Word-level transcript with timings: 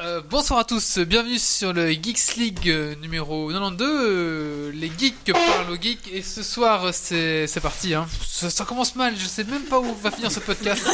Euh, 0.00 0.20
bonsoir 0.30 0.60
à 0.60 0.64
tous, 0.64 0.98
bienvenue 0.98 1.40
sur 1.40 1.72
le 1.72 1.90
Geeks 1.90 2.36
League 2.36 2.70
euh, 2.70 2.94
numéro 3.02 3.48
92. 3.50 3.88
euh, 3.90 4.70
les 4.72 4.92
geeks 4.96 5.32
parlent 5.32 5.72
aux 5.72 5.76
geeks 5.80 6.08
et 6.12 6.22
ce 6.22 6.44
soir 6.44 6.90
c'est 6.94 7.48
c'est 7.48 7.60
parti. 7.60 7.94
Hein. 7.94 8.06
Ça, 8.24 8.48
ça 8.48 8.64
commence 8.64 8.94
mal, 8.94 9.14
je 9.18 9.26
sais 9.26 9.42
même 9.42 9.64
pas 9.64 9.80
où 9.80 9.92
va 9.96 10.12
finir 10.12 10.30
ce 10.30 10.38
podcast. 10.38 10.88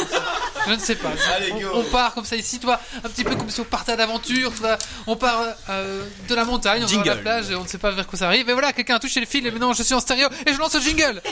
je 0.67 0.71
ne 0.73 0.79
sais 0.79 0.95
pas. 0.95 1.11
Allez, 1.35 1.53
on, 1.71 1.81
on 1.81 1.83
part 1.83 2.15
comme 2.15 2.25
ça 2.25 2.35
ici, 2.35 2.59
toi, 2.59 2.79
un 3.03 3.09
petit 3.09 3.23
peu 3.23 3.35
comme 3.35 3.51
si 3.51 3.59
on 3.61 3.65
partait 3.65 3.91
à 3.91 3.95
l'aventure. 3.95 4.51
tu 4.51 4.61
vois. 4.61 4.75
On 5.05 5.15
part 5.15 5.39
euh, 5.69 6.03
de 6.27 6.33
la 6.33 6.43
montagne, 6.43 6.83
on 6.83 6.87
va 6.87 6.93
à 6.93 6.97
la 6.97 7.03
Jingle. 7.03 7.21
plage 7.21 7.51
et 7.51 7.55
on 7.55 7.61
ne 7.61 7.67
sait 7.67 7.77
pas 7.77 7.91
vers 7.91 8.07
quoi 8.07 8.17
ça 8.17 8.25
arrive. 8.25 8.49
Et 8.49 8.53
voilà, 8.53 8.73
quelqu'un 8.73 8.95
a 8.95 8.99
touché 8.99 9.19
le 9.19 9.27
fil 9.27 9.45
et 9.45 9.51
maintenant 9.51 9.73
je 9.73 9.83
suis 9.83 9.93
en 9.93 9.99
stéréo 9.99 10.29
et 10.47 10.51
je 10.51 10.57
lance 10.57 10.73
le 10.73 10.81
jingle. 10.81 11.21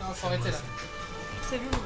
Non, 0.00 0.14
faut 0.14 0.26
arrêter 0.28 0.50
là. 0.50 0.58
C'est 1.50 1.58
bon. 1.58 1.78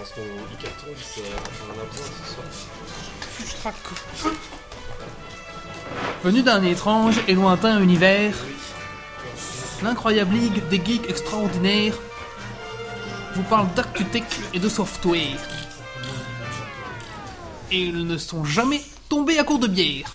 J'en 0.00 0.22
ai 0.22 1.86
besoin 1.86 2.10
ce 2.24 2.34
soir. 2.34 3.74
Venu 6.24 6.42
d'un 6.42 6.62
étrange 6.62 7.20
et 7.28 7.34
lointain 7.34 7.80
univers, 7.80 8.34
l'incroyable 9.82 10.34
ligue 10.34 10.66
des 10.68 10.82
geeks 10.82 11.10
extraordinaires 11.10 11.98
vous 13.34 13.42
parle 13.42 13.72
d'actu-tech 13.74 14.24
et 14.54 14.58
de 14.58 14.68
software. 14.68 15.38
Et 17.70 17.82
ils 17.82 18.06
ne 18.06 18.16
sont 18.16 18.44
jamais 18.44 18.82
tombés 19.08 19.38
à 19.38 19.44
court 19.44 19.58
de 19.58 19.66
bière. 19.66 20.14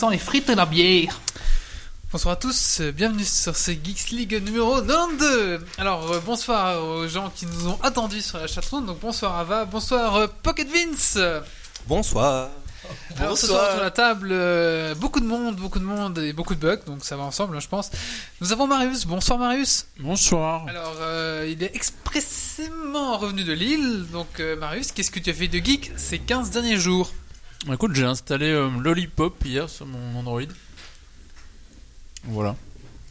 Sent 0.00 0.06
les 0.12 0.18
frites 0.18 0.48
et 0.48 0.54
la 0.54 0.64
bière. 0.64 1.20
Bonsoir 2.10 2.32
à 2.32 2.36
tous, 2.36 2.80
bienvenue 2.80 3.22
sur 3.22 3.54
ce 3.54 3.72
Geeks 3.72 4.12
League 4.12 4.42
numéro 4.46 4.80
92 4.80 5.60
Alors 5.76 6.10
euh, 6.10 6.20
bonsoir 6.24 6.82
aux 6.82 7.06
gens 7.06 7.28
qui 7.28 7.44
nous 7.44 7.68
ont 7.68 7.78
attendus 7.82 8.22
sur 8.22 8.38
la 8.38 8.46
chatroom, 8.46 8.86
donc 8.86 8.98
bonsoir 9.00 9.36
Ava, 9.36 9.66
bonsoir 9.66 10.16
euh, 10.16 10.26
Pocket 10.42 10.66
Vince. 10.70 11.18
Bonsoir. 11.86 12.48
Alors 13.18 13.36
ce 13.36 13.48
soir 13.48 13.68
autour 13.68 13.82
la 13.82 13.90
table, 13.90 14.30
euh, 14.32 14.94
beaucoup 14.94 15.20
de 15.20 15.26
monde, 15.26 15.56
beaucoup 15.56 15.78
de 15.78 15.84
monde 15.84 16.16
et 16.16 16.32
beaucoup 16.32 16.54
de 16.54 16.60
bugs, 16.60 16.80
donc 16.86 17.04
ça 17.04 17.18
va 17.18 17.24
ensemble 17.24 17.54
hein, 17.54 17.60
je 17.60 17.68
pense. 17.68 17.90
Nous 18.40 18.52
avons 18.52 18.66
Marius, 18.66 19.04
bonsoir 19.04 19.38
Marius. 19.38 19.84
Bonsoir. 19.98 20.66
Alors 20.66 20.96
euh, 21.02 21.46
il 21.46 21.62
est 21.62 21.76
expressément 21.76 23.18
revenu 23.18 23.44
de 23.44 23.52
Lille, 23.52 24.06
donc 24.10 24.40
euh, 24.40 24.56
Marius, 24.56 24.92
qu'est-ce 24.92 25.10
que 25.10 25.20
tu 25.20 25.28
as 25.28 25.34
fait 25.34 25.48
de 25.48 25.58
geek 25.58 25.92
ces 25.98 26.18
15 26.18 26.48
derniers 26.52 26.78
jours? 26.78 27.12
Écoute, 27.70 27.94
j'ai 27.94 28.04
installé 28.04 28.46
euh, 28.46 28.70
Lollipop 28.80 29.44
hier 29.44 29.68
sur 29.68 29.86
mon 29.86 30.18
Android. 30.18 30.40
Voilà. 32.24 32.56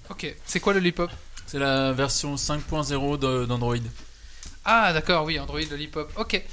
Ok, 0.09 0.33
c'est 0.45 0.59
quoi 0.59 0.73
le 0.73 0.79
Lollipop? 0.79 1.11
C'est 1.45 1.59
la 1.59 1.93
version 1.93 2.35
5.0 2.35 3.17
de- 3.17 3.45
d'Android. 3.45 3.75
Ah 4.65 4.91
d'accord, 4.93 5.25
oui, 5.25 5.39
Android 5.39 5.61
Lollipop, 5.69 6.11
ok. 6.17 6.43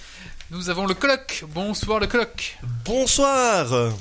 Nous 0.51 0.71
avons 0.71 0.87
le 0.87 0.95
colloque, 0.95 1.45
bonsoir 1.49 1.99
le 2.01 2.07
colloque 2.07 2.59
Bonsoir. 2.85 3.93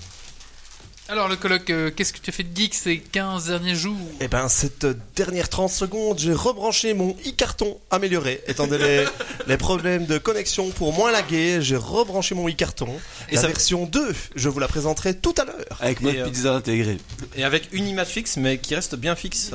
Alors 1.08 1.28
le 1.28 1.36
colloque, 1.36 1.70
euh, 1.70 1.92
qu'est-ce 1.96 2.12
que 2.14 2.18
tu 2.18 2.32
as 2.32 2.34
fait 2.34 2.42
de 2.42 2.58
geek 2.58 2.74
ces 2.74 2.98
15 2.98 3.46
derniers 3.46 3.76
jours 3.76 3.96
Eh 4.22 4.28
ben, 4.28 4.48
cette 4.50 4.88
dernière 5.16 5.50
30 5.50 5.70
secondes, 5.70 6.18
j'ai 6.18 6.34
rebranché 6.34 6.96
mon 6.96 7.12
e-carton 7.28 7.80
amélioré. 7.92 8.42
Étant 8.48 8.66
donné 8.66 8.84
les, 8.84 9.06
les 9.48 9.58
problèmes 9.58 10.08
de 10.08 10.18
connexion 10.18 10.72
pour 10.72 10.94
moins 10.94 11.12
laguer, 11.12 11.60
j'ai 11.62 11.76
rebranché 11.76 12.34
mon 12.34 12.50
e-carton. 12.50 12.90
Et 13.30 13.36
la 13.36 13.42
ça- 13.42 13.48
version 13.48 13.86
2, 13.86 14.16
je 14.36 14.50
vous 14.50 14.60
la 14.60 14.68
présenterai 14.68 15.16
tout 15.16 15.36
à 15.38 15.46
l'heure. 15.46 15.78
Avec 15.80 16.02
mode 16.02 16.16
euh, 16.16 16.26
pizza 16.26 16.56
intégré. 16.56 16.98
Et 17.36 17.44
avec 17.44 17.70
une 17.72 17.88
image 17.88 18.08
fixe, 18.08 18.38
mais 18.38 18.58
qui 18.58 18.74
reste 18.74 18.96
bien 18.96 19.16
fixe. 19.16 19.52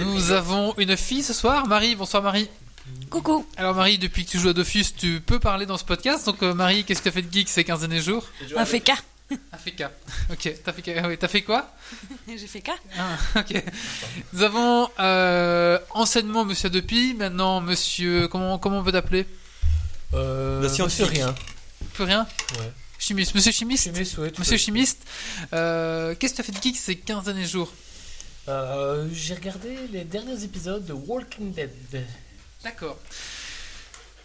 Nous 0.00 0.32
avons 0.32 0.74
une 0.78 0.96
fille 0.96 1.22
ce 1.22 1.32
soir, 1.32 1.68
Marie, 1.68 1.94
bonsoir 1.94 2.20
Marie. 2.22 2.48
Coucou. 3.10 3.46
Alors 3.56 3.74
Marie, 3.74 3.98
depuis 3.98 4.24
que 4.24 4.30
tu 4.30 4.38
joues 4.38 4.50
à 4.50 4.52
Dofus, 4.52 4.84
tu 4.96 5.20
peux 5.20 5.40
parler 5.40 5.66
dans 5.66 5.78
ce 5.78 5.84
podcast, 5.84 6.26
donc 6.26 6.42
euh, 6.42 6.52
Marie, 6.54 6.84
qu'est-ce 6.84 7.00
que 7.00 7.04
tu 7.04 7.08
as 7.08 7.12
fait 7.12 7.22
de 7.22 7.32
geek 7.32 7.48
ces 7.48 7.64
15 7.64 7.80
derniers 7.80 8.00
jours? 8.02 8.26
Un 8.56 8.64
fait 8.64 8.80
K. 8.80 8.92
Ah, 9.52 9.56
fait 9.56 9.70
K. 9.72 9.84
Ok, 10.30 10.52
t'as 10.62 10.72
fait, 10.72 10.82
K- 10.82 11.00
ah 11.02 11.08
oui, 11.08 11.16
t'as 11.18 11.28
fait 11.28 11.42
quoi? 11.42 11.72
J'ai 12.28 12.38
fait 12.46 12.60
K. 12.60 12.70
Ah, 12.98 13.16
ok. 13.40 13.64
Nous 14.34 14.42
avons 14.42 14.88
euh, 15.00 15.78
enseignement 15.90 16.44
Monsieur 16.44 16.68
Depi, 16.68 17.14
maintenant 17.14 17.60
Monsieur... 17.62 18.28
Comment, 18.28 18.58
comment 18.58 18.80
on 18.80 18.84
peut 18.84 18.92
t'appeler? 18.92 19.26
Euh, 20.12 20.60
monsieur 20.62 21.04
rien. 21.06 21.34
Plus 21.94 22.04
rien? 22.04 22.26
Ouais. 22.58 22.70
Chimiste, 22.98 23.34
Monsieur 23.34 23.50
Chimiste? 23.52 23.84
Chimiste, 23.84 24.18
ouais, 24.18 24.32
Monsieur 24.38 24.52
peux- 24.56 24.58
Chimiste, 24.62 25.02
euh, 25.54 26.14
qu'est-ce 26.14 26.34
que 26.34 26.36
tu 26.36 26.40
as 26.42 26.44
fait 26.44 26.58
de 26.58 26.62
geek 26.62 26.76
ces 26.76 26.96
15 26.96 27.24
derniers 27.24 27.46
jours? 27.46 27.72
Euh, 28.48 29.08
J'ai 29.12 29.34
regardé 29.34 29.74
les 29.90 30.04
derniers 30.04 30.44
épisodes 30.44 30.84
de 30.84 30.92
Walking 30.92 31.52
Dead. 31.52 31.70
D'accord. 32.64 32.96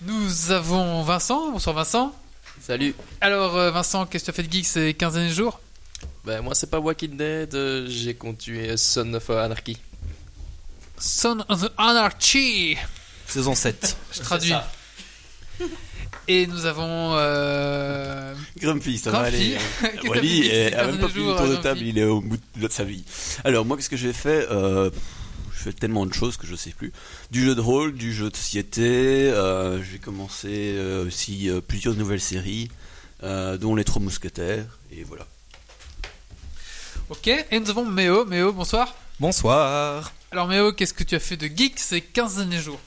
Nous 0.02 0.52
avons 0.52 1.04
Vincent, 1.04 1.52
bonsoir 1.52 1.76
Vincent. 1.76 2.16
Salut. 2.62 2.96
Alors 3.20 3.58
euh, 3.58 3.70
Vincent, 3.70 4.06
qu'est-ce 4.06 4.24
que 4.24 4.32
tu 4.32 4.40
as 4.40 4.44
fait 4.44 4.48
de 4.48 4.52
geek 4.54 4.66
ces 4.66 4.94
15 4.94 5.14
derniers 5.16 5.34
jours? 5.34 5.60
Ben 6.24 6.42
moi 6.42 6.56
c'est 6.56 6.70
pas 6.70 6.80
Walking 6.80 7.18
Dead, 7.18 7.54
euh, 7.54 7.86
j'ai 7.90 8.14
continué 8.14 8.78
Son 8.78 9.14
of 9.14 9.30
Anarchy. 9.30 9.78
Son 10.98 11.44
of 11.50 11.70
Anarchy 11.78 12.78
Saison 13.28 13.56
7. 13.56 13.98
Je 14.14 14.22
traduis. 14.22 14.54
Et 16.30 16.48
nous 16.48 16.66
avons 16.66 17.16
euh, 17.16 18.34
Grumpy, 18.58 18.98
ça 19.00 19.12
va 19.12 19.30
Grumpy. 19.30 19.36
aller. 19.36 19.58
Que 19.98 20.02
t'as 20.04 20.10
Wally 20.10 20.44
fait 20.44 20.70
ces 20.70 20.76
a 20.76 20.80
15 20.80 20.88
même 20.92 21.00
pas 21.00 21.08
pris 21.10 21.26
le 21.26 21.36
tour 21.36 21.48
de 21.48 21.56
table, 21.58 21.82
il 21.82 21.98
est 21.98 22.06
au 22.06 22.22
bout 22.22 22.38
de 22.56 22.68
sa 22.70 22.84
vie. 22.84 23.04
Alors, 23.44 23.66
moi, 23.66 23.76
qu'est-ce 23.76 23.90
que 23.90 23.98
j'ai 23.98 24.14
fait 24.14 24.48
Euh, 24.52 24.90
fais 25.60 25.74
tellement 25.74 26.06
de 26.06 26.14
choses 26.14 26.38
que 26.38 26.48
je 26.48 26.56
sais 26.56 26.72
plus. 26.72 26.92
Du 27.32 27.44
jeu 27.44 27.56
de 27.56 27.62
rôle, 27.62 27.94
du 27.94 28.14
jeu 28.14 28.30
de 28.30 28.36
société. 28.36 29.30
euh, 29.32 29.84
j'ai 29.84 30.00
commencé 30.00 30.74
euh, 30.76 31.06
aussi 31.08 31.50
euh, 31.50 31.62
plusieurs 31.62 31.96
nouvelles 31.96 32.22
séries, 32.22 32.70
euh, 33.24 33.58
dont 33.58 33.76
Les 33.76 33.84
Trois 33.84 34.02
Mousquetaires. 34.02 34.66
Et 34.92 35.04
voilà. 35.04 35.28
Ok, 37.10 37.28
et 37.28 37.60
nous 37.60 37.70
avons 37.70 37.86
Méo. 37.86 38.26
Méo, 38.26 38.54
bonsoir. 38.54 38.96
Bonsoir. 39.20 40.12
Alors 40.32 40.48
Méo, 40.48 40.72
qu'est-ce 40.74 40.94
que 40.94 41.04
tu 41.04 41.16
as 41.16 41.20
fait 41.20 41.38
de 41.38 41.48
geek 41.48 41.80
ces 41.80 42.02
15 42.02 42.38
derniers 42.38 42.62
jours? 42.62 42.80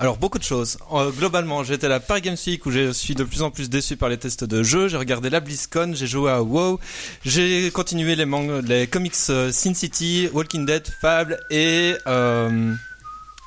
Alors, 0.00 0.16
beaucoup 0.16 0.38
de 0.38 0.44
choses. 0.44 0.78
Euh, 0.94 1.10
globalement, 1.10 1.62
j'étais 1.62 1.84
à 1.84 1.90
la 1.90 2.00
Paris 2.00 2.22
Games 2.22 2.36
Week 2.46 2.64
où 2.64 2.70
je 2.70 2.90
suis 2.90 3.14
de 3.14 3.22
plus 3.22 3.42
en 3.42 3.50
plus 3.50 3.68
déçu 3.68 3.98
par 3.98 4.08
les 4.08 4.16
tests 4.16 4.44
de 4.44 4.62
jeux. 4.62 4.88
J'ai 4.88 4.96
regardé 4.96 5.28
la 5.28 5.40
BlizzCon, 5.40 5.92
j'ai 5.94 6.06
joué 6.06 6.30
à 6.30 6.42
WoW, 6.42 6.80
j'ai 7.22 7.70
continué 7.70 8.16
les, 8.16 8.24
mangas, 8.24 8.62
les 8.62 8.86
comics 8.86 9.12
euh, 9.28 9.52
Sin 9.52 9.74
City, 9.74 10.30
Walking 10.32 10.64
Dead, 10.64 10.88
Fable 11.02 11.38
et 11.50 11.96
euh, 12.06 12.74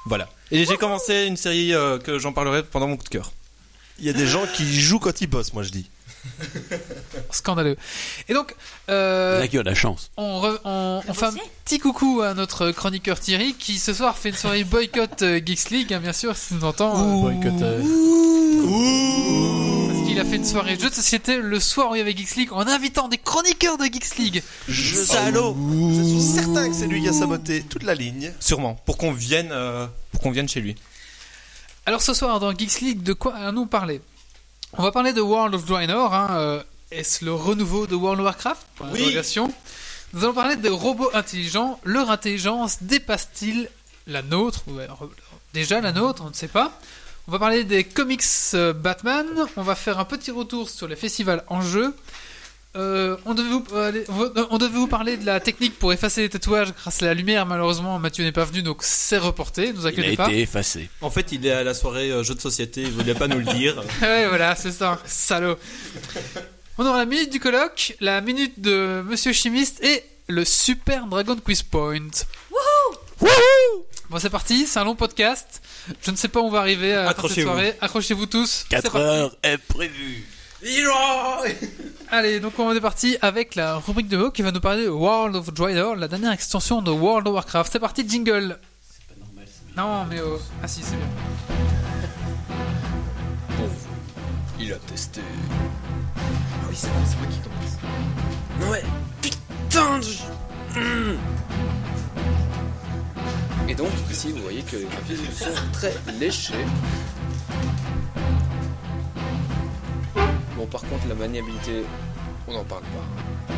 voilà. 0.06 0.30
Et 0.52 0.64
j'ai 0.66 0.78
commencé 0.78 1.26
une 1.26 1.38
série 1.38 1.74
euh, 1.74 1.98
que 1.98 2.20
j'en 2.20 2.34
parlerai 2.34 2.62
pendant 2.62 2.88
mon 2.88 2.98
coup 2.98 3.06
de 3.06 3.10
cœur. 3.10 3.32
Il 3.98 4.06
y 4.06 4.10
a 4.10 4.14
des 4.14 4.28
gens 4.28 4.46
qui 4.46 4.80
jouent 4.80 5.00
quand 5.00 5.22
ils 5.22 5.28
bossent, 5.28 5.54
moi 5.54 5.64
je 5.64 5.72
dis. 5.72 5.90
Scandaleux. 7.34 7.78
Et 8.30 8.34
donc, 8.34 8.56
euh, 8.90 9.46
la 9.66 9.76
chance. 9.76 10.12
on, 10.18 10.42
re- 10.42 10.60
on, 10.64 11.02
on 11.08 11.14
T'as 11.14 11.14
fait 11.14 11.26
un 11.26 11.34
petit 11.66 11.80
coucou 11.80 12.22
à 12.22 12.34
notre 12.34 12.72
chroniqueur 12.72 13.20
Thierry 13.20 13.54
qui 13.54 13.80
ce 13.80 13.94
soir 13.94 14.18
fait 14.18 14.30
une 14.30 14.36
soirée 14.36 14.64
boycott 14.64 15.22
euh, 15.22 15.40
Geeks 15.44 15.70
League, 15.72 15.94
hein, 15.94 16.00
bien 16.00 16.14
sûr, 16.14 16.36
si 16.36 16.50
tu 16.50 16.54
nous 16.56 16.66
entends. 16.66 16.94
euh, 16.96 17.22
Boycott, 17.22 17.60
parce 19.88 20.08
qu'il 20.08 20.20
a 20.20 20.26
fait 20.26 20.36
une 20.38 20.46
soirée 20.46 20.78
jeu 20.80 20.90
de 20.90 20.94
société 20.96 21.38
le 21.38 21.60
soir 21.60 21.92
où 21.92 21.96
il 21.96 22.00
y 22.00 22.02
avait 22.02 22.16
Geeks 22.16 22.36
League 22.36 22.54
en 22.54 22.68
invitant 22.68 23.08
des 23.08 23.18
chroniqueurs 23.18 23.78
de 23.78 23.86
Geeks 23.86 24.18
League. 24.18 24.44
Je 24.68 24.96
salaud 24.96 25.56
Je 25.96 26.04
suis 26.04 26.22
certain 26.22 26.70
que 26.70 26.76
c'est 26.76 26.88
lui 26.88 27.02
qui 27.02 27.08
a 27.10 27.14
saboté 27.14 27.64
toute 27.64 27.84
la 27.84 27.96
ligne. 27.96 28.32
Sûrement, 28.40 28.76
pour 28.86 28.98
qu'on 28.98 29.12
vienne, 29.12 29.50
euh, 29.52 29.88
pour 30.12 30.22
qu'on 30.22 30.32
vienne 30.32 30.48
chez 30.50 30.62
lui. 30.62 30.76
Alors 31.86 32.02
ce 32.02 32.14
soir 32.14 32.40
dans 32.40 32.52
Geeks 32.56 32.82
League, 32.82 33.04
de 33.04 33.14
quoi 33.14 33.36
allons-nous 33.36 33.66
parler? 33.66 34.02
On 34.78 34.82
va 34.84 34.92
parler 34.92 35.14
de 35.14 35.22
World 35.22 35.54
of 35.56 35.66
Draenor. 35.66 36.14
Hein, 36.14 36.28
euh, 36.32 36.64
Est-ce 36.94 37.26
le 37.26 37.34
renouveau 37.34 37.88
de 37.88 37.96
World 37.96 38.20
of 38.20 38.26
Warcraft 38.26 38.68
Oui. 38.94 39.18
Nous 40.14 40.24
allons 40.24 40.34
parler 40.34 40.56
des 40.56 40.70
robots 40.70 41.10
intelligents. 41.14 41.80
Leur 41.84 42.12
intelligence 42.12 42.78
dépasse-t-il 42.82 43.68
la 44.06 44.22
nôtre 44.22 44.64
ou, 44.68 44.74
déjà 45.54 45.82
la 45.82 45.92
nôtre, 45.92 46.24
on 46.26 46.30
ne 46.30 46.34
sait 46.36 46.48
pas. 46.48 46.80
On 47.28 47.32
va 47.32 47.40
parler 47.40 47.64
des 47.64 47.84
comics 47.84 48.22
euh, 48.54 48.74
Batman. 48.74 49.26
On 49.56 49.64
va 49.64 49.76
faire 49.76 49.98
un 49.98 50.06
petit 50.06 50.30
retour 50.30 50.70
sur 50.70 50.88
les 50.88 50.96
festivals 50.96 51.44
en 51.48 51.62
jeu. 51.62 51.96
Euh, 52.76 53.18
on, 53.26 53.34
devait 53.34 53.50
vous, 53.50 53.62
parler- 53.62 54.04
on 54.50 54.58
devait 54.58 54.78
vous 54.78 54.88
parler 54.88 55.16
de 55.16 55.26
la 55.26 55.40
technique 55.40 55.78
pour 55.78 55.94
effacer 55.94 56.22
les 56.22 56.30
tatouages 56.30 56.74
grâce 56.74 57.02
à 57.02 57.06
la 57.06 57.14
lumière. 57.14 57.46
Malheureusement, 57.46 57.98
Mathieu 58.00 58.24
n'est 58.24 58.32
pas 58.32 58.46
venu, 58.46 58.62
donc 58.62 58.82
c'est 58.82 59.20
reporté. 59.20 59.74
Il 59.76 59.88
a 59.88 60.16
pas. 60.16 60.28
été 60.28 60.42
effacé. 60.42 60.90
En 61.02 61.10
fait, 61.10 61.32
il 61.32 61.46
est 61.46 61.52
à 61.52 61.64
la 61.64 61.74
soirée 61.74 62.12
euh, 62.12 62.24
jeu 62.24 62.36
de 62.36 62.42
société, 62.42 62.82
il 62.82 62.92
voulait 62.92 63.14
pas 63.14 63.28
nous 63.28 63.40
le 63.40 63.46
dire. 63.46 63.78
ouais, 64.02 64.28
voilà, 64.28 64.56
c'est 64.56 64.72
ça, 64.72 65.00
salaud. 65.06 65.58
On 66.78 66.86
aura 66.86 66.98
la 67.00 67.06
minute 67.06 67.32
du 67.32 67.40
colloque, 67.40 67.96
la 68.00 68.20
minute 68.22 68.60
de 68.60 69.04
Monsieur 69.06 69.32
Chimiste 69.32 69.84
et 69.84 70.04
le 70.28 70.44
Super 70.44 71.06
Dragon 71.06 71.36
Quiz 71.36 71.62
Point. 71.62 72.08
Bon, 74.10 74.20
c'est 74.20 74.30
parti, 74.30 74.66
c'est 74.66 74.80
un 74.80 74.84
long 74.84 74.96
podcast. 74.96 75.62
Je 76.02 76.12
ne 76.12 76.16
sais 76.16 76.28
pas 76.28 76.40
où 76.40 76.46
on 76.46 76.50
va 76.50 76.60
arriver 76.60 76.94
à 76.94 77.04
la 77.04 77.14
fin 77.14 77.24
de 77.24 77.28
cette 77.28 77.38
Accrochez-vous. 77.40 77.48
soirée. 77.50 77.76
Accrochez-vous 77.82 78.26
tous. 78.26 78.66
C'est 78.70 78.70
4 78.70 78.92
parti. 78.92 78.98
heures 79.08 79.36
est 79.44 79.58
prévu. 79.58 80.26
Allez, 82.10 82.40
donc 82.40 82.58
on 82.58 82.74
est 82.74 82.82
parti 82.82 83.18
avec 83.22 83.56
la 83.56 83.76
rubrique 83.78 84.08
de 84.08 84.18
mots 84.18 84.32
qui 84.32 84.42
va 84.42 84.52
nous 84.52 84.60
parler 84.62 84.86
de 84.86 84.90
World 84.90 85.36
of 85.36 85.54
Draenor, 85.54 85.96
la 85.96 86.08
dernière 86.08 86.32
extension 86.32 86.82
de 86.82 86.90
World 86.92 87.28
of 87.28 87.34
Warcraft. 87.36 87.72
C'est 87.72 87.80
parti, 87.80 88.08
jingle. 88.08 88.60
Non, 89.76 90.06
mais 90.06 90.22
oh. 90.22 90.40
Ah 90.62 90.68
si, 90.68 90.82
c'est 90.84 90.96
bien. 90.96 91.08
Il 94.60 94.74
a 94.74 94.78
testé. 94.78 95.22
C'est 96.76 96.88
moi 96.88 97.28
qui 97.30 97.40
commence. 97.40 97.78
Ouais, 98.72 98.84
putain 99.22 100.00
de... 100.00 100.06
Hmm. 100.80 101.18
Et 103.70 103.76
donc, 103.76 103.90
ici, 104.12 104.32
vous 104.32 104.42
voyez 104.42 104.62
que 104.64 104.76
les 104.78 104.86
graphismes 104.86 105.32
sont 105.32 105.72
très 105.72 105.94
léchés. 106.20 106.66
Bon, 110.58 110.66
par 110.68 110.82
contre, 110.82 111.08
la 111.08 111.16
maniabilité, 111.16 111.84
on 112.48 112.54
n'en 112.54 112.64
parle 112.64 112.84
pas. 112.84 113.54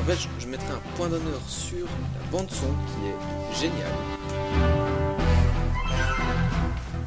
En 0.00 0.04
fait, 0.04 0.16
je- 0.20 0.28
je 0.44 0.48
mettrai 0.48 0.72
un 0.72 0.80
point 0.96 1.08
d'honneur 1.08 1.40
sur 1.46 1.86
la 1.86 2.26
bande-son 2.30 2.66
qui 2.88 3.06
est 3.06 3.60
géniale. 3.60 3.96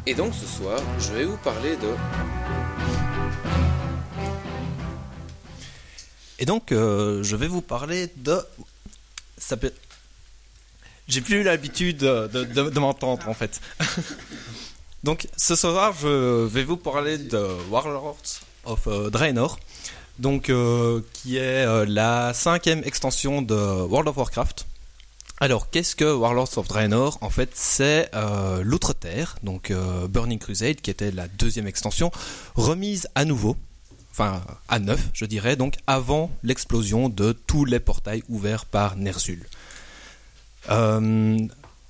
Et 0.08 0.14
donc, 0.14 0.34
ce 0.34 0.46
soir, 0.46 0.80
je 1.00 1.12
vais 1.14 1.26
vous 1.26 1.38
parler 1.38 1.76
de 1.78 1.90
Et 6.40 6.46
donc, 6.46 6.72
euh, 6.72 7.24
je 7.24 7.36
vais 7.36 7.48
vous 7.48 7.62
parler 7.62 8.10
de. 8.18 8.40
Ça 9.38 9.58
peut... 9.58 9.72
J'ai 11.08 11.22
plus 11.22 11.44
l'habitude 11.44 11.98
de, 11.98 12.80
m'entendre 12.80 13.30
en 13.30 13.34
fait. 13.34 13.62
donc, 15.04 15.28
ce 15.38 15.56
soir, 15.56 15.94
je 16.02 16.46
vais 16.46 16.64
vous 16.64 16.78
parler 16.78 17.18
de 17.18 17.48
Warlords 17.70 18.42
of 18.66 18.88
euh, 18.88 19.10
Draenor, 19.12 19.60
donc 20.18 20.50
euh, 20.50 21.02
qui 21.14 21.38
est 21.38 21.86
la 21.86 22.34
cinquième 22.34 22.82
extension 22.84 23.42
de 23.42 23.56
World 23.56 24.10
of 24.10 24.18
Warcraft. 24.18 24.66
Alors, 25.40 25.70
qu'est-ce 25.70 25.96
que 25.96 26.12
Warlords 26.12 26.58
of 26.58 26.68
Draenor? 26.68 27.18
En 27.22 27.30
fait, 27.30 27.52
c'est 27.54 28.10
euh, 28.16 28.64
l'Outre-Terre, 28.64 29.36
donc 29.44 29.72
Burning 30.10 30.40
Crusade, 30.40 30.78
qui 30.78 30.90
était 30.90 31.12
la 31.12 31.28
deuxième 31.28 31.68
extension, 31.68 32.10
remise 32.56 33.10
à 33.16 33.26
nouveau 33.26 33.58
enfin 34.18 34.42
à 34.70 34.80
neuf, 34.80 35.10
je 35.14 35.26
dirais, 35.26 35.58
donc 35.58 35.76
avant 35.88 36.32
l'explosion 36.42 37.10
de 37.10 37.34
tous 37.34 37.66
les 37.66 37.82
portails 37.82 38.24
ouverts 38.30 38.66
par 38.66 38.96
Ner'zhul. 38.96 39.46
Euh, 40.70 41.38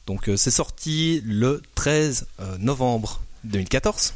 donc 0.07 0.27
euh, 0.29 0.35
c'est 0.35 0.51
sorti 0.51 1.21
le 1.23 1.61
13 1.75 2.25
euh, 2.39 2.57
novembre 2.57 3.21
2014. 3.43 4.13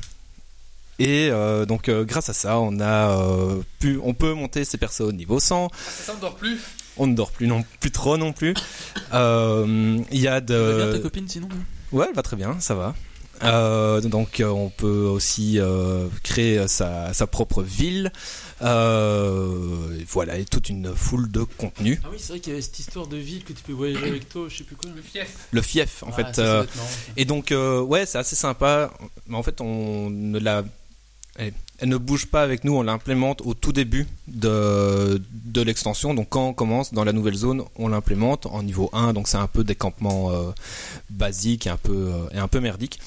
Et 0.98 1.30
euh, 1.32 1.66
donc 1.66 1.88
euh, 1.88 2.04
grâce 2.04 2.30
à 2.30 2.34
ça, 2.34 2.60
on 2.60 2.80
a 2.80 3.18
euh, 3.22 3.62
pu, 3.80 4.00
on 4.04 4.14
peut 4.16 4.34
monter 4.34 4.66
ses 4.66 4.78
persos 4.78 5.02
au 5.02 5.12
niveau 5.12 5.40
100. 5.40 5.70
Ah, 5.72 5.76
ça 5.80 6.16
ne 6.16 6.20
dort 6.20 6.36
plus. 6.36 6.60
On 6.98 7.06
ne 7.08 7.16
dort 7.16 7.32
plus 7.32 7.48
non 7.48 7.64
plus 7.80 7.92
trop 7.92 8.18
non 8.18 8.34
plus. 8.34 8.54
Euh, 9.14 10.00
Il 10.12 10.20
y 10.20 10.28
a 10.28 10.42
de. 10.42 10.56
Va 10.56 10.86
bien 10.86 10.94
ta 10.94 11.00
copine 11.00 11.28
sinon 11.30 11.48
Ouais, 11.92 12.08
elle 12.10 12.16
va 12.16 12.24
très 12.24 12.36
bien, 12.36 12.60
ça 12.60 12.74
va. 12.76 12.96
Euh, 13.44 14.02
donc 14.02 14.40
euh, 14.40 14.48
on 14.50 14.70
peut 14.70 15.06
aussi 15.06 15.60
euh, 15.60 16.08
créer 16.24 16.68
sa, 16.68 17.14
sa 17.14 17.28
propre 17.28 17.64
ville. 17.64 18.12
Euh, 18.62 19.98
voilà, 20.10 20.38
et 20.38 20.46
toute 20.46 20.70
une 20.70 20.94
foule 20.94 21.32
de 21.32 21.44
contenu. 21.44 22.00
Ah 22.04 22.08
oui, 22.12 22.18
c'est 22.20 22.34
vrai 22.34 22.40
qu'il 22.40 22.52
y 22.52 22.54
avait 22.56 22.62
cette 22.62 22.80
histoire 22.80 23.08
de 23.08 23.16
ville 23.18 23.44
que 23.44 23.54
tu 23.54 23.64
peux 23.64 23.72
voyager 23.74 24.06
avec 24.08 24.28
toi, 24.28 24.48
je 24.50 24.58
sais 24.58 24.64
plus 24.64 24.76
quoi. 24.76 24.90
Le 24.94 25.02
fief. 25.02 25.48
Le 25.52 25.62
fief, 25.62 26.04
en 26.04 26.10
Ah, 26.10 26.12
fait. 26.12 26.36
ça, 26.36 26.42
euh, 26.42 26.66
et 27.16 27.24
donc, 27.26 27.52
euh, 27.52 27.80
ouais, 27.82 28.06
c'est 28.06 28.18
assez 28.18 28.36
sympa. 28.36 28.92
Mais 29.28 29.38
en 29.38 29.44
fait, 29.44 29.62
on 29.62 30.10
ne 30.10 30.40
la. 30.40 30.64
Elle, 31.38 31.54
elle 31.78 31.88
ne 31.88 31.96
bouge 31.96 32.26
pas 32.26 32.44
avec 32.44 32.66
nous, 32.66 32.74
on 32.76 32.82
l'implémente 32.84 33.42
au 33.46 33.54
tout 33.54 33.72
début 33.72 34.06
de, 34.28 35.22
de 35.32 35.62
l'extension. 35.62 36.14
Donc, 36.14 36.28
quand 36.28 36.48
on 36.50 36.54
commence 36.54 36.94
dans 36.94 37.06
la 37.06 37.14
nouvelle 37.14 37.36
zone, 37.36 37.64
on 37.78 37.88
l'implémente 37.88 38.46
en 38.48 38.62
niveau 38.62 38.90
1. 38.92 39.14
Donc, 39.14 39.30
c'est 39.30 39.38
un 39.38 39.48
peu 39.48 39.64
des 39.64 39.76
campements 39.76 40.32
euh, 40.32 40.52
basiques 41.10 41.66
et 41.68 41.70
un, 41.70 41.78
peu, 41.78 41.94
euh, 41.96 42.28
et 42.34 42.40
un 42.40 42.50
peu 42.50 42.60
merdiques. 42.60 43.00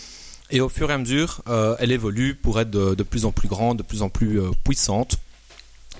Et 0.52 0.60
au 0.60 0.68
fur 0.68 0.90
et 0.90 0.92
à 0.92 0.98
mesure, 0.98 1.40
euh, 1.48 1.74
elle 1.78 1.92
évolue 1.92 2.34
pour 2.34 2.60
être 2.60 2.70
de, 2.70 3.02
plus 3.02 3.24
en 3.24 3.32
plus 3.32 3.48
grande, 3.48 3.78
de 3.78 3.82
plus 3.82 4.02
en 4.02 4.10
plus 4.10 4.38
euh, 4.38 4.50
puissante. 4.64 5.16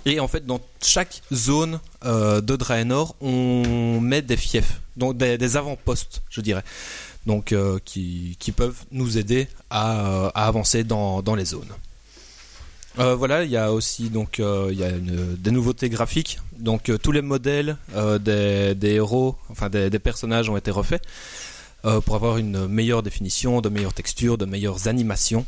Et 0.04 0.20
en 0.20 0.28
fait, 0.28 0.44
dans 0.44 0.60
chaque 0.82 1.22
zone 1.32 1.81
euh, 2.04 2.43
de 2.43 2.54
Draenor, 2.56 3.16
on 3.22 3.99
met 4.00 4.20
des 4.20 4.37
fiefs, 4.37 4.82
donc 4.99 5.16
des, 5.16 5.56
avant-postes, 5.56 6.22
je 6.28 6.43
dirais, 6.43 6.64
donc 7.25 7.54
qui, 7.84 8.37
qui 8.38 8.52
peuvent 8.52 8.84
nous 8.90 9.16
aider 9.16 9.49
à, 9.70 10.26
avancer 10.34 10.84
dans, 10.84 11.22
dans 11.22 11.34
les 11.34 11.46
zones. 11.46 11.72
Voilà, 12.96 13.44
il 13.44 13.50
y 13.50 13.56
a 13.56 13.72
aussi 13.72 14.10
donc 14.10 14.38
y 14.38 14.43
a 14.84 14.90
des 14.90 15.50
nouveautés 15.50 15.88
graphiques. 15.88 16.40
Donc 16.58 16.90
tous 17.00 17.12
les 17.12 17.22
modèles 17.22 17.78
des, 18.20 18.75
des 18.75 18.90
héros, 18.90 19.37
enfin 19.48 19.70
des 19.70 19.98
personnages 19.98 20.50
ont 20.50 20.56
été 20.56 20.70
refaits 20.70 21.00
euh, 21.84 22.00
pour 22.00 22.14
avoir 22.14 22.37
une 22.38 22.69
meilleure 22.69 23.02
définition, 23.02 23.61
de 23.61 23.69
meilleures 23.69 23.94
textures, 23.94 24.38
de 24.38 24.44
meilleures 24.44 24.87
animations. 24.87 25.44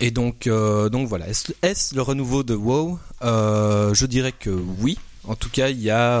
Et 0.00 0.10
donc, 0.10 0.46
euh, 0.46 0.88
donc 0.88 1.08
voilà, 1.08 1.26
est-ce 1.28 1.94
le 1.94 2.02
renouveau 2.02 2.42
de 2.42 2.54
WoW 2.54 2.98
Euh, 3.22 3.94
Je 3.94 4.06
dirais 4.06 4.32
que 4.32 4.50
oui. 4.50 4.98
En 5.24 5.34
tout 5.34 5.50
cas, 5.50 5.70
il 5.70 5.80
y 5.80 5.90
a, 5.90 6.18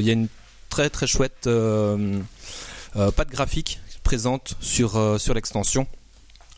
y 0.00 0.10
a 0.10 0.12
une 0.12 0.28
très 0.70 0.88
très 0.90 1.06
chouette 1.06 1.48
patte 3.16 3.30
graphique 3.30 3.80
présente 4.02 4.54
sur, 4.60 5.20
sur 5.20 5.34
l'extension. 5.34 5.86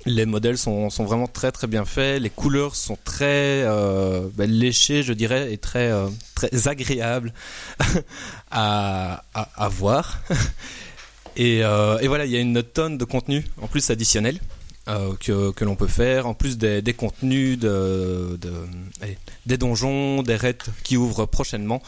Les 0.06 0.26
modèles 0.26 0.58
sont, 0.58 0.90
sont 0.90 1.04
vraiment 1.04 1.26
très 1.26 1.52
très 1.52 1.66
bien 1.66 1.84
faits. 1.84 2.20
Les 2.22 2.30
couleurs 2.30 2.76
sont 2.76 2.98
très 3.02 3.64
ben, 3.64 4.50
léchées, 4.50 5.02
je 5.02 5.12
dirais, 5.12 5.52
et 5.52 5.58
très 5.58 5.90
très 6.34 6.68
agréables 6.68 7.32
à, 8.50 9.24
à 9.34 9.68
voir. 9.68 10.18
Et, 11.40 11.64
euh, 11.64 11.98
et 12.00 12.06
voilà, 12.06 12.26
il 12.26 12.30
y 12.30 12.36
a 12.36 12.40
une 12.40 12.62
tonne 12.62 12.98
de 12.98 13.04
contenu 13.06 13.46
en 13.62 13.66
plus 13.66 13.88
additionnel 13.88 14.38
euh, 14.88 15.14
que, 15.18 15.64
l'on 15.64 15.74
peut 15.74 15.86
faire, 15.86 16.26
en 16.26 16.34
plus 16.34 16.58
des, 16.58 16.82
contenus, 16.92 17.58
des 17.58 19.56
donjons, 19.56 20.22
des 20.22 20.36
raids 20.36 20.58
qui 20.84 20.98
ouvrent 20.98 21.24
prochainement. 21.24 21.82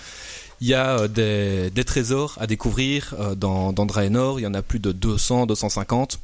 Il 0.63 0.69
y 0.69 0.75
a 0.75 1.01
euh, 1.01 1.69
des, 1.71 1.85
trésors 1.85 2.39
à 2.41 2.47
découvrir 2.47 3.15
dans, 3.37 3.75
Draenor, 3.75 4.41
il 4.41 4.45
y 4.45 4.47
en 4.47 4.55
a 4.55 4.63
plus 4.63 4.79
de 4.79 4.91
200, 4.91 5.45
250. 5.45 6.19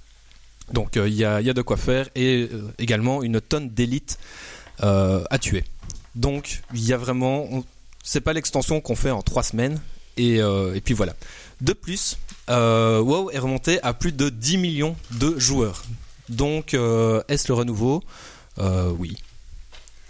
Donc 0.73 0.97
il, 0.97 1.13
y 1.13 1.27
a, 1.27 1.43
de 1.43 1.63
quoi 1.63 1.77
faire 1.77 2.09
et 2.15 2.49
également 2.79 3.23
une 3.23 3.43
tonne 3.43 3.69
d'élites 3.69 4.19
à 4.81 5.39
tuer. 5.39 5.65
Donc 6.15 6.63
il 6.73 6.83
y 6.87 6.95
a 6.95 6.97
vraiment... 6.97 7.45
on- 7.53 7.65
C'est 8.03 8.23
pas 8.23 8.33
l'extension 8.33 8.81
qu'on 8.81 8.97
fait 8.97 9.11
en 9.11 9.21
trois 9.21 9.43
semaines. 9.43 9.83
Et, 10.17 10.41
puis 10.83 10.95
voilà. 10.95 11.15
De 11.61 11.73
plus, 11.75 12.17
WoW 12.49 13.31
est 13.31 13.39
remonté 13.39 13.83
à 13.83 13.93
plus 13.95 14.13
de 14.13 14.29
10 14.29 14.57
millions 14.59 14.97
de 15.13 15.39
joueurs. 15.39 15.83
Donc, 16.29 16.75
euh, 16.75 17.23
est-ce 17.29 17.49
le 17.49 17.55
renouveau? 17.55 18.03
Euh, 18.59 18.91
Oui. 18.99 19.17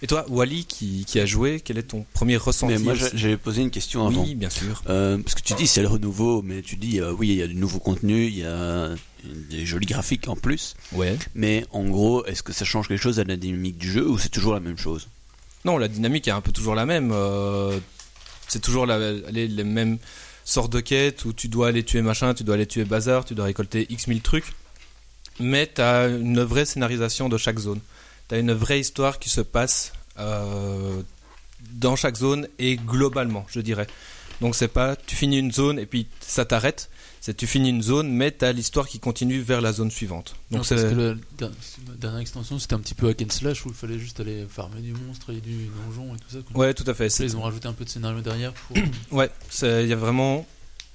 Et 0.00 0.07
toi, 0.07 0.25
Wally, 0.28 0.64
qui, 0.64 1.04
qui 1.09 1.18
a 1.18 1.26
joué, 1.26 1.59
quel 1.59 1.76
est 1.76 1.83
ton 1.83 2.07
premier 2.12 2.37
ressenti 2.37 2.73
Mais 2.73 2.78
moi, 2.78 2.95
j'avais 2.95 3.37
posé 3.37 3.62
une 3.62 3.71
question 3.73 4.07
avant. 4.07 4.23
Oui, 4.23 4.37
bien 4.37 4.49
sûr. 4.50 4.80
Euh, 4.88 5.18
parce 5.18 5.35
que 5.35 5.42
tu 5.42 5.54
dis 5.54 5.66
c'est 5.66 5.83
le 5.83 5.88
renouveau, 5.88 6.40
mais 6.40 6.62
tu 6.62 6.76
dis 6.76 7.00
euh, 7.00 7.11
oui, 7.12 7.30
il 7.30 7.35
y 7.35 7.42
a 7.42 7.49
du 7.49 7.57
nouveau 7.57 7.80
contenu, 7.80 8.26
il 8.28 8.38
y 8.38 8.45
a 8.45 8.90
des 9.25 9.66
jolis 9.66 9.87
graphiques 9.87 10.28
en 10.28 10.37
plus. 10.37 10.76
Ouais. 10.92 11.18
Mais 11.35 11.66
en 11.73 11.83
gros, 11.83 12.25
est-ce 12.26 12.45
que 12.45 12.52
ça 12.52 12.64
change 12.64 12.87
quelque 12.87 13.02
chose 13.02 13.18
à 13.18 13.25
la 13.25 13.37
dynamique 13.37 13.76
du 13.76 13.90
jeu 13.90 14.09
ou 14.09 14.18
c'est 14.18 14.28
toujours 14.28 14.54
la 14.54 14.61
même 14.61 14.78
chose? 14.78 15.09
Non, 15.64 15.78
la 15.78 15.88
dynamique 15.88 16.28
est 16.28 16.33
un 16.33 16.42
peu 16.42 16.52
toujours 16.52 16.76
la 16.76 16.87
même. 16.87 17.11
euh, 17.12 17.76
c'est 18.47 18.62
toujours 18.62 18.87
la- 18.87 19.12
les, 19.12 19.49
les 19.49 19.64
mêmes 19.64 19.99
sortes 20.49 20.73
de 20.73 20.81
quêtes 20.81 21.25
où 21.26 21.33
tu 21.33 21.49
dois 21.49 21.69
aller 21.69 21.85
tuer 21.85 22.00
machin, 22.00 22.33
tu 22.33 22.43
dois 22.43 22.55
aller 22.55 22.67
tuer 22.67 22.85
bazar, 22.85 23.25
tu 23.25 23.35
dois 23.35 23.45
récolter 23.45 23.87
X 23.90 24.07
mille 24.07 24.23
trucs. 24.23 24.55
Mais 25.40 25.71
tu 25.73 25.81
as 25.81 26.09
une 26.09 26.43
vraie 26.43 26.64
scénarisation 26.64 27.28
de 27.28 27.37
chaque 27.37 27.59
zone. 27.59 27.81
Tu 28.28 28.35
as 28.35 28.38
une 28.38 28.52
vraie 28.52 28.81
histoire 28.81 29.19
qui 29.19 29.28
se 29.28 29.40
passe 29.40 29.93
euh, 30.19 31.02
dans 31.73 31.97
chaque 31.97 32.17
zone 32.17 32.49
et 32.59 32.76
globalement, 32.76 33.47
je 33.50 33.61
dirais. 33.61 33.87
Donc 34.40 34.55
c'est 34.55 34.69
pas 34.69 34.97
tu 34.97 35.17
finis 35.17 35.38
une 35.38 35.52
zone 35.52 35.78
et 35.78 35.87
puis 35.87 36.07
ça 36.21 36.45
t'arrête. 36.45 36.88
C'est 37.21 37.37
tu 37.37 37.47
finis 37.47 37.71
une 37.71 37.83
zone, 37.83 38.11
mais 38.11 38.31
t'as 38.31 38.53
l'histoire 38.53 38.89
qui 38.89 39.01
continue 39.01 39.41
vers 39.41 39.61
la 39.61 39.73
zone 39.73 39.91
suivante. 39.91 40.35
Donc 40.51 40.61
Donc 40.61 40.69
parce 40.69 40.81
c'est 40.81 40.89
que 40.95 41.17
la, 41.41 41.49
la 41.49 41.95
dernière 41.99 42.21
extension 42.21 42.59
c'était 42.59 42.75
un 42.75 42.79
petit 42.81 42.95
peu 42.95 43.09
hack 43.09 43.23
and 43.23 43.31
slash 43.31 43.67
où 43.67 43.69
il 43.71 43.75
fallait 43.75 43.99
juste 43.99 44.21
aller 44.21 44.47
farmer 44.49 44.81
du 44.81 44.93
monstre 44.93 45.31
et 45.31 45.41
du 45.41 45.69
donjon 45.87 46.15
et 46.15 46.19
tout 46.19 46.31
ça. 46.31 46.39
quoi. 46.53 46.61
ouais, 46.67 46.75
tout 46.75 46.85
à 46.87 46.95
fait. 46.95 47.05
Là, 47.05 47.11
C'est 47.11 47.25
ils 47.25 47.37
ont 47.37 47.43
rajouté 47.43 47.67
un 47.69 47.73
peu 47.73 47.85
de 47.85 47.91
scénario 47.91 48.21
derrière 48.21 48.53
pour. 48.53 48.77
Ouais, 49.11 49.31
c'est- 49.51 49.83
il 49.85 49.89
y 49.89 49.93
a 49.93 49.97
vraiment 49.97 50.47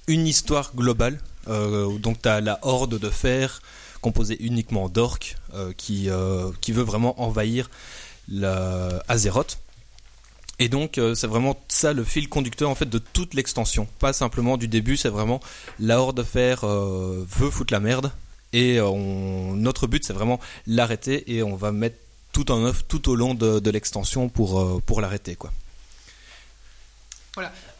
une 0.08 0.26
histoire 0.26 0.72
globale. 0.74 1.20
Euh, 1.48 1.98
donc 1.98 2.22
tu 2.22 2.28
as 2.28 2.40
la 2.40 2.58
horde 2.62 2.98
de 2.98 3.10
fer 3.10 3.60
composée 4.00 4.36
uniquement 4.42 4.88
d'orques 4.88 5.36
euh, 5.54 5.72
qui, 5.76 6.08
euh, 6.10 6.50
qui 6.60 6.72
veut 6.72 6.82
vraiment 6.82 7.20
envahir 7.22 7.70
la 8.28 9.02
Azeroth. 9.08 9.58
Et 10.60 10.68
donc 10.68 10.98
euh, 10.98 11.14
c'est 11.16 11.26
vraiment 11.26 11.58
ça 11.68 11.92
le 11.92 12.04
fil 12.04 12.28
conducteur 12.28 12.70
en 12.70 12.74
fait 12.74 12.86
de 12.88 12.98
toute 12.98 13.34
l'extension. 13.34 13.88
Pas 13.98 14.12
simplement 14.12 14.56
du 14.56 14.68
début, 14.68 14.96
c'est 14.96 15.08
vraiment 15.08 15.40
la 15.80 16.00
horde 16.00 16.16
de 16.16 16.22
fer 16.22 16.62
euh, 16.64 17.24
veut 17.28 17.50
foutre 17.50 17.72
la 17.72 17.80
merde. 17.80 18.12
Et 18.52 18.78
euh, 18.78 18.86
on- 18.86 19.54
notre 19.54 19.86
but 19.88 20.04
c'est 20.04 20.12
vraiment 20.12 20.38
l'arrêter 20.66 21.34
et 21.34 21.42
on 21.42 21.56
va 21.56 21.72
mettre 21.72 21.96
tout 22.32 22.50
en 22.52 22.64
œuvre 22.64 22.82
tout 22.84 23.08
au 23.08 23.16
long 23.16 23.34
de, 23.34 23.58
de 23.58 23.70
l'extension 23.70 24.28
pour, 24.28 24.60
euh, 24.60 24.80
pour 24.86 25.00
l'arrêter 25.00 25.34
quoi. 25.34 25.52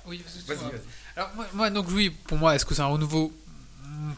Oui, 0.06 0.20
excuse-moi. 0.24 0.70
Alors, 1.16 1.30
moi, 1.36 1.46
moi, 1.54 1.70
donc, 1.70 1.86
oui, 1.92 2.10
pour 2.10 2.36
moi, 2.38 2.54
est-ce 2.56 2.64
que 2.64 2.74
c'est 2.74 2.82
un 2.82 2.86
renouveau 2.86 3.32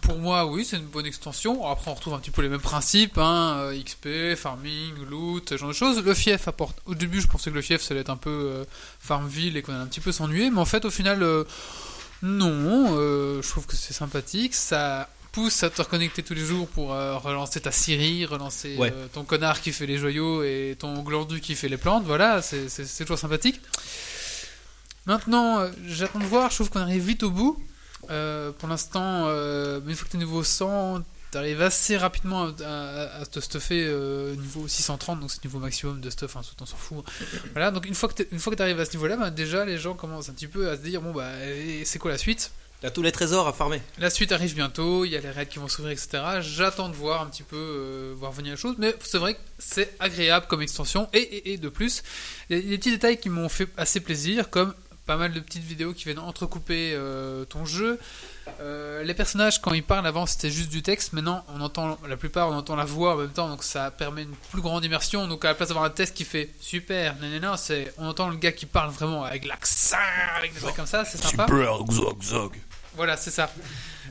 Pour 0.03 0.19
moi, 0.19 0.47
oui, 0.47 0.65
c'est 0.65 0.77
une 0.77 0.87
bonne 0.87 1.07
extension. 1.07 1.67
Après, 1.69 1.91
on 1.91 1.95
retrouve 1.95 2.15
un 2.15 2.19
petit 2.19 2.31
peu 2.31 2.43
les 2.43 2.49
mêmes 2.49 2.61
principes 2.61 3.19
hein, 3.19 3.57
euh, 3.59 3.83
XP, 3.83 4.35
farming, 4.37 4.93
loot, 5.09 5.49
ce 5.51 5.57
genre 5.57 5.69
de 5.69 5.75
choses. 5.75 6.03
Le 6.03 6.15
fief 6.15 6.49
apporte. 6.49 6.79
Au 6.87 6.95
début, 6.95 7.21
je 7.21 7.27
pensais 7.27 7.51
que 7.51 7.55
le 7.55 7.63
fief, 7.63 7.81
ça 7.83 7.93
allait 7.95 8.01
être 8.01 8.11
un 8.11 8.17
peu 8.17 8.31
euh, 8.31 8.65
Farmville 9.01 9.57
et 9.57 9.63
qu'on 9.63 9.73
allait 9.73 9.83
un 9.83 9.87
petit 9.87 10.01
peu 10.01 10.13
s'ennuyer. 10.13 10.51
Mais 10.51 10.59
en 10.61 10.65
fait, 10.65 10.85
au 10.85 10.91
final, 10.91 11.23
euh, 11.23 11.45
non. 12.23 12.97
euh, 12.99 13.43
je 13.43 13.49
trouve 13.49 13.67
que 13.67 13.77
c'est 13.77 13.93
sympathique. 13.95 14.55
Ça 14.55 15.09
pousse 15.33 15.63
à 15.63 15.71
te 15.71 15.83
reconnecter 15.83 16.23
tous 16.23 16.35
les 16.35 16.45
jours 16.45 16.67
pour 16.69 16.89
relancer 16.89 17.61
ta 17.61 17.71
Syrie, 17.71 18.25
relancer 18.25 18.75
Ouais. 18.79 18.93
ton 19.13 19.23
connard 19.23 19.61
qui 19.61 19.71
fait 19.71 19.85
les 19.87 19.99
joyaux 19.99 20.43
et 20.43 20.77
ton 20.79 21.03
glandu 21.03 21.41
qui 21.43 21.55
fait 21.55 21.69
les 21.69 21.77
plantes. 21.77 22.05
Voilà, 22.07 22.41
c'est 22.41 22.69
toujours 23.01 23.19
sympathique. 23.19 23.61
Maintenant, 25.05 25.61
j'attends 25.87 26.19
de 26.21 26.25
voir. 26.25 26.51
Je 26.51 26.55
trouve 26.57 26.71
qu'on 26.71 26.81
arrive 26.81 27.05
vite 27.05 27.23
au 27.23 27.31
bout. 27.31 27.63
Euh, 28.11 28.53
pour 28.53 28.69
l'instant, 28.69 29.25
euh, 29.29 29.81
une 29.87 29.95
fois 29.95 30.07
que 30.07 30.11
tu 30.11 30.17
es 30.17 30.21
niveau 30.21 30.43
100, 30.45 31.03
tu 31.33 31.39
arrives 31.39 31.61
assez 31.63 31.97
rapidement 31.97 32.45
à, 32.45 32.65
à- 32.65 33.21
à 33.23 33.27
te 33.27 33.41
stuffer 33.41 33.85
euh, 33.87 34.35
niveau 34.37 34.69
630, 34.69 35.21
donc 35.21 35.31
c'est 35.31 35.43
le 35.43 35.49
niveau 35.49 35.59
maximum 35.59 36.01
de 36.01 36.11
stuff, 36.11 36.37
hein, 36.37 36.41
on 36.61 36.67
s'en 36.67 36.77
fout. 36.77 37.05
Voilà, 37.53 37.71
donc 37.71 37.87
une 37.87 37.95
fois 37.95 38.09
que 38.09 38.23
tu 38.23 38.63
arrives 38.63 38.81
à 38.81 38.85
ce 38.85 38.93
niveau-là, 38.93 39.17
bah, 39.17 39.31
déjà 39.31 39.65
les 39.65 39.79
gens 39.79 39.95
commencent 39.95 40.29
un 40.29 40.35
petit 40.35 40.47
peu 40.49 40.71
à 40.71 40.77
se 40.77 40.83
dire 40.83 41.01
bon, 41.03 41.13
bah, 41.13 41.31
c'est 41.85 41.99
quoi 41.99 42.11
la 42.13 42.19
suite? 42.19 42.53
T'as 42.83 42.91
tous 42.91 43.01
les 43.01 43.11
trésors 43.11 43.49
à 43.49 43.55
farmer. 43.55 43.81
La 43.99 44.11
suite 44.11 44.33
arrive 44.33 44.55
bientôt, 44.55 45.07
il 45.07 45.11
y 45.11 45.17
a 45.17 45.21
les 45.21 45.31
raids 45.31 45.47
qui 45.47 45.59
vont 45.59 45.67
s'ouvrir, 45.67 45.93
etc. 45.93 46.23
J'attends 46.43 46.91
de 46.91 46.95
voir 46.95 47.23
un 47.23 47.27
petit 47.27 47.43
peu, 47.43 47.57
euh, 47.57 48.15
voir 48.19 48.33
venir 48.33 48.53
les 48.53 48.59
choses, 48.59 48.75
mais 48.79 48.95
c'est 49.03 49.17
vrai 49.17 49.33
que 49.33 49.39
c'est 49.59 49.97
agréable 49.99 50.45
comme 50.47 50.61
extension. 50.61 51.09
Et, 51.15 51.21
et, 51.21 51.53
et 51.55 51.57
de 51.57 51.71
plus, 51.71 52.03
il 52.51 52.59
y 52.59 52.61
a 52.61 52.63
des 52.63 52.77
petits 52.77 52.91
détails 52.91 53.19
qui 53.19 53.31
m'ont 53.31 53.49
fait 53.49 53.67
assez 53.79 54.01
plaisir, 54.01 54.51
comme 54.51 54.75
pas 55.07 55.17
mal 55.17 55.33
de 55.33 55.41
petites 55.41 55.63
vidéos 55.63 55.95
qui 55.95 56.05
viennent 56.05 56.19
entrecouper 56.19 56.93
euh, 56.95 57.45
ton 57.45 57.65
jeu. 57.65 57.99
Euh, 58.61 59.03
les 59.05 59.15
personnages, 59.15 59.61
quand 59.61 59.73
ils 59.73 59.83
parlent 59.83 60.07
avant, 60.07 60.27
c'était 60.27 60.51
juste 60.51 60.69
du 60.69 60.83
texte. 60.83 61.13
Maintenant, 61.13 61.45
on 61.49 61.61
entend 61.61 61.99
la 62.09 62.17
plupart, 62.17 62.49
on 62.49 62.55
entend 62.55 62.77
la 62.77 62.85
voix 62.85 63.15
en 63.15 63.19
même 63.19 63.31
temps, 63.31 63.49
donc 63.49 63.63
ça 63.63 63.91
permet 63.91 64.23
une 64.23 64.35
plus 64.51 64.61
grande 64.61 64.85
immersion. 64.85 65.29
Donc, 65.29 65.45
à 65.45 65.49
la 65.49 65.55
place 65.55 65.69
d'avoir 65.69 65.85
un 65.85 65.91
test 65.91 66.15
qui 66.15 66.25
fait 66.25 66.51
super, 66.61 67.17
nanana, 67.21 67.57
c'est 67.57 67.95
on 67.99 68.07
entend 68.07 68.29
le 68.29 68.37
gars 68.37 68.53
qui 68.53 68.67
parle 68.67 68.91
vraiment 68.91 69.25
avec 69.25 69.47
l'accent, 69.47 69.97
avec 70.37 70.55
des 70.55 70.61
trucs 70.61 70.77
comme 70.77 70.87
ça, 70.87 71.05
c'est 71.05 71.19
sympa. 71.19 71.47
Super, 71.47 71.79
zog, 71.91 72.23
zog. 72.23 72.53
Voilà, 72.97 73.17
c'est 73.17 73.31
ça. 73.31 73.51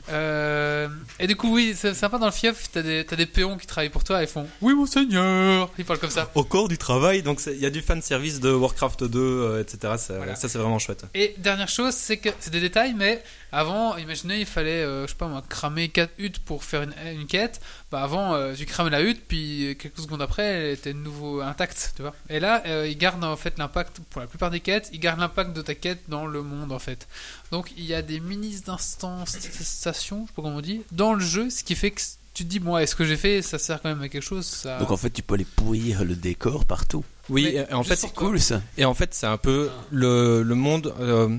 Euh, 0.08 0.88
et 1.18 1.26
du 1.26 1.36
coup, 1.36 1.54
oui, 1.54 1.74
c'est 1.76 1.94
sympa 1.94 2.18
dans 2.18 2.26
le 2.26 2.32
fief, 2.32 2.70
t'as 2.72 2.82
des, 2.82 3.04
t'as 3.04 3.16
des 3.16 3.26
péons 3.26 3.56
qui 3.56 3.66
travaillent 3.66 3.90
pour 3.90 4.04
toi 4.04 4.20
et 4.20 4.24
ils 4.24 4.28
font 4.28 4.46
Oui, 4.62 4.74
mon 4.74 4.86
seigneur 4.86 5.70
Ils 5.78 5.84
parlent 5.84 5.98
comme 5.98 6.10
ça. 6.10 6.30
Au 6.34 6.44
corps 6.44 6.68
du 6.68 6.78
travail, 6.78 7.22
donc 7.22 7.40
il 7.46 7.58
y 7.60 7.66
a 7.66 7.70
du 7.70 7.82
fan 7.82 8.00
service 8.02 8.40
de 8.40 8.50
Warcraft 8.52 9.04
2, 9.04 9.18
euh, 9.20 9.60
etc. 9.62 9.94
Ça, 9.98 10.16
Voilà. 10.16 10.36
ça, 10.36 10.48
c'est 10.48 10.58
vraiment 10.58 10.78
chouette. 10.78 11.04
Et 11.14 11.34
dernière 11.38 11.68
chose, 11.68 11.94
c'est 11.94 12.16
que 12.18 12.28
c'est 12.40 12.50
des 12.50 12.60
détails, 12.60 12.94
mais 12.94 13.22
avant, 13.52 13.96
imaginez, 13.96 14.40
il 14.40 14.46
fallait, 14.46 14.82
euh, 14.82 15.06
je 15.06 15.12
sais 15.12 15.16
pas 15.16 15.28
moi, 15.28 15.42
cramer 15.48 15.88
4 15.88 16.12
huttes 16.18 16.38
pour 16.40 16.64
faire 16.64 16.82
une, 16.82 16.94
une 17.12 17.26
quête. 17.26 17.60
Bah 17.90 18.02
avant, 18.02 18.34
euh, 18.34 18.54
tu 18.54 18.66
cramais 18.66 18.90
la 18.90 19.02
hutte, 19.02 19.22
puis 19.26 19.76
quelques 19.78 19.98
secondes 19.98 20.22
après, 20.22 20.44
elle 20.44 20.72
était 20.72 20.92
de 20.92 20.98
nouveau 20.98 21.40
intacte, 21.40 21.92
tu 21.96 22.02
vois. 22.02 22.14
Et 22.28 22.40
là, 22.40 22.62
euh, 22.66 22.88
ils 22.88 22.98
gardent 22.98 23.24
en 23.24 23.36
fait 23.36 23.56
l'impact, 23.58 24.00
pour 24.10 24.20
la 24.20 24.26
plupart 24.26 24.50
des 24.50 24.60
quêtes, 24.60 24.90
ils 24.92 25.00
gardent 25.00 25.20
l'impact 25.20 25.52
de 25.52 25.62
ta 25.62 25.74
quête 25.74 26.02
dans 26.08 26.26
le 26.26 26.42
monde 26.42 26.72
en 26.72 26.78
fait. 26.78 27.06
Donc 27.52 27.72
il 27.76 27.84
y 27.84 27.94
a 27.94 28.02
des 28.02 28.20
mini 28.20 28.62
instanciations, 28.66 30.22
je 30.22 30.26
sais 30.26 30.34
pas 30.34 30.42
comment 30.42 30.56
on 30.56 30.60
dit, 30.60 30.82
dans 30.92 31.14
le 31.14 31.20
jeu, 31.20 31.50
ce 31.50 31.62
qui 31.62 31.74
fait 31.74 31.92
que 31.92 32.00
tu 32.36 32.44
te 32.44 32.50
dis, 32.50 32.58
bon, 32.58 32.76
est-ce 32.76 32.94
que 32.94 33.06
j'ai 33.06 33.16
fait, 33.16 33.40
ça 33.40 33.58
sert 33.58 33.80
quand 33.80 33.88
même 33.88 34.02
à 34.02 34.10
quelque 34.10 34.22
chose 34.22 34.44
ça... 34.44 34.78
Donc 34.78 34.90
en 34.90 34.96
fait, 34.98 35.08
tu 35.08 35.22
peux 35.22 35.34
aller 35.34 35.46
pourrir 35.46 36.04
le 36.04 36.14
décor 36.14 36.66
partout. 36.66 37.02
Oui, 37.30 37.52
Mais 37.54 37.72
en 37.72 37.82
fait, 37.82 37.96
C'est 37.96 38.12
cool 38.12 38.38
ça. 38.38 38.60
et 38.76 38.84
en 38.84 38.92
fait, 38.92 39.14
c'est 39.14 39.26
un 39.26 39.38
peu 39.38 39.70
le, 39.90 40.42
le 40.42 40.54
monde, 40.54 40.94
euh, 41.00 41.34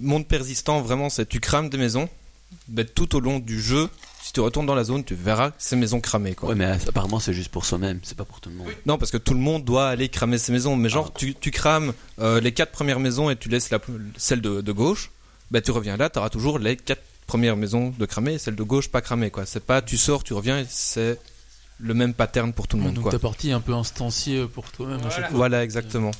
monde 0.00 0.26
persistant. 0.26 0.82
Vraiment, 0.82 1.10
c'est 1.10 1.28
tu 1.28 1.38
crames 1.38 1.68
des 1.70 1.78
maisons, 1.78 2.08
ben, 2.66 2.84
tout 2.84 3.14
au 3.14 3.20
long 3.20 3.38
du 3.38 3.62
jeu. 3.62 3.88
Si 4.20 4.32
tu 4.32 4.40
retournes 4.40 4.66
dans 4.66 4.74
la 4.74 4.82
zone, 4.82 5.04
tu 5.04 5.14
verras 5.14 5.52
ces 5.58 5.76
maisons 5.76 6.00
cramées. 6.00 6.34
Quoi. 6.34 6.48
Ouais, 6.48 6.54
mais 6.56 6.64
euh, 6.66 6.76
apparemment, 6.88 7.20
c'est 7.20 7.32
juste 7.34 7.50
pour 7.50 7.64
soi-même, 7.64 8.00
c'est 8.02 8.16
pas 8.16 8.24
pour 8.24 8.40
tout 8.40 8.50
le 8.50 8.56
monde. 8.56 8.66
Non, 8.84 8.98
parce 8.98 9.12
que 9.12 9.18
tout 9.18 9.34
le 9.34 9.40
monde 9.40 9.64
doit 9.64 9.88
aller 9.88 10.08
cramer 10.08 10.38
ses 10.38 10.50
maisons. 10.50 10.74
Mais 10.74 10.88
genre, 10.88 11.12
tu, 11.14 11.36
tu 11.36 11.52
crames 11.52 11.92
euh, 12.18 12.40
les 12.40 12.50
quatre 12.50 12.72
premières 12.72 12.98
maisons 13.00 13.30
et 13.30 13.36
tu 13.36 13.48
laisses 13.48 13.70
la, 13.70 13.78
celle 14.16 14.40
de, 14.40 14.60
de 14.60 14.72
gauche. 14.72 15.12
Ben, 15.52 15.62
tu 15.62 15.70
reviens 15.70 15.96
là, 15.96 16.10
tu 16.10 16.18
auras 16.18 16.30
toujours 16.30 16.58
les 16.58 16.76
quatre 16.76 17.02
premières 17.26 17.56
maisons 17.56 17.92
de 17.98 18.06
cramer 18.06 18.34
et 18.34 18.38
celle 18.38 18.56
de 18.56 18.62
gauche 18.62 18.88
pas 18.88 19.00
cramée. 19.00 19.30
Quoi. 19.30 19.46
C'est 19.46 19.64
pas 19.64 19.82
tu 19.82 19.96
sors, 19.96 20.22
tu 20.24 20.34
reviens, 20.34 20.58
et 20.60 20.66
c'est 20.68 21.18
le 21.78 21.94
même 21.94 22.14
pattern 22.14 22.52
pour 22.52 22.68
tout 22.68 22.76
le 22.76 22.82
monde. 22.82 22.94
donc 22.94 23.04
quoi. 23.04 23.12
ta 23.12 23.18
partie 23.18 23.50
est 23.50 23.52
un 23.52 23.60
peu 23.60 23.72
instanciée 23.74 24.46
pour 24.46 24.70
toi-même 24.70 25.00
Voilà. 25.32 25.64
exactement. 25.64 26.10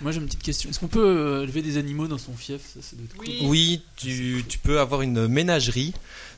Moi 0.00 0.10
j'ai 0.10 0.18
une 0.18 0.26
petite 0.26 0.42
question. 0.42 0.68
Est-ce 0.68 0.80
qu'on 0.80 0.88
peut 0.88 0.98
euh, 1.06 1.42
élever 1.44 1.62
des 1.62 1.76
animaux 1.76 2.08
dans 2.08 2.18
son 2.18 2.32
fief? 2.32 2.60
Ça, 2.74 2.80
ça 2.82 2.96
doit 2.96 3.04
être 3.04 3.14
cool. 3.16 3.24
Oui. 3.28 3.38
Oui, 3.44 3.82
tu, 3.96 4.44
tu 4.48 4.58
peux 4.58 4.80
avoir 4.80 5.02
une 5.02 5.28
ménagerie. 5.28 5.92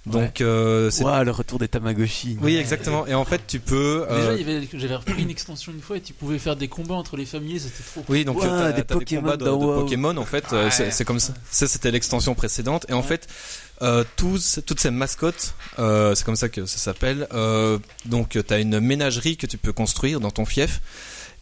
Donc, 0.05 0.43
euh, 0.43 0.91
c'est 0.91 1.03
Ouah, 1.03 1.25
le 1.25 1.31
retour 1.31 1.59
des 1.59 1.67
Tamagotchi. 1.67 2.37
Oui, 2.43 2.57
exactement. 2.57 3.07
Et 3.07 3.15
en 3.15 3.25
fait, 3.25 3.41
tu 3.47 3.61
peux. 3.61 4.05
Déjà, 4.11 4.21
euh, 4.21 4.37
il 4.39 4.47
y 4.47 4.55
avait- 4.57 4.69
j'avais 4.75 4.97
repris 4.97 5.23
une 5.23 5.31
extension 5.31 5.73
une 5.73 5.81
fois 5.81 5.97
et 5.97 6.03
tu 6.03 6.13
pouvais 6.13 6.39
faire 6.39 6.57
des 6.57 6.69
combats 6.69 6.95
entre 6.97 7.17
les 7.17 7.25
familles, 7.25 7.59
c'était 7.59 7.83
trop 7.83 8.03
cool. 8.03 8.15
Oui, 8.17 8.25
donc 8.27 8.37
Ouais, 8.43 8.47
t'as- 8.47 8.73
des 8.73 8.85
Pokémon 8.85 9.23
combats 9.23 9.37
de, 9.39 9.49
WoW. 9.49 9.81
Pokémon 9.81 10.15
en 10.19 10.27
fait. 10.27 10.45
euh, 10.53 10.65
Ouais. 10.67 10.71
c'est 10.71 10.91
c'est 10.91 11.07
comme 11.07 11.21
ça. 11.21 11.33
Ça, 11.51 11.67
c'était 11.67 11.91
l'extension 11.91 12.35
précédente. 12.35 12.85
Et 12.91 12.93
en 12.93 13.03
fait, 13.03 13.27
euh, 13.83 14.05
tous, 14.17 14.61
toutes 14.67 14.81
ces 14.81 14.91
mascottes, 14.91 15.55
euh, 15.79 16.15
c'est 16.15 16.25
comme 16.25 16.37
ça 16.37 16.49
que 16.49 16.67
ça 16.67 16.79
s'appelle. 16.79 17.27
euh, 17.33 17.79
donc, 18.07 18.39
t'as 18.47 18.61
une 18.61 18.81
ménagerie 18.81 19.37
que 19.37 19.47
tu 19.47 19.59
peux 19.59 19.73
construire 19.73 20.21
dans 20.21 20.31
ton 20.31 20.45
fief. 20.45 20.81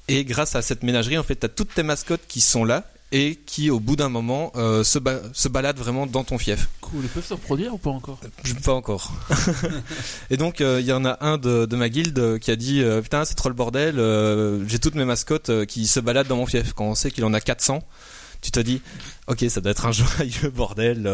Et 0.09 0.25
grâce 0.25 0.57
à 0.57 0.63
cette 0.63 0.83
ménagerie, 0.83 1.19
en 1.19 1.23
fait, 1.23 1.37
t'as 1.37 1.49
toutes 1.49 1.75
tes 1.75 1.83
mascottes 1.83 2.23
qui 2.29 2.41
sont 2.41 2.65
là 2.65 2.85
et 3.13 3.39
qui, 3.47 3.69
au 3.71 3.79
bout 3.79 3.95
d'un 3.95 4.09
moment, 4.09 4.51
se, 4.55 4.99
ba- 4.99 5.21
se 5.35 5.47
baladent 5.49 5.79
vraiment 5.79 6.07
dans 6.07 6.25
ton 6.25 6.39
fief. 6.39 6.69
Cool, 6.81 7.03
ils 7.05 7.09
peuvent 7.09 7.25
se 7.27 7.35
reproduire 7.35 7.75
ou 7.75 7.79
pas 7.79 7.91
encore? 7.91 8.19
Pas 8.65 8.73
encore. 8.73 9.13
et 10.31 10.37
donc, 10.39 10.61
il 10.61 10.81
y 10.85 10.93
en 10.93 11.05
a 11.05 11.19
un 11.21 11.37
de, 11.39 11.67
de 11.67 11.77
ma 11.77 11.89
guilde 11.91 12.39
qui 12.41 12.51
a 12.51 12.57
dit 12.57 12.83
Putain, 13.03 13.25
c'est 13.27 13.35
trop 13.35 13.49
le 13.51 13.55
bordel, 13.55 13.97
j'ai 14.67 14.79
toutes 14.79 14.95
mes 14.95 15.05
mascottes 15.05 15.67
qui 15.67 15.87
se 15.87 16.01
baladent 16.01 16.29
dans 16.29 16.37
mon 16.37 16.47
fief. 16.47 16.73
Quand 16.73 16.87
on 16.87 16.95
sait 16.95 17.11
qu'il 17.11 17.25
en 17.25 17.35
a 17.35 17.41
400, 17.41 17.83
tu 18.41 18.51
te 18.51 18.61
dis 18.61 18.81
Ok, 19.29 19.45
ça 19.49 19.61
doit 19.61 19.71
être 19.73 19.87
un 19.87 19.93
joyeux 19.93 20.51
bordel. 20.51 21.07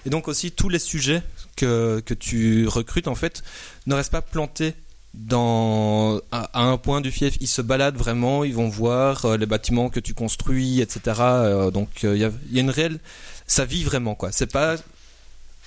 Euh. 0.00 0.06
Et 0.06 0.10
donc, 0.10 0.28
aussi, 0.28 0.52
tous 0.52 0.68
les 0.68 0.78
sujets 0.78 1.22
que, 1.56 2.02
tu 2.18 2.66
recrutes, 2.66 3.08
en 3.08 3.14
fait, 3.14 3.42
ne 3.86 3.94
restent 3.94 4.12
pas 4.12 4.22
plantés 4.22 4.74
dans 5.12 6.20
à, 6.30 6.62
un 6.62 6.76
point 6.76 7.00
du 7.00 7.10
fief 7.10 7.36
ils 7.40 7.48
se 7.48 7.60
baladent 7.62 7.96
vraiment 7.96 8.44
ils 8.44 8.54
vont 8.54 8.68
voir 8.68 9.24
euh, 9.24 9.36
les 9.36 9.46
bâtiments 9.46 9.90
que 9.90 9.98
tu 9.98 10.14
construis 10.14 10.80
etc 10.80 11.16
Euh, 11.18 11.72
donc 11.72 11.88
il 12.04 12.16
y, 12.16 12.24
a, 12.24 12.30
y 12.52 12.58
a 12.58 12.60
une 12.60 12.70
réelle 12.70 13.00
ça 13.44 13.64
vit 13.64 13.82
vraiment 13.82 14.14
quoi 14.14 14.30
c'est 14.30 14.52
pas 14.52 14.76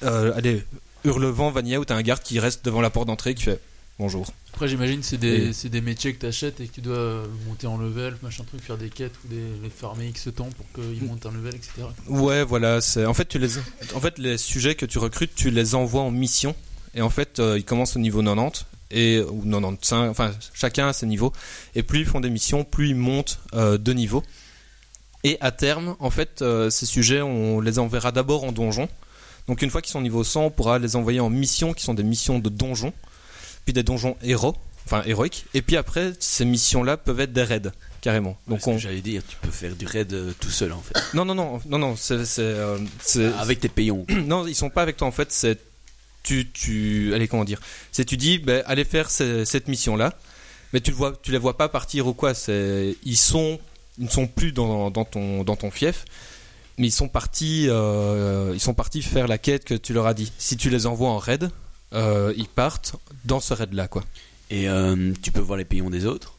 euh, 0.04 0.34
allez, 0.36 0.64
Hurlevent, 1.06 1.52
Vanilla, 1.52 1.80
où 1.80 1.86
t'as 1.86 1.96
un 1.96 2.02
garde 2.02 2.22
qui 2.22 2.40
reste 2.40 2.66
devant 2.66 2.82
la 2.82 2.90
porte 2.90 3.08
d'entrée 3.08 3.36
qui 3.36 3.44
fait 3.44 3.60
bonjour. 4.00 4.28
Après, 4.54 4.68
j'imagine 4.68 5.02
c'est 5.04 5.18
des, 5.18 5.52
des 5.52 5.82
métiers 5.82 6.14
que 6.14 6.20
t'achètes 6.20 6.60
et 6.62 6.68
que 6.68 6.74
tu 6.74 6.82
dois 6.82 6.98
euh, 6.98 7.26
monter 7.48 7.68
en 7.68 7.78
level, 7.78 8.16
machin 8.22 8.44
truc, 8.44 8.62
faire 8.62 8.78
des 8.78 8.90
quêtes 8.90 9.14
ou 9.26 9.28
des, 9.30 9.44
les 9.64 9.70
farmer 9.70 10.08
X 10.08 10.30
temps 10.36 10.50
pour 10.58 10.66
qu'ils 10.74 11.04
montent 11.04 11.26
un 11.26 11.32
level, 11.32 11.56
etc. 11.56 11.88
Ouais, 12.08 12.44
voilà. 12.44 12.80
En 13.08 13.14
fait 13.14 13.26
tu 13.26 13.40
les, 13.40 13.58
en 13.96 14.00
fait 14.00 14.18
les 14.20 14.38
sujets 14.38 14.76
que 14.76 14.86
tu 14.86 15.00
recrutes, 15.00 15.34
tu 15.36 15.50
les 15.50 15.76
envoies 15.76 16.02
en 16.02 16.12
mission. 16.12 16.56
Et 16.96 17.02
en 17.02 17.10
fait, 17.10 17.40
euh, 17.40 17.58
ils 17.58 17.66
commencent 17.66 17.96
au 17.96 18.00
niveau 18.00 18.22
90 18.22 18.66
et 18.92 19.20
ou 19.22 19.44
95. 19.44 20.10
Enfin, 20.10 20.32
chacun 20.54 20.88
a 20.88 20.94
ses 20.94 21.08
niveaux. 21.08 21.34
Et 21.76 21.84
plus 21.84 22.02
ils 22.02 22.06
font 22.06 22.20
des 22.20 22.30
missions, 22.30 22.64
plus 22.64 22.90
ils 22.90 22.96
montent 22.96 23.40
euh, 23.54 23.78
de 23.78 23.94
niveau. 23.94 24.24
Et 25.24 25.38
à 25.42 25.52
terme, 25.52 25.96
en 26.00 26.10
fait, 26.10 26.42
euh, 26.42 26.70
ces 26.70 26.86
sujets, 26.86 27.22
on 27.22 27.62
les 27.62 27.80
enverra 27.80 28.12
d'abord 28.12 28.44
en 28.44 28.52
donjon. 28.52 28.90
Donc 29.48 29.62
une 29.62 29.70
fois 29.70 29.82
qu'ils 29.82 29.92
sont 29.92 30.02
niveau 30.02 30.24
100, 30.24 30.46
on 30.46 30.50
pourra 30.52 30.80
les 30.80 30.96
envoyer 30.96 31.20
en 31.20 31.30
missions 31.30 31.74
qui 31.74 31.84
sont 31.84 31.94
des 31.94 32.04
missions 32.04 32.40
de 32.40 32.50
donjon, 32.50 32.94
puis 33.66 33.74
des 33.74 33.84
donjons 33.84 34.18
héros, 34.24 34.56
enfin 34.86 35.04
héroïques. 35.06 35.46
Et 35.54 35.62
puis 35.62 35.78
après, 35.78 36.14
ces 36.20 36.46
missions-là 36.46 36.98
peuvent 36.98 37.20
être 37.20 37.34
des 37.34 37.44
raids 37.44 37.72
carrément. 38.02 38.38
Donc 38.48 38.60
Donc 38.60 38.68
on, 38.68 38.78
j'allais 38.78 39.02
dire, 39.02 39.22
tu 39.28 39.38
peux 39.38 39.50
faire 39.52 39.76
du 39.76 39.86
raid 39.86 40.12
euh, 40.14 40.34
tout 40.40 40.50
seul 40.50 40.74
en 40.74 40.82
fait. 40.82 40.94
non 41.14 41.24
non 41.26 41.34
non 41.36 41.62
non 41.70 41.78
non, 41.80 41.96
c'est 41.96 42.18
euh, 42.40 42.78
c'est- 43.02 43.32
Avec 43.40 43.60
tes 43.62 43.70
payons. 43.70 44.06
non, 44.10 44.46
ils 44.46 44.56
sont 44.56 44.70
pas 44.70 44.82
avec 44.82 44.98
toi 44.98 45.08
en 45.08 45.12
fait. 45.12 45.32
C'est 45.32 45.58
tu, 46.24 46.50
tu, 46.52 47.14
allez 47.14 47.28
comment 47.28 47.44
dire, 47.46 47.60
c'est 47.92 48.06
tu 48.06 48.16
dis, 48.18 48.38
ben, 48.40 48.64
allez 48.66 48.86
faire 48.86 49.10
ce- 49.12 49.44
cette 49.46 49.68
mission 49.68 49.96
là, 49.98 50.14
mais 50.72 50.80
tu 50.82 50.92
le 50.92 50.98
vois, 50.98 51.14
tu 51.22 51.32
les 51.32 51.38
vois 51.38 51.58
pas 51.58 51.68
partir 51.70 52.08
ou 52.08 52.14
quoi. 52.14 52.34
C'est, 52.34 52.96
ils 53.04 53.18
sont, 53.18 53.60
ils 53.98 54.06
ne 54.06 54.10
sont 54.10 54.28
plus 54.28 54.52
dans, 54.54 54.90
dans 54.90 55.04
ton, 55.06 55.44
dans 55.44 55.56
ton 55.58 55.70
fief, 55.70 56.06
mais 56.78 56.88
ils 56.88 56.92
sont 56.92 57.10
partis, 57.10 57.68
euh, 57.70 58.52
ils 58.54 58.60
sont 58.62 58.74
partis 58.74 59.02
faire 59.02 59.28
la 59.28 59.38
quête 59.38 59.66
que 59.66 59.74
tu 59.76 59.92
leur 59.94 60.08
as 60.08 60.14
dit. 60.14 60.32
Si 60.38 60.56
tu 60.58 60.70
les 60.70 60.86
envoies 60.88 61.10
en 61.10 61.18
raid, 61.18 61.50
ils 61.94 62.48
partent 62.48 62.96
dans 63.26 63.40
ce 63.40 63.54
raid 63.54 63.74
là 63.74 63.88
quoi. 63.88 64.04
Et 64.50 64.70
euh, 64.70 65.14
tu 65.22 65.32
peux 65.32 65.40
voir 65.40 65.58
les 65.58 65.66
pions 65.66 65.90
des 65.90 66.06
autres? 66.06 66.34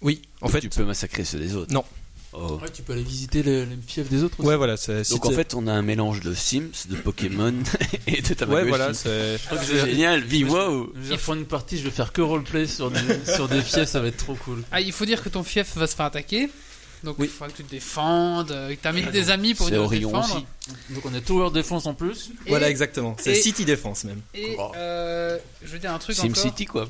Oui, 0.00 0.22
en 0.40 0.48
fait, 0.48 0.60
tu 0.60 0.68
peux 0.68 0.84
massacrer 0.84 1.24
ceux 1.24 1.38
des 1.38 1.54
autres? 1.54 1.72
Non. 1.74 1.84
Oh. 2.32 2.58
Ouais, 2.62 2.68
tu 2.70 2.82
peux 2.82 2.92
aller 2.92 3.02
visiter 3.02 3.42
les, 3.42 3.64
les 3.64 3.76
fiefs 3.86 4.08
des 4.08 4.22
autres 4.22 4.38
aussi. 4.40 4.48
ouais 4.48 4.56
voilà, 4.56 4.76
c'est. 4.76 5.10
Donc 5.10 5.24
en 5.26 5.30
fait, 5.30 5.54
on 5.54 5.66
a 5.66 5.72
un 5.72 5.82
mélange 5.82 6.20
de 6.20 6.34
Sims, 6.34 6.86
de 6.88 6.96
Pokémon 6.96 7.54
et 8.06 8.20
de 8.20 8.34
Tamagotchi. 8.34 8.64
ouais 8.64 8.68
voilà, 8.68 8.94
c'est. 8.94 9.38
Je 9.38 9.46
crois 9.46 9.58
que 9.58 9.64
je 9.64 9.72
C'est 9.72 9.90
génial, 9.90 10.22
vive 10.22 10.50
wow 10.50 10.92
je 10.94 11.08
vais 11.08 11.14
reprendre 11.16 11.40
une 11.40 11.46
partie, 11.46 11.78
je 11.78 11.84
vais 11.84 11.90
faire 11.90 12.12
que 12.12 12.20
roleplay 12.20 12.66
sur 12.66 12.90
des, 12.90 12.98
sur 13.24 13.48
des 13.48 13.62
fiefs, 13.62 13.88
ça 13.88 14.00
va 14.00 14.08
être 14.08 14.18
trop 14.18 14.34
cool. 14.34 14.62
Ah, 14.70 14.80
il 14.80 14.92
faut 14.92 15.06
dire 15.06 15.22
que 15.22 15.30
ton 15.30 15.42
fief 15.42 15.76
va 15.76 15.86
se 15.86 15.96
faire 15.96 16.06
attaquer. 16.06 16.50
Donc 17.04 17.16
Oui. 17.18 17.26
il 17.26 17.30
faudra 17.30 17.48
que 17.52 17.56
tu 17.56 17.64
te 17.64 17.70
défendes, 17.70 18.50
euh, 18.50 18.74
que 18.74 18.88
tu 18.88 18.92
mis 18.94 19.02
des 19.12 19.30
amis 19.30 19.54
pour 19.54 19.66
venir 19.66 19.88
te 19.88 19.94
défendre. 19.94 20.34
aussi. 20.36 20.46
Donc 20.90 21.04
on 21.06 21.14
est 21.14 21.20
tower 21.20 21.50
défense 21.52 21.86
en 21.86 21.94
plus. 21.94 22.30
Et- 22.46 22.48
Voilà 22.50 22.68
exactement. 22.68 23.16
C'est 23.20 23.34
City 23.34 23.64
Défense 23.64 24.04
même. 24.04 24.20
Et 24.34 24.56
Oh. 24.58 24.72
euh, 24.76 25.38
je 25.62 25.68
veux 25.68 25.78
dire 25.78 25.92
un 25.92 25.98
truc 25.98 26.16
Sim 26.16 26.24
encore. 26.26 26.42
City 26.42 26.64
quoi. 26.66 26.88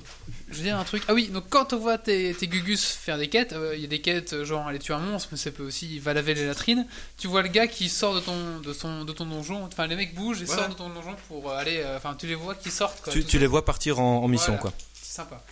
Je 0.50 0.56
veux 0.56 0.62
dire 0.62 0.78
un 0.78 0.84
truc. 0.84 1.02
Ah 1.08 1.14
oui, 1.14 1.28
donc 1.28 1.44
quand 1.50 1.72
on 1.74 1.78
voit 1.78 1.98
tes, 1.98 2.34
tes 2.34 2.48
gugus 2.48 2.84
faire 2.86 3.18
des 3.18 3.28
quêtes, 3.28 3.52
euh, 3.52 3.74
il 3.76 3.82
y 3.82 3.84
a 3.84 3.88
des 3.88 4.00
quêtes 4.00 4.44
genre 4.44 4.66
aller 4.66 4.78
tuer 4.78 4.94
un 4.94 4.98
monstre, 4.98 5.28
mais 5.32 5.38
ça 5.38 5.50
peut 5.50 5.62
aussi 5.64 5.96
il 5.96 6.00
va 6.00 6.14
laver 6.14 6.32
les 6.34 6.46
latrines. 6.46 6.86
Tu 7.18 7.28
vois 7.28 7.42
le 7.42 7.48
gars 7.48 7.66
qui 7.66 7.88
sort 7.90 8.14
de 8.14 8.20
ton 8.20 8.60
de 8.64 8.72
son 8.72 9.04
de 9.04 9.12
ton 9.12 9.26
donjon. 9.26 9.62
Enfin 9.64 9.86
les 9.86 9.94
mecs 9.96 10.14
bougent 10.14 10.40
et 10.42 10.46
sortent 10.46 10.70
de 10.70 10.74
ton 10.74 10.88
donjon 10.88 11.14
pour 11.28 11.52
aller. 11.52 11.82
euh, 11.84 11.98
Enfin 11.98 12.16
tu 12.18 12.26
les 12.26 12.34
vois 12.34 12.54
qui 12.54 12.70
sortent. 12.70 13.02
Quoi, 13.02 13.12
Tu, 13.12 13.38
les 13.38 13.46
vois 13.46 13.64
partir 13.64 14.00
en, 14.00 14.22
en 14.24 14.28
mission 14.28 14.52
Voilà. 14.54 14.62
quoi. 14.62 14.72
C'est 15.02 15.14
sympa. 15.16 15.44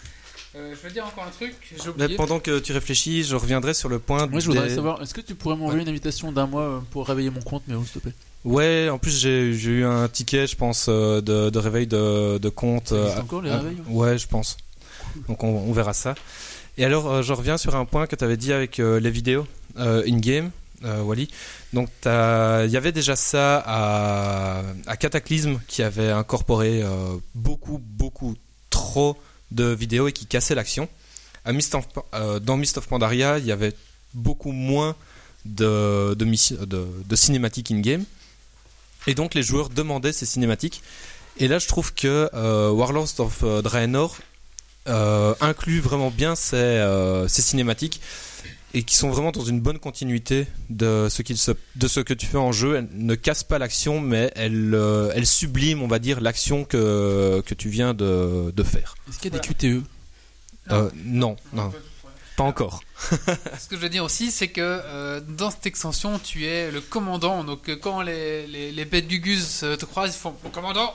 Euh, 0.56 0.74
je 0.74 0.86
veux 0.86 0.92
dire 0.92 1.04
encore 1.06 1.24
un 1.24 1.30
truc. 1.30 1.54
Pendant 2.16 2.40
que 2.40 2.58
tu 2.60 2.72
réfléchis, 2.72 3.24
je 3.24 3.36
reviendrai 3.36 3.74
sur 3.74 3.88
le 3.88 3.98
point. 3.98 4.26
Moi 4.26 4.40
je 4.40 4.46
voudrais 4.46 4.68
des- 4.68 4.74
savoir, 4.74 5.02
est-ce 5.02 5.12
que 5.12 5.20
tu 5.20 5.34
pourrais 5.34 5.56
m'envoyer 5.56 5.82
une 5.82 5.88
invitation 5.88 6.32
d'un 6.32 6.46
mois 6.46 6.62
euh, 6.62 6.78
pour 6.90 7.06
réveiller 7.06 7.30
mon 7.30 7.42
compte, 7.42 7.62
mais 7.66 7.74
où 7.74 7.84
s'il 7.84 7.92
te 7.94 7.98
plaît? 7.98 8.14
Ouais, 8.44 8.88
en 8.88 8.98
plus 8.98 9.18
j'ai 9.18 9.50
eu 9.50 9.84
un 9.84 10.08
ticket, 10.08 10.46
je 10.46 10.56
pense, 10.56 10.86
euh, 10.88 11.20
de, 11.20 11.50
de 11.50 11.58
réveil 11.58 11.86
de, 11.86 12.38
de 12.38 12.48
compte. 12.48 12.88
Ça 12.88 13.20
encore 13.20 13.42
les 13.42 13.50
réveils 13.50 13.76
Ouais, 13.88 14.16
je 14.16 14.26
pense. 14.26 14.56
Donc 15.28 15.42
on, 15.44 15.48
on 15.48 15.72
verra 15.72 15.92
ça. 15.92 16.14
Et 16.78 16.84
alors, 16.84 17.22
je 17.22 17.32
reviens 17.32 17.56
sur 17.58 17.74
un 17.74 17.84
point 17.84 18.06
que 18.06 18.16
tu 18.16 18.24
avais 18.24 18.36
dit 18.36 18.52
avec 18.52 18.80
euh, 18.80 19.00
les 19.00 19.10
vidéos 19.10 19.46
euh, 19.78 20.02
in-game, 20.06 20.50
euh, 20.84 21.02
Wally. 21.02 21.28
Donc 21.72 21.88
il 22.04 22.70
y 22.70 22.76
avait 22.76 22.92
déjà 22.92 23.16
ça 23.16 23.62
à, 23.66 24.62
à 24.86 24.96
Cataclysme 24.96 25.58
qui 25.66 25.82
avait 25.82 26.10
incorporé 26.10 26.82
euh, 26.82 27.16
beaucoup, 27.34 27.78
beaucoup 27.78 28.36
trop 28.70 29.16
de 29.50 29.64
vidéos 29.64 30.08
et 30.08 30.12
qui 30.12 30.26
cassait 30.26 30.54
l'action. 30.54 30.88
Euh, 32.14 32.40
dans 32.40 32.56
Mist 32.56 32.78
of 32.78 32.88
Pandaria, 32.88 33.38
il 33.38 33.46
y 33.46 33.52
avait 33.52 33.74
beaucoup 34.14 34.52
moins 34.52 34.96
de, 35.44 36.16
cinématiques 37.14 37.70
in-game. 37.70 38.04
Et 39.06 39.14
donc 39.14 39.34
les 39.34 39.42
joueurs 39.42 39.68
demandaient 39.68 40.12
ces 40.12 40.26
cinématiques. 40.26 40.82
Et 41.38 41.48
là, 41.48 41.58
je 41.58 41.68
trouve 41.68 41.94
que 41.94 42.28
euh, 42.34 42.70
Warlords 42.70 43.20
of 43.20 43.40
euh, 43.42 43.62
Draenor 43.62 44.16
inclut 45.40 45.80
vraiment 45.80 46.10
bien 46.10 46.36
ces 46.36 47.28
cinématiques 47.28 48.00
et 48.76 48.82
qui 48.82 48.94
sont 48.94 49.08
vraiment 49.08 49.30
dans 49.30 49.42
une 49.42 49.58
bonne 49.62 49.78
continuité 49.78 50.46
de 50.68 51.08
ce, 51.08 51.22
qu'il 51.22 51.38
se, 51.38 51.52
de 51.76 51.88
ce 51.88 52.00
que 52.00 52.12
tu 52.12 52.26
fais 52.26 52.36
en 52.36 52.52
jeu. 52.52 52.76
Elles 52.76 52.88
ne 52.92 53.14
cassent 53.14 53.42
pas 53.42 53.58
l'action, 53.58 54.00
mais 54.00 54.30
elles, 54.36 54.74
euh, 54.74 55.10
elles 55.14 55.26
subliment, 55.26 55.82
on 55.82 55.88
va 55.88 55.98
dire, 55.98 56.20
l'action 56.20 56.64
que, 56.66 57.42
que 57.46 57.54
tu 57.54 57.70
viens 57.70 57.94
de, 57.94 58.52
de 58.54 58.62
faire. 58.62 58.94
Est-ce 59.08 59.18
qu'il 59.18 59.32
y 59.32 59.36
a 59.36 59.40
des 59.40 59.48
QTE 59.48 59.82
Euh, 60.70 60.90
non, 61.06 61.36
non, 61.54 61.72
pas 62.36 62.44
encore. 62.44 62.82
Ce 63.10 63.66
que 63.66 63.76
je 63.76 63.80
veux 63.80 63.88
dire 63.88 64.04
aussi, 64.04 64.30
c'est 64.30 64.48
que 64.48 64.60
euh, 64.60 65.22
dans 65.26 65.50
cette 65.50 65.64
extension, 65.64 66.18
tu 66.18 66.44
es 66.44 66.70
le 66.70 66.82
commandant. 66.82 67.44
Donc 67.44 67.70
euh, 67.70 67.76
quand 67.76 68.02
les, 68.02 68.46
les, 68.46 68.72
les 68.72 68.84
bêtes 68.84 69.08
gugus 69.08 69.60
te 69.60 69.84
croisent, 69.86 70.14
ils 70.14 70.20
font 70.20 70.34
Mon 70.44 70.50
commandant 70.50 70.94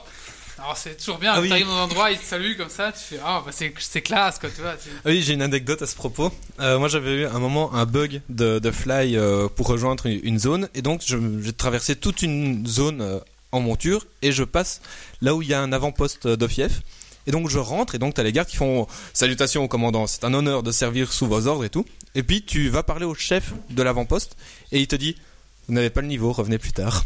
Alors 0.62 0.76
c'est 0.76 0.96
toujours 0.96 1.18
bien, 1.18 1.32
Ah 1.32 1.38
tu 1.38 1.42
oui. 1.42 1.50
arrives 1.50 1.66
dans 1.66 1.76
un 1.76 1.82
endroit, 1.82 2.12
ils 2.12 2.18
te 2.18 2.24
saluent 2.24 2.56
comme 2.56 2.68
ça, 2.68 2.92
tu 2.92 3.00
fais 3.00 3.20
Ah, 3.24 3.42
bah 3.44 3.50
c'est 3.52 4.00
classe 4.00 4.38
quoi, 4.38 4.48
tu 4.48 4.60
vois. 4.60 4.76
Ah 5.04 5.08
Oui, 5.08 5.20
j'ai 5.20 5.32
une 5.32 5.42
anecdote 5.42 5.82
à 5.82 5.88
ce 5.88 5.96
propos. 5.96 6.30
Euh, 6.60 6.78
moi, 6.78 6.86
j'avais 6.86 7.22
eu 7.22 7.26
un 7.26 7.40
moment 7.40 7.74
un 7.74 7.84
bug 7.84 8.20
de, 8.28 8.60
de 8.60 8.70
fly 8.70 9.16
euh, 9.16 9.48
pour 9.48 9.66
rejoindre 9.66 10.06
une, 10.06 10.38
zone, 10.38 10.68
et 10.76 10.82
donc 10.82 11.02
j'ai 11.02 11.52
traversé 11.52 11.96
toute 11.96 12.22
une 12.22 12.64
zone 12.64 13.00
euh, 13.00 13.18
en 13.50 13.58
monture, 13.58 14.06
et 14.22 14.30
je 14.30 14.44
passe 14.44 14.82
là 15.20 15.34
où 15.34 15.42
il 15.42 15.48
y 15.48 15.54
a 15.54 15.60
un 15.60 15.72
avant-poste 15.72 16.28
de 16.28 16.46
fief. 16.46 16.82
Et 17.26 17.32
donc 17.32 17.48
je 17.48 17.58
rentre, 17.58 17.96
et 17.96 17.98
donc 17.98 18.14
t'as 18.14 18.22
les 18.22 18.32
gardes 18.32 18.48
qui 18.48 18.56
font 18.56 18.86
salutations 19.14 19.64
au 19.64 19.68
commandant, 19.68 20.06
c'est 20.06 20.22
un 20.22 20.32
honneur 20.32 20.62
de 20.62 20.70
servir 20.70 21.12
sous 21.12 21.26
vos 21.26 21.48
ordres 21.48 21.64
et 21.64 21.70
tout. 21.70 21.84
Et 22.14 22.22
puis 22.22 22.44
tu 22.44 22.68
vas 22.68 22.84
parler 22.84 23.04
au 23.04 23.16
chef 23.16 23.52
de 23.70 23.82
l'avant-poste, 23.82 24.36
et 24.70 24.80
il 24.80 24.86
te 24.86 24.94
dit 24.96 25.16
vous 25.68 25.74
n'avez 25.74 25.90
pas 25.90 26.00
le 26.00 26.08
niveau, 26.08 26.32
revenez 26.32 26.58
plus 26.58 26.72
tard. 26.72 27.04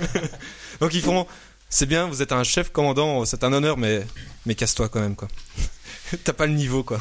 donc 0.80 0.92
ils 0.92 1.00
font 1.02 1.26
c'est 1.68 1.86
bien, 1.86 2.06
vous 2.06 2.22
êtes 2.22 2.32
un 2.32 2.44
chef 2.44 2.70
commandant, 2.70 3.24
c'est 3.24 3.44
un 3.44 3.52
honneur, 3.52 3.76
mais 3.76 4.06
mais 4.46 4.54
casse-toi 4.54 4.88
quand 4.88 5.00
même 5.00 5.16
quoi. 5.16 5.28
T'as 6.24 6.32
pas 6.32 6.46
le 6.46 6.52
niveau 6.54 6.82
quoi. 6.84 7.00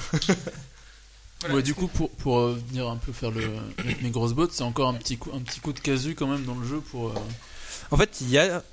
Voilà. 1.41 1.55
Ouais, 1.55 1.61
du 1.63 1.73
coup, 1.75 1.87
pour, 1.87 2.09
pour 2.09 2.39
euh, 2.39 2.59
venir 2.69 2.87
un 2.89 2.95
peu 2.97 3.11
faire 3.11 3.29
le, 3.29 3.43
mes 4.01 4.09
grosses 4.09 4.33
bottes, 4.33 4.51
c'est 4.53 4.63
encore 4.63 4.89
un 4.89 4.93
petit, 4.95 5.17
coup, 5.17 5.29
un 5.35 5.41
petit 5.41 5.59
coup 5.59 5.73
de 5.73 5.79
casu 5.79 6.15
quand 6.15 6.27
même 6.27 6.43
dans 6.43 6.55
le 6.55 6.65
jeu 6.67 6.79
pour. 6.91 7.09
euh, 7.09 7.13
En 7.91 7.97
fait, 7.97 8.17
il 8.21 8.29
y 8.31 8.39
a, 8.39 8.63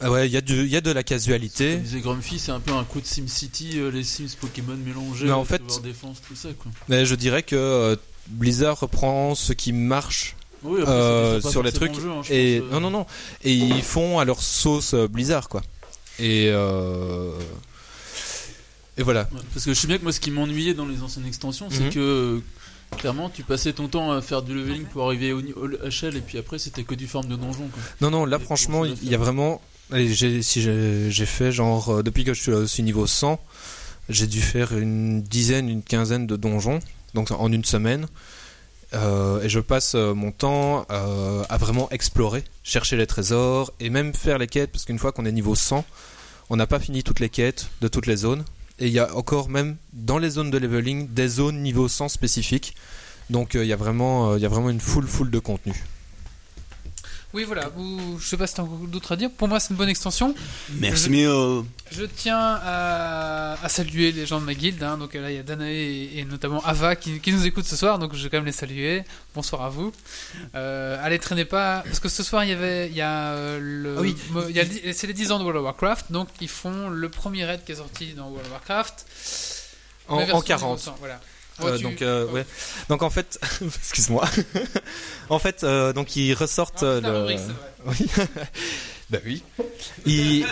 ah 0.00 0.10
ouais, 0.10 0.26
il 0.28 0.32
y 0.32 0.36
a, 0.36 0.40
du, 0.42 0.54
il 0.64 0.66
y 0.68 0.76
a 0.76 0.80
de 0.82 0.90
la 0.90 1.02
casualité. 1.02 1.74
Comme 1.74 1.82
disait 1.82 2.00
Grumpy, 2.00 2.38
c'est 2.38 2.52
un 2.52 2.60
peu 2.60 2.72
un 2.72 2.84
coup 2.84 3.00
de 3.00 3.06
SimCity, 3.06 3.78
euh, 3.78 3.90
les 3.90 4.04
Sims 4.04 4.36
Pokémon 4.38 4.76
mélangés, 4.76 5.26
Mais 5.26 5.32
en 5.32 5.40
le 5.40 5.44
fait- 5.46 5.60
Tower 5.60 5.80
Defense, 5.82 6.18
tout 6.26 6.36
ça 6.36 6.48
quoi. 6.58 6.70
Mais 6.88 7.06
je 7.06 7.14
dirais 7.14 7.42
que 7.42 7.56
euh, 7.56 7.96
Blizzard 8.26 8.78
reprend 8.80 9.34
ce 9.34 9.52
qui 9.54 9.72
marche 9.72 10.36
Oui, 10.62 10.80
après, 10.82 10.92
euh, 10.92 11.40
sur 11.40 11.62
les 11.62 11.72
trucs 11.72 11.94
jeu, 11.94 12.10
hein, 12.10 12.20
et 12.30 12.60
pense, 12.60 12.68
euh. 12.68 12.72
non 12.74 12.80
non 12.80 12.90
non 12.90 13.06
et 13.42 13.52
ils 13.52 13.82
font 13.82 14.18
à 14.18 14.24
leur 14.24 14.42
sauce 14.42 14.92
euh, 14.94 15.08
Blizzard 15.08 15.48
quoi. 15.48 15.62
Et 16.18 16.48
euh, 16.50 17.32
et 18.98 19.02
voilà. 19.02 19.22
Ouais, 19.32 19.40
parce 19.54 19.64
que 19.64 19.72
je 19.72 19.80
sais 19.80 19.86
bien 19.86 19.96
que 19.96 20.02
moi, 20.02 20.12
ce 20.12 20.20
qui 20.20 20.30
m'ennuyait 20.30 20.74
dans 20.74 20.84
les 20.84 21.02
anciennes 21.02 21.26
extensions, 21.26 21.68
c'est 21.70 21.84
Mhm. 21.84 21.90
que 21.90 22.40
clairement, 22.98 23.30
tu 23.30 23.42
passais 23.42 23.72
ton 23.72 23.88
temps 23.88 24.12
à 24.12 24.20
faire 24.20 24.42
du 24.42 24.52
leveling 24.52 24.84
pour 24.84 25.06
arriver 25.06 25.32
au, 25.32 25.40
HL, 25.40 26.16
et 26.16 26.20
puis 26.20 26.36
après, 26.36 26.58
c'était 26.58 26.82
que 26.82 26.94
du 26.94 27.06
farm 27.06 27.26
de 27.26 27.36
donjon. 27.36 27.68
Quoi. 27.72 27.82
Non 28.02 28.10
non 28.10 28.26
là 28.26 28.36
Et 28.38 28.44
franchement 28.44 28.84
il 28.84 29.08
y 29.08 29.14
a 29.14 29.18
vraiment 29.18 29.62
allez, 29.90 30.12
si 30.42 30.60
j'ai 30.62 31.26
fait 31.26 31.52
genre 31.52 32.02
depuis 32.02 32.24
que 32.24 32.34
je 32.34 32.40
suis, 32.42 32.68
suis 32.68 32.82
niveau 32.82 33.06
100 33.06 33.40
j'ai 34.10 34.26
dû 34.26 34.40
faire 34.40 34.76
une 34.76 35.22
dizaine 35.22 35.68
une 35.68 35.82
quinzaine 35.82 36.26
de 36.26 36.36
donjons 36.36 36.80
donc 37.14 37.30
en 37.30 37.50
une 37.50 37.64
semaine. 37.64 38.06
Euh, 38.92 39.42
et 39.42 39.48
je 39.48 39.60
passe 39.60 39.94
euh, 39.94 40.14
mon 40.14 40.32
temps 40.32 40.84
euh, 40.90 41.44
à 41.48 41.58
vraiment 41.58 41.88
explorer, 41.90 42.42
chercher 42.64 42.96
les 42.96 43.06
trésors 43.06 43.72
et 43.78 43.88
même 43.88 44.14
faire 44.14 44.38
les 44.38 44.48
quêtes 44.48 44.72
parce 44.72 44.84
qu'une 44.84 44.98
fois 44.98 45.12
qu'on 45.12 45.24
est 45.26 45.32
niveau 45.32 45.54
100, 45.54 45.84
on 46.50 46.56
n'a 46.56 46.66
pas 46.66 46.80
fini 46.80 47.04
toutes 47.04 47.20
les 47.20 47.28
quêtes 47.28 47.70
de 47.80 47.88
toutes 47.88 48.06
les 48.06 48.16
zones. 48.16 48.44
Et 48.80 48.86
il 48.86 48.92
y 48.92 48.98
a 48.98 49.14
encore 49.14 49.48
même 49.48 49.76
dans 49.92 50.18
les 50.18 50.30
zones 50.30 50.50
de 50.50 50.58
leveling 50.58 51.06
des 51.08 51.28
zones 51.28 51.62
niveau 51.62 51.86
100 51.86 52.08
spécifiques. 52.08 52.74
Donc 53.28 53.54
il 53.54 53.64
y 53.64 53.72
a 53.72 53.76
vraiment, 53.76 54.36
y 54.36 54.46
a 54.46 54.48
vraiment 54.48 54.70
une 54.70 54.80
full 54.80 55.06
full 55.06 55.30
de 55.30 55.38
contenu. 55.38 55.74
Oui, 57.32 57.44
voilà. 57.44 57.70
Je 58.18 58.24
sais 58.26 58.36
pas 58.36 58.48
si 58.48 58.54
t'as 58.54 58.62
encore 58.62 58.78
d'autres 58.88 59.12
à 59.12 59.16
dire. 59.16 59.30
Pour 59.30 59.46
moi, 59.46 59.60
c'est 59.60 59.70
une 59.70 59.76
bonne 59.76 59.88
extension. 59.88 60.34
Merci, 60.70 61.04
Je- 61.04 61.10
Mio. 61.10 61.66
Je 61.92 62.04
tiens 62.04 62.36
à, 62.62 63.56
à 63.64 63.68
saluer 63.68 64.10
les 64.10 64.26
gens 64.26 64.40
de 64.40 64.44
ma 64.46 64.54
guilde. 64.54 64.82
hein. 64.82 64.98
Donc 64.98 65.14
là, 65.14 65.30
il 65.30 65.36
y 65.36 65.38
a 65.38 65.42
Danae 65.44 65.70
et, 65.70 66.18
et 66.18 66.24
notamment 66.24 66.60
Ava 66.64 66.96
qui, 66.96 67.20
qui 67.20 67.32
nous 67.32 67.46
écoutent 67.46 67.66
ce 67.66 67.76
soir. 67.76 67.98
Donc 68.00 68.14
je 68.16 68.22
vais 68.24 68.30
quand 68.30 68.38
même 68.38 68.46
les 68.46 68.52
saluer. 68.52 69.04
Bonsoir 69.34 69.62
à 69.62 69.68
vous. 69.68 69.92
Euh, 70.56 70.98
allez, 71.04 71.20
traînez 71.20 71.44
pas. 71.44 71.82
Parce 71.86 72.00
que 72.00 72.08
ce 72.08 72.22
soir, 72.24 72.42
il 72.44 72.50
y 72.50 72.52
avait. 72.52 72.88
Il 72.88 72.96
y 72.96 73.00
a 73.00 73.28
euh, 73.34 73.58
le. 73.60 73.94
Ah 73.98 74.00
oui. 74.00 74.16
c'est 74.92 75.06
les 75.06 75.12
10 75.14 75.30
ans 75.30 75.38
de 75.38 75.44
World 75.44 75.58
of 75.60 75.64
Warcraft. 75.64 76.06
Donc 76.10 76.28
ils 76.40 76.48
font 76.48 76.88
le 76.88 77.08
premier 77.08 77.44
raid 77.44 77.64
qui 77.64 77.72
est 77.72 77.76
sorti 77.76 78.12
dans 78.14 78.26
World 78.28 78.46
of 78.46 78.52
Warcraft. 78.52 79.06
En, 80.08 80.14
en 80.14 80.18
version 80.18 80.40
40. 80.40 80.68
niveau 80.70 80.78
100, 80.82 80.96
Voilà. 80.98 81.20
Euh, 81.64 81.76
Oh, 81.78 81.82
donc 81.82 82.02
euh, 82.02 82.26
ouais. 82.26 82.44
Donc 82.88 83.02
en 83.02 83.10
fait, 83.10 83.38
excuse-moi. 83.80 84.24
en 85.28 85.38
fait, 85.38 85.64
euh, 85.64 85.92
donc 85.92 86.16
ils 86.16 86.34
ressortent 86.34 86.82
Ah, 86.82 87.00
le. 87.00 87.18
rubrique. 87.18 87.40
Oui. 87.86 88.06
bah 89.10 89.18
oui. 89.24 89.42
Ils... 90.06 90.46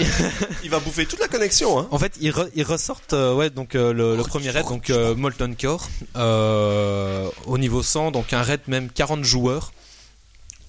Il 0.65 0.71
va 0.71 0.81
bouffer 0.81 1.07
toute 1.07 1.21
la 1.21 1.29
connexion, 1.29 1.79
hein. 1.79 1.89
En 1.91 1.99
fait, 1.99 2.13
ils, 2.21 2.31
re- 2.33 2.51
ils 2.55 2.63
ressortent 2.65 3.13
euh, 3.13 3.35
ouais, 3.35 3.51
donc, 3.51 3.75
euh, 3.75 3.93
le, 3.93 4.17
le 4.17 4.23
premier 4.23 4.51
raid, 4.51 4.67
donc 4.67 4.91
euh, 4.91 5.15
Molten 5.15 5.55
Core, 5.57 5.89
euh, 6.17 7.29
au 7.47 7.59
niveau 7.59 7.83
100, 7.83 8.11
donc 8.13 8.33
un 8.33 8.43
raid 8.43 8.61
même 8.67 8.91
40 8.91 9.25
joueurs. 9.25 9.73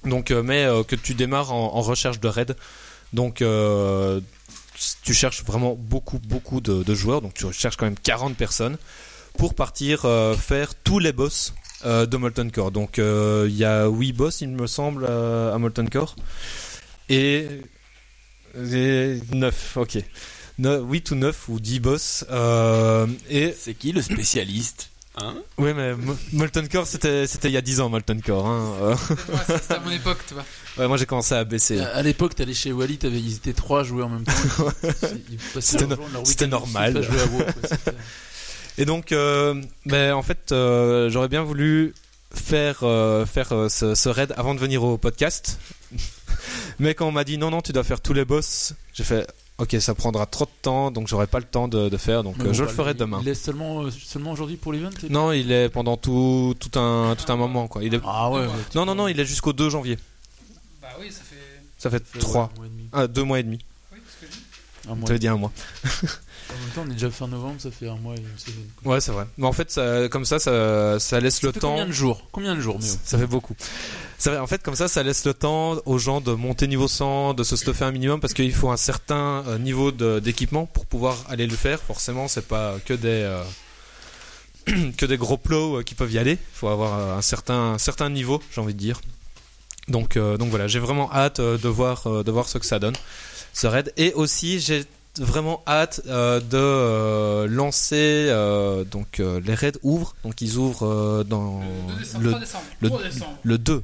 Donc, 0.05 0.31
euh, 0.31 0.41
mais 0.43 0.63
euh, 0.63 0.83
que 0.83 0.95
tu 0.95 1.13
démarres 1.13 1.51
en, 1.51 1.75
en 1.75 1.81
recherche 1.81 2.19
de 2.19 2.27
raid. 2.29 2.55
Donc, 3.13 3.41
euh, 3.41 4.21
tu 5.03 5.13
cherches 5.13 5.43
vraiment 5.43 5.75
beaucoup, 5.77 6.19
beaucoup 6.19 6.61
de, 6.61 6.83
de 6.83 6.95
joueurs. 6.95 7.21
Donc, 7.21 7.33
tu 7.33 7.51
cherches 7.51 7.75
quand 7.75 7.85
même 7.85 7.97
40 8.01 8.35
personnes 8.37 8.77
pour 9.37 9.53
partir 9.55 10.05
euh, 10.05 10.35
faire 10.35 10.75
tous 10.75 10.99
les 10.99 11.13
boss 11.13 11.53
euh, 11.85 12.05
de 12.05 12.17
Molten 12.17 12.51
Core. 12.51 12.71
Donc, 12.71 12.99
euh, 12.99 13.45
il 13.49 13.55
y 13.55 13.65
a 13.65 13.87
8 13.87 14.13
boss, 14.13 14.41
il 14.41 14.49
me 14.49 14.67
semble, 14.67 15.05
euh, 15.07 15.53
à 15.53 15.57
Molten 15.57 15.89
Core. 15.89 16.15
Et. 17.09 17.47
et 18.55 19.19
9, 19.31 19.77
ok. 19.77 19.97
8 20.59 21.11
ou 21.11 21.15
9 21.15 21.49
ou 21.49 21.59
10 21.59 21.79
boss. 21.79 22.25
Euh, 22.29 23.07
et 23.29 23.55
C'est 23.57 23.73
qui 23.75 23.91
le 23.91 24.01
spécialiste 24.01 24.89
Hein? 25.21 25.35
Oui, 25.57 25.73
mais 25.73 25.95
Mo- 25.95 26.15
Molten 26.31 26.69
Core, 26.69 26.87
c'était 26.87 27.27
c'était 27.27 27.49
il 27.49 27.53
y 27.53 27.57
a 27.57 27.61
10 27.61 27.81
ans, 27.81 27.89
Molten 27.89 28.21
Core. 28.21 28.47
Hein. 28.47 28.95
C'était 29.47 29.73
à 29.73 29.79
mon 29.79 29.89
époque, 29.91 30.19
tu 30.25 30.33
vois. 30.33 30.45
ouais, 30.77 30.87
moi, 30.87 30.95
j'ai 30.95 31.05
commencé 31.05 31.33
à 31.35 31.43
baisser. 31.43 31.79
À 31.79 31.87
à 31.95 32.01
l'époque, 32.03 32.35
t'allais 32.35 32.53
chez 32.53 32.71
Wally, 32.71 32.97
t'avais, 32.99 33.19
ils 33.19 33.35
étaient 33.35 33.51
trois 33.51 33.81
à 33.81 33.83
jouer 33.83 34.03
en 34.03 34.09
même 34.09 34.23
temps. 34.23 34.31
C'était 35.59 35.87
no- 35.87 35.97
normal. 36.47 36.95
à 36.97 37.01
jouer 37.01 37.19
à 37.19 37.25
WoW, 37.25 37.37
quoi. 37.43 37.93
Et 38.79 38.85
donc, 38.85 39.11
euh, 39.11 39.61
ben, 39.85 40.13
en 40.13 40.21
fait, 40.23 40.51
euh, 40.51 41.09
j'aurais 41.09 41.27
bien 41.27 41.43
voulu 41.43 41.93
faire 42.33 42.79
euh, 42.83 43.25
faire 43.25 43.51
euh, 43.51 43.69
ce, 43.69 43.93
ce 43.93 44.07
raid 44.09 44.33
avant 44.37 44.55
de 44.55 44.59
venir 44.59 44.83
au 44.83 44.97
podcast. 44.97 45.59
Mais 46.79 46.93
quand 46.95 47.05
on 47.07 47.11
m'a 47.11 47.23
dit 47.25 47.37
non, 47.37 47.51
non, 47.51 47.61
tu 47.61 47.73
dois 47.73 47.83
faire 47.83 47.99
tous 48.01 48.13
les 48.13 48.23
boss, 48.25 48.73
j'ai 48.93 49.03
fait 49.03 49.27
ok, 49.57 49.75
ça 49.81 49.93
prendra 49.93 50.25
trop 50.25 50.45
de 50.45 50.49
temps, 50.61 50.91
donc 50.91 51.09
j'aurai 51.09 51.27
pas 51.27 51.39
le 51.39 51.45
temps 51.45 51.67
de, 51.67 51.89
de 51.89 51.97
faire, 51.97 52.23
donc 52.23 52.39
euh, 52.39 52.53
je 52.53 52.63
bah, 52.63 52.69
le 52.69 52.73
ferai 52.75 52.91
il- 52.91 52.97
demain. 52.97 53.17
Il 53.21 53.25
laisse 53.25 53.41
seulement, 53.41 53.81
euh, 53.83 53.91
seulement 53.91 54.31
aujourd'hui 54.31 54.55
pour 54.55 54.71
l'event 54.71 54.89
Non, 55.09 55.33
il 55.33 55.51
est 55.51 55.67
pendant 55.67 55.97
tout, 55.97 56.55
tout, 56.59 56.79
un, 56.79 57.15
tout 57.17 57.29
un 57.29 57.35
moment, 57.35 57.67
quoi. 57.67 57.83
Il 57.83 57.93
est... 57.93 57.99
Ah 58.05 58.29
ouais, 58.31 58.41
ouais, 58.41 58.47
Non, 58.75 58.85
non, 58.85 58.95
non, 58.95 59.07
il 59.09 59.19
est 59.19 59.25
jusqu'au 59.25 59.51
2 59.51 59.69
janvier. 59.69 59.97
Bah 60.81 60.87
oui, 61.01 61.11
ça 61.11 61.19
fait. 61.23 61.35
Ça 61.77 61.89
fait 61.89 61.97
Ça 62.05 62.13
fait, 62.13 62.19
3, 62.19 62.43
ouais, 62.43 62.49
un 62.53 62.55
mois 62.57 62.65
et 62.65 62.69
demi. 62.69 62.89
ah, 62.93 63.07
2 63.07 63.23
mois 63.23 63.39
et 63.39 63.43
demi. 63.43 63.59
Oui, 63.91 63.99
ce 64.07 64.25
que 64.25 64.31
je 64.31 64.37
dis. 64.37 64.43
Un 64.89 64.95
mois. 64.95 65.05
Tu 65.05 65.11
avais 65.11 65.19
dit 65.19 65.27
un 65.27 65.35
mois. 65.37 65.51
En 66.51 66.59
même 66.59 66.69
temps, 66.73 66.83
on 66.87 66.89
est 66.89 66.93
déjà 66.93 67.11
fin 67.11 67.27
novembre, 67.27 67.55
ça 67.59 67.69
fait 67.69 67.87
un 67.87 67.95
mois 67.97 68.15
et 68.15 68.19
une 68.19 68.37
semaine. 68.37 68.67
quoi. 68.83 68.93
Ouais, 68.93 69.01
c'est 69.01 69.11
vrai. 69.11 69.25
Mais 69.37 69.45
en 69.45 69.53
fait, 69.53 69.69
ça, 69.69 70.09
comme 70.09 70.25
ça, 70.25 70.39
ça, 70.39 70.99
ça 70.99 71.19
laisse 71.19 71.39
Ça 71.41 71.47
le 71.47 71.53
fait 71.53 71.59
temps. 71.59 71.69
Combien 71.71 71.85
de 71.85 71.91
jours? 71.91 72.27
Combien 72.31 72.55
de 72.55 72.61
jours, 72.61 72.77
mais 72.81 72.87
Ça 73.03 73.17
fait 73.17 73.27
beaucoup. 73.27 73.55
Ça 74.17 74.41
en 74.43 74.47
fait, 74.47 74.61
comme 74.63 74.75
ça, 74.75 74.87
ça 74.87 75.03
laisse 75.03 75.25
le 75.25 75.33
temps 75.33 75.77
aux 75.85 75.97
gens 75.99 76.21
de 76.21 76.33
monter 76.33 76.67
niveau 76.67 76.87
100, 76.87 77.35
de 77.35 77.43
se 77.43 77.55
stuffer 77.55 77.85
un 77.85 77.91
minimum, 77.91 78.19
parce 78.19 78.33
qu'il 78.33 78.53
faut 78.53 78.69
un 78.69 78.77
certain 78.77 79.43
euh, 79.47 79.57
niveau 79.57 79.91
d'équipement 79.91 80.65
pour 80.65 80.85
pouvoir 80.85 81.17
aller 81.29 81.45
le 81.47 81.55
faire. 81.55 81.79
Forcément, 81.81 82.27
c'est 82.27 82.47
pas 82.47 82.75
que 82.85 82.93
des 82.93 83.07
euh, 83.07 83.43
que 84.97 85.05
des 85.05 85.17
gros 85.17 85.37
plots 85.37 85.77
euh, 85.79 85.83
qui 85.83 85.95
peuvent 85.95 86.11
y 86.11 86.17
aller. 86.17 86.33
Il 86.33 86.55
faut 86.57 86.67
avoir 86.67 87.17
un 87.17 87.21
certain 87.21 87.73
un 87.73 87.77
certain 87.77 88.09
niveau, 88.09 88.41
j'ai 88.51 88.59
envie 88.61 88.73
de 88.73 88.79
dire. 88.79 88.99
Donc 89.87 90.17
euh, 90.17 90.37
donc 90.37 90.49
voilà, 90.49 90.67
j'ai 90.67 90.79
vraiment 90.79 91.11
hâte 91.13 91.39
de 91.39 91.67
voir 91.69 92.23
de 92.23 92.31
voir 92.31 92.47
ce 92.49 92.57
que 92.57 92.65
ça 92.65 92.79
donne 92.79 92.95
ce 93.53 93.67
raid. 93.67 93.93
Et 93.97 94.13
aussi, 94.13 94.59
j'ai 94.59 94.83
vraiment 95.19 95.61
hâte 95.67 96.01
euh, 96.07 96.39
de 96.39 96.57
euh, 96.57 97.47
lancer 97.47 98.27
euh, 98.29 98.83
donc 98.83 99.19
les 99.19 99.53
raids 99.53 99.73
ouvrent 99.83 100.15
donc 100.23 100.41
ils 100.41 100.57
ouvrent 100.57 101.23
dans 101.27 101.61
Le 101.61 101.97
2 101.97 101.99
décembre. 101.99 102.23
le 102.23 102.29
3 102.31 102.39
décembre. 102.39 102.63
le- 102.81 102.89
3 102.89 103.03
décembre. 103.03 103.37
le 103.43 103.57
2 103.57 103.73
Le 103.73 103.77
2, 103.77 103.83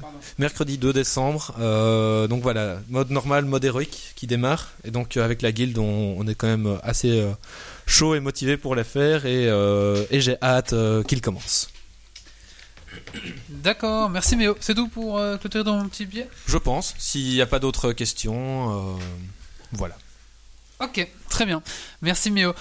pardon. 0.00 0.18
mercredi 0.38 0.78
2 0.78 0.92
décembre. 0.92 1.54
Euh, 1.60 2.26
donc 2.26 2.42
voilà, 2.42 2.78
mode 2.88 3.10
normal, 3.10 3.44
mode 3.44 3.64
héroïque 3.64 4.12
qui 4.16 4.26
démarre. 4.26 4.72
Et 4.84 4.90
donc 4.90 5.16
euh, 5.16 5.24
avec 5.24 5.40
la 5.42 5.52
guilde, 5.52 5.78
on, 5.78 6.16
on 6.18 6.26
est 6.26 6.34
quand 6.34 6.46
même 6.48 6.78
assez 6.82 7.20
euh, 7.20 7.30
chaud 7.86 8.14
et 8.14 8.20
motivé 8.20 8.56
pour 8.56 8.74
les 8.74 8.84
faire. 8.84 9.24
Et, 9.26 9.44
et 10.10 10.20
j'ai 10.20 10.36
hâte 10.42 10.74
qu'ils 11.06 11.20
commencent. 11.20 11.68
D'accord, 13.48 14.08
merci 14.10 14.36
Méo. 14.36 14.56
C'est 14.60 14.74
tout 14.74 14.88
pour 14.88 15.20
clôturer 15.40 15.64
dans 15.64 15.76
mon 15.76 15.88
petit 15.88 16.06
billet 16.06 16.28
Je 16.46 16.58
pense. 16.58 16.94
S'il 16.98 17.28
n'y 17.30 17.40
a 17.40 17.46
pas 17.46 17.58
d'autres 17.58 17.92
questions, 17.92 18.96
voilà. 19.72 19.96
Ok, 20.84 21.06
très 21.30 21.46
bien. 21.46 21.62
Merci 22.02 22.30
Méo. 22.30 22.52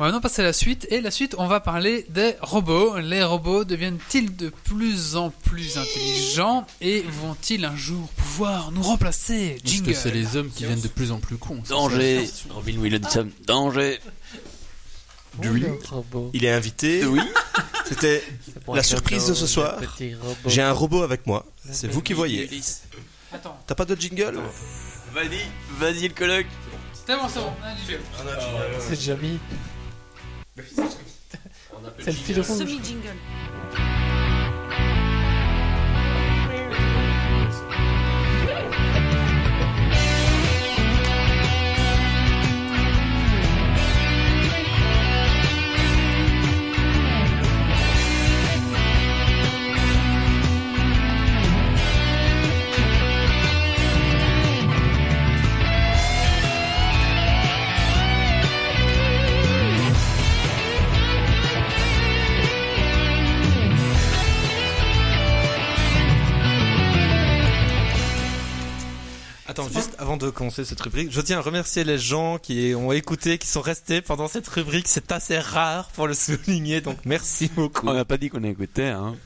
On 0.00 0.04
va 0.04 0.10
maintenant 0.10 0.20
passer 0.20 0.42
à 0.42 0.44
la 0.44 0.52
suite. 0.52 0.86
Et 0.90 1.00
la 1.00 1.10
suite, 1.10 1.34
on 1.38 1.48
va 1.48 1.58
parler 1.60 2.06
des 2.10 2.34
robots. 2.40 2.98
Les 2.98 3.22
robots 3.22 3.64
deviennent-ils 3.64 4.34
de 4.36 4.48
plus 4.48 5.16
en 5.16 5.30
plus 5.30 5.76
intelligents 5.76 6.64
et 6.80 7.02
vont-ils 7.02 7.64
un 7.64 7.76
jour 7.76 8.08
pouvoir 8.10 8.70
nous 8.70 8.82
remplacer? 8.82 9.56
Est-ce 9.56 9.66
Jingle. 9.66 9.90
que 9.92 9.98
c'est 9.98 10.12
les 10.12 10.36
hommes 10.36 10.50
qui 10.50 10.64
viennent 10.64 10.80
de 10.80 10.88
plus 10.88 11.10
en 11.10 11.18
plus 11.18 11.36
cons 11.36 11.62
Danger 11.68 12.24
Robin 12.50 12.78
Williamson, 12.78 13.28
danger 13.44 13.98
Il 15.42 16.44
est 16.44 16.52
invité. 16.52 17.04
Oui 17.04 17.20
C'était 17.86 18.22
la 18.72 18.82
surprise 18.82 19.26
de 19.26 19.34
ce 19.34 19.46
soir. 19.46 19.80
J'ai 20.46 20.62
un 20.62 20.72
robot 20.72 21.02
avec 21.02 21.26
moi. 21.26 21.44
C'est 21.72 21.88
vous 21.88 22.02
qui 22.02 22.12
voyez. 22.12 22.48
Attends, 23.32 23.58
T'as 23.66 23.74
pas 23.74 23.84
de 23.84 23.94
jingle? 23.94 24.38
Vas-y, 25.12 25.40
vas-y 25.78 26.08
le 26.08 26.14
coloc 26.14 26.46
c'est 27.08 27.16
bon, 27.16 27.26
c'est 27.26 27.40
bon. 27.40 27.52
on 28.22 28.28
a 28.28 28.32
un 28.32 28.38
jingle. 28.38 28.76
C'est 28.80 28.96
déjà 28.96 29.16
mis. 29.16 29.38
C'est 31.98 32.06
le 32.06 32.12
fil 32.12 32.36
rouge. 32.36 32.58
Semi-jingle. 32.58 33.16
Attends, 69.66 69.72
juste 69.74 69.94
avant 69.98 70.16
de 70.16 70.30
commencer 70.30 70.64
cette 70.64 70.80
rubrique, 70.80 71.08
je 71.10 71.20
tiens 71.20 71.38
à 71.38 71.42
remercier 71.42 71.84
les 71.84 71.98
gens 71.98 72.38
qui 72.38 72.74
ont 72.76 72.92
écouté, 72.92 73.38
qui 73.38 73.46
sont 73.48 73.60
restés 73.60 74.00
pendant 74.00 74.28
cette 74.28 74.46
rubrique. 74.48 74.86
C'est 74.88 75.10
assez 75.12 75.38
rare 75.38 75.88
pour 75.94 76.06
le 76.06 76.14
souligner, 76.14 76.80
donc 76.80 76.98
merci 77.04 77.50
beaucoup. 77.54 77.86
On 77.88 77.92
n'a 77.94 78.04
pas 78.04 78.16
dit 78.18 78.30
qu'on 78.30 78.42
écoutait, 78.44 78.88
hein. 78.88 79.16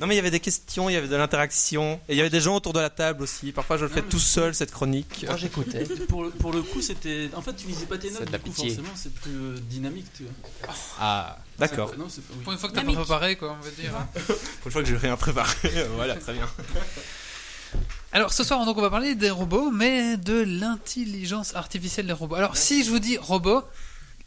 Non 0.00 0.08
mais 0.08 0.14
il 0.14 0.16
y 0.16 0.20
avait 0.20 0.32
des 0.32 0.40
questions, 0.40 0.88
il 0.90 0.94
y 0.94 0.96
avait 0.96 1.06
de 1.06 1.14
l'interaction, 1.14 2.00
et 2.08 2.14
il 2.14 2.16
y 2.16 2.20
avait 2.20 2.28
des 2.30 2.40
gens 2.40 2.56
autour 2.56 2.72
de 2.72 2.80
la 2.80 2.90
table 2.90 3.22
aussi. 3.22 3.52
Parfois 3.52 3.76
je 3.76 3.84
le 3.84 3.88
fais 3.90 4.02
tout 4.02 4.18
seul 4.18 4.52
cette 4.52 4.72
chronique. 4.72 5.24
Moi 5.28 5.36
j'écoutais. 5.36 5.84
Pour 6.08 6.24
le, 6.24 6.30
pour 6.30 6.52
le 6.52 6.60
coup, 6.62 6.80
c'était. 6.82 7.30
En 7.36 7.40
fait, 7.40 7.54
tu 7.54 7.68
lisais 7.68 7.86
pas 7.86 7.98
tes 7.98 8.08
notes, 8.10 8.18
C'est 8.20 8.26
de 8.26 8.32
la 8.32 8.38
du 8.38 8.44
coup, 8.44 8.50
pitié. 8.50 8.70
forcément, 8.70 8.94
c'est 8.96 9.14
plus 9.14 9.30
euh, 9.30 9.56
dynamique, 9.70 10.06
tu 10.16 10.24
vois. 10.24 10.74
Ah, 10.98 11.38
d'accord. 11.56 11.90
C'est- 11.92 11.98
Non, 11.98 12.06
c'est 12.08 12.20
pas. 12.22 12.34
oui. 12.36 12.42
Pour 12.42 12.52
une 12.52 12.58
fois 12.58 12.68
que 12.70 12.74
t'as 12.74 12.80
pas 12.80 12.86
Dynamique. 12.88 13.06
préparé, 13.06 13.36
quoi, 13.36 13.56
on 13.60 13.64
va 13.64 13.70
dire. 13.70 13.92
hein. 13.96 14.08
Pour 14.26 14.66
une 14.66 14.72
fois 14.72 14.82
que 14.82 14.88
j'ai 14.88 14.96
rien 14.96 15.16
préparé, 15.16 15.54
voilà, 15.94 16.16
très 16.16 16.32
bien. 16.32 16.48
Alors 18.12 18.32
ce 18.32 18.44
soir, 18.44 18.64
donc, 18.66 18.76
on 18.76 18.82
va 18.82 18.90
parler 18.90 19.14
des 19.14 19.30
robots, 19.30 19.70
mais 19.70 20.16
de 20.18 20.42
l'intelligence 20.42 21.54
artificielle 21.54 22.06
des 22.06 22.12
robots. 22.12 22.34
Alors 22.34 22.56
si 22.56 22.84
je 22.84 22.90
vous 22.90 22.98
dis 22.98 23.16
robot, 23.16 23.62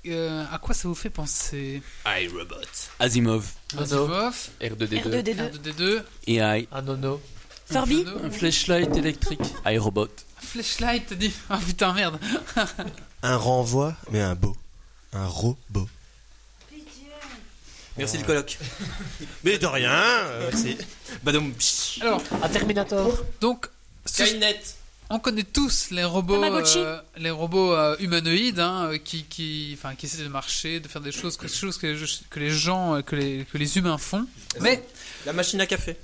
euh, 0.07 0.43
à 0.51 0.57
quoi 0.57 0.73
ça 0.73 0.87
vous 0.87 0.95
fait 0.95 1.09
penser? 1.11 1.81
iRobot. 2.05 2.55
Asimov. 2.99 3.45
Asimov, 3.77 4.35
R2D2. 4.59 5.03
R2D2. 5.03 5.51
R2D2, 5.51 6.03
AI. 6.27 6.67
Non, 6.83 6.97
non. 6.97 7.21
Furby 7.71 8.05
Un 8.23 8.29
flashlight 8.31 8.95
électrique. 8.95 9.39
iRobot. 9.65 10.07
Flashlight, 10.39 11.05
t'as 11.09 11.15
dit 11.15 11.31
Ah 11.49 11.59
putain, 11.65 11.93
merde 11.93 12.19
Un 13.23 13.37
renvoi, 13.37 13.95
mais 14.11 14.21
un 14.21 14.35
beau. 14.35 14.55
Un 15.13 15.27
robot. 15.27 15.87
Merci 17.97 18.17
le 18.17 18.23
colloque. 18.25 18.57
Mais 19.45 19.57
de 19.57 19.65
rien. 19.67 19.89
euh, 19.93 20.51
c'est- 20.53 20.77
Badum. 21.23 21.53
Alors, 22.01 22.21
Un 22.43 22.49
Terminator. 22.49 23.17
donc, 23.39 23.67
Skynet. 24.05 24.61
on 25.09 25.19
connaît 25.19 25.43
tous 25.43 25.89
les 25.91 26.03
robots, 26.03 26.43
euh, 26.43 27.01
les 27.17 27.31
robots 27.31 27.73
euh, 27.73 27.95
humanoïdes 27.99 28.59
hein, 28.59 28.91
euh, 28.91 28.97
qui, 28.97 29.23
qui, 29.25 29.75
enfin, 29.77 29.95
qui 29.95 30.05
essaient 30.05 30.23
de 30.23 30.27
marcher, 30.27 30.79
de 30.79 30.87
faire 30.87 31.01
des 31.01 31.11
choses, 31.11 31.37
que, 31.37 31.47
choses 31.47 31.77
que, 31.77 31.87
les, 31.87 32.07
que 32.29 32.39
les 32.39 32.49
gens, 32.51 33.01
que 33.01 33.15
les, 33.15 33.45
que 33.51 33.57
les 33.57 33.77
humains 33.77 33.97
font. 33.97 34.25
Mais 34.61 34.83
La 35.25 35.33
machine 35.33 35.59
à 35.61 35.65
café. 35.65 35.97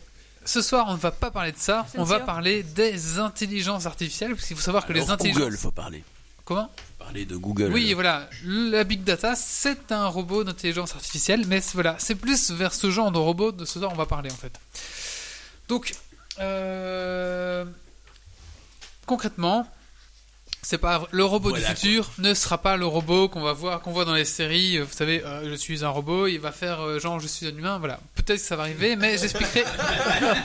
ce 0.45 0.61
soir, 0.61 0.85
on 0.89 0.93
ne 0.93 0.99
va 0.99 1.11
pas 1.11 1.31
parler 1.31 1.51
de 1.51 1.57
ça. 1.57 1.85
C'est 1.91 1.99
On 1.99 2.03
va 2.03 2.19
parler 2.19 2.63
des 2.63 3.19
intelligences 3.19 3.85
artificielles, 3.85 4.35
parce 4.35 4.47
qu'il 4.47 4.55
faut 4.55 4.61
savoir 4.63 4.85
que 4.85 4.93
les 4.93 5.01
Alors, 5.01 5.11
intelligences. 5.11 5.41
Google, 5.43 5.57
faut 5.57 5.71
parler. 5.71 6.03
Comment 6.43 6.69
Parler 6.97 7.25
de 7.25 7.35
Google. 7.35 7.71
Oui, 7.73 7.93
voilà. 7.93 8.29
La 8.45 8.83
big 8.83 9.03
data, 9.03 9.35
c'est 9.35 9.91
un 9.91 10.07
robot 10.07 10.43
d'intelligence 10.43 10.93
artificielle, 10.93 11.45
mais 11.47 11.61
c'est- 11.61 11.73
voilà, 11.73 11.95
c'est 11.99 12.15
plus 12.15 12.51
vers 12.51 12.73
ce 12.73 12.89
genre 12.91 13.11
de 13.11 13.17
robot 13.17 13.51
de 13.51 13.65
ce 13.65 13.79
soir 13.79 13.91
on 13.91 13.95
va 13.95 14.05
parler 14.05 14.31
en 14.31 14.35
fait. 14.35 14.53
Donc, 15.67 15.93
euh, 16.39 17.65
concrètement, 19.11 19.67
c'est 20.61 20.77
pas 20.77 21.05
le 21.11 21.25
robot 21.25 21.49
Voilà, 21.49 21.67
du 21.67 21.75
futur 21.75 22.09
ne 22.19 22.33
sera 22.33 22.59
pas 22.59 22.77
le 22.77 22.85
robot 22.85 23.27
qu'on 23.27 23.41
va 23.41 23.51
voir, 23.51 23.81
qu'on 23.81 23.91
voit 23.91 24.05
dans 24.05 24.13
les 24.13 24.23
séries. 24.23 24.77
Vous 24.77 24.93
savez, 24.93 25.21
euh, 25.25 25.49
je 25.49 25.55
suis 25.55 25.83
un 25.83 25.89
robot, 25.89 26.27
il 26.27 26.39
va 26.39 26.53
faire 26.53 26.79
euh, 26.79 26.97
genre 26.97 27.19
je 27.19 27.27
suis 27.27 27.45
un 27.45 27.49
humain. 27.49 27.77
Voilà, 27.77 27.99
peut-être 28.15 28.39
que 28.39 28.45
ça 28.45 28.55
va 28.55 28.63
arriver, 28.63 28.95
mais 28.95 29.17
j'expliquerai. 29.17 29.65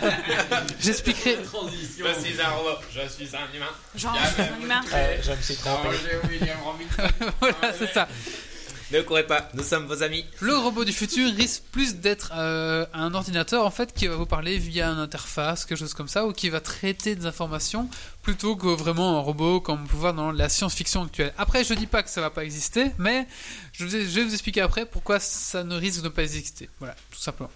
j'expliquerai. 0.81 1.38
Genre, 3.94 4.16
je 4.18 4.42
suis 4.42 4.42
un 4.42 4.64
humain. 4.64 4.81
Ouais, 4.92 5.20
je 5.22 5.31
me 5.31 5.42
suis 5.42 5.55
trompé. 5.55 5.90
voilà, 7.40 7.72
c'est 7.79 7.92
ça. 7.92 8.09
Ne 8.92 9.01
courez 9.03 9.27
pas, 9.27 9.49
nous 9.55 9.64
sommes 9.64 9.87
vos 9.87 10.05
amis. 10.05 10.25
Le 10.40 10.57
robot 10.57 10.85
du 10.85 10.92
futur 10.92 11.29
risque 11.35 11.64
plus 11.72 11.96
d'être 11.96 12.31
euh, 12.37 12.87
un 12.94 13.14
ordinateur 13.14 13.66
en 13.66 13.70
fait 13.72 13.92
qui 13.92 14.07
va 14.07 14.14
vous 14.14 14.27
parler 14.27 14.59
via 14.59 14.88
une 14.88 14.99
interface, 14.99 15.64
quelque 15.64 15.79
chose 15.79 15.92
comme 15.92 16.07
ça, 16.07 16.25
ou 16.25 16.33
qui 16.33 16.51
va 16.51 16.61
traiter 16.61 17.16
des 17.16 17.27
informations 17.27 17.88
plutôt 18.22 18.55
que 18.55 18.68
vraiment 18.68 19.18
un 19.18 19.20
robot 19.20 19.61
comme 19.61 19.83
on 19.83 19.87
peut 19.87 19.96
voir 19.96 20.14
dans 20.14 20.31
la 20.31 20.49
science-fiction 20.49 21.03
actuelle. 21.03 21.33
Après, 21.37 21.64
je 21.64 21.75
dis 21.75 21.88
pas 21.88 22.05
que 22.05 22.11
ça 22.11 22.20
va 22.20 22.31
pas 22.31 22.44
exister, 22.44 22.92
mais 22.99 23.27
je, 23.72 23.87
vais 23.87 24.22
vous 24.22 24.33
expliquer 24.33 24.61
après 24.61 24.87
pourquoi 24.87 25.18
ça 25.18 25.64
ne 25.64 25.75
risque 25.75 25.99
de 25.99 26.05
ne 26.05 26.09
pas 26.11 26.22
exister. 26.22 26.70
Voilà, 26.79 26.94
tout 27.11 27.18
simplement. 27.18 27.51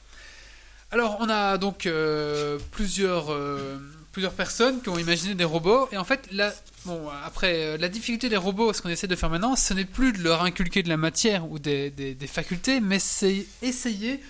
Alors, 0.91 1.19
on 1.21 1.29
a 1.29 1.59
donc 1.59 1.87
euh, 1.87 2.59
plusieurs, 2.73 3.33
euh, 3.33 3.79
plusieurs 4.13 4.33
personnes 4.33 4.83
qui 4.83 4.89
ont 4.89 4.99
imaginé 4.99 5.35
des 5.35 5.45
robots, 5.45 5.89
et 5.93 5.97
en 5.97 6.05
fait, 6.05 6.27
la, 6.33 6.53
bon, 6.85 7.09
après, 7.25 7.65
euh, 7.65 7.77
la 7.79 7.89
difficulté 7.89 8.29
des 8.29 8.37
robots, 8.37 8.73
ce 8.73 8.83
qu'on 8.83 8.89
essaie 8.89 9.07
de 9.07 9.17
faire 9.17 9.31
maintenant, 9.31 9.57
ce 9.57 9.75
n'est 9.75 9.85
plus 9.85 10.13
de 10.13 10.23
leur 10.23 10.43
inculquer 10.43 10.83
de 10.83 10.89
la 10.89 10.97
matière 10.97 11.51
ou 11.51 11.59
des 11.59 12.17
facultés, 12.27 12.81
mais 12.81 12.99
c'est 12.99 13.47
essayer 13.63 14.21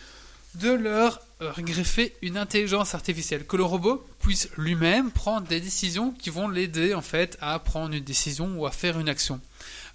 de 0.56 0.70
leur 0.70 1.20
euh, 1.42 1.52
greffer 1.58 2.14
une 2.22 2.36
intelligence 2.36 2.94
artificielle, 2.94 3.44
que 3.46 3.56
le 3.56 3.64
robot 3.64 4.04
puisse 4.20 4.48
lui-même 4.56 5.10
prendre 5.10 5.46
des 5.46 5.60
décisions 5.60 6.10
qui 6.10 6.30
vont 6.30 6.48
l'aider 6.48 6.94
en 6.94 7.02
fait 7.02 7.38
à 7.40 7.58
prendre 7.58 7.94
une 7.94 8.04
décision 8.04 8.50
ou 8.56 8.66
à 8.66 8.70
faire 8.70 8.98
une 8.98 9.08
action. 9.08 9.40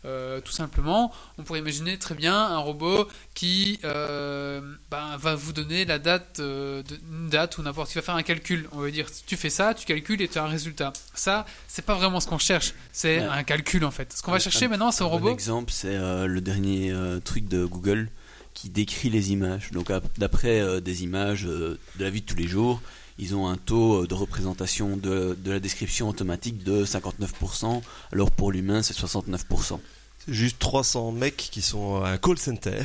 Euh, 0.06 0.40
tout 0.40 0.52
simplement, 0.52 1.12
on 1.40 1.44
pourrait 1.44 1.60
imaginer 1.60 1.98
très 1.98 2.14
bien 2.16 2.36
un 2.36 2.60
robot 2.60 3.08
qui 3.34 3.80
euh, 3.84 4.62
ben, 4.92 5.18
va 5.18 5.34
vous 5.36 5.52
donner 5.52 5.84
la 5.86 5.98
date, 6.00 6.38
euh, 6.40 6.84
de- 6.84 7.00
une 7.12 7.30
date 7.30 7.58
ou 7.58 7.64
n'importe 7.64 7.90
qui 7.90 7.96
va 7.96 8.02
faire 8.04 8.16
un 8.16 8.22
calcul. 8.24 8.70
On 8.72 8.82
va 8.82 8.92
dire, 8.92 9.08
tu 9.26 9.36
fais 9.36 9.50
ça, 9.50 9.74
tu 9.74 9.86
calcules 9.86 10.22
et 10.22 10.28
tu 10.28 10.38
as 10.38 10.44
un 10.44 10.48
résultat. 10.48 10.94
Ça, 11.16 11.46
c'est 11.68 11.84
pas 11.86 11.96
vraiment 11.96 12.20
ce 12.20 12.28
qu'on 12.28 12.38
cherche, 12.38 12.74
c'est 12.92 13.20
Ouais. 13.20 13.26
un 13.26 13.44
calcul 13.44 13.84
en 13.84 13.92
fait. 13.92 14.14
Ce 14.14 14.22
qu'on 14.22 14.32
va 14.32 14.40
chercher 14.40 14.66
un- 14.66 14.70
maintenant, 14.70 14.92
c'est 14.92 15.04
un 15.04 15.08
Un 15.08 15.10
bon 15.10 15.16
robot. 15.16 15.30
exemple, 15.32 15.72
c'est 15.72 15.98
le 15.98 16.40
dernier 16.40 16.94
truc 17.24 17.48
de 17.48 17.66
Google 17.66 18.10
qui 18.54 18.70
décrit 18.70 19.10
les 19.10 19.32
images. 19.32 19.72
Donc 19.72 19.90
ap- 19.92 20.06
d'après 20.20 20.82
des 20.82 21.04
images 21.04 21.44
de 21.44 21.80
la 22.00 22.10
vie 22.10 22.22
de 22.22 22.26
tous 22.26 22.38
les 22.38 22.48
jours, 22.48 22.80
ils 23.18 23.34
ont 23.36 23.48
un 23.48 23.56
taux 23.58 24.06
de 24.08 24.14
représentation 24.14 24.98
de, 24.98 25.38
de 25.42 25.52
la 25.52 25.60
description 25.60 26.10
automatique 26.10 26.64
de 26.64 26.84
59%, 26.86 27.82
alors 28.12 28.30
pour 28.32 28.52
l'humain 28.52 28.82
c'est 28.84 28.94
69%. 28.94 29.80
Juste 30.28 30.58
300 30.60 31.12
mecs 31.12 31.38
qui 31.38 31.62
sont 31.62 32.02
à 32.04 32.10
un 32.10 32.18
call 32.18 32.38
center. 32.38 32.82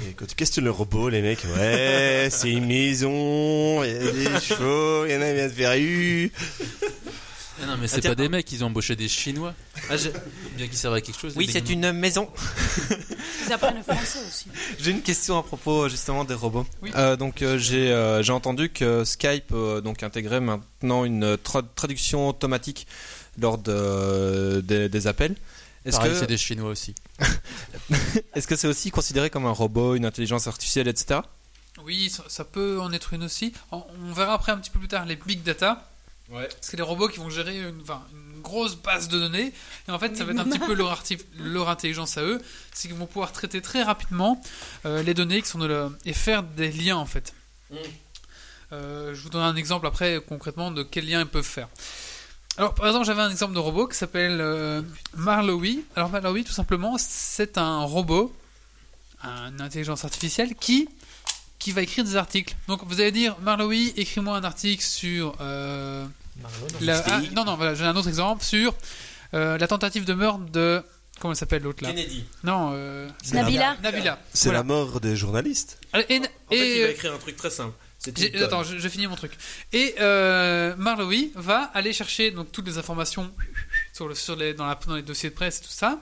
Et 0.00 0.12
quand 0.16 0.26
tu 0.26 0.34
questionnes 0.34 0.64
le 0.64 0.70
robot, 0.70 1.08
les 1.08 1.22
mecs, 1.22 1.44
ouais, 1.56 2.28
c'est 2.32 2.50
une 2.52 2.66
maison, 2.66 3.82
il 3.84 3.90
y 3.90 4.26
a 4.26 4.30
des 4.30 4.40
chevaux, 4.40 5.04
il 5.06 5.12
y 5.12 5.16
en 5.16 5.20
a 5.22 5.32
bien 5.32 5.46
de 5.48 5.52
verrues. 5.52 6.32
Ah 7.60 7.66
non, 7.66 7.76
mais 7.76 7.84
Ah, 7.84 7.88
c'est 7.88 8.00
tiens. 8.02 8.10
pas 8.10 8.14
des 8.14 8.28
mecs, 8.28 8.50
ils 8.52 8.62
ont 8.62 8.68
embauché 8.68 8.94
des 8.94 9.08
Chinois. 9.08 9.54
Ah, 9.90 9.94
Bien 10.56 10.68
qu'ils 10.68 10.76
servent 10.76 10.94
à 10.94 11.00
quelque 11.00 11.18
chose. 11.20 11.32
Oui, 11.36 11.48
c'est 11.52 11.68
une 11.70 11.90
maison. 11.92 12.28
Ils 13.46 13.52
apprennent 13.52 13.76
le 13.78 13.82
français 13.82 14.20
aussi. 14.28 14.46
J'ai 14.80 14.92
une 14.92 15.02
question 15.02 15.36
à 15.38 15.42
propos 15.42 15.88
justement 15.88 16.24
des 16.24 16.34
robots. 16.34 16.66
Oui. 16.82 16.90
Euh, 16.94 17.16
donc 17.16 17.42
euh, 17.42 17.58
j'ai 17.58 17.90
euh, 17.90 18.22
j'ai 18.22 18.32
entendu 18.32 18.68
que 18.70 19.02
Skype 19.04 19.50
euh, 19.52 19.80
donc 19.80 20.02
intégrait 20.04 20.40
maintenant 20.40 21.04
une 21.04 21.34
tra- 21.34 21.64
traduction 21.74 22.28
automatique 22.28 22.86
lors 23.40 23.58
de, 23.58 24.60
des- 24.60 24.88
des 24.88 25.06
appels. 25.08 25.34
Est-ce 25.84 26.00
que 26.00 26.14
c'est 26.14 26.26
des 26.26 26.36
Chinois 26.36 26.70
aussi. 26.70 26.94
est-ce 28.34 28.46
que 28.46 28.56
c'est 28.56 28.68
aussi 28.68 28.90
considéré 28.90 29.30
comme 29.30 29.46
un 29.46 29.52
robot, 29.52 29.94
une 29.94 30.04
intelligence 30.04 30.46
artificielle, 30.46 30.88
etc. 30.88 31.20
Oui, 31.84 32.10
ça, 32.28 32.44
peut 32.44 32.80
en 32.80 32.92
être 32.92 33.14
une 33.14 33.24
aussi. 33.24 33.52
On, 33.70 34.12
verra 34.12 34.34
après 34.34 34.52
un 34.52 34.58
petit 34.58 34.70
peu 34.70 34.78
plus 34.78 34.88
tard 34.88 35.04
les 35.06 35.16
big 35.16 35.42
data. 35.42 35.88
Ouais. 36.28 36.48
C'est 36.60 36.76
des 36.76 36.82
robots 36.82 37.08
qui 37.08 37.18
vont 37.18 37.30
gérer 37.30 37.58
une, 37.58 37.80
enfin, 37.80 38.02
une 38.12 38.42
grosse 38.42 38.76
base 38.76 39.08
de 39.08 39.18
données. 39.18 39.52
Et 39.86 39.90
en 39.90 39.98
fait, 39.98 40.16
ça 40.16 40.24
va 40.24 40.32
être 40.32 40.40
un 40.40 40.44
petit 40.44 40.58
peu 40.58 40.74
leur, 40.74 41.02
leur 41.38 41.68
intelligence 41.68 42.18
à 42.18 42.22
eux. 42.22 42.42
C'est 42.72 42.88
qu'ils 42.88 42.96
vont 42.96 43.06
pouvoir 43.06 43.32
traiter 43.32 43.62
très 43.62 43.82
rapidement 43.82 44.42
euh, 44.84 45.02
les 45.02 45.14
données 45.14 45.40
qui 45.40 45.48
sont 45.48 45.58
de 45.58 45.88
et 46.04 46.12
faire 46.12 46.42
des 46.42 46.70
liens 46.70 46.96
en 46.96 47.06
fait. 47.06 47.32
Euh, 48.72 49.14
je 49.14 49.22
vous 49.22 49.30
donne 49.30 49.42
un 49.42 49.56
exemple 49.56 49.86
après 49.86 50.20
concrètement 50.26 50.70
de 50.70 50.82
quels 50.82 51.08
liens 51.08 51.20
ils 51.20 51.26
peuvent 51.26 51.42
faire. 51.42 51.68
Alors, 52.58 52.74
par 52.74 52.86
exemple, 52.86 53.06
j'avais 53.06 53.22
un 53.22 53.30
exemple 53.30 53.54
de 53.54 53.58
robot 53.60 53.86
qui 53.86 53.96
s'appelle 53.96 54.38
euh, 54.40 54.82
Marlowe. 55.16 55.64
Alors, 55.96 56.10
Marlowe, 56.10 56.42
tout 56.42 56.52
simplement, 56.52 56.96
c'est 56.98 57.56
un 57.56 57.82
robot, 57.84 58.34
une 59.24 59.60
intelligence 59.60 60.04
artificielle 60.04 60.54
qui 60.54 60.88
qui 61.60 61.72
va 61.72 61.82
écrire 61.82 62.04
des 62.04 62.14
articles. 62.14 62.54
Donc 62.68 62.84
vous 62.84 63.00
allez 63.00 63.10
dire, 63.10 63.36
Marlowe, 63.40 63.72
écris-moi 63.96 64.36
un 64.36 64.44
article 64.44 64.80
sur... 64.82 65.34
euh, 65.40 66.06
la- 66.80 67.02
ah, 67.08 67.20
non, 67.34 67.44
non, 67.44 67.56
voilà, 67.56 67.74
j'ai 67.74 67.82
un 67.84 67.96
autre 67.96 68.06
exemple 68.06 68.44
sur 68.44 68.74
euh, 69.34 69.58
la 69.58 69.66
tentative 69.66 70.04
de 70.04 70.14
meurtre 70.14 70.38
de... 70.52 70.80
Comment 71.18 71.32
elle 71.32 71.36
s'appelle 71.36 71.62
l'autre 71.64 71.82
là? 71.82 71.88
Kennedy. 71.90 72.24
Non, 72.44 72.70
euh, 72.74 73.08
Nabila 73.32 73.76
Nabila. 73.82 74.20
C'est 74.32 74.50
Voilà. 74.50 74.60
la 74.60 74.62
mort 74.62 75.00
des 75.00 75.16
journalistes. 75.16 75.80
Et, 75.96 76.14
et- 76.14 76.18
En 76.18 76.22
fait, 76.50 76.76
il 76.76 76.82
va 76.84 76.88
écrire 76.90 77.12
un 77.14 77.18
truc 77.18 77.36
très 77.36 77.50
simple. 77.50 77.74
Attends, 78.44 78.62
je, 78.64 78.78
je 78.78 78.88
finis 78.88 79.06
mon 79.06 79.16
truc. 79.16 79.32
Et 79.72 79.94
euh, 80.00 80.74
Marlowe 80.76 81.30
va 81.34 81.62
aller 81.74 81.92
chercher 81.92 82.30
donc 82.30 82.52
toutes 82.52 82.66
les 82.66 82.78
informations 82.78 83.32
sur 83.92 84.08
le, 84.08 84.14
sur 84.14 84.36
les, 84.36 84.54
dans, 84.54 84.66
la, 84.66 84.78
dans 84.86 84.94
les 84.96 85.02
dossiers 85.02 85.30
de 85.30 85.34
presse 85.34 85.58
et 85.58 85.62
tout 85.64 85.70
ça. 85.70 86.00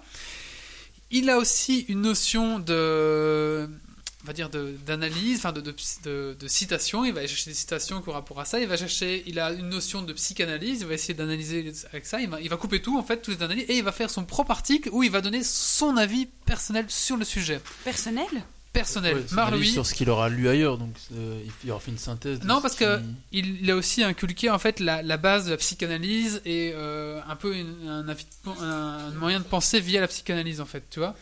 Il 1.11 1.31
a 1.31 1.39
aussi 1.39 1.87
une 1.89 2.03
notion 2.03 2.59
de, 2.59 3.69
on 4.25 4.27
va 4.27 4.33
dire 4.33 4.51
d'analyse, 4.51 5.39
enfin 5.39 5.53
de, 5.53 5.61
de, 5.61 5.75
de- 6.05 6.37
de 6.39 6.49
citation. 6.49 7.05
Il 7.05 7.13
va 7.13 7.21
aller 7.21 7.29
chercher 7.29 7.51
des 7.51 7.57
citations 7.57 8.03
qui 8.03 8.09
ont 8.09 8.13
rapport 8.13 8.41
à 8.41 8.45
ça. 8.45 8.59
Il 8.61 8.67
va 8.67 8.77
chercher, 8.77 9.23
il 9.27 9.39
a 9.39 9.53
une 9.53 9.69
notion 9.69 10.03
de 10.03 10.13
psychanalyse. 10.13 10.81
Il 10.81 10.87
va 10.89 10.95
essayer 10.95 11.15
d'analyser 11.15 11.73
avec 11.93 12.05
ça. 12.07 12.21
Il 12.21 12.29
va, 12.29 12.41
il 12.41 12.49
va 12.51 12.57
couper 12.57 12.83
tout 12.83 12.99
en 12.99 13.05
fait, 13.05 13.23
toutes 13.23 13.39
les 13.39 13.43
analyses, 13.45 13.67
et 13.69 13.79
il 13.79 13.85
va 13.85 13.93
faire 13.93 14.11
son 14.11 14.25
propre 14.25 14.51
article 14.51 14.91
où 14.93 15.03
il 15.05 15.11
va 15.11 15.21
donner 15.21 15.43
son 15.45 15.97
avis 15.97 16.27
personnel 16.45 16.87
sur 16.89 17.17
le 17.17 17.25
sujet. 17.25 17.61
Personnel? 17.85 18.27
Personnel. 18.77 19.17
Ouais, 19.17 19.25
Marlowe. 19.33 19.65
sur 19.65 19.87
ce 19.87 19.95
qu'il 19.95 20.09
aura 20.11 20.29
lu 20.29 20.49
ailleurs, 20.49 20.79
donc 20.79 20.95
euh, 21.15 21.43
il 21.65 21.71
aura 21.71 21.81
fait 21.81 21.91
une 21.91 21.99
synthèse. 21.99 22.41
Non, 22.45 22.57
ce 22.59 22.63
parce 22.63 22.75
que 22.77 22.99
qui- 22.99 23.05
il 23.61 23.71
a 23.71 23.77
aussi 23.77 24.03
inculqué 24.05 24.51
en 24.51 24.59
fait 24.59 24.81
la, 24.81 25.03
la 25.03 25.17
base 25.17 25.47
de 25.47 25.51
la 25.53 25.57
psychanalyse 25.57 26.41
et 26.45 26.73
euh, 26.75 27.21
un 27.29 27.37
peu 27.37 27.57
une- 27.57 28.05
un, 28.61 29.11
moyen 29.13 29.41
de 29.41 29.45
penser 29.45 29.81
via 29.81 30.01
la 30.01 30.09
psychanalyse 30.09 30.61
en 30.61 30.67
fait, 30.67 30.85
tu 30.91 30.99
vois. 31.01 31.15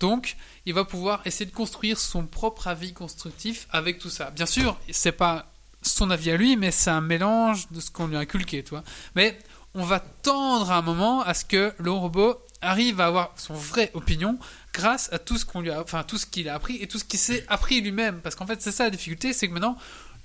Donc, 0.00 0.36
il 0.66 0.74
va 0.74 0.84
pouvoir 0.84 1.22
essayer 1.24 1.46
de 1.46 1.54
construire 1.54 1.98
son 1.98 2.26
propre 2.26 2.66
avis 2.66 2.92
constructif 2.92 3.66
avec 3.70 3.98
tout 3.98 4.10
ça. 4.10 4.30
Bien 4.30 4.46
sûr, 4.46 4.76
c'est 4.90 5.12
pas 5.12 5.46
son 5.80 6.10
avis 6.10 6.30
à 6.32 6.36
lui, 6.36 6.56
mais 6.56 6.70
c'est 6.72 6.90
un 6.90 7.00
mélange 7.00 7.68
de 7.70 7.80
ce 7.80 7.90
qu'on 7.90 8.06
lui 8.08 8.16
a 8.16 8.20
inculqué, 8.20 8.62
tu 8.64 8.70
vois. 8.70 8.82
Mais 9.14 9.38
on 9.74 9.84
va 9.84 10.00
tendre 10.00 10.70
à 10.70 10.76
un 10.78 10.82
moment 10.82 11.22
à 11.22 11.34
ce 11.34 11.44
que 11.44 11.72
le 11.78 11.90
robot 11.90 12.36
arrive 12.60 13.00
à 13.00 13.06
avoir 13.06 13.32
son 13.36 13.54
vraie 13.54 13.90
opinion 13.94 14.38
grâce 14.72 15.12
à 15.12 15.18
tout 15.18 15.38
ce 15.38 15.44
qu'on 15.44 15.60
lui 15.60 15.70
a, 15.70 15.80
enfin 15.80 16.02
tout 16.02 16.18
ce 16.18 16.26
qu'il 16.26 16.48
a 16.48 16.54
appris 16.54 16.76
et 16.76 16.86
tout 16.86 16.98
ce 16.98 17.04
qu'il 17.04 17.18
s'est 17.18 17.44
appris 17.48 17.80
lui-même. 17.80 18.20
Parce 18.20 18.34
qu'en 18.34 18.46
fait, 18.46 18.60
c'est 18.62 18.72
ça 18.72 18.84
la 18.84 18.90
difficulté, 18.90 19.32
c'est 19.32 19.48
que 19.48 19.52
maintenant 19.52 19.76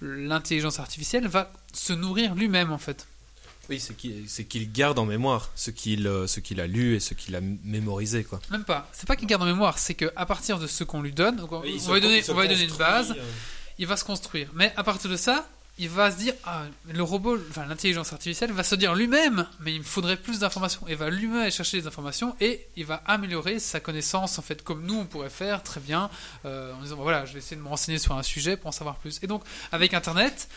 l'intelligence 0.01 0.79
artificielle 0.79 1.27
va 1.27 1.51
se 1.73 1.93
nourrir 1.93 2.35
lui-même 2.35 2.71
en 2.71 2.77
fait. 2.77 3.07
Oui, 3.69 3.81
c'est 4.27 4.45
qu'il 4.45 4.71
garde 4.71 4.97
en 4.97 5.05
mémoire 5.05 5.49
ce 5.55 5.71
qu'il 5.71 6.07
euh, 6.07 6.25
ce 6.25 6.39
qu'il 6.39 6.61
a 6.61 6.67
lu 6.67 6.95
et 6.95 6.99
ce 7.01 7.13
qu'il 7.13 7.35
a 7.35 7.41
mémorisé 7.41 8.23
quoi. 8.23 8.39
Même 8.49 8.63
pas. 8.63 8.87
C'est 8.93 9.07
pas 9.07 9.17
qu'il 9.17 9.27
garde 9.27 9.43
en 9.43 9.47
mémoire, 9.47 9.77
c'est 9.77 9.93
que 9.93 10.11
à 10.15 10.25
partir 10.25 10.57
de 10.57 10.67
ce 10.67 10.85
qu'on 10.85 11.01
lui 11.01 11.11
donne, 11.11 11.35
donc 11.35 11.51
on, 11.51 11.61
Oui, 11.61 11.77
va 11.85 11.93
lui 11.95 12.01
donner, 12.01 12.23
on 12.29 12.33
va 12.33 12.43
lui 12.43 12.49
donner 12.49 12.63
une 12.63 12.77
base, 12.77 13.11
euh. 13.11 13.23
il 13.77 13.85
va 13.85 13.97
se 13.97 14.05
construire. 14.05 14.49
Mais 14.53 14.73
à 14.77 14.83
partir 14.83 15.09
de 15.09 15.17
ça, 15.17 15.49
il 15.79 15.89
va 15.89 16.11
se 16.11 16.17
dire, 16.17 16.33
ah, 16.45 16.63
le 16.87 17.03
robot, 17.03 17.37
l'intelligence 17.67 18.11
artificielle 18.11 18.51
va 18.51 18.63
se 18.63 18.75
dire 18.75 18.95
lui-même, 18.95 19.47
mais 19.59 19.73
il 19.73 19.79
me 19.79 19.83
faudrait 19.83 20.17
plus 20.17 20.39
d'informations. 20.39 20.87
Et 20.87 20.95
va 20.95 21.09
lui-même 21.09 21.41
aller 21.41 21.51
chercher 21.51 21.79
des 21.79 21.87
informations 21.87 22.35
et 22.39 22.67
il 22.75 22.85
va 22.85 23.03
améliorer 23.05 23.59
sa 23.59 23.79
connaissance 23.79 24.39
en 24.39 24.41
fait, 24.41 24.63
comme 24.63 24.85
nous 24.85 24.95
on 24.95 25.05
pourrait 25.05 25.29
faire 25.29 25.61
très 25.61 25.79
bien, 25.79 26.09
euh, 26.45 26.73
en 26.73 26.81
disant 26.81 26.95
voilà, 26.95 27.25
je 27.25 27.33
vais 27.33 27.39
essayer 27.39 27.57
de 27.57 27.61
me 27.61 27.69
renseigner 27.69 27.99
sur 27.99 28.15
un 28.15 28.23
sujet 28.23 28.57
pour 28.57 28.67
en 28.67 28.71
savoir 28.71 28.95
plus. 28.97 29.19
Et 29.21 29.27
donc 29.27 29.43
avec 29.71 29.93
Internet. 29.93 30.47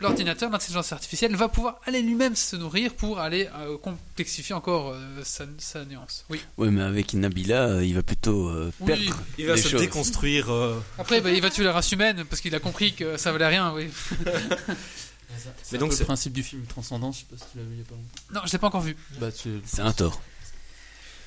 L'ordinateur, 0.00 0.48
l'intelligence 0.50 0.92
artificielle, 0.92 1.34
va 1.34 1.48
pouvoir 1.48 1.80
aller 1.84 2.00
lui-même 2.02 2.36
se 2.36 2.54
nourrir 2.54 2.94
pour 2.94 3.18
aller 3.18 3.48
euh, 3.56 3.76
complexifier 3.78 4.54
encore 4.54 4.90
euh, 4.92 5.00
sa, 5.24 5.44
sa 5.58 5.84
nuance. 5.84 6.24
Oui. 6.30 6.40
Ouais, 6.56 6.70
mais 6.70 6.82
avec 6.82 7.14
Nabila, 7.14 7.66
euh, 7.68 7.84
il 7.84 7.94
va 7.96 8.02
plutôt 8.04 8.48
euh, 8.48 8.70
Oui. 8.80 8.86
perdre. 8.86 9.20
Il 9.38 9.46
va 9.46 9.54
des 9.56 9.62
se 9.62 9.68
choses. 9.68 9.80
déconstruire. 9.80 10.52
euh, 10.52 10.80
Après, 10.98 11.20
bah, 11.20 11.30
il 11.32 11.42
va 11.42 11.50
tuer 11.50 11.64
la 11.64 11.72
race 11.72 11.90
humaine 11.90 12.24
parce 12.30 12.40
qu'il 12.40 12.54
a 12.54 12.60
compris 12.60 12.94
que 12.94 13.16
ça 13.16 13.32
valait 13.32 13.48
rien. 13.48 13.72
Oui. 13.74 13.88
C'est 15.62 15.72
Mais 15.72 15.78
donc 15.78 15.92
c'est- 15.92 16.00
le 16.00 16.04
principe 16.06 16.32
du 16.32 16.42
film 16.42 16.64
Transcendance, 16.64 17.16
je 17.16 17.20
sais 17.20 17.26
pas 17.30 17.36
si 17.44 17.52
tu 17.52 17.58
l'as 17.58 17.64
vu 17.64 17.70
il 17.74 17.78
y 17.78 17.82
a 17.82 17.84
pas 17.84 17.94
longtemps. 17.94 18.34
Non, 18.34 18.40
je 18.46 18.52
l'ai 18.52 18.58
pas 18.58 18.66
encore 18.66 18.80
vu. 18.80 18.96
Bah, 19.20 19.28
c'est- 19.34 19.50
C'est 19.66 19.82
un 19.82 19.92
tort. 19.92 20.20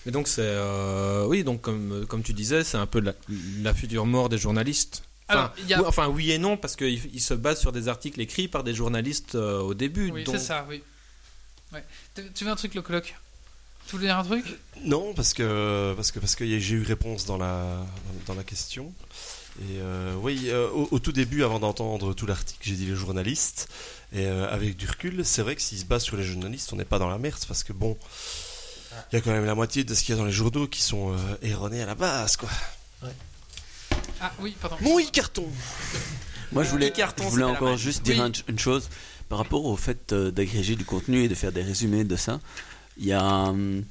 Mais 0.06 0.12
donc 0.12 0.28
c'est 0.28 0.42
euh, 0.42 1.26
oui 1.28 1.44
donc 1.44 1.62
comme 1.62 2.08
comme 2.08 2.24
tu 2.24 2.34
disais 2.34 2.64
c'est 2.64 2.78
un 2.78 2.88
peu 2.88 3.00
la, 3.00 3.14
la 3.62 3.72
future 3.76 4.08
mort 4.08 4.30
des 4.30 4.40
journalistes. 4.40 5.04
Enfin, 5.32 5.40
Alors, 5.40 5.54
a- 5.56 5.82
oui, 5.82 5.86
enfin 5.88 6.08
oui 6.08 6.32
et 6.32 6.38
non 6.38 6.58
parce 6.58 6.76
qu'il 6.76 7.00
il 7.14 7.22
se 7.22 7.34
base 7.34 7.60
sur 7.60 7.72
des 7.72 7.88
articles 7.88 8.20
écrits 8.22 8.48
par 8.48 8.64
des 8.64 8.74
journalistes 8.74 9.36
euh, 9.36 9.60
au 9.62 9.74
début. 9.74 10.12
Oui, 10.12 10.24
donc- 10.24 10.36
c'est 10.36 10.44
ça, 10.44 10.66
oui. 10.70 10.84
Ouais. 11.74 11.84
Tu- 12.36 12.44
veux 12.44 12.52
un 12.52 12.56
truc, 12.56 12.74
le 12.76 12.82
coloc? 12.82 13.16
Tu 13.88 13.96
voulais 13.96 14.08
dire 14.08 14.18
un 14.20 14.24
truc? 14.24 14.46
Non, 14.84 15.14
parce 15.14 15.34
que 15.34 15.94
parce 15.96 16.12
que 16.12 16.20
parce 16.20 16.36
que 16.36 16.46
j'ai 16.60 16.76
eu 16.76 16.84
réponse 16.84 17.26
dans 17.26 17.38
la 17.38 17.78
dans 18.28 18.36
la 18.36 18.44
question. 18.44 18.94
Et 19.62 19.80
euh, 19.80 20.16
oui, 20.22 20.46
euh, 20.50 20.70
au, 20.70 20.88
au 20.92 21.00
tout 21.00 21.12
début, 21.12 21.44
avant 21.44 21.60
d'entendre 21.60 22.14
tout 22.14 22.26
l'article, 22.26 22.60
j'ai 22.62 22.76
dit 22.76 22.86
les 22.86 22.96
journalistes. 22.96 23.68
Et 24.14 24.26
euh, 24.26 24.50
avec 24.50 24.76
du 24.78 24.88
recul, 24.88 25.26
c'est 25.26 25.42
vrai 25.42 25.56
que 25.56 25.62
s'ils 25.62 25.80
se 25.80 25.86
basent 25.86 26.04
sur 26.04 26.16
les 26.18 26.24
journalistes, 26.24 26.72
on 26.74 26.78
n'est 26.78 26.86
pas 26.86 27.00
dans 27.00 27.10
la 27.10 27.18
merde 27.18 27.40
parce 27.48 27.64
que 27.64 27.74
bon, 27.74 27.98
il 29.12 29.16
y 29.16 29.18
a 29.18 29.22
quand 29.22 29.32
même 29.32 29.46
la 29.46 29.56
moitié 29.56 29.84
de 29.84 29.94
ce 29.94 30.04
qu'il 30.04 30.14
y 30.16 30.18
a 30.18 30.22
dans 30.22 30.26
les 30.26 30.32
journaux 30.34 30.68
qui 30.68 30.82
sont 30.82 31.14
euh, 31.14 31.18
erronés 31.42 31.82
à 31.82 31.86
la 31.86 31.96
base, 31.96 32.38
quoi. 32.38 32.50
Ah 34.22 34.32
oui, 34.40 34.56
pardon. 34.62 34.78
Mon 34.82 35.00
e-carton 35.00 35.48
Moi, 36.52 36.64
je 36.64 36.70
voulais, 36.70 36.94
je 36.96 37.24
voulais 37.24 37.44
encore 37.44 37.78
juste 37.78 38.04
dire 38.04 38.16
Oui. 38.16 38.22
un- 38.22 38.52
une 38.52 38.60
chose 38.60 38.90
par 39.30 39.38
rapport 39.40 39.66
au 39.66 39.76
fait 39.78 40.14
euh, 40.14 40.32
d'agréger 40.32 40.76
du 40.76 40.86
contenu 40.86 41.24
et 41.24 41.28
de 41.28 41.36
faire 41.36 41.52
des 41.52 41.64
résumés 41.64 42.04
de 42.04 42.16
ça. 42.16 42.40
Il 42.98 43.06
y 43.06 43.14
a 43.14 43.24
hum, 43.24 43.84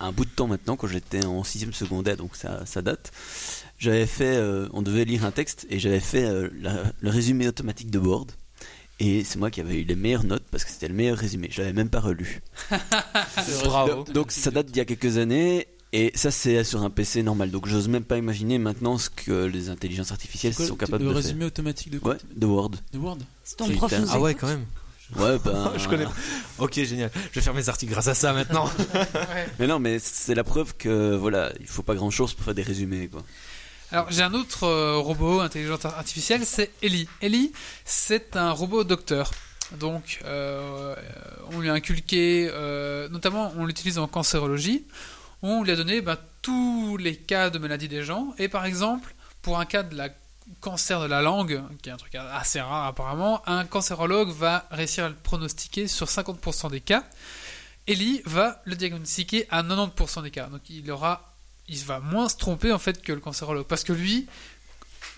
un 0.00 0.12
bout 0.12 0.24
de 0.24 0.30
temps 0.30 0.48
maintenant, 0.48 0.76
quand 0.76 0.88
j'étais 0.88 1.24
en 1.24 1.44
6 1.44 1.70
secondaire, 1.72 2.16
donc 2.16 2.34
ça, 2.34 2.66
ça 2.66 2.82
date, 2.82 3.12
j'avais 3.78 4.06
fait, 4.06 4.36
euh, 4.36 4.68
on 4.72 4.82
devait 4.82 5.04
lire 5.04 5.24
un 5.24 5.30
texte 5.30 5.66
et 5.70 5.78
j'avais 5.78 6.00
fait 6.00 6.24
euh, 6.24 6.48
la- 6.60 6.92
le 7.00 7.10
résumé 7.10 7.46
automatique 7.46 7.90
de 7.90 7.98
Word. 8.00 8.26
Et 9.00 9.22
c'est 9.22 9.38
moi 9.38 9.52
qui 9.52 9.60
avais 9.60 9.76
eu 9.82 9.84
les 9.84 9.94
meilleures 9.94 10.24
notes 10.24 10.42
parce 10.50 10.64
que 10.64 10.70
c'était 10.72 10.88
le 10.88 10.94
meilleur 10.94 11.16
résumé. 11.16 11.46
Je 11.52 11.60
l'avais 11.60 11.72
même 11.72 11.88
pas 11.88 12.00
relu. 12.00 12.42
Bravo. 13.64 14.02
Donc 14.12 14.32
ça 14.32 14.50
date 14.50 14.66
d'il 14.66 14.78
y 14.78 14.80
a 14.80 14.84
quelques 14.84 15.18
années. 15.18 15.67
Et 15.92 16.12
ça, 16.14 16.30
c'est 16.30 16.64
sur 16.64 16.82
un 16.82 16.90
PC 16.90 17.22
normal. 17.22 17.50
Donc, 17.50 17.66
j'ose 17.66 17.88
même 17.88 18.04
pas 18.04 18.18
imaginer 18.18 18.58
maintenant 18.58 18.98
ce 18.98 19.08
que 19.08 19.44
les 19.46 19.70
intelligences 19.70 20.12
artificielles 20.12 20.54
Quoi, 20.54 20.66
sont 20.66 20.76
capables 20.76 21.04
le 21.04 21.10
de 21.10 21.14
résumé 21.14 21.44
automatique 21.46 21.90
de 21.90 21.98
faire. 21.98 22.02
quoi 22.02 22.12
Ouais, 22.14 22.18
de 22.36 22.46
Word. 22.46 22.72
De 22.92 22.98
Word 22.98 23.18
C'est 23.44 23.56
ton 23.56 23.68
prof 23.70 23.92
Ah 24.10 24.20
ouais, 24.20 24.34
quand 24.34 24.48
même. 24.48 24.64
Ouais, 25.16 25.38
ben. 25.42 25.72
Je 25.78 25.88
connais. 25.88 26.04
Ok, 26.58 26.74
génial. 26.74 27.10
Je 27.32 27.36
vais 27.36 27.40
faire 27.40 27.54
mes 27.54 27.68
articles 27.70 27.90
grâce 27.92 28.08
à 28.08 28.14
ça 28.14 28.32
maintenant. 28.34 28.70
Mais 29.58 29.66
non, 29.66 29.78
mais 29.78 29.98
c'est 29.98 30.34
la 30.34 30.44
preuve 30.44 30.74
que 30.76 31.16
voilà, 31.16 31.50
il 31.60 31.66
faut 31.66 31.82
pas 31.82 31.94
grand 31.94 32.10
chose 32.10 32.34
pour 32.34 32.44
faire 32.44 32.54
des 32.54 32.62
résumés, 32.62 33.08
quoi. 33.08 33.22
Alors 33.90 34.10
j'ai 34.10 34.22
un 34.22 34.34
autre 34.34 34.64
euh, 34.64 34.98
robot 34.98 35.40
intelligence 35.40 35.86
artificielle, 35.86 36.42
c'est 36.44 36.70
Ellie. 36.82 37.08
Ellie, 37.22 37.52
c'est 37.86 38.36
un 38.36 38.50
robot 38.50 38.84
docteur. 38.84 39.30
Donc 39.80 40.20
euh, 40.26 40.94
on 41.52 41.60
lui 41.60 41.70
a 41.70 41.72
inculqué, 41.72 42.50
euh, 42.52 43.08
notamment 43.08 43.50
on 43.56 43.64
l'utilise 43.64 43.98
en 43.98 44.06
cancérologie, 44.06 44.84
on 45.42 45.62
lui 45.62 45.72
a 45.72 45.76
donné 45.76 46.00
ben, 46.00 46.16
tous 46.42 46.96
les 46.96 47.16
cas 47.16 47.50
de 47.50 47.58
maladie 47.58 47.88
des 47.88 48.02
gens. 48.02 48.34
Et 48.38 48.48
par 48.48 48.64
exemple, 48.64 49.14
pour 49.42 49.58
un 49.58 49.64
cas 49.64 49.82
de 49.82 49.96
la 49.96 50.08
cancer 50.60 51.00
de 51.00 51.06
la 51.06 51.20
langue, 51.20 51.62
qui 51.82 51.90
est 51.90 51.92
un 51.92 51.96
truc 51.96 52.14
assez 52.14 52.60
rare 52.60 52.86
apparemment, 52.86 53.42
un 53.46 53.64
cancérologue 53.64 54.30
va 54.30 54.66
réussir 54.70 55.04
à 55.04 55.08
le 55.08 55.14
pronostiquer 55.14 55.88
sur 55.88 56.06
50% 56.06 56.70
des 56.70 56.80
cas. 56.80 57.04
Ellie 57.86 58.22
va 58.24 58.60
le 58.64 58.76
diagnostiquer 58.76 59.46
à 59.50 59.62
90% 59.62 60.22
des 60.22 60.30
cas. 60.30 60.46
Donc 60.46 60.62
il 60.70 60.90
aura 60.90 61.34
il 61.68 61.84
va 61.84 62.00
moins 62.00 62.28
se 62.28 62.36
tromper 62.36 62.72
en 62.72 62.78
fait 62.78 63.02
que 63.02 63.12
le 63.12 63.20
cancérologue. 63.20 63.66
Parce 63.66 63.84
que 63.84 63.92
lui, 63.92 64.26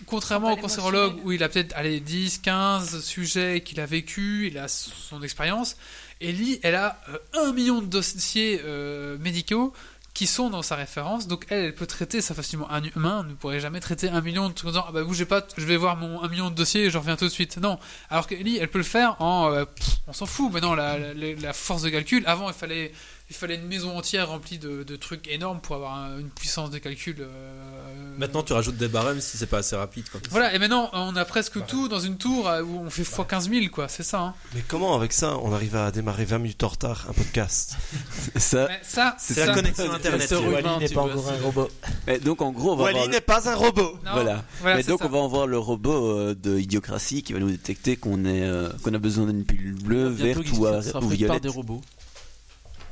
contrairement 0.05 0.51
au 0.51 0.57
cancérologue 0.57 1.15
où 1.23 1.31
il 1.31 1.43
a 1.43 1.49
peut-être 1.49 1.73
allez, 1.75 1.99
10, 1.99 2.39
15 2.39 3.03
sujets 3.03 3.61
qu'il 3.61 3.79
a 3.79 3.85
vécu, 3.85 4.47
il 4.47 4.57
a 4.57 4.67
son 4.67 5.21
expérience, 5.23 5.77
Ellie, 6.19 6.59
elle 6.61 6.75
a 6.75 7.01
euh, 7.09 7.47
un 7.47 7.53
million 7.53 7.81
de 7.81 7.87
dossiers 7.87 8.61
euh, 8.63 9.17
médicaux 9.17 9.73
qui 10.13 10.27
sont 10.27 10.49
dans 10.49 10.61
sa 10.61 10.75
référence, 10.75 11.27
donc 11.27 11.45
elle, 11.49 11.65
elle 11.65 11.75
peut 11.75 11.85
traiter 11.85 12.21
ça 12.21 12.33
facilement. 12.33 12.69
Un 12.69 12.83
humain 12.83 13.23
ne 13.23 13.33
pourrait 13.33 13.61
jamais 13.61 13.79
traiter 13.79 14.09
un 14.09 14.21
million 14.21 14.49
de 14.49 14.53
trucs 14.53 14.67
en 14.67 14.71
disant 14.71 14.85
ah 14.87 14.91
bah 14.91 15.03
bougez 15.03 15.25
pas, 15.25 15.41
je 15.57 15.65
vais 15.65 15.77
voir 15.77 15.95
mon 15.95 16.21
un 16.21 16.27
million 16.27 16.49
de 16.49 16.55
dossiers 16.55 16.85
et 16.85 16.89
je 16.89 16.97
reviens 16.97 17.15
tout 17.15 17.25
de 17.25 17.29
suite. 17.29 17.57
Non, 17.57 17.79
alors 18.09 18.27
que 18.27 18.35
Ellie, 18.35 18.57
elle 18.57 18.67
peut 18.69 18.77
le 18.79 18.83
faire 18.83 19.21
en, 19.21 19.51
euh, 19.53 19.65
on 20.07 20.13
s'en 20.13 20.25
fout. 20.25 20.51
Maintenant 20.51 20.75
la, 20.75 20.97
la, 20.97 21.33
la 21.39 21.53
force 21.53 21.81
de 21.83 21.89
calcul, 21.89 22.23
avant 22.27 22.49
il 22.49 22.53
fallait 22.53 22.91
il 23.31 23.33
fallait 23.33 23.55
une 23.55 23.65
maison 23.67 23.97
entière 23.97 24.27
remplie 24.27 24.57
de, 24.57 24.83
de 24.83 24.95
trucs 24.97 25.29
énormes 25.29 25.61
pour 25.61 25.77
avoir 25.77 25.95
un- 25.95 26.19
une 26.19 26.29
puissance 26.29 26.69
de 26.69 26.79
calcul. 26.79 27.15
euh, 27.21 28.17
Maintenant, 28.17 28.43
tu 28.43 28.51
rajoutes 28.51 28.75
des 28.75 28.89
barèmes 28.89 29.21
si 29.21 29.37
c'est 29.37 29.45
pas 29.47 29.59
assez 29.59 29.73
rapide. 29.77 30.03
Quoi. 30.09 30.19
Voilà, 30.29 30.53
et 30.53 30.59
maintenant 30.59 30.89
on 30.91 31.15
a 31.15 31.23
presque 31.23 31.65
tout 31.65 31.87
dans 31.87 32.01
une 32.01 32.17
tour 32.17 32.49
euh, 32.49 32.61
où 32.61 32.79
on 32.85 32.89
fait 32.89 33.03
x 33.03 33.15
15 33.27 33.49
000, 33.49 33.67
quoi, 33.71 33.87
c'est 33.87 34.03
ça. 34.03 34.19
Hein. 34.19 34.33
Mais 34.53 34.61
comment 34.67 34.95
avec 34.95 35.13
ça 35.13 35.37
on 35.37 35.53
arrive 35.53 35.77
à 35.77 35.91
démarrer 35.91 36.25
20 36.25 36.39
minutes 36.39 36.61
en 36.63 36.67
retard 36.67 37.05
un 37.09 37.13
podcast? 37.13 37.77
Ça. 38.35 38.67
Ça, 38.83 39.15
C'est 39.17 39.45
la 39.45 39.53
connexion 39.53 39.91
internet. 39.91 40.29
Wally. 40.31 40.79
n'est 40.79 40.89
pas 40.89 41.01
encore 41.01 41.29
un 41.29 41.41
robot. 41.41 41.69
Mais 42.07 42.19
donc 42.19 42.41
en 42.41 42.51
gros, 42.51 42.73
on 42.73 42.75
va 42.75 42.83
Wally 42.83 42.95
avoir. 42.97 43.07
le- 43.07 43.13
n'est 43.15 43.21
pas 43.21 43.49
un 43.49 43.55
robot 43.55 43.93
Non, 44.05 44.11
Voilà. 44.13 44.43
voilà, 44.59 44.75
Mais 44.77 44.83
donc 44.83 44.99
ça. 44.99 45.05
on 45.05 45.09
va 45.09 45.23
avoir 45.23 45.47
le 45.47 45.57
robot 45.57 46.09
euh, 46.17 46.35
de 46.35 46.59
idiocratie 46.59 47.23
qui 47.23 47.31
va 47.33 47.39
nous 47.39 47.49
détecter 47.49 47.95
qu'on 47.95 48.25
est 48.25 48.43
euh, 48.43 48.69
qu'on 48.83 48.93
a 48.93 48.97
besoin 48.99 49.25
d'une 49.27 49.45
pilule 49.45 49.75
bleue, 49.81 50.09
verte 50.09 50.39
ou, 50.51 50.65
sera 50.81 50.99
ou 50.99 51.07
violette. 51.07 51.43
des 51.43 51.49
robots. 51.49 51.81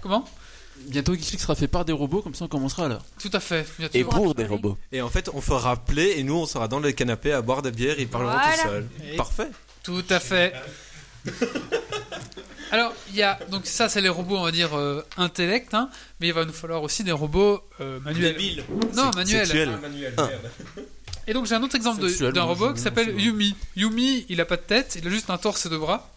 Comment? 0.01 0.27
Bientôt, 0.85 1.13
Geeks 1.13 1.39
sera 1.41 1.55
fait 1.55 1.67
par 1.67 1.83
des 1.83 1.91
robots, 1.91 2.21
comme 2.21 2.33
ça 2.33 2.45
on 2.45 2.47
commencera 2.47 2.87
là. 2.87 2.99
Tout 3.19 3.29
à 3.33 3.39
fait. 3.41 3.67
bientôt. 3.77 3.97
Et 3.97 4.03
pour 4.05 4.33
des 4.33 4.45
robots. 4.45 4.77
Et 4.93 5.01
en 5.01 5.09
fait, 5.09 5.29
on 5.33 5.41
fera 5.41 5.75
play 5.75 6.19
et 6.19 6.23
nous, 6.23 6.35
on 6.35 6.45
sera 6.45 6.67
dans 6.69 6.79
le 6.79 6.91
canapé 6.93 7.33
à 7.33 7.41
boire 7.41 7.61
des 7.61 7.71
bières 7.71 7.99
et 7.99 8.03
ils 8.03 8.07
parleront 8.07 8.31
Voilà. 8.31 8.53
tout 8.57 8.63
seuls. 8.63 8.87
Et- 9.11 9.15
Parfait. 9.17 9.49
Tout 9.83 10.03
à 10.09 10.19
fait. 10.21 10.53
Alors, 12.71 12.93
il 13.09 13.15
y 13.15 13.23
a 13.23 13.39
donc 13.49 13.65
ça, 13.65 13.89
c'est 13.89 13.99
les 14.01 14.09
robots, 14.09 14.37
on 14.37 14.43
va 14.43 14.51
dire 14.51 14.77
euh, 14.77 15.03
intellect, 15.17 15.73
hein, 15.73 15.89
mais 16.19 16.27
il 16.27 16.33
va 16.33 16.45
nous 16.45 16.53
falloir 16.53 16.83
aussi 16.83 17.03
des 17.03 17.11
robots 17.11 17.61
euh, 17.81 17.99
manuels. 18.01 18.37
Non, 18.95 19.09
manuels. 19.15 19.47
Sexuel. 19.47 19.71
Ah. 20.17 20.29
Et 21.25 21.33
donc 21.33 21.45
j'ai 21.47 21.55
un 21.55 21.63
autre 21.63 21.75
exemple 21.75 22.01
de- 22.01 22.07
Sexuel, 22.09 22.31
d'un 22.33 22.43
robot 22.43 22.69
je- 22.69 22.73
qui 22.75 22.81
s'appelle 22.81 23.19
Yumi. 23.19 23.55
Yumi, 23.75 24.25
il 24.29 24.39
a 24.39 24.45
pas 24.45 24.55
de 24.57 24.61
tête, 24.61 24.95
il 25.01 25.07
a 25.07 25.09
juste 25.09 25.29
un 25.31 25.37
torse 25.39 25.65
et 25.65 25.69
deux 25.69 25.79
bras. 25.79 26.11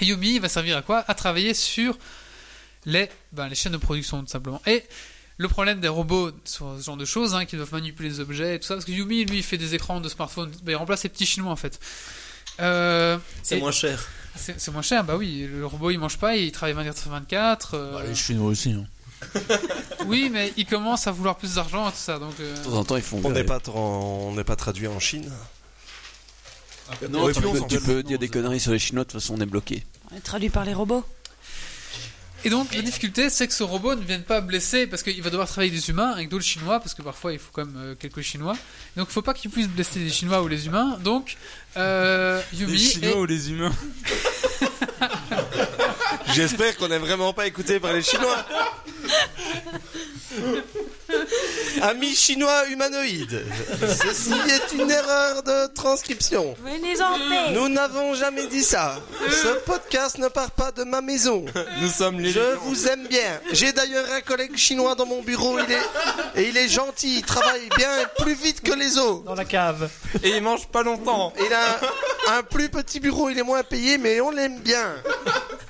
Et 0.00 0.04
Yumi, 0.04 0.34
il 0.34 0.40
va 0.40 0.48
servir 0.50 0.76
à 0.76 0.82
quoi? 0.82 1.02
À 1.08 1.14
travailler 1.14 1.54
sur 1.54 1.96
les, 2.88 3.08
ben, 3.32 3.48
les 3.48 3.54
chaînes 3.54 3.72
de 3.72 3.76
production, 3.78 4.20
tout 4.22 4.26
simplement. 4.28 4.60
Et 4.66 4.82
le 5.36 5.46
problème 5.48 5.80
des 5.80 5.88
robots 5.88 6.30
sur 6.44 6.74
ce 6.78 6.84
genre 6.84 6.96
de 6.96 7.04
choses, 7.04 7.34
hein, 7.34 7.44
qui 7.44 7.54
doivent 7.56 7.72
manipuler 7.72 8.08
les 8.08 8.20
objets 8.20 8.56
et 8.56 8.58
tout 8.58 8.66
ça, 8.66 8.74
parce 8.74 8.84
que 8.84 8.90
Yumi, 8.92 9.24
lui, 9.24 9.36
il 9.38 9.42
fait 9.44 9.58
des 9.58 9.74
écrans 9.74 10.00
de 10.00 10.08
smartphone, 10.08 10.50
ben, 10.64 10.72
il 10.72 10.76
remplace 10.76 11.02
les 11.04 11.08
petits 11.10 11.26
chinois 11.26 11.52
en 11.52 11.56
fait. 11.56 11.78
Euh, 12.60 13.18
C'est 13.42 13.58
et- 13.58 13.60
moins 13.60 13.70
cher. 13.70 14.04
c'est 14.36 14.68
moins 14.72 14.82
cher, 14.82 15.04
bah 15.04 15.16
oui, 15.16 15.46
le 15.48 15.64
robot 15.64 15.90
il 15.90 15.98
mange 15.98 16.16
pas, 16.18 16.34
il 16.36 16.50
travaille 16.50 16.74
24 16.74 16.98
sur 16.98 17.10
24. 17.12 17.74
euh, 17.74 17.92
Bah, 17.92 18.02
les 18.04 18.14
Chinois 18.16 18.48
aussi. 18.50 18.72
Hein. 18.72 18.84
oui, 20.06 20.30
mais 20.32 20.52
il 20.56 20.64
commence 20.66 21.06
à 21.06 21.12
vouloir 21.12 21.36
plus 21.36 21.54
d'argent 21.56 21.88
et 21.88 21.92
tout 21.92 21.98
ça, 21.98 22.18
donc. 22.18 22.34
euh, 22.40 22.56
De 22.56 22.64
temps 22.64 22.72
en 22.76 22.84
temps, 22.84 22.96
ils 22.96 23.02
font. 23.02 23.20
On 23.24 23.30
n'est 23.30 23.44
pas, 23.44 23.58
tra- 23.58 23.72
on 23.76 24.32
n'est 24.34 24.44
pas 24.44 24.56
traduit 24.56 24.86
en 24.88 24.98
Chine. 25.00 25.30
Non, 27.10 27.24
Ouais, 27.24 27.32
tu 27.34 27.40
peux, 27.42 27.60
tu 27.68 27.80
peux 27.80 28.02
dire 28.02 28.18
des 28.18 28.28
conneries 28.28 28.60
sur 28.60 28.72
les 28.72 28.78
Chinois, 28.78 29.04
de 29.04 29.10
toute 29.10 29.20
façon, 29.20 29.34
on 29.36 29.40
est 29.40 29.46
bloqué. 29.46 29.84
On 30.10 30.16
est 30.16 30.20
traduit 30.20 30.48
par 30.48 30.64
les 30.64 30.72
robots. 30.72 31.04
Et 32.44 32.50
donc 32.50 32.72
la 32.74 32.82
difficulté 32.82 33.30
c'est 33.30 33.46
que 33.48 33.52
ce 33.52 33.62
robot 33.64 33.94
ne 33.96 34.02
vienne 34.04 34.22
pas 34.22 34.40
blesser 34.40 34.86
parce 34.86 35.02
qu'il 35.02 35.20
va 35.22 35.30
devoir 35.30 35.48
travailler 35.48 35.70
des 35.72 35.90
humains 35.90 36.10
avec 36.10 36.28
d'autres 36.28 36.44
chinois 36.44 36.78
parce 36.80 36.94
que 36.94 37.02
parfois 37.02 37.32
il 37.32 37.38
faut 37.38 37.50
quand 37.52 37.64
même 37.66 37.76
euh, 37.76 37.94
quelques 37.96 38.20
chinois. 38.22 38.56
Donc 38.96 39.08
il 39.10 39.12
faut 39.12 39.22
pas 39.22 39.34
qu'il 39.34 39.50
puisse 39.50 39.68
blesser 39.68 39.98
les 39.98 40.10
chinois 40.10 40.40
ou 40.42 40.48
les 40.48 40.66
humains. 40.66 40.98
Donc 41.02 41.36
euh, 41.76 42.40
Yumi 42.52 42.76
est- 43.02 43.14
ou 43.14 43.24
les 43.26 43.50
humains 43.50 43.72
J'espère 46.34 46.76
qu'on 46.76 46.88
n'est 46.88 46.98
vraiment 46.98 47.32
pas 47.32 47.46
écouté 47.46 47.80
par 47.80 47.92
les 47.92 48.02
Chinois. 48.02 48.44
Amis 51.82 52.14
chinois 52.14 52.66
humanoïdes, 52.68 53.44
ceci 53.80 54.32
est 54.32 54.74
une 54.74 54.90
erreur 54.90 55.42
de 55.42 55.66
transcription. 55.74 56.54
Venez 56.64 57.00
en 57.00 57.14
paix. 57.14 57.52
Nous 57.52 57.68
n'avons 57.68 58.14
jamais 58.14 58.46
dit 58.46 58.62
ça. 58.62 58.96
Ce 59.30 59.48
podcast 59.64 60.18
ne 60.18 60.28
part 60.28 60.50
pas 60.50 60.72
de 60.72 60.84
ma 60.84 61.00
maison. 61.00 61.44
Nous 61.80 61.88
sommes 61.88 62.20
les. 62.20 62.30
Je 62.30 62.56
vous 62.62 62.88
aime 62.88 63.06
bien. 63.06 63.40
J'ai 63.52 63.72
d'ailleurs 63.72 64.06
un 64.12 64.20
collègue 64.20 64.56
chinois 64.56 64.94
dans 64.94 65.06
mon 65.06 65.22
bureau. 65.22 65.58
Il 65.58 65.72
est 65.72 66.40
et 66.40 66.48
il 66.48 66.56
est 66.56 66.68
gentil. 66.68 67.18
Il 67.18 67.22
travaille 67.22 67.68
bien 67.76 67.90
et 68.00 68.22
plus 68.22 68.34
vite 68.34 68.60
que 68.60 68.72
les 68.72 68.98
autres. 68.98 69.24
Dans 69.24 69.34
la 69.34 69.44
cave. 69.44 69.88
Et 70.22 70.30
ils 70.30 70.42
mangent 70.42 70.68
pas 70.68 70.82
longtemps. 70.82 71.32
Il 71.38 71.52
a 71.52 72.38
un 72.38 72.42
plus 72.42 72.68
petit 72.68 73.00
bureau. 73.00 73.28
Il 73.30 73.38
est 73.38 73.42
moins 73.42 73.62
payé, 73.62 73.98
mais 73.98 74.20
on 74.20 74.30
l'aime 74.30 74.58
bien. 74.60 74.96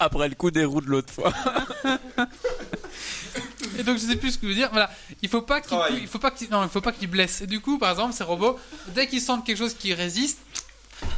Après 0.00 0.28
le 0.28 0.34
coup 0.34 0.50
des 0.50 0.64
roues 0.64 0.80
de 0.80 0.88
l'autre 0.88 1.12
fois. 1.12 1.32
et 3.78 3.82
donc 3.82 3.98
je 3.98 4.06
sais 4.06 4.16
plus 4.16 4.32
ce 4.32 4.38
que 4.38 4.44
je 4.44 4.48
veux 4.48 4.54
dire. 4.54 4.68
Voilà, 4.70 4.90
il 5.22 5.28
faut 5.28 5.42
pas 5.42 5.60
qu'il 5.60 5.78
il 6.00 6.06
faut 6.08 6.18
pas 6.18 6.30
qu'il 6.30 6.48
non 6.50 6.62
il 6.64 6.68
faut 6.68 6.80
pas 6.80 6.92
qu'il 6.92 7.08
blesse. 7.08 7.40
Et 7.42 7.46
du 7.46 7.60
coup 7.60 7.78
par 7.78 7.90
exemple 7.90 8.14
ces 8.14 8.24
robots 8.24 8.58
dès 8.88 9.06
qu'ils 9.06 9.20
sentent 9.22 9.46
quelque 9.46 9.58
chose 9.58 9.74
qui 9.74 9.94
résiste 9.94 10.38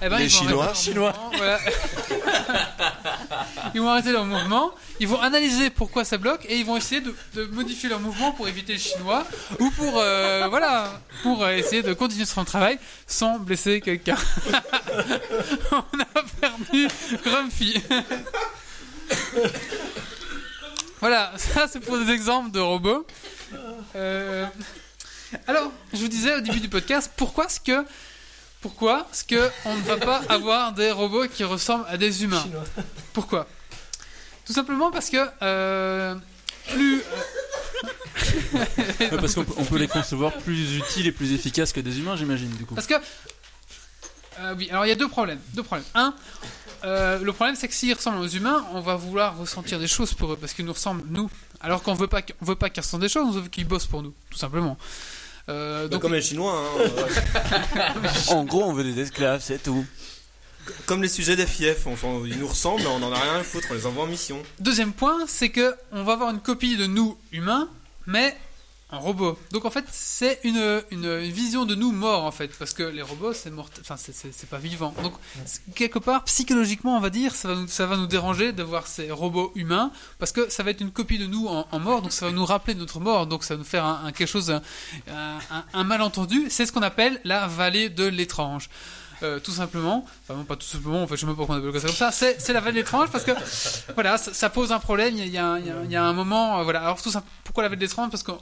eh 0.02 0.10
ben, 0.10 0.18
Les 0.18 0.26
ils 0.26 0.48
vont 0.48 0.74
Chinois. 0.74 0.74
arrêter 0.74 0.92
leur 0.92 1.14
mouvement, 1.14 1.30
voilà. 1.38 1.58
ils 3.74 3.80
vont 3.80 3.88
arrêter 3.88 4.12
leur 4.12 4.26
mouvement, 4.26 4.72
ils 5.00 5.08
vont 5.08 5.18
analyser 5.20 5.70
pourquoi 5.70 6.04
ça 6.04 6.18
bloque 6.18 6.44
et 6.50 6.58
ils 6.58 6.66
vont 6.66 6.76
essayer 6.76 7.00
de, 7.00 7.14
de 7.34 7.44
modifier 7.46 7.88
leur 7.88 7.98
mouvement 7.98 8.32
pour 8.32 8.46
éviter 8.46 8.74
le 8.74 8.78
chinois 8.78 9.24
ou 9.58 9.70
pour 9.70 9.94
euh, 9.98 10.46
voilà 10.50 11.00
pour 11.22 11.42
euh, 11.42 11.52
essayer 11.52 11.82
de 11.82 11.94
continuer 11.94 12.26
son 12.26 12.44
travail 12.44 12.78
sans 13.06 13.38
blesser 13.38 13.80
quelqu'un. 13.80 14.16
On 15.72 16.00
a 16.00 16.22
perdu 16.40 16.88
Grumpy. 17.24 17.82
voilà, 21.00 21.32
ça 21.36 21.66
c'est 21.68 21.80
pour 21.80 21.98
des 21.98 22.10
exemples 22.12 22.50
de 22.50 22.60
robots. 22.60 23.06
Euh, 23.96 24.46
alors, 25.46 25.70
je 25.92 25.98
vous 25.98 26.08
disais 26.08 26.34
au 26.34 26.40
début 26.40 26.60
du 26.60 26.68
podcast, 26.68 27.10
pourquoi 27.16 27.46
est-ce 27.46 27.60
que 27.60 27.84
pourquoi 28.60 29.06
est-ce 29.10 29.24
que 29.24 29.50
on 29.64 29.74
ne 29.74 29.82
va 29.82 29.96
pas 29.96 30.20
avoir 30.28 30.72
des 30.72 30.90
robots 30.90 31.26
qui 31.28 31.44
ressemblent 31.44 31.86
à 31.88 31.96
des 31.96 32.24
humains? 32.24 32.44
Pourquoi? 33.14 33.46
Tout 34.44 34.52
simplement 34.52 34.90
parce 34.90 35.08
que 35.08 35.26
euh, 35.42 36.14
plus 36.68 37.02
Ouais, 38.52 39.08
Parce 39.18 39.34
qu'on 39.34 39.44
peut, 39.44 39.54
on 39.56 39.64
peut 39.64 39.78
les 39.78 39.88
concevoir 39.88 40.32
plus 40.32 40.76
utiles 40.76 41.06
et 41.06 41.12
plus 41.12 41.32
efficaces 41.32 41.72
que 41.72 41.80
des 41.80 41.98
humains, 41.98 42.16
j'imagine, 42.16 42.50
du 42.50 42.64
coup. 42.64 42.74
Parce 42.74 42.86
que. 42.86 42.94
Euh, 44.40 44.54
oui, 44.56 44.68
alors 44.70 44.86
il 44.86 44.88
y 44.88 44.92
a 44.92 44.96
deux 44.96 45.08
problèmes. 45.08 45.40
Deux 45.54 45.62
problèmes. 45.62 45.86
Un, 45.94 46.14
euh, 46.84 47.18
le 47.18 47.32
problème 47.32 47.56
c'est 47.56 47.68
que 47.68 47.74
s'ils 47.74 47.92
ressemblent 47.94 48.18
aux 48.20 48.28
humains, 48.28 48.64
on 48.74 48.80
va 48.80 48.96
vouloir 48.96 49.36
ressentir 49.36 49.78
des 49.78 49.86
choses 49.88 50.14
pour 50.14 50.32
eux 50.32 50.36
parce 50.36 50.52
qu'ils 50.52 50.64
nous 50.64 50.72
ressemblent 50.72 51.02
nous. 51.10 51.30
Alors 51.60 51.82
qu'on 51.82 51.94
veut 51.94 52.06
pas, 52.06 52.22
qu'on 52.22 52.44
veut 52.44 52.54
pas 52.54 52.70
qu'ils 52.70 52.82
ressentent 52.82 53.02
des 53.02 53.08
choses, 53.08 53.26
on 53.36 53.40
veut 53.40 53.48
qu'ils 53.48 53.66
bossent 53.68 53.86
pour 53.86 54.02
nous, 54.02 54.14
tout 54.30 54.38
simplement. 54.38 54.78
Euh, 55.48 55.82
Bah, 55.82 55.88
donc, 55.88 56.02
comme 56.02 56.14
les 56.14 56.22
Chinois, 56.22 56.54
hein, 56.54 57.92
En 58.28 58.44
gros, 58.44 58.64
on 58.64 58.72
veut 58.72 58.84
des 58.84 58.98
esclaves, 59.00 59.42
c'est 59.44 59.62
tout. 59.62 59.84
comme 60.86 61.02
les 61.02 61.08
sujets 61.08 61.36
des 61.36 61.46
fiefs, 61.46 61.86
on 61.86 61.96
s'en- 61.96 62.24
ils 62.24 62.38
nous 62.38 62.46
ressemblent, 62.48 62.80
mais 62.82 62.88
on 62.88 63.02
en 63.02 63.12
a 63.12 63.18
rien 63.20 63.34
à 63.40 63.42
foutre, 63.42 63.66
on 63.70 63.74
les 63.74 63.86
envoie 63.86 64.04
en 64.04 64.06
mission. 64.06 64.42
Deuxième 64.58 64.92
point, 64.92 65.18
c'est 65.26 65.48
que 65.50 65.74
on 65.92 66.04
va 66.04 66.12
avoir 66.14 66.30
une 66.30 66.40
copie 66.40 66.76
de 66.76 66.86
nous 66.86 67.18
humains, 67.32 67.68
mais 68.06 68.36
en 68.92 69.00
robot. 69.00 69.38
Donc 69.52 69.64
en 69.64 69.70
fait, 69.70 69.84
c'est 69.90 70.40
une, 70.44 70.82
une, 70.90 71.04
une 71.04 71.30
vision 71.30 71.64
de 71.64 71.74
nous 71.74 71.92
morts 71.92 72.24
en 72.24 72.30
fait, 72.30 72.48
parce 72.58 72.72
que 72.72 72.82
les 72.82 73.02
robots 73.02 73.32
c'est 73.32 73.50
mort, 73.50 73.68
enfin 73.80 73.96
c'est- 73.96 74.46
pas 74.46 74.58
vivant. 74.58 74.94
Donc 75.02 75.12
quelque 75.74 75.98
part, 75.98 76.24
psychologiquement, 76.24 76.96
on 76.96 77.00
va 77.00 77.10
dire, 77.10 77.34
ça 77.34 77.48
va 77.48 77.54
nous, 77.54 77.68
ça 77.68 77.86
va 77.86 77.96
nous 77.96 78.06
déranger 78.06 78.52
de 78.52 78.62
voir 78.62 78.86
ces 78.86 79.10
robots 79.10 79.52
humains, 79.54 79.92
parce 80.18 80.32
que 80.32 80.50
ça 80.50 80.62
va 80.62 80.70
être 80.70 80.80
une 80.80 80.90
copie 80.90 81.18
de 81.18 81.26
nous 81.26 81.46
en, 81.46 81.66
en 81.70 81.78
mort, 81.78 82.02
donc 82.02 82.12
ça 82.12 82.26
va 82.26 82.32
nous 82.32 82.44
rappeler 82.44 82.74
notre 82.74 82.98
mort, 83.00 83.26
donc 83.26 83.44
ça 83.44 83.54
va 83.54 83.58
nous 83.58 83.64
faire 83.64 83.84
un, 83.84 84.06
un- 84.06 84.12
quelque 84.12 84.28
chose, 84.28 84.50
un, 84.50 84.60
un- 85.50 85.64
un 85.72 85.84
malentendu. 85.84 86.46
C'est 86.50 86.66
ce 86.66 86.72
qu'on 86.72 86.82
appelle 86.82 87.20
la 87.24 87.46
vallée 87.46 87.88
de 87.90 88.04
l'étrange. 88.06 88.68
Euh, 89.22 89.38
tout 89.38 89.50
simplement, 89.52 90.06
enfin 90.24 90.32
non 90.34 90.44
pas 90.44 90.56
tout 90.56 90.66
simplement, 90.66 91.02
en 91.02 91.06
fait 91.06 91.14
je 91.16 91.20
sais 91.20 91.26
même 91.26 91.34
pas 91.34 91.40
pourquoi 91.40 91.56
on 91.56 91.58
appelle 91.68 91.78
ça 91.78 91.88
comme 91.88 91.94
ça, 91.94 92.10
c'est 92.10 92.40
c'est 92.40 92.54
la 92.54 92.60
vallée 92.60 92.72
de 92.72 92.78
l'étrange 92.78 93.10
parce 93.10 93.22
que 93.22 93.32
voilà, 93.92 94.16
ça, 94.16 94.32
ça 94.32 94.48
pose 94.48 94.72
un 94.72 94.78
problème, 94.78 95.14
il 95.14 95.18
y 95.18 95.22
a, 95.36 95.58
il 95.58 95.66
y 95.66 95.70
a 95.70 95.76
un- 95.76 95.84
il 95.84 95.90
y 95.92 95.96
a- 95.96 96.02
un 96.04 96.14
moment, 96.14 96.58
euh, 96.60 96.62
voilà, 96.64 96.80
alors 96.80 97.02
tout 97.02 97.10
ça, 97.10 97.22
pourquoi 97.44 97.62
la 97.62 97.68
vallée 97.68 97.80
de 97.80 97.84
l'étrange? 97.84 98.08
Parce 98.10 98.22
qu'on 98.22 98.38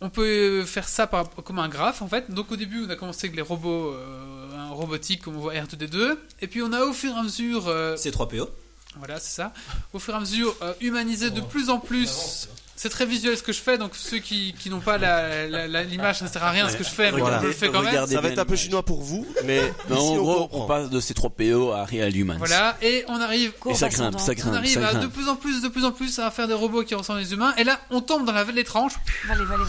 on 0.00 0.08
peut 0.10 0.64
faire 0.64 0.88
ça 0.88 1.06
par, 1.06 1.28
comme 1.30 1.58
un 1.58 1.68
graphe 1.68 2.02
en 2.02 2.08
fait, 2.08 2.30
donc 2.30 2.50
au 2.52 2.56
début 2.56 2.84
on 2.86 2.90
a 2.90 2.96
commencé 2.96 3.26
avec 3.26 3.36
les 3.36 3.42
robots 3.42 3.92
euh, 3.92 4.56
un 4.56 4.70
robotique 4.70 5.22
comme 5.22 5.36
on 5.36 5.40
voit 5.40 5.54
R2D2, 5.54 6.16
et 6.40 6.46
puis 6.46 6.62
on 6.62 6.72
a 6.72 6.84
au 6.84 6.92
fur 6.92 7.14
et 7.14 7.18
à 7.18 7.22
mesure, 7.22 7.68
euh, 7.68 7.96
C'est 7.96 8.14
3PO. 8.14 8.48
voilà 8.96 9.18
c'est 9.20 9.34
ça, 9.34 9.52
au 9.92 9.98
fur 9.98 10.14
et 10.14 10.16
à 10.16 10.20
mesure 10.20 10.54
euh, 10.62 10.72
humanisé 10.80 11.30
de 11.30 11.40
plus 11.40 11.68
en 11.70 11.78
plus. 11.78 12.48
C'est 12.82 12.88
très 12.88 13.04
visuel 13.04 13.36
ce 13.36 13.42
que 13.42 13.52
je 13.52 13.60
fais, 13.60 13.76
donc 13.76 13.94
ceux 13.94 14.20
qui, 14.20 14.54
qui 14.58 14.70
n'ont 14.70 14.80
pas 14.80 14.96
l'image, 14.96 16.20
ça 16.20 16.24
ne 16.24 16.30
sert 16.30 16.42
à 16.42 16.50
rien 16.50 16.66
ce 16.66 16.78
que 16.78 16.82
je 16.82 16.88
fais, 16.88 17.12
mais 17.12 17.18
je 17.20 17.46
le 17.46 17.52
fais 17.52 17.68
quand 17.68 17.82
même. 17.82 18.06
Ça 18.06 18.22
va 18.22 18.28
être 18.28 18.38
un 18.38 18.46
peu 18.46 18.56
chinois 18.56 18.82
pour 18.82 19.02
vous, 19.02 19.26
mais 19.44 19.70
Mais 19.90 19.96
ici, 19.96 20.02
en 20.02 20.14
on 20.14 20.16
gros, 20.16 20.48
on 20.50 20.66
passe 20.66 20.88
de 20.88 20.98
ces 20.98 21.12
3PO 21.12 21.74
à 21.74 21.84
Real 21.84 22.16
Humans. 22.16 22.38
Voilà, 22.38 22.78
et 22.80 23.04
on 23.08 23.20
arrive 23.20 23.52
Et 23.68 23.74
ça 23.74 23.90
grimpe, 23.90 24.18
ça. 24.18 24.32
On 24.46 24.54
arrive 24.54 24.72
ça 24.72 24.88
à 24.88 24.94
de 24.94 25.08
plus 25.08 25.28
en 25.28 25.36
plus, 25.36 25.60
de 25.60 25.68
plus 25.68 25.84
en 25.84 25.92
plus 25.92 26.18
à 26.20 26.30
faire 26.30 26.48
des 26.48 26.54
robots 26.54 26.82
qui 26.82 26.94
ressemblent 26.94 27.18
à 27.18 27.22
des 27.22 27.34
humains, 27.34 27.52
et 27.58 27.64
là 27.64 27.78
on 27.90 28.00
tombe 28.00 28.24
dans 28.24 28.32
la 28.32 28.44
vallée 28.44 28.64
vallée, 28.64 29.04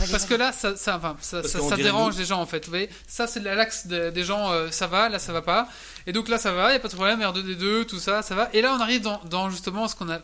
parce 0.10 0.24
que 0.24 0.36
là 0.36 0.54
ça, 0.54 0.78
ça, 0.78 0.96
enfin, 0.96 1.18
ça, 1.20 1.44
ça, 1.44 1.76
dérange 1.76 2.16
les 2.18 2.24
gens 2.24 2.40
en 2.40 2.46
fait. 2.46 2.64
Vous 2.64 2.72
voyez, 2.72 2.90
ça 3.08 3.28
c'est 3.28 3.42
l'axe 3.42 3.88
de- 3.88 4.10
des 4.12 4.24
gens, 4.24 4.54
euh, 4.54 4.70
ça 4.72 4.88
va, 4.88 5.10
là 5.10 5.20
ça 5.20 5.34
va 5.34 5.42
pas, 5.42 5.68
et 6.08 6.14
donc 6.14 6.30
là 6.30 6.38
ça 6.38 6.54
va, 6.54 6.72
y 6.72 6.78
a 6.78 6.80
pas 6.80 6.88
de 6.88 6.96
problème, 6.96 7.20
R2D2, 7.20 7.84
tout 7.84 8.00
ça, 8.00 8.22
ça 8.22 8.36
va, 8.36 8.48
et 8.54 8.62
là 8.62 8.74
on 8.74 8.80
arrive 8.80 9.02
dans, 9.02 9.20
dans 9.30 9.50
justement 9.50 9.90
ce 9.90 9.96
qu'on 9.96 10.10
a 10.10 10.20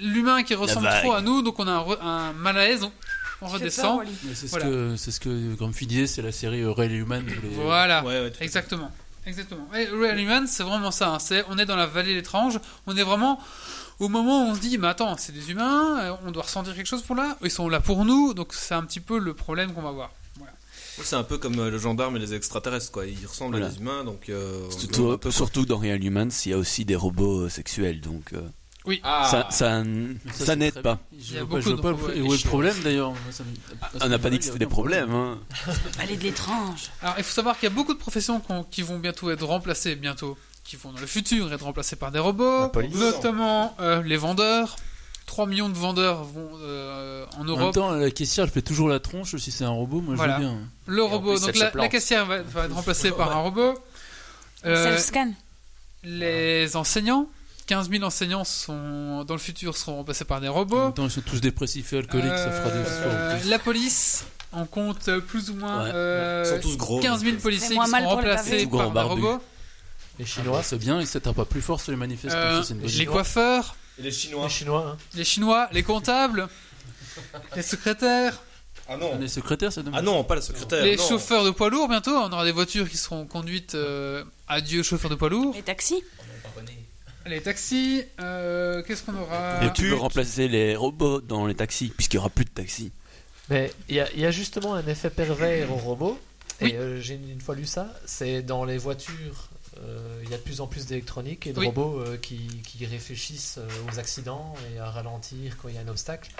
l'humain 0.00 0.42
qui 0.42 0.54
ressemble 0.54 0.88
trop 1.02 1.12
à 1.12 1.20
nous, 1.20 1.42
donc 1.42 1.58
on 1.58 1.66
a 1.66 1.72
un, 1.72 2.06
un 2.06 2.32
malaise, 2.34 2.80
donc 2.80 2.92
on 3.40 3.46
redescend. 3.48 4.00
C'est 4.34 4.46
ce, 4.46 4.50
Voilà. 4.50 4.66
que, 4.66 4.94
c'est 4.96 5.10
ce 5.10 5.20
que 5.20 5.54
Grumpy 5.54 5.86
disait, 5.86 6.06
c'est 6.06 6.22
la 6.22 6.32
série 6.32 6.62
euh, 6.62 6.70
Real 6.72 6.92
Human. 6.92 7.24
les- 7.26 7.48
Voilà. 7.50 8.04
Ouais, 8.04 8.20
ouais. 8.20 8.32
Exactement. 8.40 8.90
Exactement. 9.26 9.68
Et 9.74 9.86
Real 9.86 10.18
Human, 10.18 10.46
c'est 10.46 10.62
vraiment 10.62 10.90
ça. 10.90 11.14
hein. 11.14 11.18
C'est, 11.18 11.44
on 11.48 11.58
est 11.58 11.66
dans 11.66 11.76
la 11.76 11.86
vallée 11.86 12.14
d'étrange. 12.14 12.58
On 12.86 12.96
est 12.96 13.02
vraiment 13.04 13.40
au 14.00 14.08
moment 14.08 14.44
où 14.46 14.50
on 14.50 14.54
se 14.54 14.60
dit, 14.60 14.78
mais 14.78 14.88
attends, 14.88 15.16
c'est 15.16 15.32
des 15.32 15.50
humains, 15.50 16.00
euh, 16.00 16.12
on 16.26 16.32
doit 16.32 16.42
ressentir 16.42 16.74
quelque 16.74 16.86
chose 16.88 17.02
pour 17.02 17.14
là. 17.16 17.36
Ils 17.42 17.50
sont 17.50 17.68
là 17.68 17.80
pour 17.80 18.04
nous, 18.04 18.34
donc 18.34 18.52
c'est 18.52 18.74
un 18.74 18.82
petit 18.84 18.98
peu 19.00 19.18
le 19.18 19.32
problème 19.34 19.72
qu'on 19.74 19.82
va 19.82 19.92
voir. 19.92 20.10
Voilà. 20.38 20.52
C'est 21.04 21.14
un 21.16 21.22
peu 21.22 21.38
comme 21.38 21.58
euh, 21.60 21.70
le 21.70 21.78
gendarme 21.78 22.16
et 22.16 22.18
les 22.18 22.34
extraterrestres, 22.34 22.90
quoi. 22.90 23.06
Ils 23.06 23.24
ressemblent 23.26 23.52
Voilà. 23.52 23.66
à 23.66 23.68
des 23.70 23.78
humains, 23.78 24.02
donc. 24.04 24.28
euh, 24.28 24.66
on 24.66 24.70
Surtout, 24.76 25.30
surtout 25.30 25.66
dans 25.66 25.78
Real 25.78 26.02
Humans, 26.04 26.30
il 26.46 26.50
y 26.50 26.54
a 26.54 26.58
aussi 26.58 26.84
des 26.84 26.96
robots 26.96 27.48
sexuels, 27.48 28.00
donc 28.00 28.32
euh, 28.32 28.40
Ah, 29.04 29.28
ça, 29.30 29.48
ça, 29.50 30.56
n'aide 30.56 30.82
pas. 30.82 30.94
bien. 30.94 30.98
Il 31.12 31.20
y 31.20 31.24
Je 31.24 31.38
a 31.38 31.44
vois 31.44 31.58
pas- 31.58 31.60
je 31.64 31.70
beaucoup 31.70 31.82
vois 31.82 31.92
de 31.92 31.96
pas 31.96 32.12
le- 32.14 32.22
où 32.22 32.34
est 32.34 32.42
le 32.42 32.48
problème 32.48 32.76
d'ailleurs 32.82 33.12
ce 33.30 33.42
On 34.00 34.08
n'a 34.08 34.18
pas 34.18 34.28
dit 34.30 34.38
que 34.38 34.44
c'était 34.44 34.58
des 34.58 34.64
aucun 34.64 34.72
problèmes. 34.74 35.10
Hein. 35.14 35.38
Vallée 35.98 36.16
de 36.16 36.22
l'étrange. 36.24 36.90
Alors, 37.00 37.14
il 37.18 37.22
faut 37.24 37.32
savoir 37.32 37.56
qu'il 37.58 37.68
y 37.68 37.72
a 37.72 37.74
beaucoup 37.74 37.94
de 37.94 37.98
professions 37.98 38.42
qui 38.70 38.82
vont 38.82 38.98
bientôt 38.98 39.30
être 39.30 39.44
remplacées, 39.46 39.94
bientôt, 39.94 40.36
qui 40.64 40.74
vont 40.76 40.92
dans 40.92 40.98
le 41.00 41.06
futur 41.06 41.52
être 41.52 41.62
remplacées 41.64 41.96
par 41.96 42.10
des 42.10 42.18
robots, 42.18 42.70
notamment 42.94 43.76
euh, 43.80 44.02
les 44.02 44.16
vendeurs. 44.16 44.76
3 45.26 45.46
millions 45.46 45.68
de 45.68 45.78
vendeurs 45.78 46.24
vont 46.24 46.50
euh, 46.60 47.24
en 47.38 47.42
En 47.42 47.44
même 47.44 47.50
Europe. 47.60 47.74
temps, 47.74 47.92
la 47.92 48.10
caissière, 48.10 48.44
elle 48.44 48.50
fait 48.50 48.60
toujours 48.62 48.88
la 48.88 48.98
tronche. 49.00 49.34
Si 49.36 49.52
c'est 49.52 49.64
un 49.64 49.70
robot, 49.70 50.00
moi 50.00 50.14
Voilà. 50.16 50.38
je 50.38 50.42
veux 50.42 50.48
bien. 50.48 50.58
Le 50.86 51.02
robot, 51.04 51.34
plus, 51.38 51.46
donc 51.60 51.74
la, 51.74 51.88
caissière 51.88 52.26
va, 52.26 52.42
va 52.42 52.64
être 52.64 52.74
remplacée 52.74 53.12
par 53.12 53.30
un 53.34 53.40
robot. 53.40 53.74
Euh, 54.66 54.84
Self-scan. 54.96 55.32
les 56.04 56.76
enseignants, 56.76 57.28
15 57.66 57.90
000 57.90 58.02
enseignants 58.04 58.44
sont, 58.44 59.24
dans 59.24 59.34
le 59.34 59.40
futur 59.40 59.76
seront 59.76 59.96
remplacés 59.96 60.24
par 60.24 60.40
des 60.40 60.48
robots. 60.48 60.90
temps, 60.90 61.04
ils 61.04 61.10
sont 61.10 61.20
tous 61.20 61.40
dépressifs 61.40 61.92
et 61.92 61.98
alcooliques, 61.98 62.26
ça 62.36 62.50
fera 62.50 62.70
des 62.70 62.78
Euh, 62.78 63.36
histoires. 63.36 63.50
la 63.50 63.58
police, 63.58 64.24
on 64.52 64.66
compte 64.66 65.10
plus 65.20 65.50
ou 65.50 65.54
moins 65.54 65.84
Ouais. 65.84 65.90
euh, 65.94 66.42
Ils 66.44 66.62
sont 66.62 66.68
tous 66.68 66.76
gros. 66.76 67.00
15 67.00 67.20
000 67.20 67.32
donc, 67.32 67.42
policiers 67.42 67.68
qui 67.68 67.74
seront 67.86 67.96
les 67.98 68.04
remplacés 68.06 68.66
par 68.66 68.90
des 68.90 69.00
robots. 69.00 69.40
Les 70.18 70.26
Chinois, 70.26 70.62
c'est 70.62 70.76
bien, 70.78 71.04
ça 71.06 71.20
tape 71.20 71.36
pas 71.36 71.44
plus 71.46 71.62
fort 71.62 71.80
sur 71.80 71.90
les 71.92 71.96
manifestants. 71.98 72.38
Euh, 72.38 72.62
les 72.82 73.06
coiffeurs, 73.06 73.76
Et 73.98 74.02
les 74.02 74.10
Chinois. 74.10 74.44
les 74.44 74.50
Chinois, 74.50 74.86
hein. 74.92 74.96
les 75.14 75.24
Chinois, 75.24 75.68
les 75.72 75.82
comptables, 75.82 76.48
les 77.56 77.62
secrétaires, 77.62 78.40
Ah 78.88 78.96
non. 78.96 79.16
Les 79.18 79.28
secrétaires, 79.28 79.72
c'est. 79.72 79.82
Ah 79.92 80.02
non, 80.02 80.22
pas 80.24 80.34
la 80.34 80.42
secrétaire. 80.42 80.84
les 80.84 80.96
non. 80.96 81.08
chauffeurs 81.08 81.44
de 81.44 81.50
poids 81.50 81.70
lourds 81.70 81.88
bientôt. 81.88 82.14
On 82.14 82.30
aura 82.32 82.44
des 82.44 82.52
voitures 82.52 82.90
qui 82.90 82.96
seront 82.98 83.24
conduites. 83.26 83.74
euh, 83.74 84.24
adieu 84.48 84.82
chauffeurs 84.82 85.10
de 85.10 85.14
poids 85.14 85.30
lourds. 85.30 85.54
Les 85.54 85.62
taxis. 85.62 86.02
Les 87.26 87.40
taxis. 87.40 88.04
euh, 88.20 88.82
Qu'est-ce 88.82 89.02
qu'on 89.04 89.16
aura 89.16 89.64
Et 89.64 89.72
tu 89.72 89.88
peux 89.90 89.94
remplacer 89.94 90.48
les 90.48 90.74
robots 90.76 91.20
dans 91.20 91.46
les 91.46 91.54
taxis, 91.54 91.88
puisqu'il 91.88 92.16
n'y 92.16 92.20
aura 92.20 92.30
plus 92.30 92.44
de 92.44 92.50
taxis. 92.50 92.90
Mais 93.48 93.72
il 93.88 93.96
y, 93.96 94.00
a- 94.00 94.10
il 94.12 94.20
y 94.20 94.26
a 94.26 94.30
justement 94.30 94.74
un 94.74 94.86
effet 94.86 95.10
pervers 95.10 95.70
aux 95.72 95.76
robots. 95.76 96.18
Oui. 96.60 96.70
Et 96.70 96.76
euh, 96.76 97.00
j'ai 97.00 97.14
une 97.14 97.40
fois 97.40 97.54
lu 97.54 97.66
ça. 97.66 97.92
C'est 98.06 98.42
dans 98.42 98.64
les 98.64 98.78
voitures. 98.78 99.48
euh, 99.84 100.20
Il 100.24 100.30
y 100.30 100.34
a 100.34 100.36
de 100.36 100.42
plus 100.42 100.60
en 100.60 100.66
plus 100.66 100.86
d'électronique 100.86 101.46
et 101.46 101.52
de 101.52 101.58
Oui. 101.58 101.66
robots 101.66 102.00
euh, 102.00 102.16
qui, 102.16 102.38
qui 102.64 102.86
réfléchissent 102.86 103.58
euh, 103.58 103.68
aux 103.92 103.98
accidents 103.98 104.54
et 104.74 104.78
à 104.78 104.90
ralentir 104.90 105.56
quand 105.60 105.68
il 105.68 105.74
y 105.74 105.78
a 105.78 105.80
un 105.80 105.88
obstacle. 105.88 106.30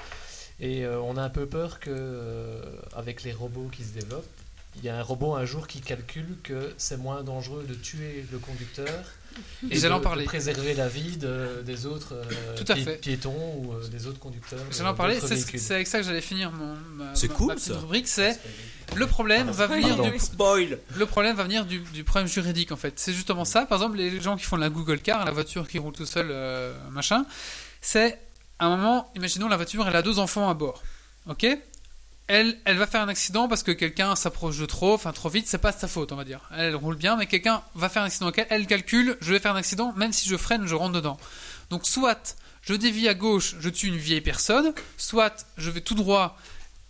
Et 0.60 0.84
euh, 0.84 1.00
on 1.00 1.16
a 1.16 1.22
un 1.22 1.30
peu 1.30 1.46
peur 1.46 1.80
que, 1.80 1.90
euh, 1.90 2.60
avec 2.94 3.22
les 3.24 3.32
robots 3.32 3.68
qui 3.72 3.82
se 3.84 3.92
développent, 3.94 4.28
il 4.76 4.84
y 4.84 4.88
a 4.88 4.96
un 4.96 5.02
robot 5.02 5.34
un 5.34 5.44
jour 5.44 5.66
qui 5.66 5.80
calcule 5.80 6.36
que 6.42 6.72
c'est 6.78 6.96
moins 6.96 7.22
dangereux 7.22 7.64
de 7.68 7.74
tuer 7.74 8.24
le 8.30 8.38
conducteur 8.38 9.04
et 9.70 9.78
J'allais 9.78 9.94
en 9.94 10.00
parler. 10.00 10.22
de 10.24 10.28
préserver 10.28 10.74
la 10.74 10.88
vie 10.88 11.16
de- 11.16 11.62
des 11.64 11.86
autres 11.86 12.14
euh, 12.14 12.56
Tout 12.56 12.64
à 12.70 12.74
pi- 12.74 12.84
fait. 12.84 12.96
piétons 13.00 13.54
ou 13.58 13.72
euh, 13.74 13.88
des 13.88 14.06
autres 14.06 14.18
conducteurs. 14.18 14.58
J'allais 14.70 14.88
en 14.88 14.94
parler, 14.94 15.18
c'est 15.20 15.72
avec 15.74 15.86
ça 15.86 15.98
que 16.00 16.04
j'allais 16.04 16.20
finir 16.20 16.50
mon, 16.52 16.74
ma, 16.94 17.14
C'est 17.14 17.28
ma- 17.28 17.34
cool, 17.34 17.46
ma 17.48 17.54
petite 17.54 17.72
ça. 17.72 17.78
rubrique, 17.78 18.08
c'est 18.08 18.38
le 18.94 19.06
problème 19.06 19.50
va 19.50 19.66
venir 19.66 19.88
Pardon. 19.96 20.10
du, 20.10 20.18
Spoil. 20.18 20.78
le 20.96 21.06
problème 21.06 21.34
va 21.36 21.44
venir 21.44 21.64
du, 21.64 21.78
du 21.78 22.04
problème 22.04 22.28
juridique 22.28 22.72
en 22.72 22.76
fait. 22.76 22.94
C'est 22.98 23.12
justement 23.12 23.44
ça. 23.44 23.64
Par 23.66 23.78
exemple, 23.78 23.96
les 23.96 24.20
gens 24.20 24.36
qui 24.36 24.44
font 24.44 24.56
de 24.56 24.62
la 24.62 24.70
Google 24.70 24.98
Car, 25.00 25.24
la 25.24 25.30
voiture 25.30 25.66
qui 25.66 25.78
roule 25.78 25.92
tout 25.94 26.04
seul, 26.06 26.28
euh, 26.30 26.74
machin, 26.90 27.24
c'est 27.80 28.18
à 28.58 28.66
un 28.66 28.76
moment, 28.76 29.10
imaginons 29.16 29.48
la 29.48 29.56
voiture, 29.56 29.86
elle 29.88 29.96
a 29.96 30.02
deux 30.02 30.18
enfants 30.18 30.48
à 30.50 30.54
bord, 30.54 30.82
ok? 31.28 31.46
Elle, 32.32 32.78
va 32.78 32.86
faire 32.86 33.02
un 33.02 33.08
accident 33.08 33.46
parce 33.46 33.62
que 33.62 33.72
quelqu'un 33.72 34.16
s'approche 34.16 34.56
de 34.58 34.64
trop, 34.64 34.94
enfin 34.94 35.12
trop 35.12 35.28
vite, 35.28 35.46
c'est 35.46 35.58
pas 35.58 35.72
sa 35.72 35.86
faute, 35.86 36.12
on 36.12 36.16
va 36.16 36.24
dire. 36.24 36.40
Elle, 36.56 36.74
roule 36.74 36.96
bien, 36.96 37.16
mais 37.16 37.26
quelqu'un 37.26 37.62
va 37.74 37.90
faire 37.90 38.02
un 38.02 38.06
accident 38.06 38.32
elle, 38.34 38.46
elle 38.48 38.66
calcule, 38.66 39.16
je 39.20 39.34
vais 39.34 39.38
faire 39.38 39.52
un 39.52 39.58
accident, 39.58 39.92
même 39.96 40.12
si 40.12 40.28
je 40.28 40.36
freine, 40.36 40.66
je 40.66 40.74
rentre 40.74 40.94
dedans. 40.94 41.18
Donc 41.68 41.86
soit 41.86 42.36
je 42.62 42.74
dévie 42.74 43.08
à 43.08 43.14
gauche, 43.14 43.56
je 43.58 43.68
tue 43.68 43.88
une 43.88 43.96
vieille 43.96 44.20
personne, 44.20 44.72
soit 44.96 45.46
je 45.58 45.70
vais 45.70 45.80
tout 45.80 45.94
droit, 45.94 46.38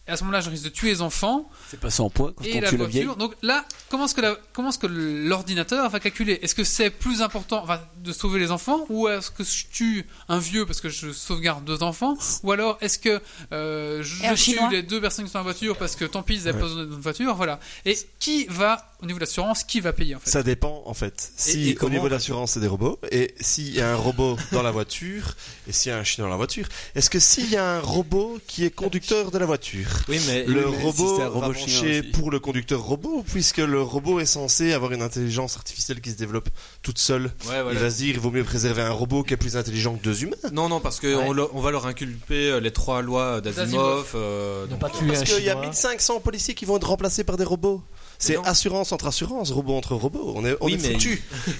à 0.08 0.16
ce 0.16 0.24
moment-là 0.24 0.40
je 0.40 0.50
risque 0.50 0.64
de 0.64 0.68
tuer 0.68 0.88
les 0.90 1.00
enfants, 1.02 1.48
C'est 1.70 1.78
pas 1.80 1.90
sans 1.90 2.10
poids 2.10 2.32
quand 2.36 2.44
et 2.44 2.56
on 2.58 2.60
la 2.60 2.68
tue 2.68 2.76
la 2.76 2.86
vieille. 2.86 3.04
voiture. 3.04 3.16
Donc 3.16 3.34
là, 3.42 3.64
comment 3.88 4.06
est-ce 4.06 4.14
que 4.14 4.20
la- 4.20 4.36
comment 4.52 4.70
est-ce 4.70 4.78
que 4.78 4.86
l'ordinateur 4.88 5.88
va 5.88 6.00
calculer? 6.00 6.38
Est-ce 6.42 6.54
que 6.54 6.64
c'est 6.64 6.90
plus 6.90 7.22
important 7.22 7.62
enfin, 7.62 7.80
de 8.02 8.12
sauver 8.12 8.40
les 8.40 8.50
enfants 8.50 8.84
ou 8.88 9.08
est-ce 9.08 9.30
que 9.30 9.44
je 9.44 9.66
tue 9.70 10.06
un 10.28 10.38
vieux 10.38 10.66
parce 10.66 10.80
que 10.80 10.88
je 10.88 11.12
sauvegarde 11.12 11.64
deux 11.64 11.82
enfants? 11.82 12.16
Ou 12.42 12.52
alors 12.52 12.78
est-ce 12.80 12.98
que 12.98 13.20
euh, 13.52 14.02
je 14.02 14.24
Et 14.24 14.28
tue 14.30 14.36
Chinois. 14.36 14.68
les 14.70 14.82
deux 14.82 15.00
personnes 15.00 15.24
qui 15.24 15.30
sont 15.30 15.38
dans 15.38 15.44
la 15.44 15.52
voiture 15.52 15.76
parce 15.78 15.94
que 15.96 16.04
tant 16.04 16.22
pis 16.22 16.34
ils 16.34 16.48
avaient 16.48 16.58
pas 16.58 16.64
besoin 16.66 16.84
d'une 16.84 17.00
voiture 17.00 17.34
voilà. 17.36 17.60
Et 17.84 17.96
qui 18.18 18.46
va 18.48 18.88
au 19.02 19.06
niveau 19.06 19.18
de 19.18 19.24
l'assurance 19.24 19.64
qui 19.64 19.80
va 19.80 19.92
payer 19.92 20.14
en 20.16 20.20
fait? 20.20 20.30
Ça 20.30 20.42
dépend 20.42 20.82
en 20.84 20.94
fait. 20.94 21.32
Si 21.36 21.68
Et- 21.68 21.72
et 21.72 21.78
au 21.84 21.90
niveau 21.90 22.06
de 22.08 22.12
l'assurance 22.14 22.52
c'est 22.52 22.60
des 22.60 22.66
robots, 22.68 22.98
et 23.10 23.34
s'il 23.40 23.74
y 23.74 23.80
a 23.80 23.92
un 23.92 23.96
robot 23.96 24.36
dans 24.52 24.62
la 24.62 24.70
voiture, 24.70 25.34
et 25.68 25.72
s'il 25.72 25.90
y 25.90 25.94
a 25.94 25.98
un 25.98 26.04
chien 26.04 26.24
dans 26.24 26.30
la 26.30 26.36
voiture, 26.36 26.66
est-ce 26.94 27.10
que 27.10 27.18
s'il 27.18 27.50
y 27.50 27.56
a 27.56 27.76
un 27.76 27.80
robot 27.80 28.38
qui 28.46 28.64
est 28.64 28.70
conducteur 28.70 29.30
de 29.30 29.38
la 29.38 29.46
voiture, 29.46 29.88
Oui, 30.08 30.20
mais. 30.26 30.44
le 30.44 30.66
mais 30.70 30.76
si 30.78 30.82
robot, 30.82 31.16
c'est 31.16 31.22
un 31.22 31.28
va 31.28 31.46
robot 31.46 31.50
aussi. 31.50 32.02
pour 32.12 32.30
le 32.30 32.40
conducteur 32.40 32.80
robot, 32.82 33.24
puisque 33.32 33.58
le 33.58 33.80
robot 33.82 34.20
est 34.20 34.26
censé 34.26 34.72
avoir 34.72 34.92
une 34.92 35.02
intelligence 35.02 35.56
artificielle 35.56 36.00
qui 36.00 36.10
se 36.10 36.16
développe 36.16 36.48
toute 36.82 36.98
seule. 36.98 37.24
Ouais, 37.24 37.56
Il 37.58 37.62
voilà. 37.62 37.80
va 37.80 37.90
se 37.90 37.96
dire, 37.98 38.08
il 38.14 38.20
vaut 38.20 38.30
mieux 38.30 38.44
préserver 38.44 38.82
un 38.82 38.90
robot 38.90 39.22
qui 39.22 39.34
est 39.34 39.36
plus 39.36 39.56
intelligent 39.56 39.94
que 39.96 40.02
deux 40.02 40.22
humains. 40.24 40.36
Non, 40.52 40.68
non, 40.68 40.80
parce 40.80 40.98
qu'on 41.00 41.32
Ouais. 41.34 41.48
on 41.52 41.60
va 41.60 41.70
leur 41.70 41.86
inculper 41.86 42.50
euh, 42.50 42.60
les 42.60 42.72
trois 42.72 43.02
lois 43.02 43.40
D'Asimov. 43.40 44.12
euh, 44.14 44.66
pas 44.80 44.90
tuer 44.90 45.06
Parce 45.08 45.22
qu'il 45.22 45.44
y 45.44 45.48
a 45.48 45.52
Chinois. 45.52 45.66
1500 45.66 46.20
policiers 46.20 46.54
qui 46.54 46.64
vont 46.64 46.76
être 46.76 46.88
remplacés 46.88 47.24
par 47.24 47.36
des 47.36 47.44
robots. 47.44 47.82
C'est 48.18 48.36
assurance 48.44 48.92
entre 48.92 49.06
assurance, 49.08 49.50
robot 49.50 49.74
entre 49.76 49.94
robot. 49.94 50.32
On 50.36 50.44
est, 50.44 50.56
on 50.60 50.66
Oui, 50.66 50.74
est 50.74 50.78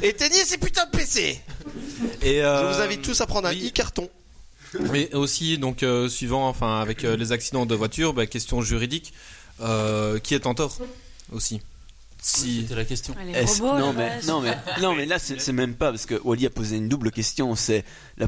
mais-. 0.02 0.08
Éteignez 0.08 0.44
ces 0.44 0.58
putains 0.58 0.84
de 0.86 0.90
PC 0.96 1.40
Et, 2.22 2.36
Je 2.38 2.40
euh, 2.44 2.72
vous 2.72 2.80
invite 2.80 3.02
tous 3.02 3.20
à 3.20 3.26
prendre 3.26 3.48
un 3.48 3.52
oui. 3.52 3.72
Mais 4.92 5.14
aussi, 5.14 5.58
donc, 5.58 5.82
euh, 5.82 6.08
suivant, 6.08 6.48
enfin, 6.48 6.80
avec 6.80 7.04
euh, 7.04 7.16
les 7.16 7.32
accidents 7.32 7.66
de 7.66 7.74
voiture, 7.74 8.14
bah, 8.14 8.26
question 8.26 8.62
juridique. 8.62 9.12
euh, 9.60 10.18
qui 10.18 10.34
est 10.34 10.46
en 10.46 10.54
tort 10.54 10.78
aussi. 11.30 11.60
Si. 12.24 12.60
C'était 12.60 12.76
la 12.76 12.84
question. 12.84 13.14
Les 13.26 13.32
Est-ce- 13.32 13.60
robots, 13.60 13.78
non, 13.78 13.92
mais, 13.92 14.20
non, 14.28 14.40
mais, 14.40 14.56
non, 14.80 14.94
mais 14.94 15.06
là, 15.06 15.18
c'est 15.18 15.52
même 15.52 15.74
pas 15.74 15.90
parce 15.90 16.06
que 16.06 16.14
Wally 16.22 16.46
a 16.46 16.50
posé 16.50 16.76
une 16.76 16.88
double 16.88 17.10
question 17.10 17.56
c'est 17.56 17.84
la, 18.16 18.26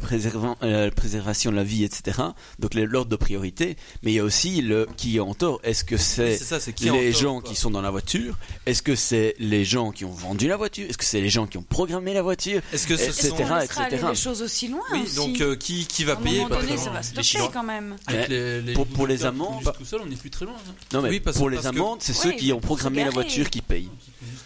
euh, 0.63 0.85
la 0.87 0.91
préservation 0.91 1.53
de 1.53 1.57
la 1.57 1.63
vie, 1.63 1.85
etc. 1.85 2.21
Donc, 2.59 2.75
l'ordre 2.75 3.11
de 3.11 3.17
priorité. 3.17 3.77
Mais 4.03 4.11
il 4.11 4.15
y 4.17 4.19
a 4.19 4.25
aussi 4.25 4.63
le 4.63 4.89
qui 4.97 5.17
est 5.17 5.21
en 5.21 5.33
tort. 5.35 5.61
Est-ce 5.63 5.85
que 5.85 5.97
c'est 5.97 6.33
est 6.33 6.91
en 6.91 6.95
les 6.97 7.13
tort, 7.13 7.21
gens 7.21 7.41
quoi. 7.41 7.49
qui 7.51 7.55
sont 7.57 7.71
dans 7.71 7.83
la 7.83 7.91
voiture? 7.93 8.37
Est-ce 8.67 8.83
que 8.83 8.97
c'est 8.97 9.37
les 9.39 9.65
gens 9.65 9.93
qui 9.93 10.05
ont 10.05 10.11
vendu 10.11 10.49
la 10.49 10.57
voiture? 10.57 10.87
Est-ce 10.89 10.99
que 10.99 11.05
c'est 11.05 11.21
les 11.21 11.31
gens 11.31 11.47
qui 11.47 11.59
ont 11.59 11.63
programmé 11.63 12.15
la 12.15 12.23
voiture? 12.23 12.63
Est-ce 12.73 12.89
que 12.89 12.97
ce 12.97 13.03
Est-ce 13.05 13.29
sont... 13.29 13.35
On 13.37 13.39
laissera 13.39 13.85
aller 13.85 13.95
etc. 13.97 14.07
les 14.11 14.17
choses 14.17 14.43
aussi 14.43 14.67
loin 14.69 14.81
Oui, 14.93 15.03
aussi? 15.05 15.15
donc 15.15 15.41
euh, 15.41 15.55
qui, 15.55 15.87
qui 15.87 16.03
va 16.03 16.15
à 16.15 16.17
un 16.17 16.21
payer 16.21 16.39
moment 16.39 16.49
par 16.49 16.61
donné, 16.63 16.77
ça 16.77 16.91
va 16.91 17.03
stopper 17.03 17.49
quand 17.53 17.63
même. 17.63 17.97
Avec 18.09 18.29
Mais 18.29 18.35
les, 18.37 18.63
les 18.63 18.73
pour- 18.73 18.87
pour 18.87 19.07
les 19.07 19.25
amendes, 19.25 19.63
conduisent 19.63 19.73
tout 19.79 19.85
seul, 19.85 20.01
on 20.03 20.07
n'est 20.07 20.17
plus 20.17 20.31
très 20.31 20.45
loin. 20.47 20.55
hein. 20.57 20.73
Non, 20.93 21.03
mais 21.03 21.11
Oui, 21.11 21.21
parce- 21.21 21.37
pour 21.37 21.49
les 21.49 21.65
amendes, 21.65 21.99
c'est 22.03 22.13
ceux 22.13 22.33
qui 22.33 22.53
ont 22.53 22.61
programmé 22.61 23.05
la 23.05 23.11
voiture 23.11 23.49
qui 23.51 23.61
payent. 23.63 23.84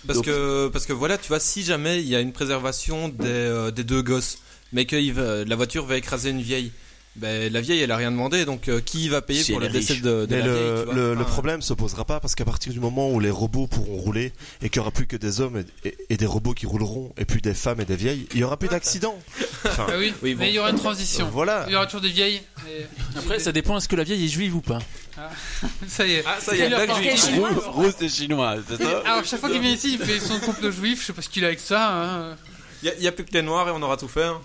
Parce 0.07 0.19
Donc- 0.19 0.27
que, 0.27 0.69
parce 0.69 0.87
que 0.87 0.93
voilà, 0.93 1.19
tu 1.19 1.29
vois, 1.29 1.41
si 1.41 1.63
jamais 1.63 2.01
il 2.01 2.09
y 2.09 2.17
a 2.17 2.21
une 2.21 2.33
préservation 2.33 3.09
des, 3.09 3.27
euh, 3.27 3.71
des 3.71 3.85
deux 3.85 4.03
gosses, 4.03 4.39
mais 4.73 4.85
que 4.87 4.97
il 4.97 5.13
va- 5.13 5.45
la 5.45 5.57
voiture 5.57 5.85
va 5.87 5.97
écraser 5.97 6.31
une 6.31 6.43
vieille, 6.43 6.73
ben, 7.17 7.53
la 7.53 7.61
vieille 7.61 7.81
elle 7.81 7.91
a 7.91 7.97
rien 7.97 8.13
demandé, 8.13 8.45
donc 8.45 8.69
euh, 8.69 8.81
qui 8.81 9.09
va 9.09 9.21
payer 9.23 9.43
Si 9.43 9.51
pour 9.53 9.61
le 9.61 9.69
décès 9.69 9.97
de, 9.97 10.27
la 10.31 10.37
le, 10.45 10.53
vieille 10.53 10.79
tu 10.81 10.85
vois? 10.85 10.95
le, 10.95 11.15
le 11.15 11.21
Enfin, 11.23 11.31
problème 11.33 11.63
se 11.63 11.75
posera 11.75 12.05
pas 12.05 12.21
parce 12.21 12.35
qu'à 12.37 12.45
partir 12.45 12.73
du 12.73 12.79
moment 12.79 13.11
où 13.11 13.19
les 13.19 13.31
robots 13.31 13.67
pourront 13.67 13.97
rouler 13.97 14.33
et 14.63 14.69
qu'il 14.69 14.77
y 14.77 14.81
aura 14.81 14.93
plus 14.93 15.07
que 15.09 15.17
des 15.17 15.41
hommes 15.41 15.65
et, 15.85 15.89
et- 15.89 15.97
et 16.11 16.17
des 16.17 16.27
robots 16.27 16.55
qui 16.55 16.67
rouleront 16.67 17.13
et 17.19 17.25
plus 17.25 17.41
des 17.41 17.55
femmes 17.55 17.81
et 17.81 17.85
des 17.85 17.97
vieilles, 17.97 18.29
il 18.35 18.39
y 18.39 18.45
aura 18.45 18.57
plus 18.57 18.69
d'accidents. 18.69 19.19
Enfin, 19.65 19.87
Ah 19.89 19.95
oui, 19.99 20.13
Oui, 20.23 20.35
bon. 20.35 20.41
mais 20.41 20.51
il 20.51 20.55
y 20.55 20.59
aura 20.61 20.71
une 20.71 20.77
transition. 20.77 21.29
voilà. 21.33 21.65
Il 21.67 21.73
y 21.73 21.77
aura 21.77 21.87
toujours 21.87 22.03
des 22.03 22.11
vieilles. 22.11 22.41
et- 22.69 22.87
Après, 23.19 23.41
ça 23.41 23.51
dépend 23.51 23.77
est-ce 23.79 23.89
que 23.89 23.97
la 23.97 24.05
vieille 24.05 24.25
est 24.25 24.29
juive 24.29 24.55
ou 24.55 24.61
pas? 24.61 24.79
Ça 25.89 26.07
y 26.07 26.15
est. 26.15 26.25
Ah, 26.27 26.37
ça 26.41 26.55
y 26.57 26.61
est, 26.61 26.73
a 26.73 26.87
juive. 26.87 26.97
Quel 27.03 27.19
chinois 27.19 27.49
Rose, 27.51 27.65
Rose 27.67 27.95
est 28.03 28.09
chinoise, 28.09 28.63
c'est 28.69 28.83
ça 28.83 29.03
Alors, 29.05 29.25
chaque 29.25 29.41
fois 29.41 29.49
qu'il 29.51 29.61
vient 29.61 29.71
ici, 29.73 29.99
il 29.99 30.05
fait 30.07 30.21
son 30.21 30.39
couple 30.41 30.71
juif. 30.71 31.01
Je 31.01 31.07
sais 31.07 31.13
pas 31.13 31.23
ce 31.23 31.29
qu'il 31.29 31.45
a 31.45 31.49
avec 31.49 31.61
ça. 31.61 31.91
hein. 31.93 32.37
Il 32.83 32.93
y, 33.03 33.09
a 33.09 33.13
plus 33.13 33.25
que 33.25 33.33
les 33.33 33.43
noirs 33.43 33.67
et 33.69 33.73
on 33.73 33.83
aura 33.83 33.97
tout 33.97 34.07
fait. 34.09 34.23
hein. 34.25 34.41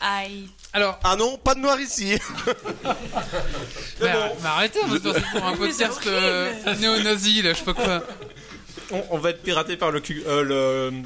Aïe. 0.00 0.48
Alors, 0.72 0.98
Ah 1.02 1.16
non, 1.16 1.36
pas 1.38 1.54
de 1.54 1.60
noir 1.60 1.78
ici. 1.80 2.14
mais, 4.00 4.08
mais 4.40 4.46
arrêtez, 4.46 4.78
on 4.84 4.86
va 4.88 4.96
se 4.96 5.20
pour 5.38 5.44
un 5.46 5.56
podcast 5.56 6.00
euh, 6.06 6.52
néo-nazi, 6.76 7.42
là, 7.42 7.52
je 7.52 7.58
sais 7.58 7.64
pas 7.64 7.74
quoi. 7.74 8.02
On, 8.92 9.04
on 9.10 9.18
va 9.18 9.30
être 9.30 9.42
piraté 9.42 9.76
par 9.76 9.90
le, 9.90 10.00
euh, 10.26 10.44
le 10.44 11.02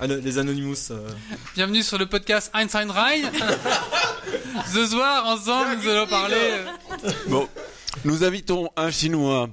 ano- 0.00 0.20
les 0.22 0.38
Anonymous. 0.38 0.90
euh. 0.90 1.08
Bienvenue 1.54 1.82
sur 1.82 1.98
le 1.98 2.06
podcast 2.06 2.50
Einstein 2.54 2.90
Rhein. 2.90 3.22
Ce 4.72 4.86
soir, 4.86 5.26
ensemble, 5.26 5.76
nous 5.82 5.88
allons 5.88 6.06
parler. 6.06 6.34
euh, 6.36 6.64
Bon, 7.28 7.48
nous 8.04 8.24
invitons 8.24 8.68
un 8.76 8.90
chinois. 8.90 9.48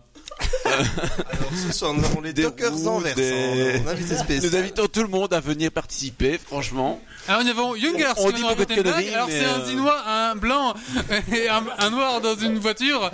Ce 1.68 1.72
soir, 1.74 1.94
nous 1.94 2.04
avons 2.04 2.22
les 2.22 2.34
Des 2.34 2.44
dockers 2.44 2.72
en 2.88 3.02
des- 3.02 3.12
spécial. 3.12 4.42
Nous 4.44 4.56
invitons 4.56 4.88
tout 4.88 5.02
le 5.04 5.08
monde 5.08 5.34
à 5.34 5.40
venir 5.40 5.72
participer, 5.72 6.40
franchement. 6.44 7.00
Alors, 7.28 7.44
nous 7.44 7.50
avons 7.52 7.76
Jungers 7.76 8.06
On- 8.18 8.26
on 8.26 8.28
qui 8.30 8.34
dit 8.36 8.42
beaucoup 8.42 8.66
de 8.66 8.74
conneries, 8.76 9.14
Alors, 9.14 9.28
c'est 9.30 9.46
un 9.46 9.60
euh, 9.60 9.66
Dinois, 9.66 10.02
un 10.08 10.36
blanc 10.36 10.74
et 11.34 11.48
un, 11.50 11.64
un 11.78 11.90
noir 11.92 12.22
dans 12.22 12.36
une 12.36 12.58
voiture 12.58 13.12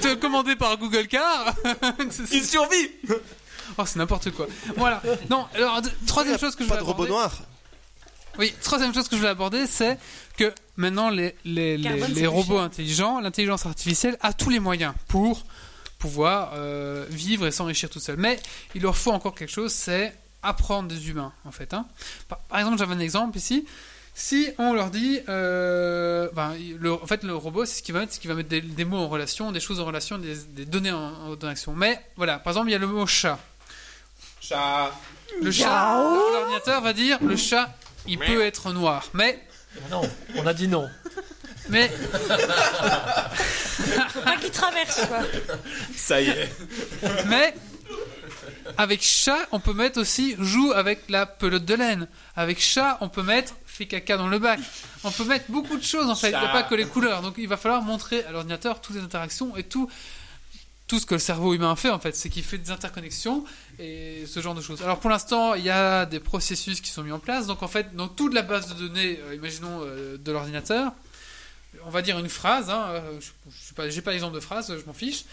te- 0.00 0.14
commandé 0.14 0.56
par 0.56 0.76
Google 0.78 1.06
Car. 1.06 1.54
Il 2.32 2.44
survit 2.44 2.90
Oh, 3.78 3.82
c'est 3.84 3.96
n'importe 3.96 4.30
quoi. 4.30 4.46
Voilà. 4.76 5.02
Non, 5.30 5.46
alors, 5.54 5.80
troisième 6.06 6.38
chose 6.38 6.56
que 6.56 6.64
je 6.64 6.68
Pas 6.68 6.76
de 6.78 6.82
robot 6.82 7.06
noir. 7.06 7.32
Oui, 8.38 8.52
troisième 8.62 8.92
chose 8.94 9.08
que 9.08 9.16
je 9.16 9.20
voulais 9.20 9.30
aborder, 9.30 9.66
c'est 9.66 9.98
que 10.36 10.52
maintenant 10.76 11.08
les, 11.10 11.34
les, 11.44 11.76
les, 11.78 12.26
robots 12.26 12.58
intelligents, 12.58 13.20
l'intelligence 13.20 13.64
artificielle 13.66 14.18
a 14.20 14.32
tous 14.32 14.50
les 14.50 14.60
moyens 14.60 14.92
pour 15.08 15.44
pouvoir 15.98 16.52
euh, 16.54 17.06
vivre 17.10 17.46
et 17.46 17.50
s'enrichir 17.50 17.88
tout 17.88 18.00
seul. 18.00 18.16
Mais 18.18 18.38
il 18.74 18.82
leur 18.82 18.96
faut 18.96 19.12
encore 19.12 19.34
quelque 19.34 19.52
chose, 19.52 19.72
c'est 19.72 20.14
apprendre 20.42 20.88
des 20.88 21.08
humains, 21.08 21.32
en 21.44 21.50
fait. 21.50 21.72
hein. 21.74 21.86
Par, 22.28 22.38
par 22.40 22.58
exemple, 22.58 22.78
j'avais 22.78 22.94
un 22.94 23.00
exemple 23.00 23.36
ici. 23.38 23.66
Si 24.14 24.48
on 24.58 24.72
leur 24.72 24.90
dit, 24.90 25.18
euh, 25.28 26.28
ben, 26.34 26.54
le, 26.78 26.92
en 26.92 27.06
fait, 27.06 27.22
le 27.22 27.34
robot, 27.36 27.64
c'est 27.66 27.76
ce 27.78 27.82
qu'il 27.82 27.92
va 27.94 28.00
mettre, 28.00 28.12
c'est 28.14 28.20
qu'il 28.20 28.30
va 28.30 28.34
mettre 28.36 28.48
des, 28.48 28.60
des 28.62 28.84
mots 28.86 28.96
en 28.98 29.08
relation, 29.08 29.52
des 29.52 29.60
choses 29.60 29.78
en 29.80 29.84
relation, 29.84 30.16
des, 30.18 30.36
des 30.36 30.64
données 30.64 30.92
en, 30.92 31.12
en 31.32 31.46
action. 31.46 31.74
Mais 31.74 32.00
voilà, 32.16 32.38
par 32.38 32.52
exemple, 32.52 32.68
il 32.68 32.72
y 32.72 32.76
a 32.76 32.78
le 32.78 32.86
mot 32.86 33.06
chat. 33.06 33.38
Chat. 34.40 34.90
Le 35.42 35.50
chat, 35.50 36.00
l'ordinateur 36.32 36.80
va 36.80 36.92
dire, 36.94 37.18
le 37.22 37.36
chat, 37.36 37.74
il 38.06 38.18
peut 38.18 38.44
être 38.44 38.72
noir. 38.72 39.08
Mais 39.14 39.42
Non, 39.90 40.02
on 40.36 40.46
a 40.46 40.54
dit 40.54 40.68
non. 40.68 40.88
mais 41.68 41.88
pas 44.24 44.36
qu'il 44.40 44.50
traverse, 44.50 45.06
quoi. 45.06 45.18
Ça 45.96 46.20
y 46.20 46.28
est. 46.28 46.50
Mais 47.26 47.54
avec 48.78 49.02
chat, 49.02 49.46
on 49.52 49.60
peut 49.60 49.72
mettre 49.72 50.00
aussi 50.00 50.36
joue 50.38 50.72
avec 50.72 51.00
la 51.08 51.26
pelote 51.26 51.64
de 51.64 51.74
laine. 51.74 52.08
Avec 52.36 52.60
chat, 52.60 52.98
on 53.00 53.08
peut 53.08 53.22
mettre 53.22 53.54
fait 53.64 53.86
caca 53.86 54.16
dans 54.16 54.28
le 54.28 54.38
bac. 54.38 54.60
On 55.04 55.10
peut 55.10 55.24
mettre 55.24 55.46
beaucoup 55.50 55.76
de 55.76 55.84
choses 55.84 56.08
en 56.08 56.14
fait. 56.14 56.28
Il 56.28 56.38
n'y 56.38 56.44
a 56.44 56.48
pas 56.48 56.62
que 56.62 56.74
les 56.74 56.86
couleurs. 56.86 57.22
Donc 57.22 57.34
il 57.38 57.48
va 57.48 57.56
falloir 57.56 57.82
montrer 57.82 58.24
à 58.24 58.32
l'ordinateur 58.32 58.80
toutes 58.80 58.96
les 58.96 59.02
interactions 59.02 59.56
et 59.56 59.64
tout 59.64 59.90
tout 60.86 61.00
ce 61.00 61.06
que 61.06 61.14
le 61.14 61.20
cerveau 61.20 61.54
humain 61.54 61.74
fait 61.74 61.90
en 61.90 61.98
fait, 61.98 62.14
c'est 62.14 62.28
qu'il 62.28 62.44
fait 62.44 62.58
des 62.58 62.70
interconnexions 62.70 63.44
et 63.78 64.24
ce 64.26 64.40
genre 64.40 64.54
de 64.54 64.60
choses. 64.60 64.82
Alors 64.82 65.00
pour 65.00 65.10
l'instant, 65.10 65.54
il 65.54 65.64
y 65.64 65.70
a 65.70 66.06
des 66.06 66.20
processus 66.20 66.80
qui 66.80 66.90
sont 66.90 67.02
mis 67.02 67.12
en 67.12 67.18
place. 67.18 67.46
Donc 67.46 67.62
en 67.62 67.68
fait, 67.68 67.94
dans 67.96 68.08
toute 68.08 68.34
la 68.34 68.42
base 68.42 68.68
de 68.68 68.86
données, 68.86 69.18
euh, 69.24 69.34
imaginons 69.34 69.80
euh, 69.82 70.16
de 70.16 70.32
l'ordinateur, 70.32 70.92
on 71.84 71.90
va 71.90 72.02
dire 72.02 72.18
une 72.18 72.28
phrase. 72.28 72.70
Hein, 72.70 72.86
euh, 72.90 73.20
je 73.20 73.90
sais 73.90 74.02
pas, 74.02 74.12
l'exemple 74.12 74.34
de 74.34 74.40
phrase, 74.40 74.72
je 74.78 74.84
m'en 74.86 74.92
fiche. 74.92 75.24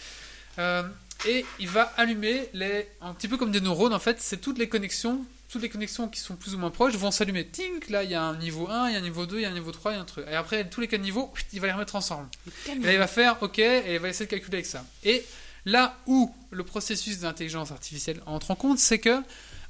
Et 1.25 1.45
il 1.59 1.69
va 1.69 1.83
allumer 1.95 2.49
les, 2.53 2.87
un 3.01 3.13
petit 3.13 3.27
peu 3.27 3.37
comme 3.37 3.51
des 3.51 3.61
neurones 3.61 3.93
en 3.93 3.99
fait, 3.99 4.19
c'est 4.19 4.37
toutes 4.37 4.57
les 4.57 4.67
connexions, 4.67 5.23
toutes 5.49 5.61
les 5.61 5.69
connexions 5.69 6.09
qui 6.09 6.19
sont 6.19 6.35
plus 6.35 6.53
ou 6.53 6.57
moins 6.57 6.69
proches 6.69 6.95
vont 6.95 7.11
s'allumer. 7.11 7.47
Tink, 7.47 7.89
là 7.89 8.03
il 8.03 8.11
y 8.11 8.15
a 8.15 8.21
un 8.21 8.35
niveau 8.37 8.69
1, 8.69 8.89
il 8.89 8.93
y 8.93 8.95
a 8.95 8.99
un 8.99 9.01
niveau 9.01 9.25
2, 9.25 9.37
il 9.37 9.41
y 9.43 9.45
a 9.45 9.49
un 9.49 9.53
niveau 9.53 9.71
3, 9.71 9.93
il 9.93 9.95
y 9.95 9.97
a 9.97 10.01
un 10.01 10.05
truc. 10.05 10.25
Et 10.29 10.35
après 10.35 10.69
tous 10.69 10.81
les 10.81 10.89
quatre 10.89 11.01
niveaux, 11.01 11.33
il 11.53 11.61
va 11.61 11.67
les 11.67 11.73
remettre 11.73 11.95
ensemble. 11.95 12.27
Et 12.67 12.75
là 12.79 12.91
il 12.91 12.99
va 12.99 13.07
faire 13.07 13.41
OK 13.41 13.59
et 13.59 13.93
il 13.93 13.99
va 13.99 14.09
essayer 14.09 14.25
de 14.25 14.31
calculer 14.31 14.57
avec 14.57 14.65
ça. 14.65 14.83
Et 15.05 15.23
là 15.65 15.95
où 16.07 16.33
le 16.51 16.63
processus 16.63 17.19
d'intelligence 17.19 17.71
artificielle 17.71 18.21
entre 18.25 18.51
en 18.51 18.55
compte, 18.55 18.79
c'est 18.79 18.99
que 18.99 19.21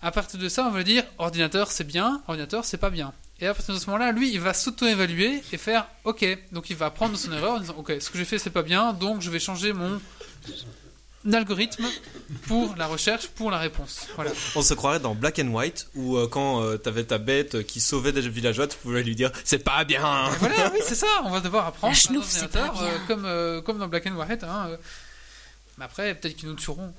à 0.01 0.11
partir 0.11 0.39
de 0.39 0.49
ça, 0.49 0.65
on 0.67 0.71
va 0.71 0.83
dire 0.83 1.03
ordinateur 1.17 1.71
c'est 1.71 1.85
bien, 1.85 2.21
ordinateur 2.27 2.65
c'est 2.65 2.77
pas 2.77 2.89
bien. 2.89 3.13
Et 3.39 3.47
à 3.47 3.53
partir 3.53 3.73
de 3.73 3.79
ce 3.79 3.87
moment-là, 3.87 4.11
lui, 4.11 4.31
il 4.31 4.39
va 4.39 4.53
s'auto-évaluer 4.53 5.41
et 5.51 5.57
faire 5.57 5.87
OK. 6.03 6.25
Donc 6.51 6.69
il 6.69 6.75
va 6.75 6.89
prendre 6.91 7.17
son 7.17 7.31
erreur 7.31 7.53
en 7.53 7.59
disant 7.59 7.75
OK, 7.77 7.93
ce 7.99 8.09
que 8.09 8.17
j'ai 8.17 8.25
fait 8.25 8.37
c'est 8.37 8.49
pas 8.49 8.63
bien, 8.63 8.93
donc 8.93 9.21
je 9.21 9.29
vais 9.29 9.39
changer 9.39 9.73
mon 9.73 9.99
algorithme 11.31 11.85
pour 12.47 12.75
la 12.75 12.87
recherche, 12.87 13.27
pour 13.27 13.49
la 13.49 13.57
réponse. 13.57 14.07
Voilà. 14.15 14.31
On 14.55 14.61
se 14.61 14.73
croirait 14.73 14.99
dans 14.99 15.15
Black 15.15 15.39
and 15.39 15.47
White 15.47 15.87
où 15.95 16.17
euh, 16.17 16.27
quand 16.27 16.61
euh, 16.61 16.77
t'avais 16.77 17.05
ta 17.05 17.17
bête 17.17 17.65
qui 17.65 17.79
sauvait 17.79 18.11
des 18.11 18.27
villageois, 18.27 18.67
tu 18.67 18.77
pouvais 18.77 19.03
lui 19.03 19.15
dire 19.15 19.31
c'est 19.43 19.63
pas 19.63 19.85
bien. 19.85 20.27
Et 20.27 20.37
voilà, 20.39 20.71
oui, 20.73 20.79
c'est 20.83 20.95
ça. 20.95 21.07
On 21.23 21.29
va 21.29 21.39
devoir 21.39 21.67
apprendre 21.67 21.95
à 21.95 22.83
euh, 22.83 22.97
comme, 23.07 23.25
euh, 23.25 23.61
comme 23.61 23.77
dans 23.77 23.87
Black 23.87 24.07
and 24.07 24.17
White. 24.17 24.43
Hein, 24.43 24.67
euh. 24.69 24.77
Mais 25.77 25.85
après, 25.85 26.13
peut-être 26.15 26.35
qu'ils 26.35 26.49
nous 26.49 26.55
tueront. 26.55 26.93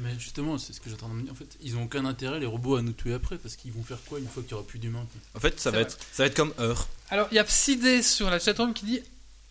Mais 0.00 0.14
justement, 0.18 0.58
c'est 0.58 0.72
ce 0.72 0.80
que 0.80 0.88
j'attends 0.90 1.08
de 1.08 1.14
me 1.14 1.22
dire. 1.22 1.32
En 1.32 1.34
fait, 1.34 1.56
ils 1.60 1.76
ont 1.76 1.82
aucun 1.84 2.04
intérêt, 2.04 2.38
les 2.38 2.46
robots, 2.46 2.76
à 2.76 2.82
nous 2.82 2.92
tuer 2.92 3.14
après, 3.14 3.36
parce 3.36 3.56
qu'ils 3.56 3.72
vont 3.72 3.82
faire 3.82 3.98
quoi 4.06 4.20
une 4.20 4.28
fois 4.28 4.42
qu'il 4.44 4.52
n'y 4.52 4.58
aura 4.60 4.66
plus 4.66 4.78
d'humains 4.78 5.04
En 5.34 5.40
fait, 5.40 5.58
ça 5.58 5.70
va 5.70 5.78
vrai. 5.78 5.86
être 5.86 5.98
ça 6.12 6.22
va 6.22 6.26
être 6.28 6.36
comme 6.36 6.54
Heure. 6.60 6.86
Alors, 7.10 7.26
il 7.32 7.34
y 7.34 7.38
a 7.40 7.44
Psydé 7.44 8.02
sur 8.02 8.30
la 8.30 8.38
chatroom 8.38 8.74
qui 8.74 8.84
dit 8.86 9.00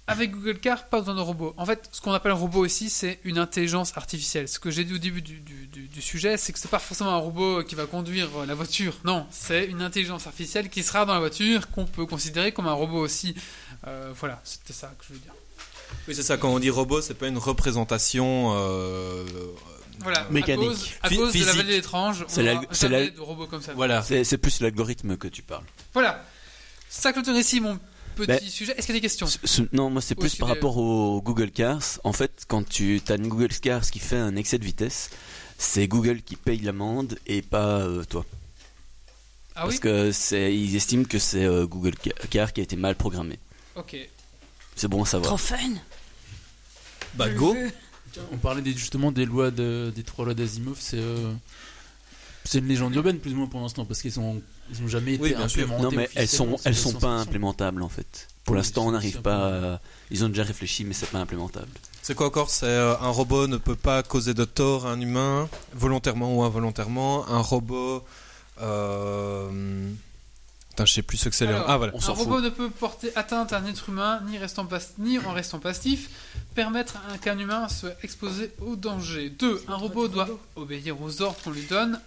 avec 0.10 0.32
Google 0.32 0.58
Car, 0.60 0.86
pas 0.88 1.00
besoin 1.00 1.16
de 1.16 1.20
robot. 1.20 1.54
En 1.58 1.66
fait, 1.66 1.90
ce 1.92 2.00
qu'on 2.00 2.14
appelle 2.14 2.32
un 2.32 2.36
robot 2.36 2.66
ici, 2.66 2.90
c'est 2.90 3.20
une 3.26 3.38
intelligence 3.38 3.92
artificielle. 3.98 4.48
Ce 4.48 4.58
que 4.58 4.72
j'ai 4.72 4.86
dit 4.86 4.94
au 4.94 4.98
début 5.00 5.22
du, 5.22 5.42
du- 5.42 5.68
du- 5.68 5.88
du 5.90 6.02
sujet, 6.02 6.38
c'est 6.38 6.54
que 6.54 6.60
c'est 6.60 6.70
pas 6.70 6.80
forcément 6.80 7.10
un 7.10 7.18
robot 7.18 7.62
qui 7.66 7.76
va 7.76 7.86
conduire 7.88 8.30
euh, 8.38 8.46
la 8.46 8.54
voiture. 8.56 8.98
Non, 9.04 9.28
c'est 9.32 9.66
une 9.66 9.82
intelligence 9.82 10.26
artificielle 10.28 10.70
qui 10.70 10.82
sera 10.82 11.06
dans 11.06 11.14
la 11.14 11.20
voiture, 11.20 11.70
qu'on 11.72 11.86
peut 11.86 12.06
considérer 12.06 12.54
comme 12.54 12.68
un 12.68 12.74
robot 12.74 13.00
aussi. 13.00 13.36
Euh, 13.86 14.14
voilà, 14.16 14.40
c'était 14.46 14.72
ça 14.72 14.96
que 14.98 15.04
je 15.10 15.14
veux 15.14 15.20
dire. 15.20 15.34
Oui, 16.08 16.16
c'est 16.16 16.24
ça 16.24 16.38
quand 16.38 16.50
on 16.54 16.60
dit 16.60 16.70
robot, 16.70 17.02
c'est 17.02 17.14
pas 17.16 17.28
une 17.28 17.38
représentation 17.38 18.54
euh, 18.56 19.26
Voilà, 20.00 20.26
Mécanique. 20.30 20.66
à 20.68 20.70
cause, 20.70 20.90
à 21.04 21.10
Phy- 21.10 21.16
cause 21.18 21.34
de 21.34 21.40
la 21.40 21.46
physique. 21.46 21.56
vallée 21.66 21.78
étrange, 21.78 22.24
on 22.28 22.32
C'est 22.32 22.44
la- 22.90 23.10
de 23.10 23.20
robots 23.20 23.48
comme 23.48 23.62
ça. 23.62 23.74
voilà. 23.74 24.02
C'est 24.04 24.38
plus 24.38 24.62
l'algorithme 24.62 25.18
que 25.18 25.28
tu 25.28 25.42
parles. 25.42 25.66
Voilà. 25.94 26.24
Ça 26.90 27.12
clôture 27.14 27.36
ici 27.38 27.60
mon 27.60 27.78
petit 28.16 28.28
Ben, 28.28 28.40
sujet. 28.40 28.74
Est-ce 28.78 28.86
qu'il 28.88 28.96
y 28.96 28.98
a 28.98 29.00
des 29.00 29.06
questions 29.06 29.28
Ce- 29.28 29.38
ce- 29.44 29.62
non, 29.74 29.90
moi 29.90 30.02
c'est 30.02 30.16
plus 30.16 30.36
par 30.36 30.48
rapport 30.48 30.78
au 30.78 31.22
Google 31.22 31.52
Cars. 31.52 32.00
En 32.04 32.14
fait, 32.14 32.46
quand 32.48 32.68
tu 32.68 33.02
as 33.10 33.16
une 33.16 33.28
Google 33.28 33.50
Cars 33.50 33.82
qui 33.92 34.00
fait 34.00 34.16
un 34.18 34.36
excès 34.38 34.58
de 34.58 34.64
vitesse, 34.66 35.10
c'est 35.58 35.88
Google 35.88 36.22
qui 36.22 36.36
paye 36.38 36.60
l'amende 36.60 37.18
et 37.28 37.42
pas 37.42 37.80
euh, 37.82 38.04
toi. 38.06 38.26
Ah 39.56 39.62
Parce 39.62 39.74
oui 39.74 39.80
que 39.80 40.12
c'est, 40.12 40.56
ils 40.56 40.76
estiment 40.76 41.04
que 41.04 41.18
c'est 41.20 41.44
euh, 41.44 41.66
Google 41.66 41.96
Ca- 42.02 42.14
Car 42.30 42.54
qui 42.54 42.60
a 42.62 42.64
été 42.64 42.76
mal 42.76 42.96
programmé. 42.96 43.40
Ok. 43.76 43.96
C'est 44.78 44.88
bon 44.88 45.04
à 45.04 45.06
savoir. 45.06 45.28
Trop 45.30 45.38
fun. 45.38 45.58
Bah 47.16 47.30
go. 47.30 47.56
On 48.32 48.38
parlait 48.38 48.62
des- 48.62 48.72
justement 48.74 49.12
des 49.12 49.26
lois 49.26 49.52
de, 49.52 49.92
des 49.96 50.04
trois 50.04 50.24
lois 50.26 50.34
d'Asimov, 50.34 50.78
c'est 50.80 50.98
euh, 50.98 51.34
c'est 52.46 52.60
une 52.60 52.68
légende 52.68 52.96
urbaine 52.96 53.20
plus 53.20 53.34
ou 53.34 53.36
moins 53.36 53.48
pour 53.48 53.60
l'instant 53.62 53.86
parce 53.86 54.02
qu'ils 54.02 54.20
ont 54.20 54.42
ils 54.72 54.82
ont 54.82 54.88
jamais 54.88 55.14
été 55.16 55.24
Oui, 55.24 55.30
bien 55.36 55.48
sûr. 55.48 55.64
implémentés. 55.64 55.84
Non, 55.84 55.92
mais 56.02 56.10
elles 56.16 56.28
sont, 56.28 56.54
officiellement, 56.54 56.58
c'est 56.58 56.70
elles 56.70 56.76
la 56.76 56.82
sont 56.82 56.92
pas 56.94 57.00
science-fiction. 57.00 57.22
implémentables 57.30 57.82
en 57.84 57.90
fait. 57.90 58.28
Pour 58.44 58.54
Oui, 58.54 58.60
l'instant, 58.60 58.84
on 58.84 58.88
c'est- 58.88 58.92
n'arrive 58.94 59.22
pas. 59.22 59.74
à- 59.76 59.82
Ils 60.10 60.24
ont 60.26 60.30
déjà 60.30 60.44
réfléchi, 60.44 60.84
mais 60.86 60.94
c'est 60.94 61.10
pas 61.10 61.20
implémentable. 61.20 61.68
C'est 62.02 62.16
quoi 62.16 62.28
encore? 62.28 62.50
C'est 62.50 62.66
euh, 62.66 62.96
un 63.00 63.10
robot 63.10 63.48
ne 63.48 63.58
peut 63.58 63.76
pas 63.76 64.02
causer 64.04 64.34
de 64.34 64.46
tort 64.46 64.88
à 64.88 64.92
un 64.92 65.02
humain, 65.02 65.50
volontairement 65.74 66.36
ou 66.38 66.44
involontairement. 66.44 67.28
Un 67.28 67.40
robot. 67.42 68.04
Euh... 68.62 69.90
Putain, 70.78 70.86
je 70.86 70.94
sais 70.94 71.02
plus 71.02 71.18
ce 71.18 71.30
que 71.30 71.34
c'est. 71.34 71.48
le- 71.48 71.56
Alors, 71.56 71.66
Ah 71.72 71.78
voilà. 71.78 71.94
On 71.96 72.00
un 72.08 72.14
robot 72.14 72.40
ne 72.40 72.50
peut 72.50 72.70
porter 72.70 73.12
atteinte 73.16 73.52
à 73.52 73.58
un 73.58 73.66
être 73.66 73.90
humain 73.90 74.22
ni, 74.28 74.38
restant 74.38 74.64
pas- 74.68 74.78
ni 75.00 75.18
en 75.18 75.32
restant 75.34 75.58
passif, 75.58 76.08
permettre 76.54 76.98
à 76.98 77.14
un- 77.14 77.18
qu'un 77.18 77.40
humain 77.40 77.68
soit 77.68 77.96
exposé 78.04 78.52
au 78.62 78.76
danger. 78.76 79.32
2. 79.32 79.64
Un 79.68 79.74
robot 79.76 80.08
doit 80.08 80.30
obéir 80.56 81.02
aux 81.02 81.20
ordres 81.24 81.40
qu'on 81.44 81.50
lui 81.50 81.64
donne, 81.64 82.00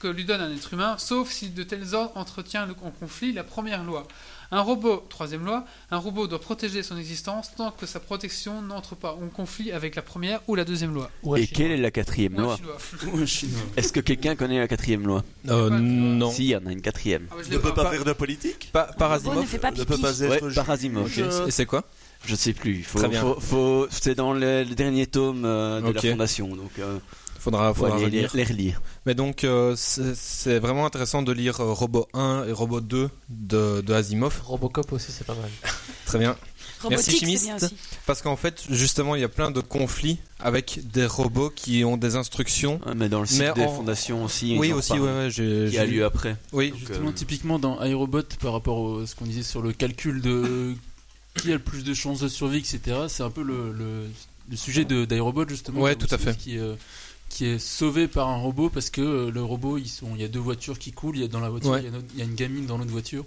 que 0.00 0.08
lui 0.08 0.24
donne 0.24 0.40
un 0.40 0.50
être 0.50 0.72
humain, 0.72 0.96
sauf 0.96 1.30
si 1.30 1.50
de 1.50 1.62
tels 1.64 1.94
ordres 1.94 2.16
entretient 2.16 2.64
le- 2.64 2.74
en 2.82 2.90
conflit 2.92 3.34
la 3.34 3.44
première 3.44 3.84
loi. 3.84 4.08
Un 4.50 4.62
robot, 4.62 5.04
troisième 5.10 5.44
loi, 5.44 5.64
un 5.90 5.98
robot 5.98 6.26
doit 6.26 6.40
protéger 6.40 6.82
son 6.82 6.96
existence 6.96 7.50
tant 7.54 7.70
que 7.70 7.84
sa 7.84 8.00
protection 8.00 8.62
n'entre 8.62 8.94
pas 8.94 9.12
en 9.12 9.28
conflit 9.28 9.72
avec 9.72 9.94
la 9.94 10.00
première 10.00 10.40
ou 10.48 10.54
la 10.54 10.64
deuxième 10.64 10.94
loi. 10.94 11.10
Et 11.22 11.24
chinois. 11.24 11.46
quelle 11.54 11.70
est 11.72 11.76
la 11.76 11.90
quatrième 11.90 12.34
loi 12.34 12.56
chinois. 13.26 13.60
Est-ce 13.76 13.92
que 13.92 14.00
quelqu'un 14.00 14.36
connaît 14.36 14.58
la 14.58 14.66
quatrième 14.66 15.06
loi 15.06 15.22
Euh, 15.50 15.68
de- 15.68 15.76
non. 15.78 16.30
Si, 16.30 16.44
il 16.44 16.48
y 16.50 16.56
en 16.56 16.64
a 16.64 16.72
une 16.72 16.80
quatrième. 16.80 17.26
Ah, 17.30 17.36
ouais, 17.36 17.42
Ne 17.50 17.58
peut 17.58 17.74
pas. 17.74 17.84
pas 17.84 17.90
faire 17.90 18.04
de 18.04 18.12
politique? 18.14 18.70
Pa- 18.72 18.88
ne 18.98 19.42
fait 19.44 19.58
pas 19.58 19.70
Ne 19.70 19.84
peut 19.84 19.98
pas 19.98 20.22
Ouais, 20.22 20.36
être 20.38 20.54
par 20.54 20.70
Asimov. 20.70 21.06
Ok. 21.06 21.18
Et 21.46 21.50
c'est 21.50 21.66
quoi? 21.66 21.84
Je 22.24 22.34
sais 22.34 22.52
plus. 22.54 22.82
Faut, 22.82 22.98
Très 22.98 23.08
bien. 23.08 23.20
faut- 23.20 23.38
faut- 23.38 23.86
c'est 23.90 24.14
dans 24.14 24.32
le, 24.32 24.64
le 24.64 24.74
dernier 24.74 25.06
tome 25.06 25.44
euh, 25.44 25.80
de 25.80 25.92
la 25.92 26.00
fondation, 26.00 26.48
donc 26.48 26.70
euh, 26.78 26.98
Faudra, 27.38 27.72
faut 27.72 27.84
faudra 27.84 27.98
les, 27.98 28.26
relire. 28.26 28.80
Mais 29.08 29.14
donc, 29.14 29.42
euh, 29.44 29.74
c'est 29.74 30.58
vraiment 30.58 30.84
intéressant 30.84 31.22
de 31.22 31.32
lire 31.32 31.60
euh, 31.60 31.72
Robot 31.72 32.06
1 32.12 32.44
et 32.46 32.52
Robot 32.52 32.82
2 32.82 33.08
de, 33.30 33.80
de 33.80 33.94
Asimov. 33.94 34.42
Robocop 34.44 34.92
aussi, 34.92 35.10
c'est 35.12 35.26
pas 35.26 35.34
mal. 35.34 35.48
Très 36.04 36.18
bien. 36.18 36.36
Robotique, 36.82 37.04
c'est 37.12 37.18
chimiste. 37.20 37.44
bien 37.44 37.56
aussi. 37.56 37.74
Parce 38.04 38.20
qu'en 38.20 38.36
fait, 38.36 38.64
justement, 38.68 39.14
il 39.14 39.22
y 39.22 39.24
a 39.24 39.30
plein 39.30 39.50
de 39.50 39.62
conflits 39.62 40.18
avec 40.40 40.80
des 40.92 41.06
robots 41.06 41.48
qui 41.48 41.86
ont 41.86 41.96
des 41.96 42.16
instructions. 42.16 42.82
Mais 42.96 43.08
dans 43.08 43.20
le 43.20 43.26
cycle 43.26 43.44
Mais 43.56 43.62
des 43.62 43.66
en- 43.66 43.76
fondations 43.76 44.24
aussi. 44.26 44.58
Oui, 44.58 44.74
aussi, 44.74 44.92
ouais, 44.92 45.00
ouais, 45.00 45.30
j'ai. 45.30 45.68
Qui 45.70 45.78
a 45.78 45.86
lieu 45.86 46.04
après. 46.04 46.36
Oui, 46.52 46.68
Donc, 46.72 46.78
Justement, 46.80 47.08
euh, 47.08 47.12
typiquement 47.12 47.58
dans 47.58 47.82
iRobot, 47.82 48.24
par 48.42 48.52
rapport 48.52 49.00
à 49.00 49.06
ce 49.06 49.14
qu'on 49.14 49.24
disait 49.24 49.42
sur 49.42 49.62
le 49.62 49.72
calcul 49.72 50.20
de 50.20 50.74
qui 51.36 51.48
a 51.48 51.54
le 51.54 51.60
plus 51.60 51.82
de 51.82 51.94
chances 51.94 52.20
de 52.20 52.28
survie, 52.28 52.58
etc., 52.58 52.80
c'est 53.08 53.22
un 53.22 53.30
peu 53.30 53.42
le, 53.42 53.72
le, 53.72 54.04
le 54.50 54.56
sujet 54.58 54.84
de- 54.84 55.06
d'iRobot, 55.06 55.48
justement. 55.48 55.80
Ouais, 55.80 55.92
Will 55.96 55.98
tout 56.06 56.14
à 56.14 56.18
fait. 56.18 56.36
Qui, 56.36 56.58
euh, 56.58 56.74
qui 57.38 57.46
est 57.46 57.58
sauvé 57.60 58.08
par 58.08 58.28
un 58.28 58.36
robot 58.38 58.68
parce 58.68 58.90
que 58.90 59.00
euh, 59.00 59.30
le 59.30 59.42
robot, 59.44 59.78
ils 59.78 59.86
sont, 59.88 60.08
il 60.16 60.20
y 60.20 60.24
a 60.24 60.28
deux 60.28 60.40
voitures 60.40 60.76
qui 60.76 60.90
coulent, 60.90 61.16
il 61.16 61.22
y 61.22 61.24
a 61.24 61.28
dans 61.28 61.38
la 61.38 61.48
voiture, 61.50 61.70
Ouais. 61.70 61.80
il, 61.80 61.84
y 61.84 61.86
a 61.86 61.90
une 61.90 61.96
autre- 61.96 62.06
il 62.14 62.18
y 62.18 62.22
a 62.22 62.24
une 62.24 62.34
gamine 62.34 62.66
dans 62.66 62.78
l'autre 62.78 62.90
voiture. 62.90 63.24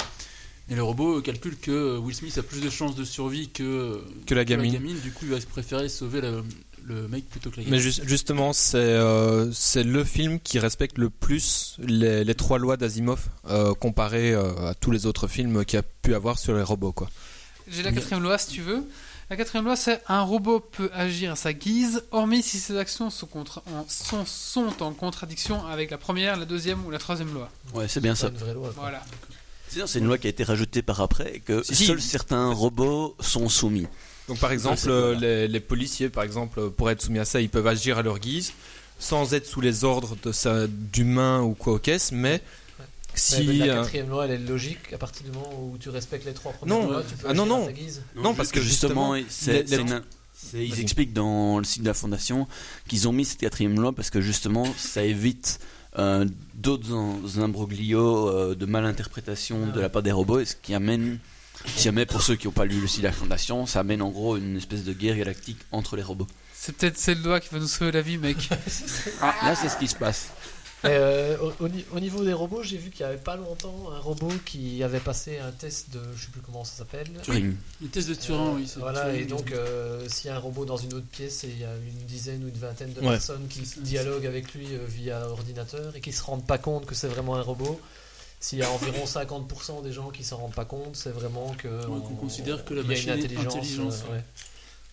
Et 0.70 0.76
le 0.76 0.84
robot 0.84 1.20
euh, 1.20 1.22
calcule 1.22 1.58
que 1.58 1.72
euh, 1.72 1.98
Will 1.98 2.14
Smith 2.14 2.38
a 2.38 2.44
plus 2.44 2.60
de 2.60 2.70
chances 2.70 2.96
de 2.96 3.06
survie 3.06 3.48
que, 3.50 4.04
Que 4.26 4.36
la 4.36 4.44
que 4.44 4.50
gamine. 4.50 4.78
Du 5.02 5.12
coup, 5.14 5.24
il 5.26 5.32
va 5.32 5.40
se 5.40 5.46
préférer 5.48 5.88
sauver 5.88 6.20
le, 6.20 6.44
le 6.84 7.08
mec 7.08 7.30
plutôt 7.30 7.50
que 7.52 7.56
la 7.58 7.64
Mais 7.64 7.78
gamine. 7.78 7.84
ju- 7.92 8.02
justement, 8.06 8.52
c'est 8.52 8.78
euh, 8.78 9.50
c'est 9.54 9.84
le 9.84 10.04
film 10.04 10.40
qui 10.42 10.60
respecte 10.60 10.98
le 10.98 11.10
plus 11.10 11.78
les, 11.80 12.26
les 12.26 12.36
trois 12.36 12.60
lois 12.60 12.76
d'Asimov 12.76 13.28
euh, 13.50 13.74
comparé 13.74 14.34
euh, 14.34 14.70
à 14.70 14.74
tous 14.76 14.92
les 14.92 15.06
autres 15.06 15.28
films 15.30 15.64
qu'il 15.64 15.78
y 15.78 15.80
a 15.80 15.84
pu 16.02 16.16
avoir 16.16 16.38
sur 16.38 16.54
les 16.54 16.64
robots. 16.64 16.92
Quoi. 16.92 17.10
J'ai 17.70 17.82
la 17.84 17.92
quatrième 17.94 18.24
loi 18.24 18.38
si 18.38 18.50
tu 18.50 18.62
veux. 18.62 18.84
La 19.32 19.38
quatrième 19.38 19.64
loi, 19.64 19.78
c'est 19.78 20.02
un 20.10 20.24
robot 20.24 20.60
peut 20.60 20.90
agir 20.94 21.32
à 21.32 21.36
sa 21.38 21.54
guise, 21.54 22.04
hormis 22.12 22.44
si 22.44 22.58
ses 22.60 22.78
actions 22.78 23.10
sont, 23.10 23.28
contra- 23.28 23.64
en, 23.74 23.86
sont, 23.88 24.26
sont 24.26 24.84
en 24.84 24.92
contradiction 24.92 25.66
avec 25.68 25.90
la 25.90 25.98
première, 25.98 26.36
la 26.36 26.44
deuxième 26.44 26.86
ou 26.86 26.92
la 26.92 26.98
troisième 27.00 27.34
loi. 27.34 27.50
Ouais, 27.74 27.88
c'est 27.88 28.02
bien 28.02 28.14
ça. 28.14 28.28
une 28.28 28.36
vraie 28.36 28.54
loi. 28.54 28.74
Voilà. 28.76 29.02
C'est 29.70 30.00
une 30.00 30.06
loi 30.08 30.18
qui 30.18 30.28
a 30.28 30.30
été 30.30 30.44
rajoutée 30.44 30.82
par 30.82 31.00
après 31.00 31.36
et 31.36 31.40
que 31.40 31.64
Si, 31.64 31.76
si. 31.78 31.86
seuls 31.86 32.02
certains 32.02 32.52
robots 32.52 33.16
sont 33.22 33.48
soumis. 33.48 33.88
Donc 34.28 34.38
par 34.40 34.52
exemple, 34.52 34.82
euh, 34.90 35.16
les, 35.16 35.48
les 35.48 35.60
policiers, 35.62 36.10
par 36.10 36.26
exemple, 36.26 36.70
pour 36.70 36.92
être 36.92 37.02
soumis 37.02 37.20
à 37.20 37.26
ça, 37.26 37.40
ils 37.40 37.48
peuvent 37.50 37.68
agir 37.68 37.98
à 37.98 38.02
leur 38.02 38.20
guise, 38.20 38.52
sans 39.00 39.34
être 39.34 39.48
sous 39.48 39.62
les 39.62 39.86
ordres 39.86 40.18
de 40.22 40.34
sa- 40.34 40.68
d'humains 40.68 41.40
ou 41.42 41.54
quoi 41.54 41.72
au 41.76 41.80
caisse, 41.80 42.12
mais 42.12 42.42
si... 43.16 43.44
La 43.58 43.66
euh, 43.66 43.76
quatrième 43.82 44.10
loi, 44.10 44.26
elle 44.26 44.32
est 44.32 44.38
logique 44.38 44.94
à 44.94 44.98
partir 44.98 45.24
du 45.26 45.32
moment 45.32 45.50
où 45.62 45.78
tu 45.78 45.90
respectes 45.90 46.26
les 46.26 46.34
trois 46.34 46.54
premières 46.54 46.78
Non. 46.78 46.90
lois. 46.92 47.04
Tu 47.08 47.16
peux 47.16 47.28
Ah 47.30 47.34
non, 47.34 47.44
agir 47.44 47.54
à 47.56 47.60
non. 47.60 47.66
ta 47.66 47.72
guise. 47.74 48.02
Non, 48.16 48.34
parce 48.34 48.52
que 48.52 48.62
justement, 48.62 49.16
c'est, 49.30 49.66
ils 50.54 50.80
expliquent 50.80 51.14
dans 51.14 51.60
le 51.60 51.64
site 51.64 51.84
de 51.84 51.88
la 51.88 51.94
fondation 51.94 52.48
qu'ils 52.88 53.08
ont 53.08 53.12
mis 53.14 53.26
cette 53.26 53.40
quatrième 53.40 53.80
loi 53.80 53.94
parce 53.94 54.10
que 54.10 54.22
justement 54.22 54.66
ça 54.76 55.04
évite 55.04 55.60
euh, 56.00 56.26
d'autres 56.56 57.40
imbroglios 57.40 58.28
euh, 58.30 58.56
de 58.56 58.66
malinterprétation 58.66 59.68
de 59.68 59.80
la 59.80 59.90
part 59.90 60.02
des 60.02 60.12
robots 60.12 60.40
et 60.40 60.46
ce 60.46 60.56
qui 60.56 60.74
amène 60.74 61.20
si 61.66 61.84
jamais 61.84 62.08
pour 62.08 62.22
ceux 62.24 62.36
qui 62.36 62.48
n'ont 62.48 62.54
pas 62.54 62.66
lu 62.66 62.80
le 62.82 62.88
site 62.88 63.02
de 63.02 63.08
la 63.08 63.12
fondation 63.14 63.66
ça 63.68 63.82
amène 63.82 64.02
en 64.02 64.10
gros 64.10 64.36
une 64.38 64.58
espèce 64.58 64.84
de 64.84 64.94
guerre 64.94 65.16
galactique 65.18 65.60
entre 65.72 65.96
les 65.96 66.02
robots 66.04 66.28
C'est 66.56 66.76
peut-être 66.76 66.98
cette 66.98 67.24
loi 67.24 67.40
qui 67.40 67.50
va 67.54 67.60
nous 67.60 67.68
sauver 67.68 67.92
la 67.92 68.02
vie, 68.02 68.18
mec. 68.18 68.50
ah, 69.22 69.36
là 69.44 69.56
c'est 69.56 69.70
ce 69.70 69.78
qui 69.78 69.88
se 69.88 69.96
passe 69.96 70.30
euh, 70.86 71.38
au, 71.40 71.66
au 71.66 71.70
ni- 71.70 71.86
au 71.94 72.00
niveau 72.00 72.24
des 72.24 72.34
robots, 72.34 72.64
j'ai 72.64 72.78
vu 72.78 72.90
qu'il 72.90 73.02
y 73.02 73.04
avait 73.04 73.18
pas 73.18 73.36
longtemps 73.36 73.92
un 73.96 74.00
robot 74.00 74.32
qui 74.46 74.82
avait 74.84 75.00
passé 75.00 75.38
un 75.38 75.52
test 75.52 75.92
de, 75.92 76.00
je 76.16 76.26
sais 76.26 76.32
plus 76.32 76.42
comment 76.42 76.64
ça 76.64 76.78
s'appelle. 76.78 77.08
Turing. 77.22 77.56
Les 77.82 77.88
tests 77.88 78.10
de 78.10 78.16
Turin, 78.16 78.48
Euh, 78.50 78.56
oui. 78.56 78.72
Voilà, 78.78 79.06
Turing. 79.06 79.22
et 79.22 79.26
donc 79.26 79.52
euh, 79.52 80.08
s'il 80.10 80.28
y 80.28 80.34
a 80.34 80.38
un 80.38 80.40
robot 80.40 80.66
dans 80.66 80.78
une 80.78 80.94
autre 80.96 81.06
pièce 81.06 81.44
et 81.44 81.50
il 81.50 81.60
y 81.60 81.64
a 81.66 81.76
une 81.76 82.06
dizaine 82.08 82.44
ou 82.44 82.48
une 82.48 82.58
vingtaine 82.58 82.94
de 82.94 83.02
Ouais. 83.02 83.10
personnes 83.10 83.48
qui 83.48 83.62
dialoguent 83.82 84.26
avec 84.26 84.54
lui 84.54 84.68
euh, 84.74 84.80
via 84.88 85.28
ordinateur 85.28 85.96
et 85.96 86.02
qui 86.02 86.12
se 86.12 86.24
rendent 86.24 86.46
pas 86.48 86.58
compte 86.58 86.86
que 86.88 86.96
c'est 86.96 87.08
vraiment 87.10 87.36
un 87.36 87.42
robot, 87.42 87.80
s'il 88.40 88.58
y 88.60 88.64
a 88.64 88.72
environ 88.72 89.06
50% 89.06 89.84
des 89.84 89.92
gens 89.92 90.10
qui 90.10 90.24
se 90.24 90.34
rendent 90.34 90.56
pas 90.56 90.66
compte, 90.66 90.96
c'est 90.96 91.12
vraiment 91.12 91.54
que 91.60 91.68
Ouais, 91.68 92.00
qu'on 92.08 92.16
considère 92.16 92.66
que 92.66 92.74
la 92.74 92.82
il 92.82 92.88
y 92.88 92.88
a 92.88 92.94
machine 92.94 93.10
une 93.10 93.20
est 93.20 93.38
intelligence. 93.46 94.04
ouais. 94.12 94.24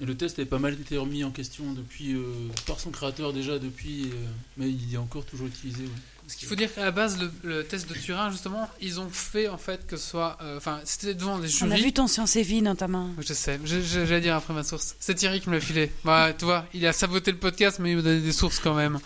Et 0.01 0.05
le 0.07 0.16
test 0.16 0.38
avait 0.38 0.46
pas 0.46 0.59
mal 0.61 0.74
été 0.74 0.96
remis 0.96 1.24
en 1.24 1.30
question 1.32 1.72
depuis 1.72 2.14
euh, 2.14 2.22
par 2.66 2.78
son 2.78 2.90
créateur 2.90 3.32
déjà 3.32 3.59
depuis, 3.59 4.05
euh, 4.05 4.14
mais 4.57 4.70
il 4.70 4.94
est 4.94 4.96
encore 4.99 5.24
toujours 5.24 5.49
utilisé. 5.49 5.82
ouais. 5.82 5.88
Ce 6.28 6.36
qu'il 6.36 6.46
faut 6.46 6.55
dire 6.57 6.72
qu'à 6.72 6.84
la 6.84 6.90
base, 6.90 7.18
le, 7.18 7.32
le 7.42 7.64
test 7.64 7.88
de 7.88 7.94
Turin, 7.94 8.30
justement, 8.30 8.68
ils 8.82 9.01
ont 9.01 9.09
fait 9.09 9.49
en 9.49 9.57
fait 9.57 9.86
que 9.86 9.96
ce 9.96 10.07
soit. 10.11 10.36
euh, 10.42 10.59
Enfin, 10.59 10.78
c'était 10.84 11.14
devant 11.14 11.38
des 11.38 11.49
On 11.62 11.70
a 11.70 11.74
jurys. 11.76 11.84
vu 11.84 11.92
ton 11.94 12.07
Science 12.07 12.36
et 12.36 12.42
Vie 12.42 12.61
notamment. 12.61 13.11
Oui, 13.16 13.24
Je 13.26 13.32
sais, 13.32 13.59
je- 13.64 13.80
je- 13.80 14.05
j'allais 14.05 14.20
dire 14.20 14.36
après 14.36 14.53
ma 14.53 14.62
source. 14.62 14.94
C'est 15.01 15.14
Thierry 15.14 15.40
qui 15.40 15.49
me 15.49 15.55
l'a 15.55 15.61
filé. 15.61 15.90
Bah, 16.05 16.32
tu 16.38 16.44
vois, 16.44 16.66
il 16.74 16.86
a 16.86 16.92
saboté 16.92 17.32
le 17.32 17.38
podcast, 17.38 17.78
mais 17.80 17.92
il 17.92 17.96
m'a 17.96 18.03
donné 18.03 18.20
des 18.20 18.32
sources 18.32 18.61
quand 18.61 18.74
même. 18.74 19.01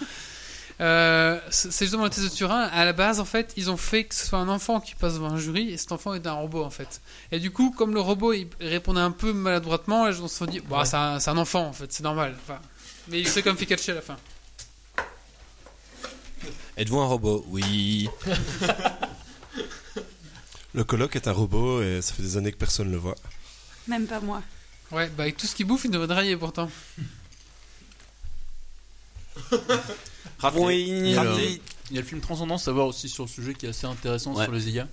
Euh, 0.82 1.38
c'est 1.50 1.70
justement 1.84 2.04
le 2.04 2.10
test 2.10 2.24
de 2.24 2.28
Turin. 2.34 2.62
À 2.72 2.84
la 2.84 2.92
base, 2.92 3.20
en 3.20 3.24
fait, 3.24 3.54
ils 3.56 3.70
ont 3.70 3.76
fait 3.76 4.04
que 4.04 4.14
ce 4.14 4.26
soit 4.26 4.38
un 4.40 4.48
enfant 4.48 4.80
qui 4.80 4.94
passe 4.96 5.14
devant 5.14 5.30
un 5.30 5.38
jury, 5.38 5.70
et 5.70 5.76
cet 5.76 5.92
enfant 5.92 6.12
est 6.14 6.26
un 6.26 6.32
robot, 6.32 6.64
en 6.64 6.70
fait. 6.70 7.00
Et 7.30 7.38
du 7.38 7.50
coup, 7.52 7.70
comme 7.70 7.94
le 7.94 8.00
robot 8.00 8.32
il 8.32 8.48
répondait 8.60 9.00
un 9.00 9.12
peu 9.12 9.32
maladroitement, 9.32 10.06
les 10.06 10.12
gens 10.12 10.26
se 10.28 10.36
sont 10.38 10.46
dit, 10.46 10.60
bah, 10.60 10.80
Ouais. 10.80 10.84
c'est 10.84 10.96
un, 10.96 11.20
c'est 11.20 11.30
un 11.30 11.38
enfant, 11.38 11.66
en 11.68 11.72
fait, 11.72 11.92
c'est 11.92 12.02
normal. 12.02 12.36
Enfin, 12.42 12.58
mais 13.08 13.20
il 13.20 13.28
s'est 13.28 13.42
comme 13.42 13.56
fait 13.56 13.66
catcher 13.66 13.92
à 13.92 13.96
la 13.96 14.02
fin. 14.02 14.16
Êtes-vous 16.76 16.98
un 16.98 17.06
robot? 17.06 17.44
Oui. 17.48 18.08
Le 20.74 20.84
coloc 20.84 21.14
est 21.16 21.28
un 21.28 21.32
robot 21.32 21.82
et 21.82 22.00
ça 22.00 22.14
fait 22.14 22.22
des 22.22 22.36
années 22.38 22.50
que 22.50 22.56
personne 22.56 22.86
ne 22.88 22.92
le 22.92 22.98
voit. 22.98 23.14
Même 23.88 24.06
pas 24.06 24.20
moi. 24.20 24.42
Ouais, 24.90 25.08
bah, 25.10 25.24
avec 25.24 25.36
tout 25.36 25.46
ce 25.46 25.54
qu'il 25.54 25.66
bouffe, 25.66 25.84
il 25.84 25.90
devrait 25.90 26.06
drailler 26.08 26.36
pourtant. 26.36 26.70
Oui, 30.66 30.84
il 30.88 31.10
y 31.10 31.98
a 31.98 32.00
le 32.00 32.06
film 32.06 32.20
Transcendance 32.20 32.68
à 32.68 32.72
voir 32.72 32.86
aussi 32.86 33.08
sur 33.08 33.24
le 33.24 33.28
sujet 33.28 33.54
qui 33.54 33.66
est 33.66 33.70
assez 33.70 33.86
intéressant 33.86 34.34
Ouais. 34.34 34.44
sur 34.44 34.52
les 34.52 34.70
IA. 34.70 34.88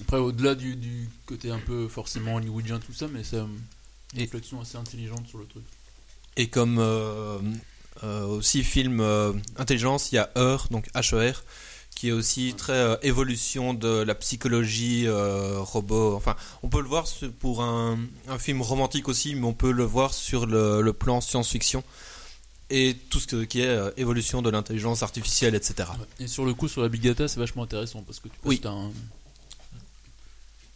Après, 0.00 0.16
au-delà 0.18 0.54
du, 0.54 0.74
du 0.76 1.08
côté 1.26 1.50
un 1.50 1.58
peu 1.60 1.86
forcément 1.88 2.34
hollywoodien, 2.36 2.80
tout 2.80 2.92
ça, 2.92 3.06
mais 3.12 3.22
c'est 3.22 3.36
une 3.38 3.48
Et- 4.16 4.20
réflexion 4.20 4.60
assez 4.60 4.76
intelligente 4.76 5.26
sur 5.28 5.38
le 5.38 5.46
truc. 5.46 5.62
Et 6.36 6.48
comme 6.48 6.78
euh, 6.80 7.38
euh, 8.02 8.24
aussi 8.26 8.64
film 8.64 9.00
euh, 9.00 9.32
intelligence, 9.56 10.10
il 10.10 10.16
y 10.16 10.18
a 10.18 10.30
Heur, 10.36 10.66
donc 10.72 10.88
H-E-R, 10.94 11.44
qui 11.94 12.08
est 12.08 12.12
aussi 12.12 12.54
très 12.56 12.72
euh, 12.72 12.96
évolution 13.02 13.72
de 13.72 14.02
la 14.02 14.16
psychologie 14.16 15.04
euh, 15.06 15.60
robot. 15.60 16.16
Enfin, 16.16 16.34
on 16.64 16.68
peut 16.68 16.80
le 16.80 16.88
voir 16.88 17.06
pour 17.38 17.62
un, 17.62 17.96
un 18.26 18.38
film 18.40 18.62
romantique 18.62 19.08
aussi, 19.08 19.36
mais 19.36 19.46
on 19.46 19.52
peut 19.52 19.70
le 19.70 19.84
voir 19.84 20.12
sur 20.12 20.46
le, 20.46 20.80
le 20.80 20.92
plan 20.92 21.20
science-fiction 21.20 21.84
et 22.76 22.96
tout 23.10 23.20
ce 23.20 23.44
qui 23.44 23.60
est 23.60 23.66
euh, 23.68 23.90
évolution 23.96 24.42
de 24.42 24.50
l'intelligence 24.50 25.02
artificielle, 25.02 25.54
etc. 25.54 25.88
Et 26.18 26.26
sur 26.26 26.44
le 26.44 26.54
coup, 26.54 26.66
sur 26.68 26.82
la 26.82 26.88
big 26.88 27.02
data, 27.02 27.28
c'est 27.28 27.38
vachement 27.38 27.62
intéressant 27.62 28.02
parce 28.02 28.18
que 28.20 28.28
tu 28.28 28.34
Oui. 28.44 28.60
un. 28.64 28.90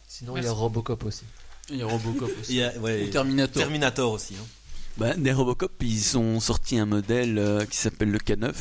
Sinon, 0.07 0.37
il 0.37 0.43
y 0.43 0.47
a. 0.47 0.51
Robocop 0.51 1.03
aussi. 1.05 1.23
Il 1.69 1.77
y 1.77 1.81
a 1.81 1.85
Robocop 1.85 2.29
Il 2.35 2.39
aussi. 2.41 2.55
y 2.55 2.63
a 2.63 2.77
ouais, 2.79 3.03
Ou 3.03 3.07
Terminator. 3.11 3.61
Terminator 3.61 4.11
aussi. 4.11 4.35
hein. 4.35 4.45
Bah, 4.97 5.13
des 5.15 5.31
Robocop, 5.31 5.71
ils 5.81 6.17
ont 6.17 6.39
sorti 6.39 6.77
un 6.77 6.85
modèle 6.85 7.37
euh, 7.37 7.65
qui 7.65 7.77
s'appelle 7.77 8.11
le 8.11 8.19
K9. 8.19 8.53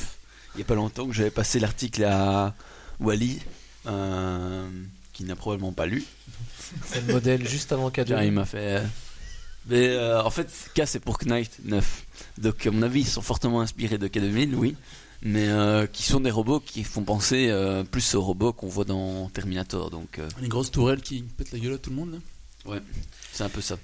Il 0.55 0.59
n'y 0.59 0.62
a 0.62 0.64
pas 0.66 0.74
longtemps 0.74 1.07
que 1.07 1.12
j'avais 1.12 1.30
passé 1.30 1.59
l'article 1.59 2.05
à 2.05 2.55
Wally, 3.01 3.41
euh, 3.86 4.68
qui 5.12 5.24
n'a 5.24 5.36
probablement 5.36 5.72
pas 5.72 5.86
lu. 5.86 6.05
C'est 6.86 7.07
le 7.07 7.12
modèle 7.14 7.49
juste 7.49 7.72
avant 7.72 7.91
Tiens, 7.91 8.05
il 8.22 8.30
K2. 8.30 8.30
m'a 8.32 8.45
fait. 8.45 8.82
Euh, 9.71 9.75
Mais 9.75 9.89
euh, 9.89 10.23
en 10.23 10.31
fait, 10.31 10.71
K 10.75 10.83
c'est 10.87 11.01
pour 11.01 11.19
Knight 11.25 11.59
9. 11.64 12.07
Donc, 12.39 12.66
à 12.66 12.71
mon 12.71 12.83
avis, 12.83 13.01
ils 13.01 13.07
sont 13.07 13.23
fortement 13.23 13.61
inspirés 13.61 13.99
de 13.99 14.09
K2000, 14.09 14.55
oui. 14.55 14.77
Mais 15.23 15.49
euh, 15.49 15.87
qui 15.87 16.05
sont 16.05 16.21
des 16.21 16.31
robots 16.31 16.61
qui 16.61 16.85
font 16.85 17.03
penser 17.03 17.49
euh, 17.49 17.83
plus 17.83 18.14
aux 18.14 18.23
robots 18.23 18.53
qu'on 18.53 18.69
voit 18.69 18.85
dans 18.85 19.29
Terminator. 19.31 19.91
Donc, 19.91 20.19
euh, 20.19 20.29
Les 20.41 20.49
grosses 20.49 20.71
tourelles 20.71 21.03
qui 21.03 21.23
pètent 21.23 21.53
la 21.53 21.59
gueule 21.59 21.75
à 21.75 21.79
tout 21.79 21.91
le 21.91 21.97
monde. 21.97 22.21
Là. 22.66 22.79
c'est 23.33 23.45
un 23.45 23.49
peu 23.49 23.61
ça. 23.61 23.77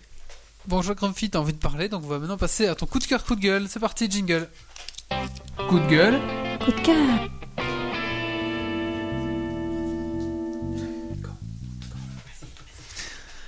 Bon, 0.66 0.80
je 0.80 0.86
vois 0.86 0.94
que 0.94 1.00
Grumpy, 1.00 1.30
t'as 1.30 1.40
envie 1.40 1.52
de 1.52 1.58
parler, 1.58 1.88
donc 1.88 2.04
on 2.04 2.08
va 2.08 2.18
maintenant 2.18 2.38
passer 2.38 2.66
à 2.66 2.74
ton 2.74 2.86
coup 2.86 2.98
de 2.98 3.04
cœur, 3.04 3.24
coup 3.24 3.34
de 3.34 3.40
gueule. 3.40 3.66
C'est 3.68 3.80
parti, 3.80 4.10
jingle. 4.10 4.48
Coup 5.68 5.78
de 5.78 5.86
gueule. 5.88 6.20
Coup 6.64 6.72
de 6.72 6.80
cœur. 6.80 7.43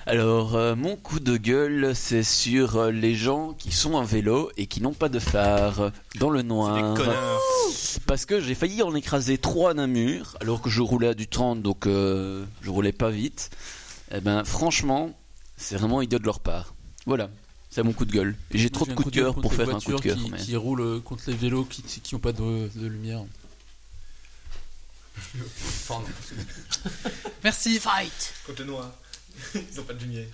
Alors, 0.09 0.55
euh, 0.55 0.77
mon 0.77 0.95
coup 0.97 1.19
de 1.19 1.37
gueule, 1.37 1.93
c'est 1.97 2.23
sur 2.23 2.77
euh, 2.77 2.91
les 2.93 3.17
gens 3.17 3.55
qui 3.55 3.73
sont 3.73 3.95
en 3.95 4.05
vélo 4.05 4.51
et 4.57 4.69
qui 4.69 4.81
n'ont 4.81 4.93
pas 4.95 5.09
de 5.09 5.19
phare 5.19 5.91
dans 6.21 6.31
le 6.31 6.43
noir. 6.43 6.95
Parce 8.07 8.25
que 8.25 8.41
j'ai 8.41 8.55
failli 8.55 8.83
en 8.85 8.95
écraser 8.95 9.37
trois 9.37 9.75
d'un 9.75 9.89
mur, 9.89 10.37
alors 10.41 10.63
que 10.63 10.71
je 10.71 10.81
roulais 10.81 11.09
à 11.09 11.15
du 11.15 11.27
30, 11.27 11.61
donc 11.61 11.87
euh, 11.87 12.45
je 12.63 12.71
roulais 12.71 12.93
pas 12.93 13.11
vite. 13.11 13.51
Eh 14.15 14.21
ben, 14.21 14.45
franchement, 14.45 15.11
c'est 15.57 15.77
vraiment 15.77 16.01
idiot 16.01 16.21
de 16.21 16.25
leur 16.25 16.39
part. 16.39 16.75
Voilà, 17.07 17.29
c'est 17.71 17.83
mon 17.83 17.93
coup 17.93 18.05
de 18.05 18.13
gueule. 18.13 18.37
Et 18.53 18.59
j'ai 18.59 18.71
trop 18.71 18.87
de 18.87 18.93
coups 18.93 19.07
de 19.07 19.11
coup 19.11 19.11
de 19.11 19.17
cœur 19.17 19.35
pour 19.35 19.53
faire 19.55 19.69
un 19.75 19.81
coup 19.81 19.93
de 19.97 20.01
cœur. 20.01 20.17
Qui, 20.17 20.31
mais- 20.31 20.39
qui 20.39 20.55
roulent 20.55 21.01
contre 21.03 21.25
les 21.27 21.35
vélos 21.35 21.65
qui 21.65 21.83
qui 21.83 22.15
ont 22.15 22.21
pas 22.21 22.33
de, 22.33 22.71
de 22.77 22.87
lumière. 22.87 23.25
Merci. 27.43 27.81
Fight. 27.81 28.35
Côté 28.47 28.65
noir. 28.65 28.93
Ils 29.55 29.81
ont 29.81 29.85
pas 29.85 29.93
de 29.95 30.01
lumière. 30.01 30.27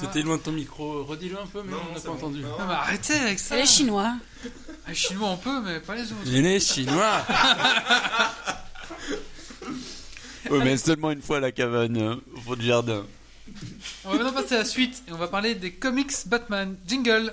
T'étais 0.00 0.22
loin 0.22 0.36
de 0.36 0.42
ton 0.42 0.52
micro, 0.52 1.04
redis-le 1.04 1.38
un 1.38 1.46
peu, 1.46 1.62
mais 1.64 1.72
Non, 1.72 1.78
on 1.90 1.94
n'a 1.94 2.00
pas 2.00 2.08
bon. 2.08 2.14
entendu. 2.14 2.40
Non. 2.40 2.58
Non, 2.58 2.66
mais 2.66 2.74
arrêtez 2.74 3.14
avec 3.14 3.38
ça. 3.38 3.56
Les 3.56 3.66
Chinois. 3.66 4.14
Ah, 4.44 4.88
Les 4.88 4.94
Chinois, 4.94 5.28
on 5.28 5.36
peut, 5.36 5.60
mais 5.62 5.78
pas 5.80 5.94
les 5.94 6.02
autres. 6.10 6.22
Les 6.24 6.58
chinois 6.60 7.24
Ouais, 10.50 10.58
mais 10.64 10.76
seulement 10.76 11.12
une 11.12 11.22
fois 11.22 11.36
à 11.36 11.40
la 11.40 11.52
cabane, 11.52 11.96
hein, 11.96 12.20
au 12.36 12.40
fond 12.40 12.54
du 12.56 12.66
jardin. 12.66 13.06
On 14.04 14.10
va 14.10 14.16
maintenant 14.24 14.32
passer 14.42 14.54
à 14.56 14.58
la 14.58 14.64
suite 14.64 15.02
et 15.08 15.12
on 15.12 15.16
va 15.18 15.28
parler 15.28 15.54
des 15.54 15.72
comics 15.72 16.12
Batman. 16.26 16.76
Jingle. 16.86 17.32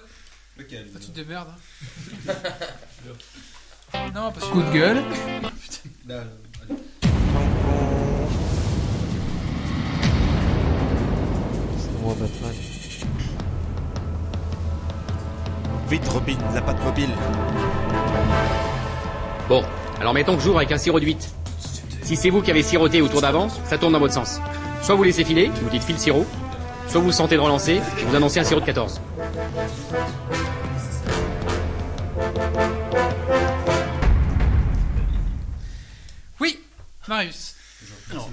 Lequel 0.57 0.87
Ah, 0.95 0.99
tu 0.99 1.07
te 1.07 1.11
démerdes. 1.11 1.49
hein. 2.27 2.33
non, 4.13 4.31
parce 4.31 4.45
que. 4.45 4.51
Coup 4.51 4.61
de 4.61 4.71
gueule. 4.73 5.03
Moi 12.01 12.15
Batman. 12.19 12.53
Vite, 15.89 16.07
Robin, 16.07 16.37
la 16.53 16.61
patte 16.61 16.83
mobile. 16.83 17.09
Bon, 19.47 19.63
alors 19.99 20.13
mettons 20.13 20.35
que 20.35 20.41
j'ouvre 20.41 20.57
avec 20.57 20.71
un 20.71 20.77
sirop 20.77 20.99
de 20.99 21.05
8. 21.05 21.33
Si 22.03 22.15
c'est 22.15 22.29
vous 22.29 22.41
qui 22.41 22.51
avez 22.51 22.63
siroté 22.63 23.01
au 23.01 23.07
tour 23.07 23.21
d'avant, 23.21 23.49
ça 23.49 23.77
tourne 23.77 23.93
dans 23.93 23.99
votre 23.99 24.13
sens. 24.13 24.39
Soit 24.81 24.95
vous 24.95 25.03
laissez 25.03 25.23
filer, 25.23 25.51
vous 25.61 25.69
dites 25.69 25.83
file 25.83 25.99
sirop, 25.99 26.25
soit 26.87 27.01
vous 27.01 27.11
sentez 27.11 27.35
de 27.35 27.41
relancer, 27.41 27.81
vous 28.05 28.15
annoncez 28.15 28.39
un 28.39 28.43
sirop 28.43 28.61
de 28.61 28.65
14. 28.65 29.01
Oui, 36.39 36.59
Marius. 37.07 37.58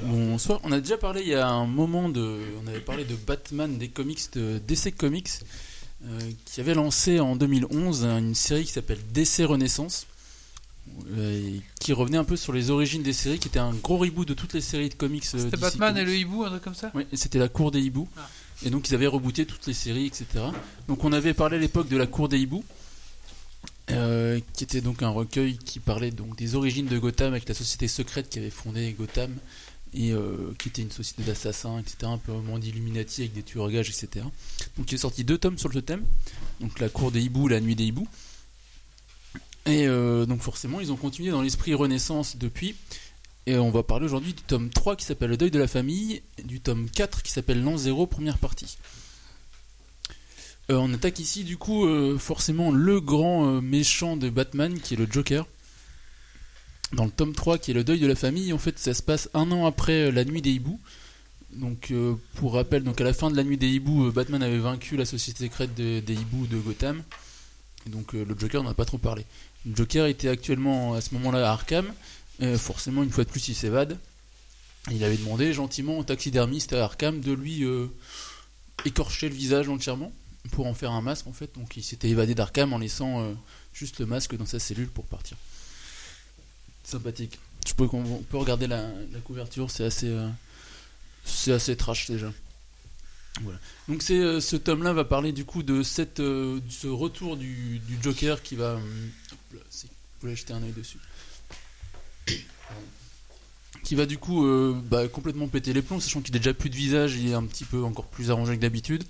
Bonsoir. 0.02 0.60
On 0.62 0.72
a 0.72 0.80
déjà 0.80 0.98
parlé 0.98 1.22
il 1.22 1.28
y 1.28 1.34
a 1.34 1.48
un 1.48 1.66
moment 1.66 2.08
de. 2.08 2.38
On 2.62 2.66
avait 2.66 2.80
parlé 2.80 3.04
de 3.04 3.14
Batman 3.14 3.78
des 3.78 3.88
comics 3.88 4.20
de 4.34 4.58
DC 4.66 4.96
Comics 4.96 5.28
euh, 6.04 6.18
qui 6.44 6.60
avait 6.60 6.74
lancé 6.74 7.20
en 7.20 7.36
2011 7.36 8.04
une 8.04 8.34
série 8.34 8.64
qui 8.64 8.72
s'appelle 8.72 8.98
DC 9.12 9.38
Renaissance 9.46 10.06
euh, 11.16 11.58
qui 11.80 11.92
revenait 11.92 12.18
un 12.18 12.24
peu 12.24 12.36
sur 12.36 12.52
les 12.52 12.70
origines 12.70 13.02
des 13.02 13.12
séries, 13.12 13.38
qui 13.38 13.48
était 13.48 13.58
un 13.58 13.72
gros 13.72 13.96
reboot 13.98 14.26
de 14.26 14.34
toutes 14.34 14.52
les 14.54 14.60
séries 14.60 14.88
de 14.88 14.94
comics. 14.94 15.24
euh, 15.34 15.38
C'était 15.38 15.56
Batman 15.56 15.96
et 15.96 16.04
le 16.04 16.14
hibou, 16.16 16.44
un 16.44 16.50
truc 16.50 16.62
comme 16.62 16.74
ça 16.74 16.90
Oui, 16.94 17.06
c'était 17.14 17.38
la 17.38 17.48
cour 17.48 17.70
des 17.70 17.80
hiboux. 17.80 18.08
Ah. 18.16 18.28
Et 18.64 18.70
donc 18.70 18.88
ils 18.88 18.94
avaient 18.94 19.06
rebooté 19.06 19.46
toutes 19.46 19.66
les 19.66 19.74
séries, 19.74 20.06
etc. 20.06 20.26
Donc 20.88 21.04
on 21.04 21.12
avait 21.12 21.34
parlé 21.34 21.56
à 21.56 21.60
l'époque 21.60 21.88
de 21.88 21.96
la 21.96 22.06
cour 22.06 22.28
des 22.28 22.38
hiboux, 22.38 22.64
euh, 23.90 24.40
qui 24.54 24.64
était 24.64 24.80
donc 24.80 25.02
un 25.02 25.08
recueil 25.10 25.58
qui 25.58 25.80
parlait 25.80 26.10
donc 26.10 26.36
des 26.36 26.54
origines 26.54 26.86
de 26.86 26.98
Gotham 26.98 27.32
avec 27.32 27.48
la 27.48 27.54
société 27.54 27.88
secrète 27.88 28.28
qui 28.30 28.38
avait 28.38 28.50
fondé 28.50 28.94
Gotham 28.98 29.34
et 29.96 30.12
euh, 30.12 30.52
qui 30.58 30.68
était 30.68 30.82
une 30.82 30.90
société 30.90 31.22
d'assassins, 31.22 31.78
etc. 31.78 31.96
Un 32.02 32.18
peu 32.18 32.32
au 32.32 32.42
monde 32.42 32.62
Illuminati 32.62 33.22
avec 33.22 33.32
des 33.32 33.42
tueurs 33.42 33.70
gages, 33.70 33.88
etc. 33.88 34.26
Donc 34.76 34.92
il 34.92 34.94
est 34.94 34.98
sorti 34.98 35.24
deux 35.24 35.38
tomes 35.38 35.58
sur 35.58 35.72
ce 35.72 35.78
thème, 35.78 36.04
donc 36.60 36.78
la 36.80 36.90
cour 36.90 37.10
des 37.10 37.22
hiboux, 37.22 37.48
la 37.48 37.60
nuit 37.60 37.74
des 37.74 37.84
hiboux. 37.84 38.06
Et 39.64 39.88
euh, 39.88 40.26
donc 40.26 40.42
forcément 40.42 40.80
ils 40.80 40.92
ont 40.92 40.96
continué 40.96 41.30
dans 41.30 41.42
l'esprit 41.42 41.74
Renaissance 41.74 42.36
depuis. 42.36 42.76
Et 43.46 43.56
on 43.56 43.70
va 43.70 43.82
parler 43.82 44.04
aujourd'hui 44.04 44.34
du 44.34 44.42
tome 44.42 44.70
3 44.70 44.96
qui 44.96 45.04
s'appelle 45.04 45.30
Le 45.30 45.36
deuil 45.36 45.52
de 45.52 45.58
la 45.58 45.68
famille, 45.68 46.22
du 46.44 46.60
tome 46.60 46.90
4 46.90 47.22
qui 47.22 47.30
s'appelle 47.30 47.62
L'an 47.62 47.76
0, 47.76 48.06
première 48.06 48.38
partie. 48.38 48.76
Euh, 50.70 50.74
on 50.74 50.92
attaque 50.92 51.20
ici 51.20 51.44
du 51.44 51.56
coup 51.56 51.86
euh, 51.86 52.18
forcément 52.18 52.72
le 52.72 53.00
grand 53.00 53.62
méchant 53.62 54.16
de 54.16 54.28
Batman 54.28 54.78
qui 54.78 54.94
est 54.94 54.96
le 54.96 55.06
Joker. 55.10 55.46
Dans 56.92 57.04
le 57.04 57.10
tome 57.10 57.34
3 57.34 57.58
qui 57.58 57.72
est 57.72 57.74
Le 57.74 57.84
deuil 57.84 57.98
de 58.00 58.06
la 58.06 58.14
famille, 58.14 58.52
en 58.52 58.58
fait 58.58 58.78
ça 58.78 58.94
se 58.94 59.02
passe 59.02 59.28
un 59.34 59.50
an 59.50 59.66
après 59.66 60.06
euh, 60.08 60.10
la 60.12 60.24
nuit 60.24 60.40
des 60.42 60.50
hiboux. 60.52 60.80
Donc 61.52 61.90
euh, 61.90 62.14
pour 62.34 62.54
rappel, 62.54 62.84
donc 62.84 63.00
à 63.00 63.04
la 63.04 63.12
fin 63.12 63.30
de 63.30 63.36
la 63.36 63.42
nuit 63.44 63.56
des 63.56 63.68
hiboux, 63.68 64.06
euh, 64.06 64.10
Batman 64.12 64.42
avait 64.42 64.58
vaincu 64.58 64.96
la 64.96 65.04
société 65.04 65.44
secrète 65.44 65.74
de- 65.74 66.00
des 66.00 66.14
hiboux 66.14 66.46
de 66.46 66.58
Gotham. 66.58 67.02
Donc 67.86 68.12
le 68.14 68.26
Joker 68.38 68.62
n'en 68.64 68.70
a 68.70 68.74
pas 68.74 68.84
trop 68.84 68.98
parlé. 68.98 69.24
Le 69.64 69.74
Joker 69.76 70.06
était 70.06 70.28
actuellement 70.28 70.94
à 70.94 71.00
ce 71.00 71.14
moment-là 71.14 71.48
à 71.48 71.52
Arkham. 71.52 71.86
Forcément, 72.56 73.04
une 73.04 73.10
fois 73.10 73.22
de 73.22 73.28
plus, 73.30 73.46
il 73.48 73.54
s'évade. 73.54 73.96
Il 74.90 75.04
avait 75.04 75.16
demandé 75.16 75.52
gentiment 75.52 75.96
au 75.98 76.02
taxidermiste 76.02 76.72
à 76.72 76.82
Arkham 76.84 77.20
de 77.20 77.30
lui 77.32 77.64
écorcher 78.84 79.28
le 79.28 79.36
visage 79.36 79.68
entièrement 79.68 80.12
pour 80.50 80.66
en 80.66 80.74
faire 80.74 80.90
un 80.90 81.00
masque 81.00 81.28
en 81.28 81.32
fait. 81.32 81.50
Donc 81.54 81.76
il 81.76 81.84
s'était 81.84 82.08
évadé 82.08 82.34
d'Arkham 82.34 82.72
en 82.72 82.78
laissant 82.78 83.34
juste 83.72 84.00
le 84.00 84.06
masque 84.06 84.36
dans 84.36 84.46
sa 84.46 84.58
cellule 84.58 84.88
pour 84.88 85.04
partir. 85.06 85.36
Sympathique. 86.86 87.40
Je 87.66 87.74
peux, 87.74 87.88
on 87.92 88.22
peut 88.22 88.36
regarder 88.36 88.68
la, 88.68 88.88
couverture, 89.24 89.72
c'est 89.72 89.84
assez, 89.84 90.08
euh, 90.08 90.28
assez 91.48 91.76
trash 91.76 92.08
déjà. 92.08 92.32
Donc 93.88 94.02
euh, 94.10 94.40
ce 94.40 94.54
tome-là 94.54 94.92
va 94.92 95.04
parler 95.04 95.32
du 95.32 95.44
coup 95.44 95.64
de 95.64 95.82
cette, 95.82 96.20
euh, 96.20 96.60
ce 96.70 96.86
retour 96.86 97.36
du, 97.36 97.82
Joker 98.00 98.40
qui 98.40 98.54
va, 98.54 98.78
c'est- 99.68 99.88
vous 99.88 100.20
voulez 100.22 100.36
jeter 100.36 100.52
un 100.52 100.62
œil 100.62 100.72
dessus 100.72 100.98
qui 103.82 103.94
va 103.94 104.06
du 104.06 104.18
coup 104.18 104.44
bah, 104.90 105.06
complètement 105.06 105.46
péter 105.46 105.72
les 105.72 105.82
plombs, 105.82 106.00
sachant 106.00 106.20
qu'il 106.20 106.34
n'a 106.34 106.40
déjà 106.40 106.54
plus 106.54 106.70
de 106.70 106.74
visage, 106.74 107.14
il 107.14 107.28
est 107.28 107.34
un 107.34 107.44
petit 107.44 107.64
peu 107.64 107.84
encore 107.84 108.06
plus 108.06 108.32
arrangé 108.32 108.56
que 108.56 108.62
d'habitude. 108.62 109.04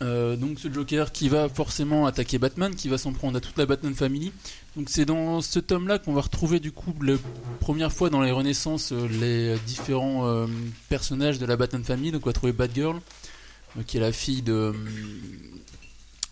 Euh, 0.00 0.36
donc 0.36 0.60
ce 0.60 0.72
Joker 0.72 1.10
qui 1.10 1.28
va 1.28 1.48
forcément 1.48 2.06
attaquer 2.06 2.38
Batman, 2.38 2.74
qui 2.74 2.88
va 2.88 2.98
s'en 2.98 3.12
prendre 3.12 3.36
à 3.36 3.40
toute 3.40 3.58
la 3.58 3.66
Batman 3.66 3.94
Family. 3.94 4.32
Donc 4.76 4.88
c'est 4.90 5.04
dans 5.04 5.40
ce 5.40 5.58
tome-là 5.58 5.98
qu'on 5.98 6.12
va 6.12 6.20
retrouver 6.20 6.60
du 6.60 6.70
coup 6.70 6.94
la 7.02 7.14
première 7.58 7.92
fois 7.92 8.08
dans 8.08 8.22
les 8.22 8.30
Renaissances 8.30 8.92
euh, 8.92 9.08
les 9.08 9.58
différents 9.66 10.26
euh, 10.28 10.46
personnages 10.88 11.38
de 11.38 11.46
la 11.46 11.56
Batman 11.56 11.82
Family. 11.82 12.12
Donc 12.12 12.26
on 12.26 12.30
va 12.30 12.32
trouver 12.32 12.52
Batgirl, 12.52 13.00
qui 13.86 13.96
est 13.96 14.00
la 14.00 14.12
fille 14.12 14.42
de, 14.42 14.72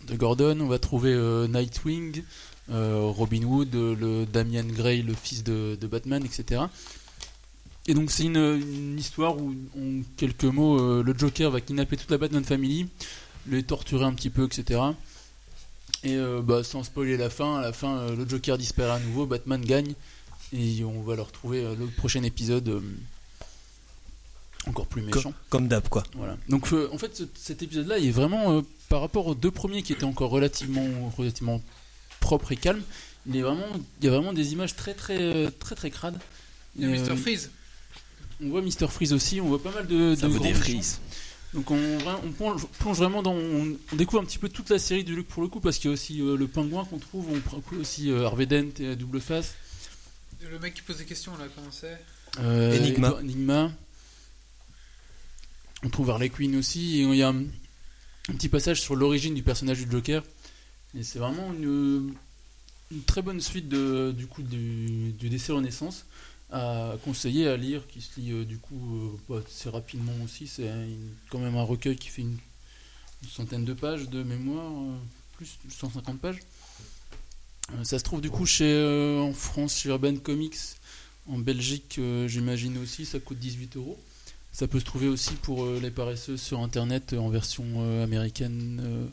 de 0.07 0.15
Gordon. 0.15 0.59
On 0.61 0.67
va 0.67 0.79
trouver 0.79 1.13
Nightwing, 1.49 2.23
Robin 2.69 3.43
Hood, 3.43 3.73
le 3.73 4.25
Damian 4.25 4.65
Gray, 4.65 5.01
le 5.01 5.13
fils 5.13 5.43
de, 5.43 5.77
Batman, 5.89 6.23
etc. 6.23 6.63
Et 7.85 7.93
donc 7.93 8.11
c'est 8.11 8.23
une, 8.23 8.37
une 8.37 8.97
histoire 8.97 9.37
où, 9.37 9.53
en 9.77 10.01
quelques 10.17 10.43
mots, 10.45 11.01
le 11.01 11.13
Joker 11.17 11.51
va 11.51 11.61
kidnapper 11.61 11.95
toute 11.95 12.11
la 12.11 12.17
Batman 12.17 12.43
Family, 12.43 12.87
les 13.49 13.63
torturer 13.63 14.05
un 14.05 14.13
petit 14.13 14.29
peu, 14.29 14.45
etc. 14.45 14.79
Et 16.03 16.15
euh, 16.15 16.41
bah, 16.41 16.63
sans 16.63 16.83
spoiler 16.83 17.17
la 17.17 17.29
fin, 17.29 17.57
à 17.57 17.61
la 17.61 17.73
fin, 17.73 17.97
euh, 17.97 18.15
le 18.15 18.27
Joker 18.27 18.57
disparaît 18.57 18.91
à 18.91 18.99
nouveau, 18.99 19.25
Batman 19.25 19.59
gagne, 19.63 19.93
et 20.53 20.83
on 20.83 21.01
va 21.01 21.15
le 21.15 21.21
retrouver 21.23 21.63
euh, 21.63 21.75
le 21.75 21.87
prochain 21.87 22.23
épisode 22.23 22.67
euh, 22.69 22.81
encore 24.67 24.87
plus 24.87 25.01
méchant. 25.01 25.33
Comme 25.49 25.67
d'hab, 25.67 25.87
quoi. 25.87 26.03
Voilà. 26.15 26.37
Donc 26.49 26.71
euh, 26.73 26.89
en 26.91 26.97
fait 26.97 27.15
ce- 27.15 27.23
cet 27.35 27.63
épisode-là 27.63 27.97
il 27.99 28.07
est 28.07 28.11
vraiment 28.11 28.57
euh, 28.57 28.61
par 28.89 29.01
rapport 29.01 29.27
aux 29.27 29.35
deux 29.35 29.51
premiers 29.51 29.81
qui 29.83 29.93
étaient 29.93 30.03
encore 30.03 30.29
relativement 30.29 30.85
relativement 31.17 31.61
propres 32.19 32.51
et 32.51 32.57
calmes. 32.57 32.81
Il 33.27 33.35
est 33.37 33.41
vraiment 33.41 33.65
il 34.01 34.05
y 34.05 34.07
a 34.07 34.11
vraiment 34.11 34.33
des 34.33 34.53
images 34.53 34.75
très 34.75 34.93
très 34.93 35.49
très 35.59 35.75
très 35.75 35.89
crades. 35.89 36.19
Il 36.75 36.83
y 36.83 36.85
a 36.85 36.89
Mr. 36.89 37.11
euh, 37.11 37.15
Freeze. 37.15 37.49
On 38.43 38.49
voit 38.49 38.61
Mr 38.61 38.87
Freeze 38.89 39.13
aussi. 39.13 39.41
On 39.41 39.47
voit 39.47 39.61
pas 39.63 39.71
mal 39.71 39.87
de. 39.87 40.15
Ça 40.15 40.27
de. 40.27 40.53
Donc 41.53 41.71
on, 41.71 41.97
plonge, 42.37 42.65
plonge 42.79 42.97
vraiment 42.97 43.23
dans 43.23 43.33
on, 43.33 43.75
on 43.91 43.95
découvre 43.95 44.21
un 44.21 44.25
petit 44.25 44.37
peu 44.37 44.49
toute 44.49 44.69
la 44.69 44.79
série 44.79 45.03
du 45.03 45.15
Luc 45.15 45.27
pour 45.27 45.41
le 45.41 45.47
coup 45.47 45.59
parce 45.59 45.77
qu'il 45.77 45.89
y 45.89 45.91
a 45.91 45.93
aussi 45.93 46.21
euh, 46.21 46.35
le 46.35 46.47
pingouin 46.47 46.85
qu'on 46.85 46.99
trouve. 46.99 47.27
On 47.31 47.39
trouve 47.39 47.79
aussi 47.79 48.11
euh, 48.11 48.25
Harvey 48.25 48.45
Dent 48.45 48.69
et 48.79 48.87
la 48.87 48.95
double 48.95 49.21
face. 49.21 49.55
Le 50.41 50.59
mec 50.59 50.73
qui 50.73 50.81
pose 50.81 50.97
des 50.97 51.05
questions, 51.05 51.35
là, 51.37 51.45
comment 51.55 51.71
c'est 51.71 51.97
Euh, 52.39 52.77
Enigma. 52.77 53.13
Enigma. 53.15 53.71
On 55.83 55.89
trouve 55.89 56.09
Harley 56.09 56.29
Quinn 56.29 56.55
aussi. 56.57 56.99
Et 56.99 57.03
il 57.03 57.15
y 57.15 57.23
a 57.23 57.29
un, 57.29 57.39
un 57.39 58.33
petit 58.33 58.49
passage 58.49 58.81
sur 58.81 58.95
l'origine 58.95 59.33
du 59.33 59.41
personnage 59.43 59.79
du 59.83 59.89
Joker. 59.89 60.23
Et 60.97 61.03
c'est 61.03 61.19
vraiment 61.19 61.53
une, 61.53 62.13
une 62.91 63.01
très 63.03 63.21
bonne 63.21 63.41
suite 63.41 63.69
de, 63.69 64.13
du 64.15 64.27
coup 64.27 64.41
du, 64.43 65.11
du 65.13 65.29
DC 65.29 65.47
Renaissance. 65.49 66.05
À 66.51 66.93
conseiller 67.03 67.47
à 67.47 67.57
lire, 67.57 67.87
qui 67.87 68.01
se 68.01 68.19
lit 68.19 68.31
euh, 68.31 68.45
du 68.45 68.57
coup 68.57 69.19
euh, 69.29 69.41
assez 69.45 69.69
rapidement 69.69 70.13
aussi. 70.23 70.47
C'est 70.47 70.69
quand 71.29 71.39
même 71.39 71.55
un 71.55 71.63
recueil 71.63 71.97
qui 71.97 72.09
fait 72.09 72.21
une, 72.21 72.37
centaine 73.29 73.65
de 73.65 73.73
pages 73.73 74.09
de 74.09 74.23
mémoire, 74.23 74.71
euh, 74.71 74.95
plus 75.33 75.57
de 75.65 75.71
150 75.71 76.19
pages. 76.19 76.39
Ça 77.83 77.99
se 77.99 78.03
trouve 78.03 78.21
du 78.21 78.29
coup 78.29 78.45
chez 78.45 78.81
en 79.19 79.33
France 79.33 79.79
chez 79.79 79.89
Urban 79.89 80.15
Comics, 80.15 80.55
en 81.27 81.37
Belgique 81.37 81.99
j'imagine 82.27 82.77
aussi, 82.77 83.05
ça 83.05 83.19
coûte 83.19 83.39
18 83.39 83.75
euros. 83.75 83.99
Ça 84.53 84.69
peut 84.69 84.79
se 84.79 84.85
trouver 84.85 85.09
aussi 85.09 85.33
pour 85.33 85.67
les 85.67 85.91
paresseux 85.91 86.37
sur 86.37 86.61
internet 86.61 87.11
en 87.11 87.27
version 87.27 88.01
américaine 88.01 89.11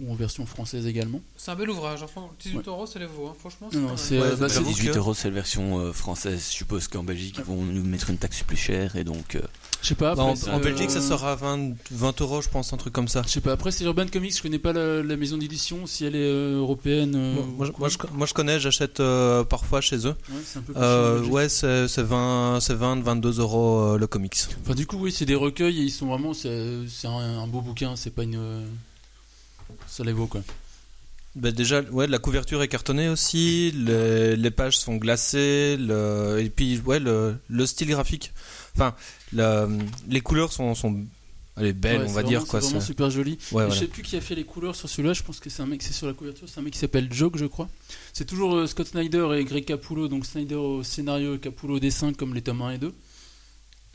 ou 0.00 0.12
en 0.12 0.14
version 0.14 0.44
française 0.46 0.86
également. 0.86 1.20
C'est 1.36 1.50
un 1.50 1.54
bel 1.54 1.70
ouvrage. 1.70 2.02
Enfin, 2.02 2.22
18 2.40 2.56
Ouais. 2.58 2.62
euros, 2.66 2.86
ça 2.86 2.98
les 2.98 3.06
vaut. 3.06 3.28
hein. 3.28 3.34
Franchement, 3.38 3.68
c'est, 3.96 4.18
euh, 4.20 4.36
bah, 4.36 4.48
c'est 4.48 4.62
18 4.62 4.90
que- 4.92 4.98
euros, 4.98 5.14
c'est 5.14 5.28
la 5.28 5.34
version 5.34 5.78
euh, 5.78 5.92
française. 5.92 6.46
Je 6.50 6.54
suppose 6.54 6.88
qu'en 6.88 7.02
Belgique, 7.02 7.36
ils 7.38 7.44
vont 7.44 7.62
nous 7.62 7.82
mettre 7.82 8.10
une 8.10 8.18
taxe 8.18 8.42
plus 8.42 8.56
chère 8.56 8.96
et 8.96 9.04
donc. 9.04 9.36
euh, 9.36 9.40
Je 9.82 9.88
sais 9.88 9.94
pas. 9.94 10.14
Bah, 10.14 10.24
en, 10.24 10.58
Belgique, 10.60 10.90
ça 10.90 11.00
sera 11.00 11.34
20, 11.36 11.74
20 11.90 12.20
euros, 12.20 12.42
je 12.42 12.48
pense, 12.48 12.72
un 12.72 12.76
truc 12.76 12.92
comme 12.92 13.08
ça. 13.08 13.22
Je 13.26 13.30
sais 13.30 13.40
pas. 13.40 13.52
Après, 13.52 13.70
c'est 13.70 13.84
Urban 13.84 14.06
Comics. 14.12 14.36
Je 14.36 14.42
connais 14.42 14.58
pas 14.58 14.72
la, 14.72 15.02
la 15.02 15.16
maison 15.16 15.38
d'édition, 15.38 15.86
si 15.86 16.04
elle 16.04 16.16
est 16.16 16.18
euh, 16.20 16.58
européenne. 16.58 17.14
euh, 17.14 17.34
Moi, 17.56 17.66
je- 17.66 17.72
quoi. 17.72 17.80
moi, 17.80 17.88
je, 17.88 18.16
moi, 18.16 18.26
je 18.26 18.34
connais, 18.34 18.60
j'achète 18.60 19.00
euh, 19.00 19.44
parfois 19.44 19.80
chez 19.80 19.98
eux. 20.06 20.14
Ouais, 20.30 20.40
c'est 20.44 20.58
un 20.58 20.62
peu 20.62 20.72
plus 20.72 20.82
Euh, 20.82 21.22
ouais, 21.24 21.48
c'est 21.48 21.88
c'est 21.88 22.02
20, 22.02 22.58
c'est 22.60 22.74
20, 22.74 23.02
22 23.02 23.40
euros 23.40 23.80
euh, 23.94 23.98
le 23.98 24.06
comics. 24.06 24.36
Enfin, 24.62 24.74
du 24.74 24.86
coup, 24.86 24.96
oui, 24.98 25.12
c'est 25.12 25.24
des 25.26 25.34
recueils 25.34 25.78
et 25.80 25.82
ils 25.84 25.90
sont 25.90 26.06
vraiment. 26.06 26.34
C'est 26.34 26.80
c'est 26.88 27.06
un, 27.06 27.12
un 27.40 27.46
beau 27.46 27.60
bouquin. 27.60 27.94
C'est 27.96 28.10
pas 28.10 28.24
une. 28.24 28.64
Ça 29.86 30.04
les 30.04 30.12
vaut 30.12 30.26
quoi. 30.26 30.42
Ben 31.34 31.52
déjà, 31.52 31.82
ouais, 31.82 32.06
la 32.06 32.18
couverture 32.18 32.62
est 32.62 32.68
cartonnée 32.68 33.10
aussi, 33.10 33.70
les, 33.72 34.36
les 34.36 34.50
pages 34.50 34.78
sont 34.78 34.96
glacées, 34.96 35.76
le, 35.78 36.38
et 36.40 36.48
puis 36.48 36.78
ouais, 36.86 36.98
le, 36.98 37.36
le 37.50 37.66
style 37.66 37.88
graphique. 37.88 38.32
Enfin, 38.74 38.94
la- 39.34 39.68
les 40.08 40.20
couleurs 40.22 40.50
sont, 40.52 40.74
sont 40.74 41.04
Ouais, 41.58 41.72
on 41.84 41.88
va 41.88 42.04
vraiment- 42.06 42.28
dire 42.28 42.44
quoi. 42.46 42.60
C'est 42.60 42.66
vraiment 42.68 42.80
super 42.84 43.08
joli. 43.10 43.32
Ouais, 43.32 43.38
voilà. 43.64 43.70
Je 43.70 43.78
sais 43.80 43.86
plus 43.86 44.02
qui 44.02 44.14
a 44.16 44.20
fait 44.20 44.34
les 44.34 44.44
couleurs 44.44 44.76
sur 44.76 44.90
celui-là. 44.90 45.14
Je 45.14 45.22
pense 45.22 45.40
que 45.40 45.48
c'est 45.48 45.62
un 45.62 45.66
mec. 45.66 45.82
C'est 45.82 45.94
sur 45.94 46.06
la 46.06 46.12
couverture. 46.12 46.46
C'est 46.50 46.60
un 46.60 46.62
mec 46.62 46.74
qui 46.74 46.78
s'appelle 46.78 47.08
Joke, 47.10 47.38
je 47.38 47.46
crois. 47.46 47.66
C'est 48.12 48.26
toujours 48.26 48.54
euh, 48.56 48.66
Scott 48.66 48.88
Snyder 48.88 49.26
et 49.38 49.42
Greg 49.44 49.64
Capullo. 49.64 50.06
Donc 50.06 50.26
Snyder 50.26 50.54
au 50.56 50.82
scénario 50.82 51.36
et 51.36 51.38
Capullo 51.38 51.76
au 51.76 51.80
dessin, 51.80 52.12
comme 52.12 52.34
les 52.34 52.42
tomes 52.42 52.60
1 52.60 52.72
et 52.72 52.78
2. 52.78 52.92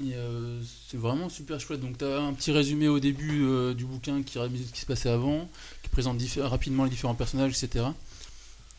Euh, 0.03 0.61
c'est 0.89 0.97
vraiment 0.97 1.29
super 1.29 1.59
chouette. 1.59 1.79
Donc 1.81 1.97
tu 1.97 2.05
as 2.05 2.19
un 2.19 2.33
petit 2.33 2.51
résumé 2.51 2.87
au 2.87 2.99
début 2.99 3.43
euh, 3.43 3.73
du 3.73 3.85
bouquin 3.85 4.23
qui 4.23 4.39
résume 4.39 4.57
ce 4.57 4.71
qui 4.71 4.81
se 4.81 4.85
passait 4.85 5.09
avant, 5.09 5.49
qui 5.83 5.89
présente 5.89 6.21
rapidement 6.39 6.83
les 6.83 6.89
différents 6.89 7.15
personnages, 7.15 7.51
etc. 7.63 7.85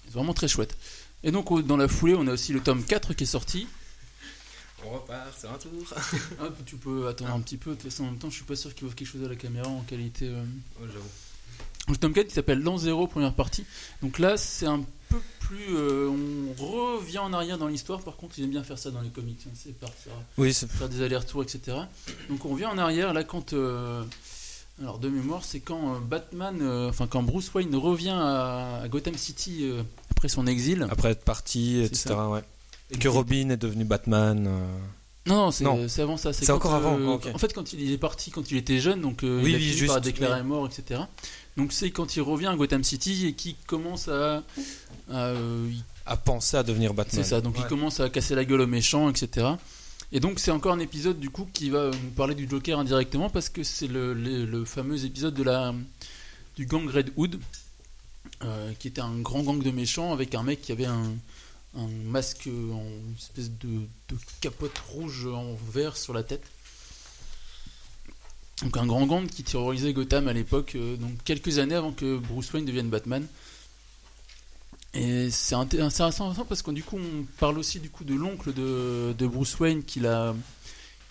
C'est 0.05 0.13
vraiment 0.15 0.35
très 0.35 0.49
chouette. 0.49 0.77
Et 1.25 1.31
donc 1.31 1.51
au- 1.51 1.63
dans 1.63 1.77
la 1.77 1.89
foulée, 1.89 2.15
on 2.15 2.27
a 2.27 2.33
aussi 2.33 2.53
le 2.53 2.61
tome 2.61 2.85
4 2.85 3.15
qui 3.15 3.25
est 3.25 3.27
sorti. 3.27 3.67
On 4.85 4.91
repart, 4.95 5.33
c'est 5.39 5.47
un 5.47 5.59
tour. 5.59 5.95
Tu 6.67 6.77
peux 6.77 7.07
attendre 7.07 7.33
un 7.33 7.41
petit 7.41 7.57
peu. 7.57 7.71
De 7.71 7.77
toute 7.77 7.85
façon, 7.91 8.03
en 8.05 8.07
même 8.07 8.19
temps, 8.19 8.31
je 8.31 8.35
suis 8.35 8.45
pas 8.45 8.57
sûr 8.57 8.75
qu'il 8.75 8.87
offre 8.87 8.97
quelque 8.97 9.07
chose 9.09 9.25
à 9.25 9.29
la 9.29 9.37
caméra 9.37 9.69
en 9.69 9.83
qualité. 9.83 10.27
euh, 10.29 10.45
le 11.89 11.97
tome 11.97 12.13
4 12.13 12.29
qui 12.29 12.35
s'appelle 12.35 12.61
L'an 12.61 12.79
0, 12.79 13.07
première 13.07 13.35
partie. 13.35 13.65
Donc 14.03 14.19
là, 14.19 14.37
c'est 14.37 14.67
un 14.67 14.85
peu 15.13 15.21
plus. 15.41 15.77
euh, 15.77 16.09
on 16.11 16.65
revient 16.97 17.19
en 17.19 17.33
arrière 17.33 17.59
dans 17.59 17.69
l'histoire. 17.69 18.01
Par 18.01 18.17
contre, 18.17 18.39
ils 18.39 18.45
aiment 18.45 18.51
bien 18.51 18.63
faire 18.65 18.79
ça 18.79 18.91
dans 18.91 19.01
les 19.01 19.11
comics. 19.11 19.39
hein, 19.47 19.51
c'est 19.55 19.79
partir, 19.79 20.13
Oui, 20.39 20.53
faire 20.53 20.89
des 20.89 21.03
allers-retours, 21.03 21.43
etc. 21.43 21.77
Donc 22.29 22.45
on 22.45 22.51
revient 22.51 22.67
en 22.67 22.79
arrière. 22.79 23.13
Là, 23.13 23.25
quand. 23.25 23.53
euh, 23.53 24.03
alors, 24.81 24.99
de 24.99 25.09
mémoire, 25.09 25.45
c'est 25.45 25.61
quand 25.61 25.95
euh, 25.95 25.99
Batman. 26.01 26.59
euh, 26.63 26.89
enfin, 26.89 27.07
quand 27.07 27.23
Bruce 27.23 27.53
Wayne 27.55 27.75
revient 27.77 28.09
à, 28.17 28.81
à 28.83 28.89
Gotham 28.89 29.15
City 29.15 29.71
après 30.11 30.29
son 30.29 30.47
exil. 30.47 30.87
après 30.91 31.11
être 31.11 31.25
parti, 31.25 31.81
etc. 31.83 32.15
Ouais. 32.31 32.43
Et 32.91 32.99
que 32.99 33.09
Robin 33.09 33.51
est 33.51 33.57
devenu 33.57 33.85
Batman. 33.85 34.49
Non, 35.25 35.51
non, 35.61 35.87
c'est 35.89 36.03
avant 36.03 36.17
ça. 36.17 36.33
C'est 36.33 36.47
quand, 36.47 36.57
encore 36.57 36.75
avant, 36.75 36.99
euh. 36.99 37.19
En 37.33 37.39
fait, 37.39 37.53
quand 37.53 37.73
il 37.73 37.93
est 37.93 37.99
parti, 37.99 38.33
quand 38.33 38.51
il 38.51 38.57
était 38.57 38.81
jeune, 38.81 39.01
donc 39.01 39.23
euh, 39.23 39.41
Oui, 39.41 39.51
il 39.51 39.55
a 39.55 39.59
oui, 39.59 39.65
fini 39.65 39.77
juste, 39.77 39.93
par 39.93 40.01
déclarer 40.01 40.41
oui. 40.41 40.47
mort, 40.49 40.67
etc. 40.67 41.03
Donc 41.57 41.73
c'est 41.73 41.91
quand 41.91 42.17
il 42.17 42.23
revient 42.23 42.47
à 42.47 42.57
Gotham 42.57 42.83
City 42.83 43.27
et 43.27 43.33
qu'il 43.35 43.57
commence 43.67 44.09
à, 44.09 44.43
à, 45.11 45.27
euh, 45.27 45.71
pensé 46.25 46.57
à 46.57 46.63
devenir 46.63 46.95
Batman. 46.95 47.23
c'est 47.23 47.29
ça. 47.29 47.41
Donc 47.41 47.57
il 47.59 47.63
commence 47.69 48.01
à 48.01 48.09
casser 48.09 48.35
la 48.35 48.45
gueule 48.45 48.63
aux 48.63 48.67
méchants, 48.67 49.11
etc. 49.11 49.47
Et 50.13 50.21
donc 50.21 50.39
c'est 50.41 50.51
encore 50.51 50.73
un 50.73 50.79
épisode 50.79 51.19
du 51.21 51.31
coup 51.31 51.49
qui 51.53 51.71
va 51.71 51.91
nous 51.91 52.11
parler 52.11 52.35
du 52.35 52.49
Joker 52.49 52.79
indirectement 52.79 53.29
parce 53.31 53.49
que 53.49 53.63
c'est 53.63 53.87
le, 53.87 54.13
le- 54.15 54.45
le 54.47 54.65
fameux 54.65 55.05
épisode 55.05 55.35
de 55.35 55.43
la 55.43 55.75
du 56.57 56.67
gang 56.67 56.87
Red 56.89 57.13
Hood, 57.17 57.39
euh, 58.45 58.73
qui 58.79 58.89
était 58.89 59.01
un 59.01 59.19
grand 59.21 59.43
gang 59.43 59.63
de 59.63 59.71
méchants 59.71 60.13
avec 60.13 60.35
un 60.35 60.43
mec 60.43 60.61
qui 60.63 60.73
avait 60.73 60.85
un, 60.87 61.13
un 61.77 61.87
masque 62.07 62.49
en 62.73 62.85
espèce 63.17 63.51
de, 63.51 63.69
de 64.09 64.17
capote 64.41 64.77
rouge 64.91 65.27
en 65.27 65.55
vert 65.73 65.97
sur 65.97 66.13
la 66.13 66.23
tête. 66.23 66.45
Donc 68.63 68.77
un 68.77 68.87
grand 68.87 69.07
gang 69.07 69.27
qui 69.27 69.43
terrorisait 69.43 69.93
Gotham 69.93 70.29
à 70.29 70.33
l'époque, 70.33 70.77
euh, 70.77 70.97
donc 70.97 71.13
quelques 71.25 71.59
années 71.59 71.75
avant 71.75 71.93
que 71.93 72.17
Bruce 72.19 72.53
Wayne 72.53 72.65
devienne 72.65 72.89
Batman. 72.89 73.27
Et 74.95 75.31
c'est 75.31 75.55
inté- 75.55 75.79
c'est 75.91 76.03
intéressant 76.03 76.45
parce 76.45 76.63
que 76.63 76.71
du 76.71 76.85
coup 76.85 76.99
on 76.99 77.25
parle 77.39 77.59
aussi 77.59 77.81
du 77.81 77.91
coup 77.91 78.05
de 78.05 78.15
l'oncle 78.15 78.53
de, 78.53 79.27
Bruce 79.27 79.59
Wayne 79.59 79.83
qui 79.83 80.01
l'a 80.01 80.35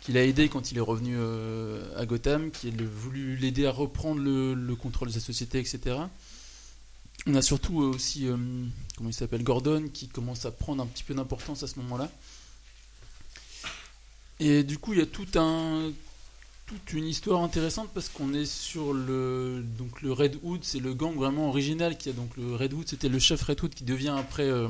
aidé 0.07 0.49
quand 0.49 0.71
il 0.71 0.77
est 0.77 0.81
revenu 0.81 1.15
euh, 1.17 1.83
à 1.99 2.05
Gotham, 2.05 2.51
qui 2.51 2.69
a 2.69 2.71
voulu 3.01 3.35
l'aider 3.37 3.65
à 3.65 3.71
reprendre 3.71 4.21
le, 4.21 4.53
le 4.53 4.75
contrôle 4.75 5.09
de 5.09 5.13
sa 5.13 5.19
société, 5.19 5.59
etc. 5.59 5.97
On 7.27 7.35
a 7.35 7.41
surtout 7.41 7.81
euh, 7.81 7.87
aussi, 7.87 8.27
comment 8.97 9.09
il 9.09 9.13
s'appelle, 9.13 9.43
Gordon, 9.43 9.89
qui 9.91 10.07
commence 10.07 10.45
à 10.45 10.51
prendre 10.51 10.81
un 10.83 10.87
petit 10.87 11.03
peu 11.03 11.13
d'importance 11.13 11.63
à 11.63 11.67
ce 11.67 11.77
moment-là. 11.79 12.09
Et 14.39 14.63
du 14.63 14.77
coup, 14.77 14.93
il 14.93 14.99
y 14.99 15.03
a 15.03 15.05
tout 15.05 15.27
un, 15.35 15.91
toute 16.71 16.93
une 16.93 17.05
histoire 17.05 17.43
intéressante 17.43 17.89
parce 17.93 18.07
qu'on 18.07 18.33
est 18.33 18.45
sur 18.45 18.93
le, 18.93 19.61
donc 19.77 20.01
le 20.01 20.13
Red 20.13 20.39
Hood, 20.41 20.63
c'est 20.63 20.79
le 20.79 20.93
gang 20.93 21.13
vraiment 21.15 21.49
original 21.49 21.97
qui 21.97 22.09
a 22.09 22.13
donc 22.13 22.35
le 22.37 22.55
Red 22.55 22.73
Hood, 22.73 22.87
c'était 22.87 23.09
le 23.09 23.19
chef 23.19 23.41
Red 23.43 23.61
Hood 23.61 23.73
qui 23.73 23.83
devient 23.83 24.15
après, 24.17 24.47
euh, 24.47 24.69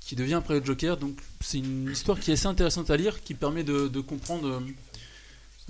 qui 0.00 0.16
devient 0.16 0.34
après 0.34 0.58
le 0.58 0.64
Joker. 0.64 0.96
Donc 0.96 1.16
c'est 1.40 1.58
une 1.58 1.90
histoire 1.90 2.18
qui 2.18 2.30
est 2.30 2.34
assez 2.34 2.46
intéressante 2.46 2.90
à 2.90 2.96
lire, 2.96 3.22
qui 3.22 3.34
permet 3.34 3.62
de, 3.62 3.86
de 3.86 4.00
comprendre 4.00 4.60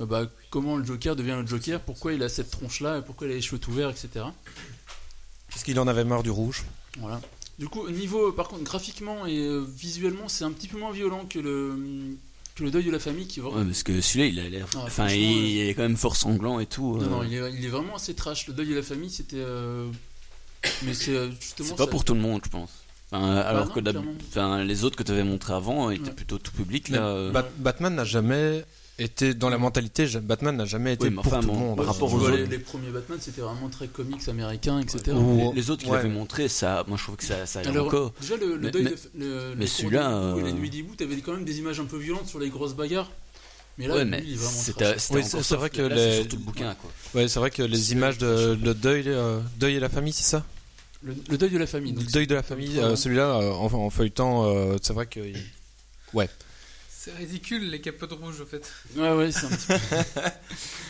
euh, 0.00 0.06
bah, 0.06 0.26
comment 0.48 0.76
le 0.76 0.84
Joker 0.84 1.14
devient 1.14 1.38
le 1.40 1.46
Joker, 1.46 1.80
pourquoi 1.80 2.14
il 2.14 2.22
a 2.22 2.30
cette 2.30 2.50
tronche-là, 2.50 2.98
et 2.98 3.02
pourquoi 3.02 3.26
il 3.26 3.32
a 3.32 3.36
les 3.36 3.42
cheveux 3.42 3.60
tout 3.60 3.72
verts, 3.72 3.90
etc. 3.90 4.24
Parce 5.50 5.62
qu'il 5.62 5.78
en 5.78 5.88
avait 5.88 6.04
marre 6.04 6.22
du 6.22 6.30
rouge. 6.30 6.64
Voilà. 6.98 7.20
Du 7.58 7.68
coup, 7.68 7.90
niveau, 7.90 8.32
par 8.32 8.48
contre, 8.48 8.62
graphiquement 8.62 9.26
et 9.26 9.38
euh, 9.38 9.60
visuellement, 9.60 10.28
c'est 10.28 10.44
un 10.44 10.52
petit 10.52 10.68
peu 10.68 10.78
moins 10.78 10.92
violent 10.92 11.26
que 11.26 11.38
le, 11.38 12.16
que 12.58 12.64
le 12.64 12.70
deuil 12.70 12.84
de 12.84 12.90
la 12.90 12.98
famille 12.98 13.26
qui 13.26 13.40
va. 13.40 13.48
Ouais, 13.48 13.64
parce 13.64 13.82
que 13.82 14.00
celui-là, 14.00 14.26
il 14.26 14.38
a 14.40 14.48
l'air. 14.48 14.66
Ah, 14.76 14.80
enfin, 14.84 15.08
il, 15.08 15.20
il 15.20 15.68
est 15.68 15.74
quand 15.74 15.82
même 15.82 15.96
fort 15.96 16.16
sanglant 16.16 16.60
et 16.60 16.66
tout. 16.66 16.96
Non, 16.98 17.02
euh. 17.02 17.08
non, 17.08 17.22
il 17.22 17.34
est, 17.34 17.52
il 17.58 17.64
est 17.64 17.68
vraiment 17.68 17.96
assez 17.96 18.14
trash. 18.14 18.46
Le 18.48 18.54
deuil 18.54 18.68
de 18.68 18.74
la 18.74 18.82
famille, 18.82 19.10
c'était. 19.10 19.36
euh, 19.38 19.86
Mais 20.84 20.94
c'est 20.94 21.14
euh, 21.16 21.30
justement. 21.40 21.68
C'est 21.68 21.76
pas 21.76 21.84
ça- 21.84 21.90
pour 21.90 22.04
tout 22.04 22.14
le 22.14 22.20
monde, 22.20 22.40
je 22.44 22.50
pense. 22.50 22.70
Enfin, 23.10 23.36
alors 23.36 23.68
non, 23.68 23.72
que 23.72 23.80
enfin, 24.28 24.62
les 24.64 24.84
autres 24.84 24.96
que 24.96 25.02
tu 25.02 25.12
avais 25.12 25.24
montré 25.24 25.54
avant 25.54 25.90
étaient 25.90 26.04
Ouais. 26.08 26.10
plutôt 26.14 26.36
tout 26.38 26.52
public. 26.52 26.90
Là, 26.90 27.06
euh. 27.06 27.30
Bat- 27.32 27.48
Batman 27.58 27.94
n'a 27.94 28.04
jamais 28.04 28.64
été 28.98 29.34
dans 29.34 29.48
la 29.48 29.58
mentalité. 29.58 30.06
Batman 30.22 30.56
n'a 30.56 30.64
jamais 30.64 30.94
été 30.94 31.08
Oui, 31.08 31.14
pour 31.14 31.26
enfin, 31.26 31.40
tout 31.40 31.46
bon, 31.48 31.52
le 31.54 31.58
monde. 31.60 31.76
par 31.76 31.86
rapport 31.86 32.12
aux 32.12 32.28
les, 32.30 32.46
les 32.46 32.58
premiers 32.58 32.90
Batman, 32.90 33.18
c'était 33.20 33.40
vraiment 33.40 33.68
très 33.68 33.86
comics 33.88 34.28
américains, 34.28 34.80
etc. 34.80 35.12
Ou- 35.16 35.52
les, 35.54 35.60
les 35.60 35.70
autres 35.70 35.84
qui 35.84 35.90
ouais. 35.90 35.96
l'avaient 35.98 36.08
montré, 36.08 36.48
ça, 36.48 36.84
moi 36.88 36.96
je 36.98 37.02
trouve 37.04 37.16
que 37.16 37.24
ça, 37.24 37.46
ça 37.46 37.60
allait 37.60 37.68
Alors, 37.70 37.86
encore. 37.86 38.12
déjà, 38.20 38.36
le, 38.36 38.56
le 38.56 38.58
Mais- 38.58 38.70
deuil 38.70 38.84
mais- 38.84 38.90
de. 38.90 39.24
Le, 39.50 39.54
mais 39.56 39.66
celui-là, 39.66 40.10
et 40.10 40.40
euh, 40.40 40.42
la 40.44 40.52
nuit 40.52 40.70
d'Hibou, 40.70 40.94
t'avais 40.96 41.16
quand 41.18 41.32
même 41.32 41.44
des 41.44 41.58
images 41.58 41.78
un 41.80 41.84
peu 41.84 41.96
violentes 41.98 42.26
sur 42.28 42.38
les 42.38 42.50
grosses 42.50 42.74
bagarres. 42.74 43.10
Mais 43.78 43.86
là, 43.86 43.94
ouais, 43.94 44.04
c'est- 44.38 44.72
vrai 45.54 45.70
que 45.70 45.82
les- 45.82 45.94
c'est 45.94 46.16
surtout 46.16 46.36
le 46.36 46.42
bouquin, 46.42 46.74
quoi. 46.74 46.90
Ouais, 47.14 47.28
c'est 47.28 47.38
vrai 47.38 47.50
que 47.52 47.62
les 47.62 47.92
images 47.92 48.18
de 48.18 48.58
le 48.60 48.74
deuil, 48.74 49.04
euh, 49.06 49.38
deuil 49.58 49.76
et 49.76 49.80
la 49.80 49.88
famille, 49.88 50.12
c'est 50.12 50.24
ça? 50.24 50.44
Le, 51.00 51.14
le 51.30 51.38
deuil 51.38 51.50
de 51.50 51.58
la 51.58 51.66
famille. 51.68 51.92
Le 51.92 52.02
deuil 52.02 52.26
de 52.26 52.34
la 52.34 52.42
famille, 52.42 52.76
Ouais. 52.76 52.82
euh, 52.84 52.96
celui-là, 52.96 53.36
euh, 53.38 53.52
en, 53.52 53.72
en 53.72 53.90
feuilletant, 53.90 54.52
c'est 54.82 54.92
vrai 54.92 55.06
que. 55.06 55.20
C'est 57.08 57.16
ridicule 57.16 57.70
les 57.70 57.80
capotes 57.80 58.12
rouges, 58.12 58.40
en 58.42 58.46
fait. 58.46 58.70
Ouais, 58.96 59.12
ouais, 59.14 59.32
c'est 59.32 59.46
un 59.46 59.48
petit 59.48 59.66
peu. 59.66 59.74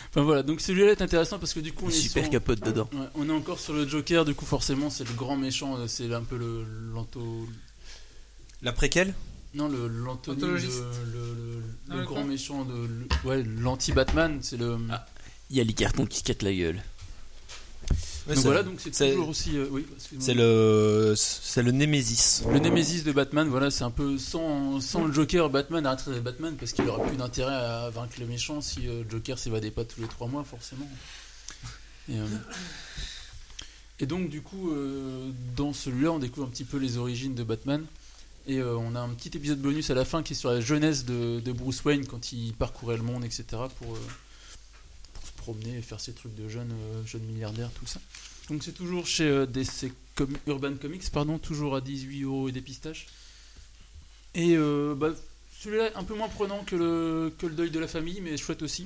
enfin 0.09 0.21
voilà, 0.23 0.43
donc 0.43 0.59
celui-là 0.59 0.91
est 0.91 1.01
intéressant 1.01 1.39
parce 1.39 1.53
que 1.53 1.59
du 1.61 1.71
coup, 1.71 1.85
on 1.85 1.89
est, 1.89 1.93
Super 1.93 2.23
sur- 2.23 2.31
capote 2.31 2.59
dedans. 2.59 2.89
Ouais, 2.93 3.05
on 3.15 3.29
est 3.29 3.33
encore 3.33 3.59
sur 3.59 3.73
le 3.73 3.87
Joker, 3.87 4.25
du 4.25 4.33
coup, 4.35 4.45
forcément, 4.45 4.89
c'est 4.89 5.07
le 5.07 5.13
grand 5.13 5.37
méchant, 5.37 5.77
euh, 5.77 5.87
c'est 5.87 6.13
un 6.13 6.23
peu 6.23 6.37
le 6.37 6.65
l'anto. 6.93 7.47
La 8.61 8.73
préquelle? 8.73 9.13
Non, 9.53 9.67
le 9.69 9.89
Anthologiste. 10.09 10.79
le, 11.13 11.19
le- 11.19 11.63
Ah, 11.89 11.95
le 11.95 12.03
grand 12.03 12.23
méchant 12.23 12.65
de. 12.65 12.73
le- 12.87 13.27
ouais, 13.29 13.43
l'anti-Batman, 13.43 14.39
c'est 14.41 14.57
le. 14.57 14.77
Ah. 14.91 15.05
Il 15.49 15.57
y 15.57 15.61
a 15.61 15.63
les 15.63 15.73
cartons 15.73 16.05
qui 16.05 16.21
quittent 16.21 16.43
la 16.43 16.53
gueule. 16.53 16.83
Donc 18.35 18.45
voilà, 18.45 18.63
donc 18.63 18.75
c'est 18.79 18.91
toujours 19.11 19.29
aussi. 19.29 19.57
euh, 19.57 19.67
oui. 19.71 19.85
C'est 20.19 20.33
le, 20.33 21.13
c'est 21.17 21.63
le 21.63 21.71
Némésis. 21.71 22.43
Le 22.51 22.59
Némésis 22.59 23.03
de 23.03 23.11
Batman, 23.11 23.47
voilà, 23.47 23.71
c'est 23.71 23.83
un 23.83 23.91
peu 23.91 24.17
sans, 24.17 24.79
sans 24.81 25.05
le 25.05 25.13
Joker, 25.13 25.49
Batman 25.49 25.85
arrêterait 25.85 26.19
Batman 26.19 26.55
parce 26.59 26.71
qu'il 26.73 26.87
aurait 26.87 27.07
plus 27.07 27.17
d'intérêt 27.17 27.53
à 27.55 27.89
vaincre 27.89 28.13
les 28.19 28.25
méchants 28.25 28.61
si 28.61 28.87
euh, 28.87 29.03
le 29.03 29.09
Joker 29.09 29.37
s'évadait 29.39 29.71
pas 29.71 29.83
tous 29.85 30.01
les 30.01 30.07
trois 30.07 30.27
mois, 30.27 30.43
forcément. 30.43 30.87
Et, 32.09 32.17
euh, 32.17 32.25
et 33.99 34.05
donc, 34.05 34.29
du 34.29 34.41
coup, 34.41 34.71
euh, 34.71 35.29
dans 35.55 35.73
celui-là, 35.73 36.11
on 36.11 36.19
découvre 36.19 36.47
un 36.47 36.49
petit 36.49 36.63
peu 36.63 36.77
les 36.77 36.97
origines 36.97 37.35
de 37.35 37.43
Batman. 37.43 37.83
Et 38.47 38.57
euh, 38.59 38.77
on 38.77 38.95
a 38.95 38.99
un 38.99 39.09
petit 39.09 39.35
épisode 39.37 39.59
bonus 39.59 39.89
à 39.91 39.93
la 39.93 40.05
fin 40.05 40.23
qui 40.23 40.33
est 40.33 40.35
sur 40.35 40.49
la 40.49 40.61
jeunesse 40.61 41.05
de, 41.05 41.39
de 41.39 41.51
Bruce 41.51 41.83
Wayne 41.83 42.05
quand 42.07 42.31
il 42.31 42.53
parcourait 42.53 42.97
le 42.97 43.03
monde, 43.03 43.23
etc. 43.25 43.43
pour, 43.77 43.93
euh, 43.93 43.99
promener 45.49 45.77
et 45.77 45.81
faire 45.81 45.99
ses 45.99 46.13
trucs 46.13 46.35
de 46.35 46.43
euh, 46.43 47.05
jeune 47.05 47.21
milliardaire, 47.23 47.71
tout 47.71 47.87
ça. 47.87 47.99
Donc 48.49 48.63
c'est 48.63 48.71
toujours 48.71 49.07
chez 49.07 49.27
euh, 49.27 49.45
Urban 50.47 50.75
Comics, 50.75 51.09
pardon, 51.11 51.39
toujours 51.39 51.75
à 51.75 51.81
18 51.81 52.23
euros 52.23 52.49
et 52.49 52.51
des 52.51 52.61
pistaches. 52.61 53.07
Et 54.35 54.55
euh, 54.55 54.93
bah, 54.95 55.09
celui-là 55.59 55.89
un 55.95 56.03
peu 56.03 56.13
moins 56.13 56.29
prenant 56.29 56.63
que 56.63 56.75
le, 56.75 57.49
deuil 57.49 57.71
de 57.71 57.79
la 57.79 57.87
famille, 57.87 58.21
mais 58.21 58.37
chouette 58.37 58.61
aussi. 58.61 58.85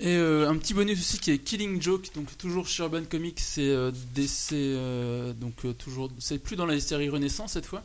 Et 0.00 0.16
un 0.16 0.56
petit 0.56 0.74
bonus 0.74 0.98
aussi 0.98 1.18
qui 1.20 1.30
est 1.30 1.38
Killing 1.38 1.80
Joke, 1.80 2.10
donc 2.16 2.36
toujours 2.36 2.66
chez 2.66 2.82
Urban 2.82 3.04
Comics, 3.04 3.38
c'est 3.38 3.72
donc 5.40 5.54
toujours, 5.78 6.10
c'est 6.18 6.38
plus 6.38 6.56
dans 6.56 6.66
la 6.66 6.78
série 6.80 7.08
Renaissance 7.08 7.52
cette 7.52 7.66
fois, 7.66 7.82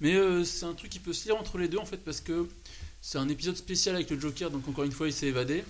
mais 0.00 0.14
c'est 0.44 0.64
un 0.64 0.72
truc 0.72 0.90
qui 0.90 0.98
peut 0.98 1.12
se 1.12 1.26
lire 1.26 1.36
entre 1.36 1.58
les 1.58 1.68
deux 1.68 1.76
en 1.76 1.84
fait 1.84 1.98
parce 1.98 2.22
que 2.22 2.48
c'est 3.02 3.18
un 3.18 3.28
épisode 3.28 3.56
spécial 3.56 3.94
avec 3.96 4.08
le 4.08 4.18
Joker, 4.18 4.50
donc 4.50 4.66
encore 4.66 4.84
une 4.84 4.92
fois 4.92 5.08
il 5.08 5.12
s'est 5.12 5.26
évadé. 5.26 5.62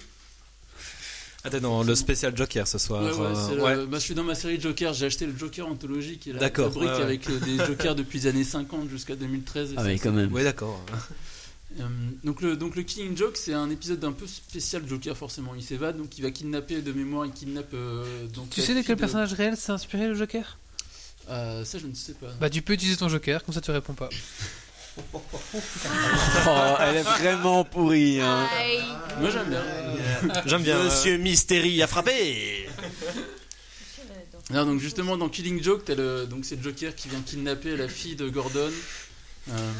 Ah, 1.44 1.50
t'es 1.50 1.58
dans 1.60 1.82
le 1.82 1.94
spécial 1.96 2.36
Joker 2.36 2.68
ce 2.68 2.78
soir. 2.78 3.02
Ouais, 3.02 3.10
ouais, 3.10 3.62
euh, 3.72 3.76
le- 3.78 3.86
bah, 3.86 3.98
je 3.98 4.04
suis 4.04 4.14
dans 4.14 4.22
ma 4.22 4.34
série 4.36 4.60
Joker, 4.60 4.92
j'ai 4.94 5.06
acheté 5.06 5.26
le 5.26 5.36
Joker 5.36 5.66
anthologie 5.66 6.18
qui 6.18 6.30
est 6.30 6.34
la 6.34 6.38
D'accord, 6.38 6.72
fabrique 6.72 6.90
ouais, 6.90 6.96
ouais. 6.98 7.02
avec 7.02 7.28
euh, 7.28 7.40
des 7.40 7.56
Jokers 7.64 7.94
depuis 7.96 8.20
les 8.20 8.26
années 8.28 8.44
50 8.44 8.88
jusqu'à 8.88 9.16
2013. 9.16 9.72
et 9.72 9.74
Ah 9.76 9.82
ça, 9.82 9.88
oui, 9.88 9.98
quand 9.98 10.12
même. 10.12 10.32
Ouais, 10.32 10.44
d'accord. 10.44 10.80
Euh, 11.80 11.84
donc, 12.22 12.42
le, 12.42 12.54
donc 12.56 12.76
le 12.76 12.82
Killing 12.82 13.16
Joke, 13.16 13.36
c'est 13.36 13.54
un 13.54 13.70
épisode 13.70 14.04
un 14.04 14.12
peu 14.12 14.26
spécial 14.26 14.82
Joker 14.86 15.16
forcément. 15.16 15.54
Il 15.56 15.62
s'évade, 15.64 15.96
donc 15.96 16.16
il 16.16 16.22
va 16.22 16.30
kidnapper 16.30 16.80
de 16.80 16.92
mémoire, 16.92 17.26
il 17.26 17.32
kidnappe. 17.32 17.74
euh, 17.74 18.26
donc 18.28 18.50
Tu 18.50 18.60
sais 18.60 18.74
de 18.74 18.82
quel 18.82 18.96
personnage 18.96 19.32
réel 19.32 19.56
s'est 19.56 19.72
inspiré 19.72 20.06
le 20.06 20.14
Joker? 20.14 20.58
Euh, 21.30 21.64
Ça, 21.64 21.78
je 21.78 21.86
ne 21.86 21.94
sais 21.94 22.12
pas. 22.14 22.28
Bah, 22.40 22.50
tu 22.50 22.62
peux 22.62 22.74
utiliser 22.74 22.96
ton 22.98 23.08
Joker, 23.08 23.42
comme 23.44 23.54
ça 23.54 23.60
tu 23.60 23.70
réponds 23.72 23.94
pas. 23.94 24.10
Oh, 26.46 26.74
elle 26.80 26.96
est 26.96 27.02
vraiment 27.02 27.64
pourrie. 27.64 28.20
Hein. 28.20 28.48
Moi, 29.20 29.30
j'aime 29.30 29.48
bien. 29.48 29.62
J'aime 30.46 30.62
bien. 30.62 30.82
Monsieur 30.82 31.16
Mystérie 31.16 31.82
a 31.82 31.86
frappé 31.86 32.68
Non, 34.50 34.66
donc 34.66 34.80
justement 34.80 35.16
dans 35.16 35.28
Killing 35.28 35.62
Joke, 35.62 35.84
t'as 35.84 35.94
le, 35.94 36.26
donc 36.26 36.44
c'est 36.44 36.56
le 36.56 36.62
Joker 36.62 36.94
qui 36.94 37.08
vient 37.08 37.20
kidnapper 37.20 37.76
la 37.76 37.88
fille 37.88 38.16
de 38.16 38.28
Gordon. 38.28 38.70
Euh, 39.50 39.72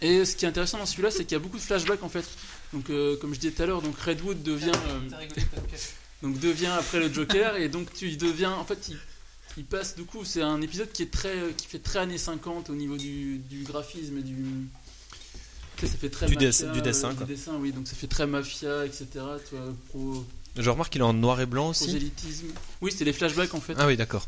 et 0.00 0.24
ce 0.24 0.36
qui 0.36 0.44
est 0.44 0.48
intéressant 0.48 0.78
dans 0.78 0.86
celui-là, 0.86 1.10
c'est 1.10 1.24
qu'il 1.24 1.32
y 1.32 1.40
a 1.40 1.42
beaucoup 1.42 1.56
de 1.56 1.62
flashbacks 1.62 2.02
en 2.02 2.08
fait. 2.08 2.24
Donc 2.72 2.90
euh, 2.90 3.16
comme 3.16 3.34
je 3.34 3.40
disais 3.40 3.52
tout 3.52 3.62
à 3.62 3.66
l'heure, 3.66 3.82
donc 3.82 3.98
Redwood 3.98 4.42
devient 4.42 4.70
euh, 4.70 5.26
donc 6.22 6.38
devient 6.38 6.72
après 6.78 7.00
le 7.00 7.12
Joker 7.12 7.56
et 7.56 7.68
donc 7.68 7.92
tu 7.92 8.16
deviens 8.16 8.52
en 8.52 8.64
fait 8.64 8.88
il, 8.88 8.98
il 9.58 9.64
passe 9.64 9.94
du 9.96 10.04
coup 10.04 10.24
c'est 10.24 10.40
un 10.42 10.60
épisode 10.62 10.90
qui 10.92 11.02
est 11.02 11.10
très 11.10 11.36
qui 11.56 11.66
fait 11.66 11.78
très 11.80 11.98
années 11.98 12.16
50 12.18 12.70
au 12.70 12.74
niveau 12.74 12.96
du, 12.96 13.38
du 13.38 13.64
graphisme 13.64 14.16
et 14.18 14.22
du 14.22 14.36
tu 15.76 15.86
sais, 15.86 15.92
ça 15.92 15.98
fait 15.98 16.08
très 16.10 16.26
Du 16.26 16.34
mafia, 16.34 16.48
dess- 16.50 16.72
du 16.72 16.80
dessin, 16.82 17.10
euh, 17.10 17.14
quoi. 17.14 17.26
du 17.26 17.34
dessin 17.34 17.52
oui 17.60 17.72
donc 17.72 17.86
ça 17.86 17.94
fait 17.94 18.06
très 18.06 18.26
mafia 18.26 18.86
etc 18.86 19.06
tu 19.48 19.54
vois, 19.56 19.74
pro, 19.88 20.24
Je 20.56 20.70
remarque 20.70 20.92
qu'il 20.92 21.00
est 21.00 21.04
en 21.04 21.12
noir 21.12 21.40
et 21.40 21.46
blanc 21.46 21.68
aussi. 21.70 22.10
oui 22.80 22.92
c'est 22.96 23.04
les 23.04 23.12
flashbacks 23.12 23.54
en 23.54 23.60
fait 23.60 23.74
Ah 23.78 23.86
oui, 23.86 23.96
d'accord. 23.96 24.26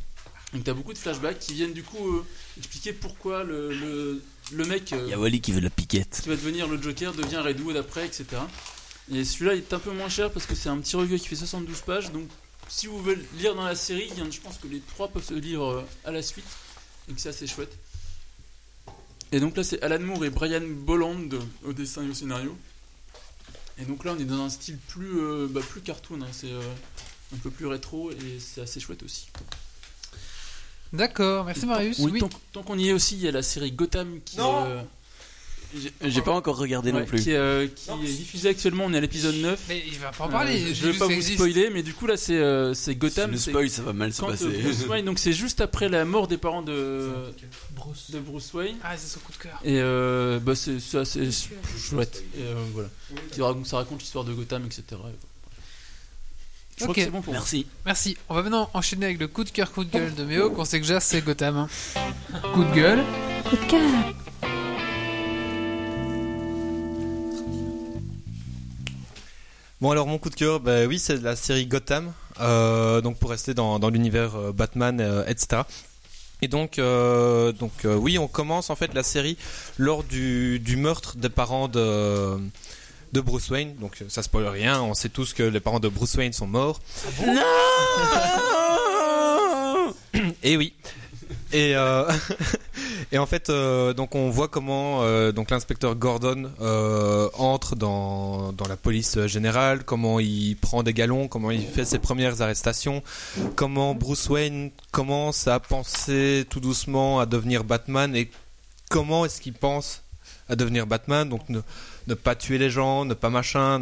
donc 0.53 0.65
t'as 0.65 0.75
beaucoup 0.75 0.93
de 0.93 0.99
flashbacks 0.99 1.39
qui 1.39 1.55
viennent 1.55 1.73
du 1.73 1.83
coup 1.83 2.17
euh, 2.19 2.25
expliquer 2.59 2.93
pourquoi 2.93 3.45
le, 3.45 3.73
le, 3.73 4.23
le 4.53 4.65
mec 4.65 4.93
euh, 4.93 5.03
Il 5.07 5.11
y 5.11 5.15
a 5.15 5.19
Wally 5.19 5.41
qui 5.41 5.53
veut 5.53 5.61
la 5.61 5.71
piquette. 5.71 6.21
qui 6.23 6.29
va 6.29 6.37
devenir 6.37 6.67
le 6.69 6.81
Joker 6.81 7.13
devient 7.15 7.39
Redwood 7.39 7.77
après, 7.77 8.05
etc. 8.07 8.25
Et 9.13 9.25
celui-là 9.25 9.55
il 9.55 9.59
est 9.59 9.73
un 9.73 9.79
peu 9.81 9.91
moins 9.93 10.09
cher 10.09 10.31
parce 10.31 10.47
que 10.47 10.55
c'est 10.55 10.69
un 10.69 10.79
petit 10.79 10.95
recueil 10.97 11.19
qui 11.21 11.27
fait 11.29 11.37
72 11.37 11.81
pages. 11.81 12.13
Donc 12.13 12.29
si 12.71 12.87
vous 12.87 12.99
voulez 12.99 13.19
lire 13.37 13.55
dans 13.55 13.65
la 13.65 13.75
série, 13.75 14.11
je 14.31 14.41
pense 14.41 14.57
que 14.59 14.69
les 14.69 14.81
trois 14.81 15.09
peuvent 15.09 15.25
se 15.25 15.35
lire 15.35 15.63
euh, 15.63 15.85
à 16.05 16.11
la 16.13 16.23
suite. 16.23 16.47
Donc 17.09 17.19
c'est 17.19 17.29
assez 17.29 17.47
chouette. 17.47 17.77
Et 19.33 19.41
donc 19.41 19.57
là 19.57 19.65
c'est 19.65 19.83
Alan 19.83 20.01
Moore 20.01 20.25
et 20.25 20.31
Brian 20.31 20.63
Bolland 20.65 21.29
au 21.65 21.73
dessin 21.73 22.05
et 22.05 22.09
au 22.09 22.15
scénario. 22.15 22.57
Et 23.79 23.85
donc 23.85 24.05
là 24.05 24.15
on 24.17 24.21
est 24.21 24.25
dans 24.25 24.43
un 24.45 24.49
style 24.51 24.79
plus, 24.89 25.21
euh, 25.21 25.49
bah, 25.51 25.61
plus 25.69 25.81
cartoon, 25.81 26.23
hein. 26.23 26.29
c'est 26.33 26.51
euh, 26.53 26.61
un 27.35 27.39
peu 27.39 27.51
plus 27.51 27.67
rétro 27.67 28.11
et 28.13 28.39
c'est 28.39 28.61
assez 28.61 28.79
chouette 28.81 29.03
aussi. 29.03 29.29
D'accord, 30.93 31.45
merci 31.45 31.67
Marius. 31.67 31.99
Oui, 32.01 32.13
Oui. 32.13 32.21
Tant, 32.21 32.31
tant 32.53 32.63
qu'on 32.63 32.79
y 32.79 32.89
est 32.89 32.93
aussi, 32.93 33.15
il 33.15 33.21
y 33.23 33.29
a 33.29 33.33
la 33.33 33.43
série 33.43 33.71
Gotham 33.73 34.21
qui, 34.25 34.39
Non. 34.39 34.65
euh, 34.67 34.83
J'ai 35.77 35.93
j'ai 36.11 36.21
pas 36.23 36.33
encore 36.33 36.57
regardé 36.57 36.91
ouais, 36.91 37.01
non 37.01 37.07
plus. 37.07 37.21
qui, 37.23 37.31
est, 37.31 37.37
euh, 37.37 37.69
qui 37.69 37.91
est 37.91 38.13
diffusée 38.13 38.49
actuellement. 38.49 38.85
On 38.87 38.93
est 38.93 38.97
à 38.97 39.01
l'épisode 39.01 39.37
9. 39.37 39.61
Mais 39.69 39.83
il 39.87 39.99
va 39.99 40.11
pas 40.11 40.25
en 40.25 40.29
parler. 40.29 40.61
Euh, 40.61 40.67
j'ai 40.69 40.75
je 40.75 40.87
vais 40.87 40.93
pas 40.93 40.99
ça 41.01 41.05
vous 41.07 41.11
existe. 41.13 41.35
spoiler, 41.39 41.71
mais 41.71 41.83
du 41.85 41.95
coup 41.95 42.07
là 42.07 42.17
c'est 42.17 42.35
euh, 42.39 42.75
c'est 42.75 42.93
Si 42.93 42.97
Gotham. 42.97 43.31
le 43.31 43.37
c'est 43.39 43.51
spoil, 43.51 43.71
ça 43.71 43.83
va 43.83 43.93
mal 43.93 44.13
se 44.13 44.21
passer. 44.23 44.47
Bruce 44.49 44.87
Wayne, 44.89 45.05
donc 45.05 45.19
c'est 45.21 45.33
juste 45.33 45.61
après 45.61 45.89
la 45.89 46.05
mort 46.05 46.27
des 46.27 46.39
parents 46.39 46.63
de 46.63 47.11
Bruce. 47.77 48.11
de 48.11 48.19
Bruce 48.19 48.53
Wayne. 48.53 48.77
Ah, 48.83 48.97
c'est 48.97 49.07
son 49.09 49.21
coup 49.21 49.33
de 49.33 49.39
cœur. 49.39 49.61
Et 49.65 49.79
euh, 49.81 50.41
bah 50.41 50.55
c'est 50.57 50.81
c'est 50.81 50.99
assez 50.99 51.29
chouette. 51.79 52.25
Et, 52.37 52.43
euh, 52.43 52.55
voilà. 52.73 52.89
Qui 53.33 53.41
raconte- 53.43 53.67
ça 53.67 53.77
raconte 53.77 54.01
l'histoire 54.01 54.25
de 54.25 54.33
Gotham, 54.33 54.65
etc. 54.67 54.83
Et 54.91 54.95
voilà. 54.97 55.15
Je 56.79 56.85
crois 56.85 56.91
Ok. 56.93 56.97
que 56.97 57.03
c'est 57.05 57.11
bon 57.11 57.21
pour 57.23 57.33
moi. 57.35 57.41
Merci. 57.43 57.67
Merci. 57.87 58.17
On 58.29 58.35
va 58.35 58.43
maintenant 58.43 58.71
enchaîner 58.75 59.05
avec 59.07 59.21
le 59.21 59.29
coup 59.29 59.45
de 59.45 59.51
cœur, 59.51 59.71
coup 59.71 59.85
de 59.85 59.91
gueule 59.91 60.15
de 60.15 60.25
Méo, 60.25 60.51
qu'on 60.51 60.65
sait 60.65 60.79
que 60.81 60.85
déjà 60.87 60.99
c'est 60.99 61.21
Gotham. 61.21 61.57
hein. 61.59 61.69
Coup 62.55 62.65
de 62.65 62.73
gueule. 62.75 63.05
Coup 63.49 63.57
de 63.57 63.71
cœur. 63.71 63.81
Bon 69.81 69.91
alors 69.91 70.07
mon 70.07 70.19
coup 70.19 70.29
de 70.29 70.35
cœur, 70.35 70.61
bah 70.61 70.85
oui 70.85 70.99
c'est 70.99 71.23
la 71.23 71.37
série 71.37 71.65
Gotham, 71.65 72.13
euh, 72.39 73.01
donc 73.01 73.19
pour 73.19 73.31
rester 73.31 73.55
dans, 73.55 73.79
dans 73.79 73.89
l'univers 73.89 74.37
euh, 74.37 74.53
Batman, 74.53 75.01
euh, 75.01 75.25
etc. 75.27 75.63
Et 76.43 76.49
donc, 76.49 76.77
donc 76.77 77.73
oui, 77.85 78.19
on 78.19 78.27
commence 78.27 78.71
en 78.71 78.77
fait 78.77 78.95
la 78.95 79.03
série 79.03 79.37
lors 79.79 80.05
du, 80.05 80.59
du 80.59 80.77
meurtre 80.77 81.17
des 81.17 81.29
parents 81.29 81.69
de, 81.69 82.39
de 83.13 83.21
Bruce 83.21 83.51
Wayne. 83.51 83.75
Donc 83.77 84.03
ça 84.09 84.23
spoil 84.23 84.47
rien, 84.47 84.83
on 84.83 84.95
sait 84.95 85.11
tous 85.11 85.35
que 85.35 85.43
les 85.43 85.61
parents 85.61 85.81
de 85.81 85.89
Bruce 85.89 86.15
Wayne 86.15 86.33
sont 86.33 86.47
morts. 86.47 86.81
Et 90.43 90.57
oui. 90.57 90.73
Et, 91.53 91.75
euh, 91.75 92.11
et 93.13 93.19
en 93.19 93.27
fait, 93.27 93.51
euh, 93.51 93.93
donc 93.93 94.15
on 94.15 94.31
voit 94.31 94.49
comment 94.49 95.03
euh, 95.03 95.33
donc 95.33 95.51
l'inspecteur 95.51 95.97
Gordon 95.97 96.51
entre 97.35 97.77
dans, 97.77 98.53
dans 98.53 98.69
la 98.69 98.77
police 98.77 99.27
générale, 99.27 99.85
comment 99.85 100.21
il 100.21 100.57
prend 100.57 100.83
des 100.83 100.93
galons, 100.93 101.29
comment 101.29 101.51
il 101.51 101.67
fait 101.67 101.85
ses 101.85 101.99
premières 101.99 102.41
arrestations, 102.43 103.03
comment 103.57 103.95
Bruce 103.95 104.29
Wayne 104.29 104.71
commence 104.93 105.49
à 105.49 105.59
penser 105.59 106.47
tout 106.49 106.61
doucement 106.61 107.21
à 107.21 107.27
devenir 107.27 107.65
Batman 107.65 108.15
et 108.15 108.31
comment 108.89 109.25
est-ce 109.25 109.41
qu'il 109.41 109.55
pense 109.55 110.03
à 110.49 110.57
devenir 110.57 110.87
Batman, 110.87 111.29
donc 111.29 111.43
ne, 111.49 112.15
pas 112.15 112.35
tuer 112.35 112.59
les 112.59 112.71
gens, 112.71 113.05
ne 113.05 113.15
pas 113.15 113.31
machin, 113.31 113.81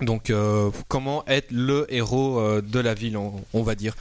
donc 0.00 0.32
comment 0.88 1.24
être 1.26 1.50
le 1.50 1.86
héros 1.92 2.60
de 2.60 2.80
la 2.80 2.94
ville, 2.94 3.16
on 3.16 3.62
va 3.62 3.74
dire. 3.74 3.94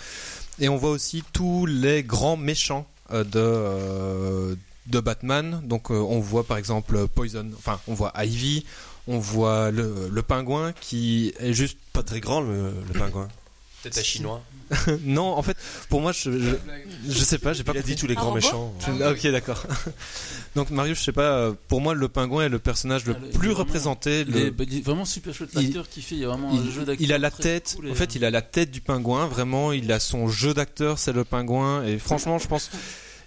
Et 0.59 0.69
on 0.69 0.77
voit 0.77 0.91
aussi 0.91 1.23
tous 1.33 1.65
les 1.65 2.03
grands 2.03 2.37
méchants 2.37 2.85
euh, 3.11 3.23
de, 3.23 3.39
euh, 3.39 4.55
de 4.87 4.99
Batman. 4.99 5.61
Donc 5.63 5.89
euh, 5.91 5.95
on 5.95 6.19
voit 6.19 6.43
par 6.43 6.57
exemple 6.57 7.07
Poison, 7.07 7.49
enfin 7.57 7.79
on 7.87 7.93
voit 7.93 8.11
Ivy, 8.15 8.65
on 9.07 9.19
voit 9.19 9.71
le, 9.71 10.09
le 10.11 10.21
pingouin 10.21 10.73
qui 10.73 11.33
est 11.39 11.53
juste... 11.53 11.77
Pas 11.93 12.03
très 12.03 12.19
grand 12.19 12.41
le, 12.41 12.73
le 12.91 12.99
pingouin. 12.99 13.27
Peut-être 13.83 13.97
un 13.97 14.03
chinois. 14.03 14.41
non, 15.03 15.23
en 15.33 15.41
fait, 15.41 15.57
pour 15.89 16.01
moi, 16.01 16.11
je, 16.11 16.31
je, 16.31 16.55
je 17.07 17.19
sais 17.23 17.37
pas, 17.39 17.53
j'ai 17.53 17.63
pas 17.63 17.71
Il 17.73 17.79
a 17.79 17.81
dit 17.81 17.95
tous 17.95 18.07
les 18.07 18.15
grands 18.15 18.33
méchants. 18.33 18.73
Ah, 19.01 19.11
ok, 19.11 19.27
d'accord. 19.27 19.63
Donc 20.55 20.69
Marius, 20.71 20.99
je 20.99 21.03
sais 21.05 21.11
pas, 21.11 21.31
euh, 21.37 21.53
pour 21.67 21.81
moi, 21.81 21.93
le 21.93 22.07
pingouin 22.07 22.45
est 22.45 22.49
le 22.49 22.59
personnage 22.59 23.05
le 23.05 23.15
Ah, 23.15 23.19
le- 23.19 23.27
il 23.27 23.31
plus 23.31 23.47
vraiment- 23.49 23.59
représenté. 23.59 24.21
Il 24.21 24.31
le- 24.33 24.45
est, 24.47 24.51
bah, 24.51 24.63
il 24.67 24.77
est 24.77 24.81
vraiment 24.81 25.05
super 25.05 25.33
chouette 25.33 25.49
Il- 25.55 25.63
l'acteur 25.63 25.89
qui 25.89 26.01
fait. 26.01 26.15
Il 26.15 26.21
y 26.21 26.25
a 26.25 26.27
vraiment 26.27 26.51
un 26.51 26.63
jeu 26.71 26.79
d'acteur. 26.85 26.95
il, 26.99 27.03
il 27.05 27.13
a 27.13 27.17
la 27.17 27.31
tête, 27.31 27.73
cool 27.75 27.87
et, 27.87 27.91
en 27.91 27.95
fait, 27.95 28.15
il 28.15 28.25
a 28.25 28.29
la 28.31 28.41
tête 28.41 28.71
du 28.71 28.81
pingouin, 28.81 29.27
vraiment, 29.27 29.71
il 29.71 29.91
a 29.91 29.99
son 29.99 30.27
jeu 30.27 30.53
d'acteur, 30.53 30.99
c'est 30.99 31.13
le 31.13 31.23
pingouin, 31.23 31.83
et 31.83 31.97
franchement, 31.99 32.37
je 32.39 32.47
pense, 32.47 32.69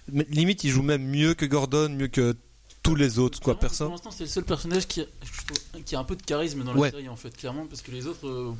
limite, 0.29 0.63
il 0.63 0.69
joue 0.71 0.83
même 0.83 1.03
mieux 1.05 1.33
que 1.33 1.45
Gordon, 1.45 1.89
mieux 1.89 2.07
que 2.07 2.35
tous 2.83 2.95
les 2.95 3.17
autres, 3.19 3.39
quoi, 3.39 3.57
personne. 3.57 3.87
Pour 3.87 3.95
l'instant, 3.95 4.11
c'est 4.11 4.25
le 4.25 4.29
seul 4.29 4.43
personnage 4.43 4.87
qui 4.87 4.99
a, 5.01 5.05
je 5.23 5.45
trouve, 5.45 5.83
qui 5.83 5.95
a 5.95 5.99
un 5.99 6.03
peu 6.03 6.17
de 6.17 6.21
charisme 6.21 6.63
dans 6.63 6.73
la 6.73 6.79
Ouais. 6.79 6.91
série, 6.91 7.07
en 7.07 7.15
fait, 7.15 7.35
clairement, 7.35 7.65
parce 7.65 7.81
que 7.81 7.91
les 7.91 8.07
autres. 8.07 8.27
euh, 8.27 8.51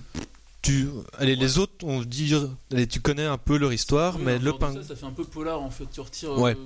Tu, 0.64 0.88
allez, 1.20 1.36
les 1.36 1.58
autres, 1.60 1.74
on 1.84 2.02
dit, 2.02 2.34
allez, 2.72 2.88
tu 2.88 3.02
connais 3.02 3.26
un 3.26 3.38
peu 3.38 3.58
leur 3.58 3.72
histoire, 3.74 4.16
oui, 4.16 4.22
mais 4.26 4.40
le 4.40 4.54
pingouin. 4.54 4.82
Ça, 4.82 4.88
ça 4.88 4.96
fait 4.96 5.06
un 5.06 5.12
peu 5.12 5.26
polar, 5.26 5.62
en 5.62 5.70
fait. 5.70 5.86
Tu 5.92 6.00
retires. 6.00 6.32
euh, 6.32 6.38
Ouais. 6.40 6.58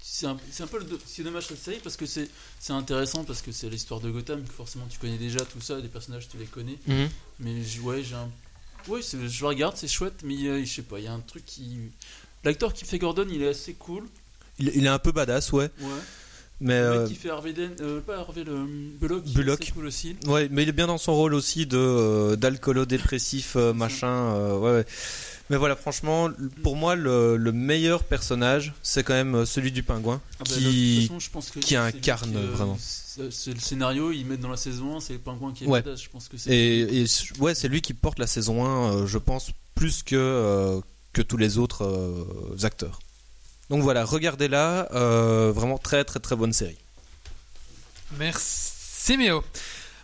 c'est 0.00 0.26
un, 0.26 0.36
un 0.60 0.66
peu 0.68 0.78
le 0.78 0.86
c'est 1.04 1.22
dommage 1.24 1.46
cette 1.48 1.58
série 1.62 1.80
parce 1.82 1.96
que 1.96 2.06
c'est 2.06 2.28
c'est 2.58 2.72
intéressant 2.72 3.24
parce 3.24 3.42
que 3.42 3.52
c'est 3.52 3.68
l'histoire 3.68 4.00
de 4.00 4.10
Gotham 4.10 4.42
que 4.44 4.52
forcément 4.52 4.86
tu 4.88 4.98
connais 4.98 5.18
déjà 5.18 5.40
tout 5.44 5.60
ça 5.60 5.78
les 5.78 5.88
personnages 5.88 6.26
tu 6.28 6.38
les 6.38 6.46
connais 6.46 6.78
Mhm. 6.86 7.08
mais 7.40 7.54
ouais 7.82 8.02
j'ai 8.02 8.14
un 8.14 8.30
ouais 8.88 9.02
c'est- 9.02 9.28
je 9.28 9.44
regarde 9.44 9.76
c'est 9.76 9.88
chouette 9.88 10.22
mais 10.24 10.36
euh, 10.46 10.64
je 10.64 10.72
sais 10.72 10.82
pas 10.82 10.98
il 10.98 11.04
y 11.04 11.08
a 11.08 11.12
un 11.12 11.20
truc 11.20 11.44
qui 11.44 11.76
l'acteur 12.44 12.72
qui 12.72 12.86
fait 12.86 12.98
Gordon 12.98 13.26
il 13.30 13.42
est 13.42 13.48
assez 13.48 13.74
cool 13.74 14.04
Il, 14.58 14.72
il 14.74 14.84
est 14.86 14.88
un 14.88 14.98
peu 14.98 15.12
badass, 15.12 15.52
ouais, 15.52 15.70
ouais 15.80 15.88
mais. 16.60 16.78
le 16.80 16.86
euh, 16.86 17.00
mec 17.00 17.08
qui 17.08 17.14
fait 17.14 17.30
Harvey 17.30 17.54
euh, 17.80 18.00
pas 18.00 18.18
Harvey 18.18 18.44
le 18.44 18.64
Bullock 19.00 19.26
est 19.26 19.34
Bullock. 19.34 19.72
cool 19.74 19.86
aussi 19.86 20.16
Ouais, 20.26 20.48
mais 20.50 20.62
il 20.62 20.68
est 20.68 20.72
bien 20.72 20.86
dans 20.86 20.98
son 20.98 21.14
rôle 21.14 21.34
aussi 21.34 21.66
de 21.66 21.76
euh, 21.78 22.36
d'alcoolo 22.36 22.86
dépressif 22.86 23.54
euh, 23.56 23.72
machin. 23.72 24.06
euh, 24.34 24.58
ouais, 24.58 24.70
ouais. 24.72 24.86
Mais 25.48 25.56
voilà, 25.56 25.74
franchement, 25.74 26.30
pour 26.62 26.76
moi, 26.76 26.94
le, 26.94 27.36
le 27.36 27.50
meilleur 27.50 28.04
personnage, 28.04 28.72
c'est 28.84 29.02
quand 29.02 29.14
même 29.14 29.44
celui 29.44 29.72
du 29.72 29.82
pingouin, 29.82 30.20
Ah 30.38 30.44
bah, 30.48 30.54
qui, 30.54 30.98
toute 31.00 31.08
façon, 31.08 31.18
je 31.18 31.30
pense 31.30 31.50
que 31.50 31.58
qui 31.58 31.74
incarne 31.74 32.30
qui, 32.30 32.36
euh, 32.36 32.46
vraiment. 32.52 32.76
c'est- 32.78 33.52
le 33.52 33.58
scénario, 33.60 34.12
ils 34.12 34.24
mettent 34.24 34.38
dans 34.40 34.48
la 34.48 34.56
saison 34.56 34.98
1, 34.98 35.00
c'est 35.00 35.14
le 35.14 35.18
pingouin 35.18 35.52
qui 35.52 35.64
est 35.64 35.66
Ouais. 35.66 35.82
badass. 35.82 36.04
Je 36.04 36.08
pense 36.08 36.28
que 36.28 36.36
c'est. 36.36 36.50
Et, 36.56 37.02
et 37.02 37.06
ouais, 37.40 37.56
c'est 37.56 37.66
lui 37.66 37.80
qui 37.80 37.94
porte 37.94 38.20
la 38.20 38.28
saison 38.28 38.64
1, 38.64 38.92
euh, 38.94 39.06
je 39.06 39.18
pense, 39.18 39.50
plus 39.74 40.04
que, 40.04 40.14
euh, 40.14 40.80
que 41.12 41.20
tous 41.22 41.36
les 41.36 41.58
autres 41.58 41.84
euh, 41.84 42.56
acteurs. 42.64 43.00
Donc 43.70 43.82
voilà, 43.82 44.04
regardez-la, 44.04 44.88
euh, 44.92 45.52
vraiment 45.54 45.78
très 45.78 46.04
très 46.04 46.18
très 46.20 46.36
bonne 46.36 46.52
série. 46.52 46.76
Merci 48.18 49.16
Méo. 49.16 49.42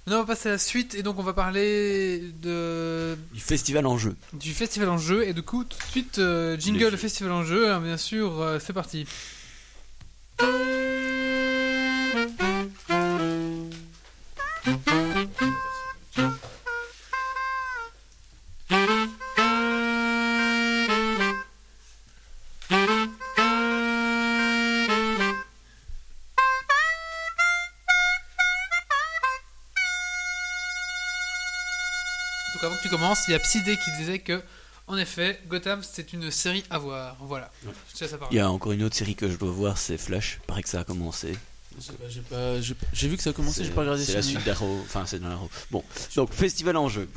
Maintenant, 0.06 0.20
on 0.20 0.24
va 0.24 0.34
passer 0.34 0.48
à 0.48 0.52
la 0.52 0.58
suite 0.58 0.94
et 0.94 1.02
donc 1.02 1.18
on 1.18 1.24
va 1.24 1.32
parler 1.32 2.20
de 2.40 3.18
Du 3.34 3.40
festival 3.40 3.84
en 3.86 3.98
jeu. 3.98 4.14
du 4.34 4.54
festival 4.54 4.88
en 4.88 4.98
jeu 4.98 5.26
et 5.26 5.32
du 5.32 5.42
coup 5.42 5.64
tout 5.64 5.76
de 5.76 5.82
suite 5.90 6.18
euh, 6.20 6.56
jingle 6.56 6.96
festival 6.96 7.32
en 7.32 7.42
jeu 7.42 7.72
hein, 7.72 7.80
bien 7.80 7.96
sûr 7.96 8.40
euh, 8.40 8.58
c'est 8.64 8.72
parti 8.72 9.04
que 32.76 32.82
tu 32.82 32.88
commences 32.88 33.18
il 33.28 33.32
y 33.32 33.34
a 33.34 33.38
Psydé 33.40 33.76
qui 33.76 33.90
disait 33.98 34.18
que 34.20 34.42
en 34.86 34.96
effet 34.96 35.40
Gotham 35.48 35.80
c'est 35.82 36.12
une 36.12 36.30
série 36.30 36.64
à 36.70 36.78
voir 36.78 37.16
voilà 37.20 37.50
je 37.98 38.04
la 38.04 38.08
parole. 38.18 38.28
Il 38.32 38.36
y 38.36 38.40
a 38.40 38.50
encore 38.50 38.72
une 38.72 38.82
autre 38.84 38.94
série 38.96 39.14
que 39.16 39.28
je 39.30 39.36
dois 39.36 39.50
voir, 39.50 39.78
c'est 39.78 39.98
Flash. 39.98 40.38
Pareil 40.46 40.62
que 40.62 40.68
ça 40.68 40.80
a 40.80 40.84
commencé. 40.84 41.36
J'ai 42.92 43.08
vu 43.08 43.16
que 43.16 43.22
ça 43.22 43.30
a 43.30 43.32
commencé, 43.32 43.62
j'ai 43.62 43.68
C'est- 43.68 43.74
pas 43.74 43.82
regardé 43.82 44.00
C'est 44.04 44.12
ça, 44.12 44.18
la 44.20 44.24
mais- 44.24 44.30
suite 44.32 44.44
d'Arrow. 44.44 44.80
Enfin, 44.84 45.04
c'est 45.06 45.18
dans 45.18 45.28
l'Arrow. 45.28 45.50
Bon, 45.70 45.84
donc 46.14 46.32
festival 46.32 46.76
en 46.76 46.88
jeu. 46.88 47.08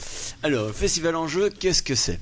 Alors, 0.44 0.72
festival 0.74 1.16
en 1.16 1.28
jeu, 1.28 1.50
qu'est-ce 1.50 1.82
que 1.84 1.96
c'est? 1.96 2.20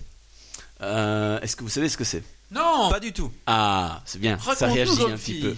Euh, 0.82 1.40
Est-ce 1.42 1.56
que 1.56 1.64
vous 1.64 1.70
savez 1.70 1.90
ce 1.90 1.98
que 1.98 2.04
c'est? 2.04 2.24
Non 2.52 2.90
Pas 2.90 3.00
du 3.00 3.12
tout. 3.12 3.32
Ah, 3.48 4.02
c'est 4.06 4.20
bien. 4.20 4.38
Ça 4.56 4.68
réagit 4.68 5.04
un 5.04 5.18
petit 5.18 5.42
peu. 5.42 5.56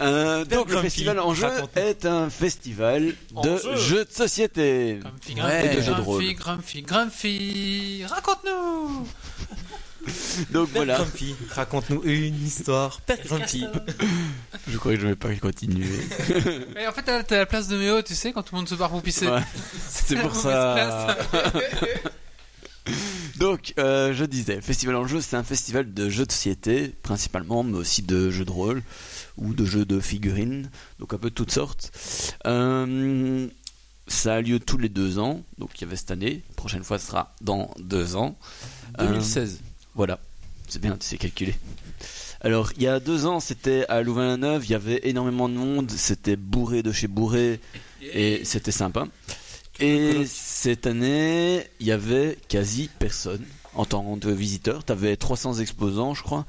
Euh, 0.00 0.44
donc 0.44 0.66
le 0.68 0.72
Grumpy, 0.74 0.90
festival 0.90 1.18
en 1.20 1.32
jeu 1.34 1.46
est 1.76 2.04
un 2.06 2.28
festival 2.30 3.14
En 3.34 3.40
de 3.42 3.56
jeu. 3.56 3.76
jeux 3.76 4.04
de 4.04 4.12
société. 4.12 4.98
Grumpy, 5.00 5.34
Ouais, 5.34 5.60
Grumpy, 5.62 5.76
de 5.76 5.80
jeux 5.80 5.86
de 5.86 5.92
Grumpy, 5.92 6.02
rôle. 6.04 6.34
Grumpy, 6.34 6.82
Grumpy, 6.82 8.04
raconte-nous 8.08 9.08
Donc 10.52 10.68
Père 10.70 10.76
voilà. 10.84 10.96
Grumpy, 10.98 11.34
raconte-nous 11.50 12.02
une 12.04 12.46
histoire. 12.46 13.00
Père 13.00 13.18
Grumpy. 13.24 13.66
Je 14.68 14.76
croyais 14.78 14.96
que 14.96 15.02
je 15.02 15.06
ne 15.08 15.12
vais 15.12 15.16
pas 15.16 15.34
continuer. 15.36 15.86
En 16.88 16.92
fait 16.92 17.02
t'as 17.02 17.22
t'as 17.22 17.38
la 17.38 17.46
place 17.46 17.68
de 17.68 17.76
Méo 17.76 18.02
tu 18.02 18.14
sais 18.14 18.32
quand 18.32 18.42
tout 18.42 18.54
le 18.54 18.58
monde 18.60 18.68
se 18.68 18.74
barre 18.74 18.90
pour 18.90 19.02
pisser 19.02 19.26
Ouais, 19.28 19.40
C'est 19.88 20.14
la 20.16 20.22
pour 20.22 20.34
ça. 20.36 21.16
Donc, 23.38 23.74
euh, 23.78 24.14
je 24.14 24.24
disais, 24.24 24.60
Festival 24.60 24.96
en 24.96 25.06
jeu, 25.06 25.20
c'est 25.20 25.36
un 25.36 25.42
festival 25.42 25.92
de 25.92 26.08
jeux 26.08 26.24
de 26.24 26.32
société, 26.32 26.88
principalement, 27.02 27.62
mais 27.62 27.76
aussi 27.76 28.02
de 28.02 28.30
jeux 28.30 28.44
de 28.44 28.50
rôle 28.50 28.82
ou 29.36 29.52
de 29.52 29.64
jeux 29.64 29.84
de 29.84 30.00
figurines, 30.00 30.70
donc 30.98 31.12
un 31.12 31.18
peu 31.18 31.28
de 31.28 31.34
toutes 31.34 31.50
sortes. 31.50 31.92
Euh, 32.46 33.46
ça 34.08 34.34
a 34.34 34.40
lieu 34.40 34.58
tous 34.58 34.78
les 34.78 34.88
deux 34.88 35.18
ans, 35.18 35.42
donc 35.58 35.70
il 35.76 35.82
y 35.82 35.84
avait 35.84 35.96
cette 35.96 36.10
année. 36.10 36.42
La 36.48 36.54
prochaine 36.54 36.84
fois, 36.84 36.98
ce 36.98 37.08
sera 37.08 37.34
dans 37.42 37.70
deux 37.78 38.16
ans. 38.16 38.36
2016. 38.98 39.60
Voilà, 39.94 40.18
c'est 40.68 40.80
bien, 40.80 40.96
tu 40.96 41.06
sais 41.06 41.18
calculer. 41.18 41.54
Alors, 42.40 42.70
il 42.76 42.82
y 42.82 42.88
a 42.88 43.00
deux 43.00 43.26
ans, 43.26 43.40
c'était 43.40 43.84
à 43.88 44.02
Louvain-la-Neuve, 44.02 44.64
il 44.64 44.70
y 44.70 44.74
avait 44.74 45.00
énormément 45.04 45.48
de 45.48 45.54
monde, 45.54 45.90
c'était 45.90 46.36
bourré 46.36 46.82
de 46.82 46.92
chez 46.92 47.08
bourré, 47.08 47.60
et 48.00 48.42
c'était 48.44 48.72
sympa. 48.72 49.06
Et 49.80 50.24
cette 50.26 50.86
année, 50.86 51.64
il 51.80 51.86
y 51.86 51.92
avait 51.92 52.38
quasi 52.48 52.88
personne 52.98 53.44
en 53.74 53.84
tant 53.84 54.18
que 54.18 54.28
visiteur. 54.28 54.84
Tu 54.84 54.92
avais 54.92 55.16
300 55.16 55.54
exposants, 55.60 56.14
je 56.14 56.22
crois. 56.22 56.46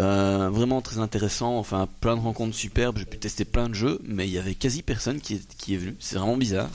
Euh, 0.00 0.48
vraiment 0.50 0.80
très 0.80 1.00
intéressant, 1.00 1.58
enfin 1.58 1.86
plein 2.00 2.16
de 2.16 2.22
rencontres 2.22 2.56
superbes, 2.56 2.96
j'ai 2.96 3.04
pu 3.04 3.18
tester 3.18 3.44
plein 3.44 3.68
de 3.68 3.74
jeux, 3.74 4.00
mais 4.04 4.26
il 4.26 4.32
y 4.32 4.38
avait 4.38 4.54
quasi 4.54 4.80
personne 4.80 5.20
qui 5.20 5.34
est, 5.34 5.56
qui 5.58 5.74
est 5.74 5.76
venu, 5.76 5.94
c'est 6.00 6.16
vraiment 6.16 6.38
bizarre. 6.38 6.70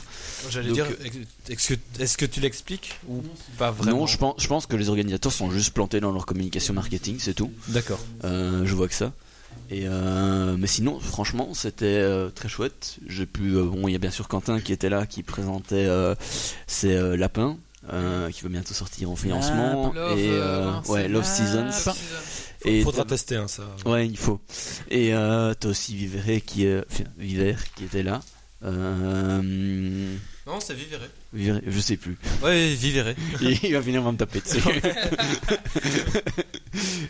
J'allais 0.52 0.72
dire, 0.72 0.86
est-ce 1.50 1.74
que, 1.74 1.80
est-ce 2.00 2.16
que 2.16 2.28
tu 2.28 2.42
l'expliques 2.42 3.00
ou 3.10 3.24
pas 3.58 3.72
vraiment 3.72 4.02
Non, 4.02 4.06
je 4.06 4.20
pense, 4.20 4.36
je 4.38 4.48
pense 4.48 4.68
que 4.68 4.76
les 4.76 4.90
organisateurs 4.90 5.32
sont 5.32 5.50
juste 5.50 5.74
plantés 5.74 6.00
dans 6.00 6.12
leur 6.12 6.28
communication 6.28 6.76
marketing, 6.76 7.18
c'est 7.20 7.34
tout. 7.34 7.52
D'accord. 7.70 8.00
Euh, 8.24 8.68
je 8.68 8.76
vois 8.76 8.88
que 8.88 8.94
ça. 8.94 9.14
Et 9.70 9.84
euh, 9.86 10.56
mais 10.58 10.68
sinon, 10.68 11.00
franchement, 11.00 11.54
c'était 11.54 11.86
euh, 11.86 12.30
très 12.30 12.48
chouette. 12.48 12.98
J'ai 13.06 13.26
pu, 13.26 13.56
euh, 13.56 13.64
bon, 13.64 13.88
il 13.88 13.92
y 13.92 13.96
a 13.96 14.00
bien 14.00 14.12
sûr 14.12 14.28
Quentin 14.28 14.60
qui 14.60 14.72
était 14.72 14.90
là, 14.90 15.06
qui 15.06 15.24
présentait 15.24 15.86
euh, 15.88 16.16
ses 16.68 16.96
euh, 16.96 17.18
lapins, 17.18 17.58
euh, 17.92 18.30
qui 18.30 18.44
va 18.44 18.50
bientôt 18.50 18.74
sortir 18.74 19.12
en 19.12 19.16
financement. 19.16 19.92
Love, 19.94 20.18
et 20.18 20.30
non, 20.30 20.82
ouais, 20.88 21.02
c'est 21.02 21.08
Love 21.10 21.12
Love 21.12 21.26
Seasons. 21.26 21.72
Seasons. 21.72 21.98
Et 22.66 22.82
Faudra 22.82 23.06
tester 23.06 23.36
hein, 23.36 23.48
ça. 23.48 23.64
Ouais, 23.86 24.08
il 24.08 24.18
faut. 24.18 24.40
Et 24.90 25.14
euh, 25.14 25.54
t'as 25.54 25.70
aussi 25.70 25.96
Vivere 25.96 26.42
qui 26.46 26.66
est, 26.66 26.84
enfin, 26.90 27.04
Viver 27.18 27.56
qui 27.76 27.84
était 27.86 28.04
là. 28.04 28.22
Euh, 28.64 30.16
Non, 30.48 30.60
c'est 30.62 30.74
Vivere. 30.74 31.02
Vivere, 31.34 31.60
je 31.68 31.80
sais 31.80 31.98
plus. 31.98 32.18
Ouais, 32.42 32.74
Vivere. 32.74 33.14
il 33.42 33.60
il 33.64 33.74
va 33.74 33.80
venir 33.82 34.02
me 34.02 34.16
taper 34.18 34.40
dessus. 34.40 34.60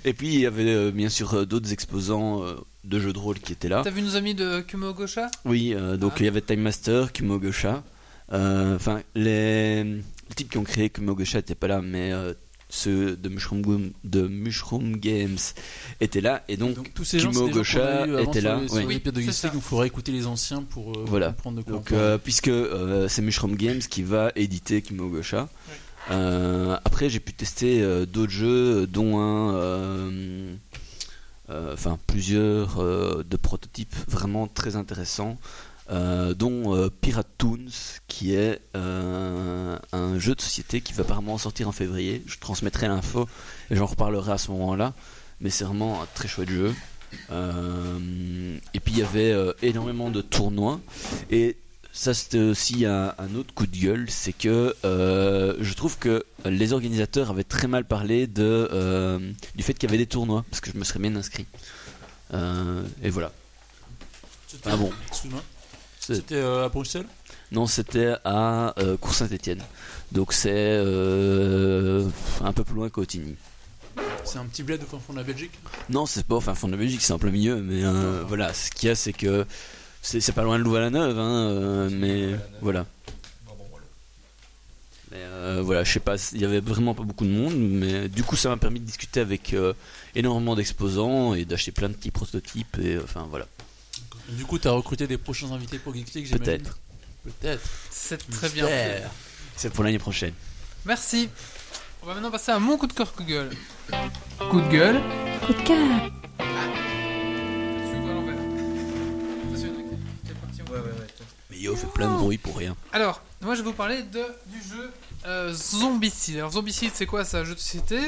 Et 0.06 0.14
puis 0.14 0.28
il 0.34 0.40
y 0.42 0.46
avait 0.46 0.64
euh, 0.70 0.92
bien 0.92 1.10
sûr 1.10 1.34
euh, 1.34 1.46
d'autres 1.46 1.72
exposants 1.72 2.44
euh, 2.44 2.56
de 2.84 3.00
jeux 3.00 3.14
de 3.14 3.20
rôle 3.20 3.40
qui 3.40 3.54
étaient 3.54 3.70
là. 3.70 3.82
T'as 3.84 3.90
vu 3.92 4.02
nos 4.02 4.16
amis 4.16 4.34
de 4.34 4.62
Kumo 4.62 4.94
Gosha 4.94 5.30
Oui, 5.46 5.74
euh, 5.76 5.98
donc 5.98 6.14
Ah. 6.16 6.20
il 6.22 6.26
y 6.26 6.30
avait 6.30 6.42
Time 6.42 6.62
Master, 6.62 7.12
Kumo 7.14 7.40
Gosha. 7.40 7.84
Euh, 8.34 8.76
Enfin, 8.76 9.02
les, 9.16 9.84
les 9.84 10.04
types 10.36 10.50
qui 10.52 10.58
ont 10.58 10.64
créé 10.64 10.90
Kumo 10.90 11.16
Gosha 11.16 11.40
n'étaient 11.40 11.56
pas 11.56 11.68
là, 11.68 11.82
mais 11.82 12.12
euh, 12.12 12.34
ceux 12.70 13.16
de 13.16 13.30
Mushroom, 13.30 13.62
Gum- 13.62 13.92
de 14.04 14.28
Mushroom 14.28 14.98
Games 14.98 15.38
étaient 16.02 16.22
là. 16.22 16.44
Et 16.50 16.58
donc, 16.58 16.76
Donc 16.76 16.94
tous 16.94 17.04
ces 17.06 17.20
gens, 17.20 17.32
Kimo 17.32 17.48
gens 17.48 17.54
Gosha 17.54 18.04
avant 18.04 18.18
était 18.24 18.42
sur 18.42 18.50
là. 18.50 18.62
sur 18.68 18.76
ouais. 18.76 18.86
les 18.86 19.00
de 19.00 19.20
League, 19.20 19.32
ça. 19.32 19.48
donc 19.48 19.58
il 19.58 19.62
faudrait 19.62 19.88
écouter 19.88 20.12
les 20.12 20.28
anciens 20.28 20.64
pour 20.64 20.92
euh, 20.92 21.06
Voilà. 21.08 21.28
comprendre 21.28 21.58
de 21.58 21.62
quoi 21.64 21.74
on 21.74 21.78
Donc, 21.78 21.92
euh, 21.94 22.18
puisque 22.18 22.50
euh, 22.50 23.08
c'est 23.08 23.22
Mushroom 23.22 23.56
Games 23.56 23.80
qui 23.80 24.04
va 24.04 24.32
éditer 24.36 24.82
Kimo 24.82 25.08
Gosha. 25.10 25.48
Euh, 26.12 26.78
après, 26.86 27.10
j'ai 27.10 27.20
pu 27.20 27.34
tester 27.34 27.82
euh, 27.82 28.06
d'autres 28.06 28.32
jeux, 28.32 28.88
dont 28.88 29.20
un, 29.20 29.56
euh, 29.56 30.56
euh, 31.50 31.74
enfin 31.74 31.98
plusieurs 32.08 32.80
euh, 32.82 33.24
de 33.30 33.38
prototypes 33.38 33.96
vraiment 34.08 34.48
très 34.48 34.76
intéressants, 34.76 35.38
euh, 35.90 36.34
dont 36.34 36.76
euh, 36.76 36.90
Pirate 36.90 37.28
Toons, 37.38 37.68
qui 38.08 38.34
est 38.36 38.60
euh, 38.76 39.78
un 39.92 40.20
jeu 40.20 40.36
de 40.36 40.42
société 40.42 40.82
qui 40.82 40.94
va 40.94 41.04
apparemment 41.04 41.38
sortir 41.38 41.68
en 41.68 41.72
février. 41.72 42.24
Je 42.28 42.38
transmettrai 42.40 42.88
l'info 42.88 43.28
et 43.70 43.76
j'en 43.76 43.86
reparlerai 43.86 44.32
à 44.32 44.38
ce 44.38 44.52
moment-là. 44.52 44.94
Mais 45.40 45.50
c'est 45.50 45.66
vraiment 45.66 46.02
un 46.02 46.08
très 46.16 46.28
chouette 46.28 46.50
jeu. 46.50 46.74
Et 48.74 48.80
puis 48.80 48.94
il 48.94 49.00
y 49.00 49.04
avait 49.04 49.34
énormément 49.62 50.10
de 50.10 50.22
tournois 50.22 50.82
et 51.32 51.56
ça 51.98 52.14
c'était 52.14 52.40
aussi 52.40 52.86
un, 52.86 53.14
un 53.18 53.36
autre 53.36 53.54
coup 53.56 53.66
de 53.66 53.76
gueule, 53.76 54.06
c'est 54.08 54.34
que 54.34 54.76
euh, 54.86 55.56
je 55.60 55.74
trouve 55.74 55.98
que 55.98 56.26
les 56.46 56.72
organisateurs 56.72 57.32
avaient 57.32 57.44
très 57.44 57.68
mal 57.68 57.86
parlé 57.86 58.28
de, 58.28 58.70
euh, 58.72 59.32
du 59.56 59.64
fait 59.64 59.74
qu'il 59.74 59.90
y 59.90 59.92
avait 59.92 59.98
des 59.98 60.06
tournois, 60.06 60.46
parce 60.50 60.62
que 60.62 60.72
je 60.72 60.78
me 60.78 60.84
serais 60.84 61.00
bien 61.00 61.16
inscrit. 61.16 61.48
Euh, 62.34 62.84
et 63.02 63.10
voilà. 63.10 63.32
Ah 64.66 64.78
bon 64.78 64.92
Excuse-moi. 65.08 65.42
C'était 66.16 66.36
euh, 66.36 66.66
à 66.66 66.70
Bruxelles? 66.70 67.06
Non, 67.52 67.68
c'était 67.68 68.14
à 68.24 68.74
euh, 68.80 68.98
Cours 68.98 69.14
Saint-Étienne. 69.14 69.62
Donc 70.12 70.34
c'est 70.34 70.52
euh, 70.54 72.08
un 72.42 72.54
peu 72.54 72.64
plus 72.64 72.76
loin 72.76 72.90
qu'Autigny. 72.90 73.36
C'est 74.24 74.40
un 74.40 74.46
petit 74.46 74.64
bled 74.64 74.82
au 74.84 74.86
fin 74.86 75.00
fond 75.00 75.14
de 75.14 75.18
la 75.18 75.24
Belgique? 75.24 75.52
Non, 75.90 76.06
c'est 76.06 76.26
pas 76.26 76.36
au 76.36 76.42
fin 76.42 76.56
fond 76.56 76.68
de 76.68 76.74
la 76.74 76.78
Belgique, 76.78 77.02
c'est 77.02 77.14
en 77.14 77.20
plein 77.20 77.32
milieu, 77.32 77.62
mais 77.62 77.84
euh, 77.84 78.24
voilà, 78.28 78.54
ce 78.54 78.70
qu'il 78.72 78.90
y 78.90 78.92
a, 78.92 78.96
c'est 78.96 79.14
que 79.14 79.46
c'est 80.02 80.32
pas 80.34 80.44
loin 80.44 80.58
de 80.60 80.64
Louvain-la-Neuve, 80.64 81.18
hein, 81.18 81.90
mais 81.92 82.36
voilà. 82.62 82.86
Mais 85.12 85.18
euh, 85.20 85.62
voilà, 85.64 85.84
je 85.86 85.92
sais 85.94 86.00
pas, 86.02 86.16
il 86.34 86.42
y 86.42 86.46
avait 86.46 86.60
vraiment 86.60 86.94
pas 86.94 87.04
beaucoup 87.04 87.26
de 87.26 87.32
monde, 87.32 87.56
mais 87.56 88.10
du 88.10 88.24
coup, 88.24 88.36
ça 88.36 88.50
m'a 88.50 88.58
permis 88.58 88.80
de 88.80 88.86
discuter 88.86 89.22
avec 89.22 89.56
énormément 90.16 90.56
d'exposants 90.56 91.34
et 91.34 91.46
d'acheter 91.46 91.72
plein 91.72 91.90
de 91.90 91.94
petits 91.94 92.12
prototypes, 92.12 92.78
et 92.80 92.98
enfin 93.02 93.26
voilà. 93.30 93.48
Du 94.30 94.46
coup, 94.46 94.60
t'as 94.60 94.72
recruté 94.72 95.08
des 95.08 95.18
prochains 95.18 95.52
invités 95.52 95.80
pour 95.80 95.94
League, 95.94 96.08
j'imagine 96.14 96.38
Peut-être. 96.38 96.78
Peut-être. 97.24 97.62
C'est 97.90 98.30
très 98.30 98.50
bien. 98.50 98.68
C'est 99.56 99.70
pour 99.72 99.84
l'année 99.84 100.00
prochaine. 100.00 100.34
Merci. 100.86 101.30
On 102.04 102.06
va 102.08 102.14
maintenant 102.14 102.32
passer 102.32 102.52
à 102.52 102.60
mon 102.60 102.78
coup 102.78 102.88
de 102.88 102.94
cœur 102.94 103.12
coup 103.14 103.24
de 103.24 103.28
gueule. 103.30 103.50
Coup 104.50 104.62
de 104.62 104.70
gueule. 104.70 105.02
Coup 105.46 105.54
de 105.54 105.62
cœur. 105.62 106.12
Tu 106.38 107.96
ouvres 107.98 108.10
à 108.10 108.14
l'envers. 108.14 108.36
Attention, 108.36 109.74
quelle 110.26 110.36
partie 110.36 110.62
on- 110.62 110.74
Mais 111.50 111.58
yo, 111.58 111.76
fait 111.76 111.88
plein 111.88 112.12
de 112.14 112.18
bruit 112.18 112.38
pour 112.38 112.56
rien. 112.58 112.76
Alors, 112.94 113.22
moi 113.42 113.56
je 113.56 113.62
vais 113.62 113.68
vous 113.68 113.74
parler 113.74 114.04
de, 114.04 114.24
du 114.48 114.62
jeu 114.62 114.92
euh, 115.26 115.54
Zombicide. 115.54 116.38
Alors 116.38 116.52
Zombicide 116.52 116.92
c'est 116.94 117.06
quoi 117.08 117.26
C'est 117.26 117.38
un 117.38 117.44
jeu 117.44 117.56
de 117.56 117.60
société 117.60 118.00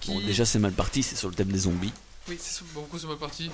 qui... 0.00 0.12
Bon, 0.12 0.20
déjà, 0.20 0.44
c'est 0.46 0.58
mal 0.60 0.72
parti, 0.72 1.02
c'est 1.02 1.16
sur 1.16 1.28
le 1.28 1.34
thème 1.34 1.48
des 1.48 1.58
zombies. 1.60 1.92
Oui, 2.28 2.38
c'est 2.40 2.62
beaucoup 2.72 2.98
sur 2.98 3.08
ma 3.08 3.16
partie. 3.16 3.50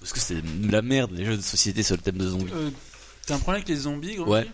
Parce 0.00 0.12
que 0.12 0.20
c'est 0.20 0.42
la 0.70 0.82
merde, 0.82 1.10
les 1.12 1.24
jeux 1.24 1.36
de 1.36 1.42
société 1.42 1.82
sur 1.82 1.96
le 1.96 2.02
thème 2.02 2.16
de 2.18 2.28
zombies. 2.28 2.50
Euh, 2.54 2.70
T'as 3.26 3.34
un 3.34 3.38
problème 3.38 3.62
avec 3.62 3.68
les 3.68 3.76
zombies, 3.82 4.16
gros 4.16 4.32
Ouais. 4.32 4.46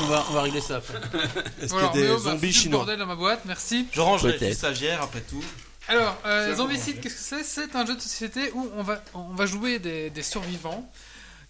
on 0.00 0.06
va, 0.06 0.26
on 0.30 0.32
va 0.32 0.42
régler 0.42 0.60
ça 0.60 0.76
après. 0.76 0.94
Est-ce 1.62 1.72
qu'il 1.74 1.82
y 1.82 1.84
a 1.84 1.88
des 1.92 2.08
m'a 2.08 2.18
zombies 2.18 2.36
foutu 2.38 2.46
le 2.46 2.52
chinois 2.52 2.78
bordel 2.80 2.98
dans 2.98 3.06
ma 3.06 3.14
boîte, 3.16 3.42
merci. 3.44 3.86
Je 3.92 4.00
rangerai 4.00 4.32
Peut-être. 4.32 4.48
les 4.48 4.54
stagiaires 4.54 5.02
après 5.02 5.20
tout. 5.20 5.44
Alors, 5.88 6.16
euh, 6.24 6.54
Zombicide, 6.56 7.00
qu'est-ce 7.00 7.14
que 7.14 7.20
c'est? 7.20 7.44
C'est 7.44 7.76
un 7.76 7.84
jeu 7.84 7.96
de 7.96 8.00
société 8.00 8.50
où 8.54 8.68
on 8.76 8.82
va, 8.82 9.02
on 9.14 9.34
va 9.34 9.46
jouer 9.46 9.78
des, 9.78 10.08
des 10.10 10.22
survivants 10.22 10.90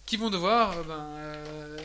qui 0.05 0.17
vont 0.17 0.29
devoir 0.29 0.71
euh, 0.71 0.83
ben, 0.83 0.93
euh, 0.99 1.77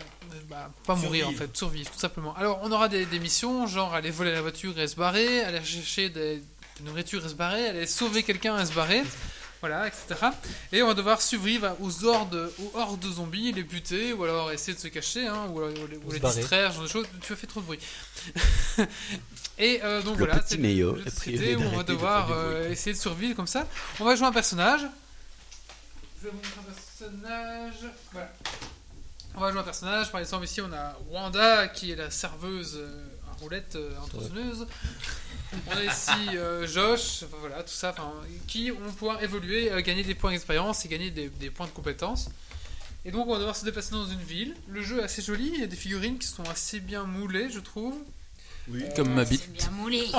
bah, 0.49 0.71
pas 0.87 0.95
mourir 0.97 1.27
en 1.27 1.31
Survivre. 1.31 1.39
fait, 1.53 1.57
survivre 1.57 1.91
tout 1.91 1.99
simplement. 1.99 2.35
Alors, 2.37 2.59
on 2.63 2.73
aura 2.73 2.89
des, 2.89 3.05
des 3.07 3.19
missions, 3.19 3.67
genre 3.67 3.95
aller 3.95 4.11
voler 4.11 4.33
la 4.33 4.41
voiture 4.43 4.79
et 4.81 4.89
se 4.89 4.97
barrer, 4.97 5.43
aller 5.45 5.63
chercher 5.65 6.09
des, 6.09 6.37
des 6.39 6.85
nourritures 6.85 7.25
et 7.25 7.29
se 7.29 7.35
barrer, 7.35 7.69
aller 7.69 7.87
sauver 7.87 8.23
quelqu'un 8.23 8.59
et 8.61 8.65
se 8.67 8.73
barrer. 8.73 9.03
Voilà, 9.61 9.87
etc. 9.89 10.05
Et 10.73 10.83
on 10.83 10.87
va 10.89 10.95
devoir 10.95 11.23
survivre 11.23 11.75
aux 11.81 12.05
hordes, 12.05 12.53
aux 12.59 12.79
hordes 12.79 13.01
de 13.01 13.11
zombies, 13.11 13.53
les 13.53 13.63
buter, 13.63 14.13
ou 14.13 14.23
alors 14.25 14.53
essayer 14.53 14.75
de 14.75 14.79
se 14.81 14.89
cacher, 14.89 15.27
hein, 15.27 15.47
ou, 15.51 15.61
les, 15.61 15.81
ou 15.81 16.09
Ou 16.09 16.11
les 16.11 16.17
se 16.19 16.23
barrer. 16.23 16.37
distraire, 16.41 16.73
genre 16.73 16.83
de 16.83 16.89
choses. 16.89 17.07
Tu 17.23 17.33
as 17.33 17.37
fait 17.37 17.47
trop 17.47 17.61
de 17.61 17.67
bruit. 17.67 17.79
Et 19.59 19.81
euh, 19.83 20.03
donc 20.03 20.19
Le 20.19 20.27
voilà, 20.27 20.43
c'est 20.47 20.57
où 21.57 21.63
on 21.63 21.77
va 21.77 21.83
de 21.83 21.89
devoir 21.89 22.31
euh, 22.31 22.71
essayer 22.71 22.93
de 22.95 23.01
survivre 23.01 23.35
comme 23.35 23.47
ça. 23.47 23.67
On 24.01 24.05
va 24.05 24.15
jouer 24.15 24.27
un 24.27 24.33
personnage. 24.33 24.83
Je 26.21 26.25
vais 26.27 26.31
vous 26.31 26.37
montrer 26.37 26.61
un 26.61 26.73
personnage. 26.73 27.75
Voilà. 28.13 28.33
On 29.35 29.41
va 29.41 29.51
jouer 29.51 29.61
un 29.61 29.65
personnage. 29.65 30.13
Par 30.13 30.21
exemple, 30.21 30.45
ici 30.45 30.61
on 30.61 30.73
a 30.73 30.99
Wanda 31.11 31.69
qui 31.69 31.91
est 31.93 31.97
la 31.97 32.11
serveuse 32.11 32.77
euh, 32.77 33.07
roulette, 33.41 33.77
euh, 33.77 33.91
en 34.03 34.07
tronçonneuse. 34.09 34.67
On 35.69 35.77
a 35.77 35.85
ici 35.85 36.11
euh, 36.37 36.67
Josh, 36.67 37.23
enfin, 37.25 37.37
voilà, 37.41 37.63
tout 37.63 37.73
ça, 37.73 37.95
qui 38.47 38.71
vont 38.71 38.91
pouvoir 38.93 39.23
évoluer, 39.23 39.71
euh, 39.73 39.81
gagner 39.81 40.03
des 40.03 40.15
points 40.15 40.33
d'expérience 40.33 40.85
et 40.85 40.89
gagner 40.89 41.11
des, 41.11 41.29
des 41.29 41.51
points 41.51 41.67
de 41.67 41.73
compétences. 41.73 42.29
Et 43.05 43.13
donc 43.13 43.27
on 43.29 43.33
va 43.33 43.39
devoir 43.39 43.55
se 43.55 43.65
déplacer 43.65 43.93
dans 43.93 44.07
une 44.07 44.21
ville. 44.23 44.55
Le 44.69 44.83
jeu 44.83 44.99
est 45.01 45.05
assez 45.05 45.23
joli, 45.23 45.51
il 45.55 45.61
y 45.61 45.65
a 45.65 45.69
des 45.69 45.77
figurines 45.77 46.19
qui 46.19 46.27
sont 46.27 46.43
assez 46.51 46.81
bien 46.81 47.05
moulées, 47.05 47.49
je 47.51 47.61
trouve. 47.61 47.95
Comme 48.97 49.15
ma 49.15 49.25
bite. 49.25 49.43
C'est 49.45 49.53
bien 49.53 49.71
moulé. 49.71 50.05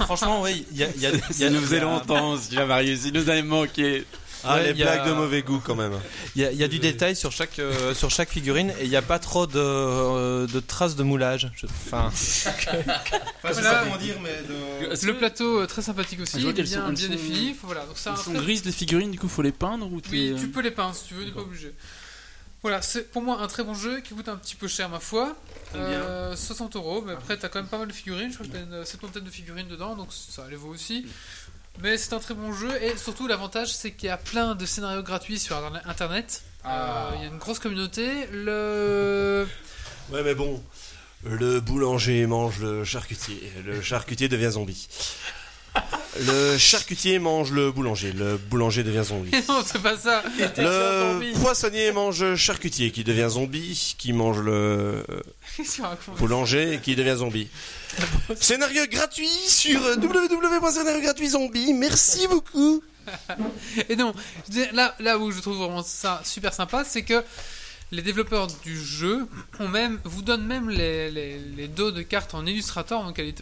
Franchement, 0.00 0.40
oui, 0.42 0.64
il 0.70 0.76
y 0.78 0.84
a, 0.84 0.88
il 0.94 1.00
y 1.00 1.06
a- 1.06 1.10
il 1.10 1.16
y 1.16 1.20
a- 1.20 1.32
Ça 1.32 1.50
nous 1.50 1.60
faisait 1.60 1.80
longtemps, 1.80 2.36
déjà 2.36 2.64
Marius, 2.66 3.00
il 3.06 3.12
nous 3.12 3.28
avait 3.28 3.42
manqué. 3.42 4.04
Ah, 4.44 4.54
Ouais, 4.56 4.64
les 4.64 4.70
il 4.70 4.76
y 4.78 4.82
a- 4.82 4.86
blagues 4.96 5.08
de 5.08 5.12
mauvais 5.12 5.42
goût 5.42 5.60
quand 5.64 5.74
même. 5.74 5.92
Il 6.34 6.42
y 6.42 6.44
a, 6.44 6.52
il 6.52 6.58
y 6.58 6.64
a 6.64 6.68
du 6.68 6.78
détail 6.78 7.14
sur 7.16 7.30
chaque, 7.32 7.58
euh, 7.58 7.94
sur 7.94 8.10
chaque 8.10 8.30
figurine 8.30 8.72
et 8.80 8.84
il 8.84 8.88
n'y 8.90 8.96
a 8.96 9.02
pas 9.02 9.18
trop 9.18 9.46
de, 9.46 9.52
euh, 9.58 10.46
de 10.46 10.60
traces 10.60 10.96
de 10.96 11.02
moulage. 11.02 11.50
Je- 11.56 11.66
Enfin, 11.66 12.10
Voilà. 13.42 13.84
dire, 13.98 14.16
mais 14.22 14.42
de... 14.48 15.06
Le 15.06 15.16
plateau 15.16 15.60
euh, 15.60 15.66
très 15.66 15.82
sympathique 15.82 16.20
aussi, 16.20 16.36
Ah, 16.46 16.52
bien, 16.52 16.64
sont- 16.64 16.88
bien 16.88 17.06
sont- 17.06 17.12
défini. 17.12 17.56
Voilà, 17.62 17.84
donc 17.86 17.98
sont 17.98 18.14
très- 18.14 18.32
grises 18.34 18.64
les 18.64 18.72
figurines, 18.72 19.10
du 19.10 19.18
coup 19.18 19.28
faut 19.28 19.42
les 19.42 19.52
peindre 19.52 19.86
ou 19.92 20.00
Oui, 20.10 20.34
tu 20.38 20.48
peux 20.48 20.60
les 20.62 20.70
peindre 20.70 20.94
si 20.94 21.04
tu 21.08 21.14
veux, 21.14 21.22
tu 21.22 21.28
n'es 21.28 21.34
pas 21.34 21.40
obligé. 21.42 21.72
Voilà, 22.62 22.82
c'est 22.82 23.10
pour 23.10 23.22
moi 23.22 23.40
un 23.40 23.46
très 23.46 23.64
bon 23.64 23.72
jeu 23.72 24.00
qui 24.00 24.12
coûte 24.14 24.28
un 24.28 24.36
petit 24.36 24.54
peu 24.54 24.68
cher 24.68 24.90
ma 24.90 25.00
foi. 25.00 25.34
Euh, 25.74 26.36
60 26.36 26.76
euros, 26.76 27.02
mais 27.06 27.12
après 27.14 27.38
t'as 27.38 27.48
quand 27.48 27.58
même 27.60 27.68
pas 27.70 27.78
mal 27.78 27.88
de 27.88 27.92
figurines, 27.92 28.28
je 28.30 28.34
crois 28.34 28.46
que 28.46 28.52
t'as 28.52 28.60
une 28.78 28.84
septantaine 28.84 29.24
de 29.24 29.30
figurines 29.30 29.68
dedans, 29.68 29.96
donc 29.96 30.08
ça 30.12 30.44
les 30.50 30.56
vaut 30.56 30.68
aussi. 30.68 31.06
Mais 31.82 31.96
c'est 31.98 32.12
un 32.12 32.18
très 32.18 32.34
bon 32.34 32.52
jeu 32.52 32.70
et 32.82 32.96
surtout 32.96 33.26
l'avantage 33.26 33.72
c'est 33.74 33.92
qu'il 33.92 34.08
y 34.08 34.12
a 34.12 34.16
plein 34.18 34.54
de 34.54 34.66
scénarios 34.66 35.02
gratuits 35.02 35.38
sur 35.38 35.56
internet. 35.86 36.42
Euh, 36.66 37.10
Il 37.16 37.22
y 37.22 37.24
a 37.24 37.28
une 37.28 37.38
grosse 37.38 37.58
communauté. 37.58 38.26
Le 38.32 39.46
Ouais, 40.10 40.22
mais 40.22 40.34
bon. 40.34 40.62
Le 41.24 41.60
boulanger 41.60 42.26
mange 42.26 42.58
le 42.60 42.84
charcutier. 42.84 43.52
Le 43.64 43.80
charcutier 43.82 44.28
devient 44.28 44.50
zombie. 44.52 44.88
Le 46.26 46.58
charcutier 46.58 47.18
mange 47.18 47.52
le 47.52 47.70
boulanger. 47.72 48.12
Le 48.12 48.36
boulanger 48.36 48.82
devient 48.82 49.04
zombie. 49.04 49.30
non, 49.48 49.62
c'est 49.64 49.80
pas 49.80 49.96
ça. 49.96 50.22
Le 50.58 51.32
poissonnier 51.40 51.92
mange 51.92 52.22
le 52.22 52.36
charcutier 52.36 52.90
qui 52.90 53.04
devient 53.04 53.28
zombie, 53.30 53.94
qui 53.96 54.12
mange 54.12 54.40
le 54.40 55.04
boulanger 56.18 56.80
qui 56.82 56.94
devient 56.96 57.16
zombie. 57.18 57.48
Scénario 58.38 58.86
gratuit 58.90 59.28
sur 59.28 59.80
www.scénario 59.80 61.00
gratuit 61.00 61.28
zombie. 61.30 61.72
Merci 61.72 62.26
beaucoup. 62.28 62.82
Et 63.88 63.96
non, 63.96 64.12
là 64.70 65.18
où 65.18 65.30
je 65.30 65.40
trouve 65.40 65.56
vraiment 65.58 65.82
ça 65.82 66.20
super 66.24 66.52
sympa, 66.52 66.84
c'est 66.84 67.02
que 67.02 67.24
les 67.92 68.02
développeurs 68.02 68.46
du 68.62 68.80
jeu 68.82 69.26
ont 69.58 69.68
même, 69.68 69.98
vous 70.04 70.22
donnent 70.22 70.46
même 70.46 70.68
les, 70.70 71.10
les, 71.10 71.38
les 71.38 71.68
dos 71.68 71.90
de 71.90 72.02
cartes 72.02 72.34
en 72.34 72.46
Illustrator 72.46 73.00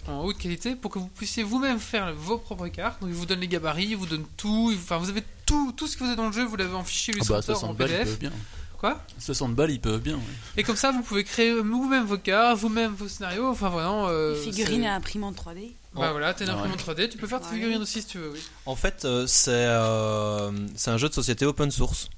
en, 0.08 0.24
haute 0.24 0.38
qualité 0.38 0.74
pour 0.74 0.90
que 0.90 0.98
vous 0.98 1.08
puissiez 1.08 1.42
vous-même 1.42 1.78
faire 1.78 2.14
vos 2.14 2.38
propres 2.38 2.68
cartes. 2.68 3.00
Donc 3.00 3.10
ils 3.10 3.16
vous 3.16 3.26
donnent 3.26 3.40
les 3.40 3.48
gabarits, 3.48 3.88
ils 3.90 3.96
vous 3.96 4.06
donnent 4.06 4.26
tout, 4.36 4.70
ils- 4.72 4.78
enfin 4.78 4.96
vous 4.98 5.10
avez 5.10 5.22
tout, 5.46 5.72
tout 5.76 5.86
ce 5.86 5.96
que 5.96 6.00
vous 6.00 6.06
avez 6.08 6.16
dans 6.16 6.26
le 6.28 6.32
jeu, 6.32 6.44
vous 6.44 6.56
l'avez 6.56 6.74
en 6.74 6.84
fichier 6.84 7.12
Ah 7.16 7.18
bah 7.18 7.24
Illustrator 7.36 7.56
en 7.56 7.60
60 7.74 7.76
balles 7.76 7.88
ils 7.90 7.92
PDF. 7.92 8.08
peuvent 8.08 8.18
bien. 8.18 8.32
Quoi? 8.78 9.04
60 9.18 9.54
balles 9.54 9.70
ils 9.72 9.80
peuvent 9.80 10.00
bien. 10.00 10.14
ouais. 10.16 10.22
Et 10.56 10.62
comme 10.62 10.76
ça 10.76 10.92
vous 10.92 11.02
pouvez 11.02 11.24
créer 11.24 11.52
vous-même 11.52 12.04
vos 12.04 12.16
cartes, 12.18 12.58
vous-même 12.58 12.92
vos 12.94 13.08
scénarios, 13.08 13.48
enfin 13.48 13.68
vraiment. 13.70 14.06
euh, 14.08 14.34
figurines 14.36 14.82
c'est- 14.82 14.86
à 14.88 14.94
imprimante 14.94 15.36
3D. 15.36 15.72
Bah 15.94 16.12
voilà, 16.12 16.32
t'as 16.32 16.44
une 16.44 16.50
Ah 16.50 16.54
ouais. 16.54 16.58
imprimante 16.60 16.78
3D, 16.80 17.08
tu 17.08 17.18
peux 17.18 17.26
faire 17.26 17.40
tes 17.40 17.48
Ouais. 17.48 17.54
figurines 17.54 17.82
aussi 17.82 18.02
si 18.02 18.06
tu 18.06 18.18
veux, 18.18 18.30
oui. 18.30 18.40
En 18.66 18.76
fait, 18.76 19.04
euh, 19.04 19.26
c'est 19.26 19.50
euh, 19.52 20.52
c'est 20.76 20.90
un 20.92 20.96
jeu 20.96 21.08
de 21.08 21.14
société 21.14 21.44
open 21.44 21.70
source. 21.72 22.08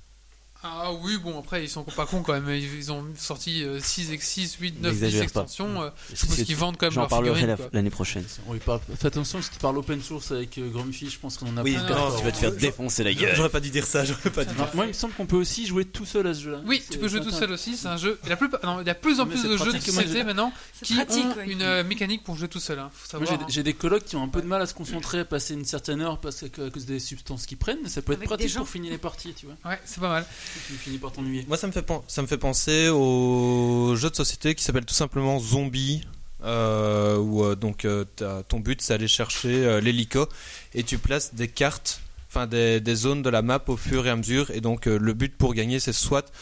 Ah 0.63 0.93
oui, 0.93 1.17
bon, 1.17 1.39
après, 1.39 1.65
ils 1.65 1.71
sont 1.71 1.85
pas 1.85 2.05
cons 2.05 2.23
quand 2.23 2.35
même. 2.39 2.49
Ils, 2.51 2.93
ont 2.93 3.07
sorti 3.17 3.65
euh, 3.65 3.81
6, 3.81 4.19
6, 4.21 4.57
8, 4.61 4.81
9, 4.83 4.93
10 4.93 5.01
N'exagère 5.01 5.21
pas. 5.21 5.25
extensions. 5.25 5.83
euh, 5.83 5.89
je 6.11 6.17
suppose 6.17 6.43
qu'ils 6.43 6.57
vendent 6.57 6.77
quand 6.77 6.87
même 6.87 6.93
J'en 6.93 7.07
parlerai 7.07 7.47
l'année 7.73 7.89
prochaine. 7.89 8.25
Parle- 8.67 8.81
Fais 8.99 9.07
attention 9.07 9.41
si 9.41 9.51
tu 9.51 9.59
parles 9.59 9.79
open 9.79 10.03
source 10.03 10.33
avec 10.33 10.59
euh, 10.59 10.69
Grumpy, 10.69 11.09
je 11.09 11.19
pense 11.19 11.39
qu'on 11.39 11.47
en 11.49 11.57
a 11.57 11.63
Oui, 11.63 11.75
pas 11.75 11.81
non, 11.81 11.87
encore. 11.95 12.17
Tu 12.19 12.25
vas 12.25 12.33
te 12.33 12.37
faire 12.37 12.53
défoncer 12.53 13.05
la 13.05 13.15
gueule. 13.15 13.35
J'aurais 13.35 13.49
pas 13.49 13.61
dû 13.61 13.71
dire 13.71 13.87
ça, 13.87 14.05
j'aurais 14.05 14.29
pas 14.31 14.45
dû. 14.45 14.55
Moi 14.75 14.85
il 14.85 14.89
me 14.89 14.93
semble 14.93 15.15
qu'on 15.15 15.25
peut 15.25 15.37
aussi 15.37 15.67
jouer 15.67 15.87
tout 15.87 16.05
seul 16.05 16.27
à 16.27 16.35
ce 16.35 16.41
jeu-là. 16.43 16.61
Oui, 16.67 16.83
tu 16.91 16.99
peux 16.99 17.09
jouer 17.09 17.21
tout 17.23 17.31
seul 17.31 17.51
aussi. 17.53 17.77
C'est 17.79 17.89
un 17.89 17.97
jeu. 17.97 18.19
Il 18.25 18.29
y 18.29 18.33
a, 18.33 18.37
plus... 18.37 18.49
non, 18.63 18.81
il 18.83 18.87
y 18.87 18.91
a 18.91 18.95
plus 18.95 19.19
en 19.21 19.27
plus 19.27 19.43
de 19.43 19.57
jeux 19.57 19.73
de 19.73 19.79
société 19.81 20.25
maintenant 20.25 20.53
qui 20.83 20.95
pratique, 20.95 21.25
ont 21.25 21.37
ouais. 21.39 21.49
une 21.51 21.63
euh, 21.63 21.85
mécanique 21.85 22.23
pour 22.23 22.37
jouer 22.37 22.49
tout 22.49 22.61
seul. 22.61 22.79
hein. 22.79 22.91
Faut 22.93 23.17
Moi 23.19 23.27
savoir. 23.27 23.41
j'ai 23.41 23.45
hein. 23.45 23.49
j'ai 23.49 23.63
des 23.63 23.73
colocs 23.75 24.05
qui 24.05 24.17
ont 24.17 24.23
un 24.25 24.29
peu 24.29 24.43
de 24.43 24.47
mal 24.47 24.61
à 24.61 24.67
se 24.67 24.75
concentrer, 24.75 25.21
à 25.21 25.25
passer 25.25 25.55
une 25.55 25.65
certaine 25.65 26.03
heure 26.03 26.19
parce 26.21 26.45
que, 26.51 26.67
à 26.67 26.71
cause 26.71 26.85
des 26.85 26.99
substances 27.01 27.47
qu'ils 27.47 27.57
prennent, 27.57 27.79
mais 27.83 27.89
ça 27.89 28.03
peut 28.03 28.13
être 28.13 28.25
pratique 28.25 28.55
pour 28.55 28.69
finir 28.69 28.91
les 28.91 28.99
parties, 28.99 29.33
tu 29.33 29.47
vois. 29.47 29.57
Ouais, 29.71 29.81
c'est 29.87 30.01
pas 30.01 30.09
mal. 30.11 30.27
Tu 30.67 30.75
finis 30.75 30.99
par 30.99 31.13
t'ennuyer. 31.13 31.45
Moi, 31.49 31.57
ça 31.57 31.67
me 31.67 31.73
fait, 31.73 31.83
pen- 31.83 32.01
ça 32.09 32.23
me 32.23 32.27
fait 32.27 32.39
penser 32.39 32.89
au 32.89 33.95
jeu 33.97 34.11
de 34.11 34.15
société 34.17 34.55
qui 34.55 34.63
s'appelle 34.65 34.85
tout 34.85 34.95
simplement 34.95 35.39
Zombie. 35.39 36.03
Euh, 36.43 37.19
où 37.19 37.45
euh, 37.45 37.55
donc 37.55 37.85
euh, 37.85 38.07
ton 38.49 38.61
but 38.61 38.81
c'est 38.81 38.95
aller 38.95 39.09
chercher 39.09 39.67
euh, 39.67 39.79
l'hélico 39.83 40.27
et 40.73 40.85
tu 40.85 40.97
places 40.97 41.35
des 41.35 41.49
cartes, 41.49 42.01
enfin 42.31 42.47
des, 42.47 42.81
des 42.81 42.95
zones 42.95 43.21
de 43.21 43.29
la 43.29 43.43
map 43.43 43.63
au 43.67 43.77
fur 43.77 44.07
et 44.07 44.09
à 44.09 44.17
mesure 44.17 44.51
et 44.51 44.63
donc 44.63 44.87
euh, 44.89 44.99
le 44.99 45.13
but 45.13 45.37
pour 45.37 45.53
gagner 45.53 45.81
c'est 45.81 45.93
soit 45.93 46.33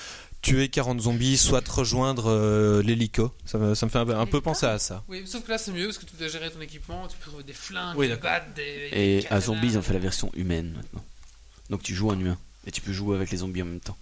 tuer 0.41 0.69
40 0.69 1.01
zombies, 1.01 1.37
soit 1.37 1.67
rejoindre 1.67 2.27
euh, 2.31 2.81
l'hélico. 2.81 3.33
Ça 3.45 3.59
me, 3.59 3.75
ça 3.75 3.87
me 3.87 3.91
fait 3.91 3.99
un, 3.99 4.09
un 4.11 4.27
peu 4.27 4.41
penser 4.41 4.67
à 4.67 4.79
ça. 4.79 5.03
Oui, 5.09 5.25
sauf 5.27 5.43
que 5.43 5.51
là 5.51 5.59
c'est 5.59 5.73
mieux 5.73 5.87
parce 5.87 5.99
que 5.99 6.07
tu 6.07 6.15
dois 6.17 6.29
gérer 6.29 6.49
ton 6.53 6.61
équipement. 6.61 7.09
Tu 7.09 7.17
peux 7.17 7.31
trouver 7.31 7.43
des 7.43 7.53
flingues, 7.53 7.97
Oui, 7.99 8.07
des 8.07 8.15
battes, 8.15 8.55
des. 8.55 8.63
Et 8.93 9.07
des 9.07 9.19
à 9.19 9.23
katanas. 9.23 9.41
Zombies, 9.47 9.67
ils 9.73 9.79
ont 9.79 9.83
fait 9.83 9.95
la 9.95 9.99
version 9.99 10.31
humaine 10.37 10.75
maintenant. 10.77 11.05
Donc 11.71 11.83
tu 11.83 11.93
joues 11.93 12.13
un 12.13 12.21
humain. 12.21 12.39
Et 12.67 12.71
tu 12.71 12.81
peux 12.81 12.93
jouer 12.93 13.17
avec 13.17 13.31
les 13.31 13.39
zombies 13.39 13.63
en 13.63 13.67
même 13.67 13.81
temps. 13.81 13.97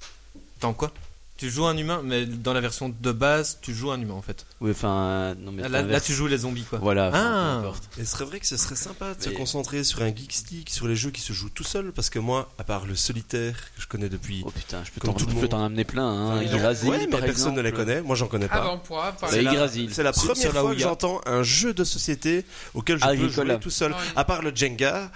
Dans 0.60 0.72
quoi? 0.72 0.92
Tu 1.38 1.50
joues 1.50 1.66
un 1.66 1.76
humain, 1.76 2.00
mais 2.02 2.24
dans 2.24 2.54
la 2.54 2.62
version 2.62 2.88
de 2.88 3.12
base, 3.12 3.58
tu 3.60 3.74
joues 3.74 3.90
un 3.90 4.00
humain 4.00 4.14
en 4.14 4.22
fait. 4.22 4.46
Oui, 4.62 4.70
enfin. 4.70 5.34
Non, 5.38 5.52
mais 5.52 5.68
Là, 5.68 6.00
tu 6.00 6.14
joues 6.14 6.26
les 6.28 6.38
zombies 6.38 6.62
quoi. 6.64 6.78
Voilà, 6.78 7.08
enfin, 7.08 7.18
Ah. 7.20 7.58
peu 7.60 7.66
importe. 7.68 7.88
Et 7.98 8.06
ce 8.06 8.12
serait 8.12 8.24
vrai 8.24 8.40
que 8.40 8.46
ce 8.46 8.56
serait 8.56 8.74
sympa 8.74 9.12
de 9.12 9.22
se 9.22 9.28
concentrer 9.28 9.84
sur 9.84 10.00
un 10.00 10.06
Geek 10.16 10.32
Stick, 10.32 10.70
sur 10.70 10.88
les 10.88 10.96
jeux 10.96 11.10
qui 11.10 11.20
se 11.20 11.34
jouent 11.34 11.50
tout 11.50 11.62
seul, 11.62 11.92
parce 11.92 12.08
que 12.08 12.18
moi, 12.18 12.50
à 12.58 12.64
part 12.64 12.86
le 12.86 12.96
solitaire 12.96 13.54
que 13.76 13.82
je 13.82 13.86
connais 13.86 14.08
depuis. 14.08 14.44
Oh 14.46 14.50
putain, 14.50 14.82
je 14.82 14.90
peux 14.92 15.00
t'en 15.00 15.12
monde. 15.58 15.66
amener 15.66 15.84
plein. 15.84 16.08
Hein. 16.08 16.38
Ouais, 16.38 16.46
Yggdrasil, 16.46 16.88
ouais, 16.88 16.98
mais 17.00 17.06
par 17.08 17.20
personne 17.20 17.54
ne 17.54 17.60
les 17.60 17.72
connaît. 17.72 18.00
Moi, 18.00 18.16
j'en 18.16 18.28
connais 18.28 18.48
Ah 18.50 18.58
pas. 18.58 18.82
Bah, 18.88 19.14
parler. 19.20 19.42
Yggdrasil. 19.42 19.90
C'est 19.92 20.02
la 20.02 20.12
première 20.12 20.36
sur 20.38 20.54
la 20.54 20.60
fois 20.62 20.72
que 20.74 20.80
j'entends 20.80 21.20
un 21.26 21.42
jeu 21.42 21.74
de 21.74 21.84
société 21.84 22.46
auquel 22.72 22.98
je 22.98 23.04
peux 23.06 23.28
jouer 23.28 23.58
tout 23.60 23.68
seul. 23.68 23.92
Ah 23.94 24.00
oui. 24.02 24.12
À 24.16 24.24
part 24.24 24.40
le 24.40 24.56
Jenga, 24.56 25.10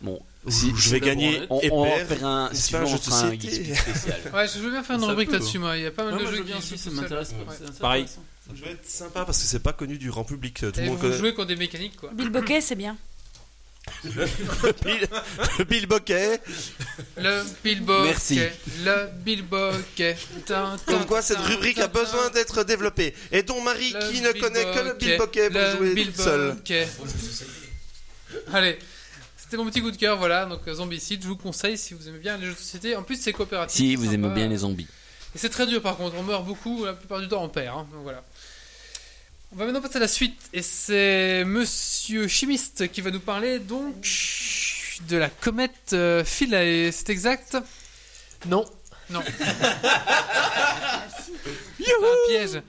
Bon, 0.00 0.20
si, 0.48 0.72
je 0.76 0.90
vais 0.90 1.00
gagner 1.00 1.42
et 1.62 1.70
on 1.70 1.84
faire 1.84 2.26
un, 2.26 2.50
c'est 2.52 2.76
jeu 2.86 2.98
de 2.98 3.02
société. 3.02 3.38
geek 3.48 3.76
spécial. 3.76 4.20
Ouais, 4.34 4.46
je 4.48 4.58
veux 4.58 4.70
bien 4.70 4.82
faire 4.82 4.96
une 4.96 5.04
rubrique 5.04 5.32
là-dessus, 5.32 5.58
moi. 5.58 5.76
Il 5.76 5.84
y 5.84 5.86
a 5.86 5.90
pas 5.90 6.04
mal 6.04 6.18
de 6.18 6.26
jeux 6.26 6.42
qui 6.42 6.54
aussi, 6.54 6.78
ça 6.78 6.90
m'intéresse. 6.90 7.34
Pareil. 7.80 8.06
Ça 8.08 8.52
doit 8.54 8.68
être 8.70 8.88
sympa 8.88 9.24
parce 9.24 9.38
que 9.38 9.44
c'est 9.44 9.62
pas 9.62 9.72
connu 9.72 9.98
du 9.98 10.10
grand 10.10 10.24
public. 10.24 10.54
Tout 10.58 10.66
le 10.76 10.82
Et 10.82 10.86
monde 10.86 10.98
connaît. 11.00 11.16
jouez 11.16 11.32
contre 11.32 11.48
des 11.48 11.56
mécaniques 11.56 11.96
quoi. 11.96 12.10
Bill 12.12 12.28
Bokeh, 12.28 12.60
c'est 12.60 12.74
bien. 12.74 12.96
Bill, 14.04 15.08
Bill 15.68 15.86
Bokeh. 15.86 16.38
Le 17.16 17.42
Bilbo. 17.64 18.04
Merci. 18.04 18.40
Le 18.84 19.08
Bilbo. 19.24 19.70
Comme 20.86 21.06
quoi, 21.06 21.22
cette 21.22 21.38
rubrique 21.38 21.78
a 21.78 21.88
besoin 21.88 22.30
d'être 22.30 22.64
développée. 22.64 23.14
Et 23.32 23.44
ton 23.44 23.60
mari 23.62 23.94
qui 24.10 24.20
ne 24.20 24.32
connaît 24.32 24.64
que 24.64 24.88
le 24.88 24.94
Bill 24.94 25.18
Bokeh 25.18 25.50
pour 25.50 25.76
jouer 25.76 26.12
seul. 26.14 26.56
Allez, 28.52 28.78
c'était 29.52 29.62
mon 29.62 29.68
petit 29.68 29.82
coup 29.82 29.90
de 29.90 29.98
cœur, 29.98 30.16
voilà. 30.16 30.46
Donc 30.46 30.60
euh, 30.66 30.72
Zombicide, 30.72 31.22
je 31.22 31.28
vous 31.28 31.36
conseille 31.36 31.76
si 31.76 31.92
vous 31.92 32.08
aimez 32.08 32.20
bien 32.20 32.38
les 32.38 32.46
jeux 32.46 32.52
de 32.54 32.58
société. 32.58 32.96
En 32.96 33.02
plus, 33.02 33.20
c'est 33.20 33.34
coopératif. 33.34 33.76
Si 33.76 33.96
vous 33.96 34.04
sympa. 34.04 34.14
aimez 34.14 34.28
bien 34.30 34.48
les 34.48 34.56
zombies. 34.56 34.86
Et 35.34 35.38
c'est 35.38 35.50
très 35.50 35.66
dur 35.66 35.82
par 35.82 35.98
contre, 35.98 36.16
on 36.16 36.22
meurt 36.22 36.42
beaucoup, 36.46 36.86
la 36.86 36.94
plupart 36.94 37.20
du 37.20 37.28
temps 37.28 37.42
on 37.44 37.50
perd. 37.50 37.76
hein. 37.76 37.86
Donc 37.92 38.02
voilà. 38.02 38.24
On 39.52 39.56
va 39.56 39.66
maintenant 39.66 39.82
passer 39.82 39.98
à 39.98 40.00
la 40.00 40.08
suite 40.08 40.40
et 40.54 40.62
c'est 40.62 41.44
Monsieur 41.44 42.28
Chimiste 42.28 42.90
qui 42.90 43.02
va 43.02 43.10
nous 43.10 43.20
parler 43.20 43.58
donc 43.58 44.06
de 45.08 45.16
la 45.18 45.28
comète 45.28 45.90
euh, 45.92 46.24
Philae. 46.24 46.90
C'est 46.90 47.10
exact? 47.10 47.58
Non. 48.46 48.64
Non. 49.10 49.22
C'est 51.78 51.92
un 51.92 52.28
piège. 52.28 52.62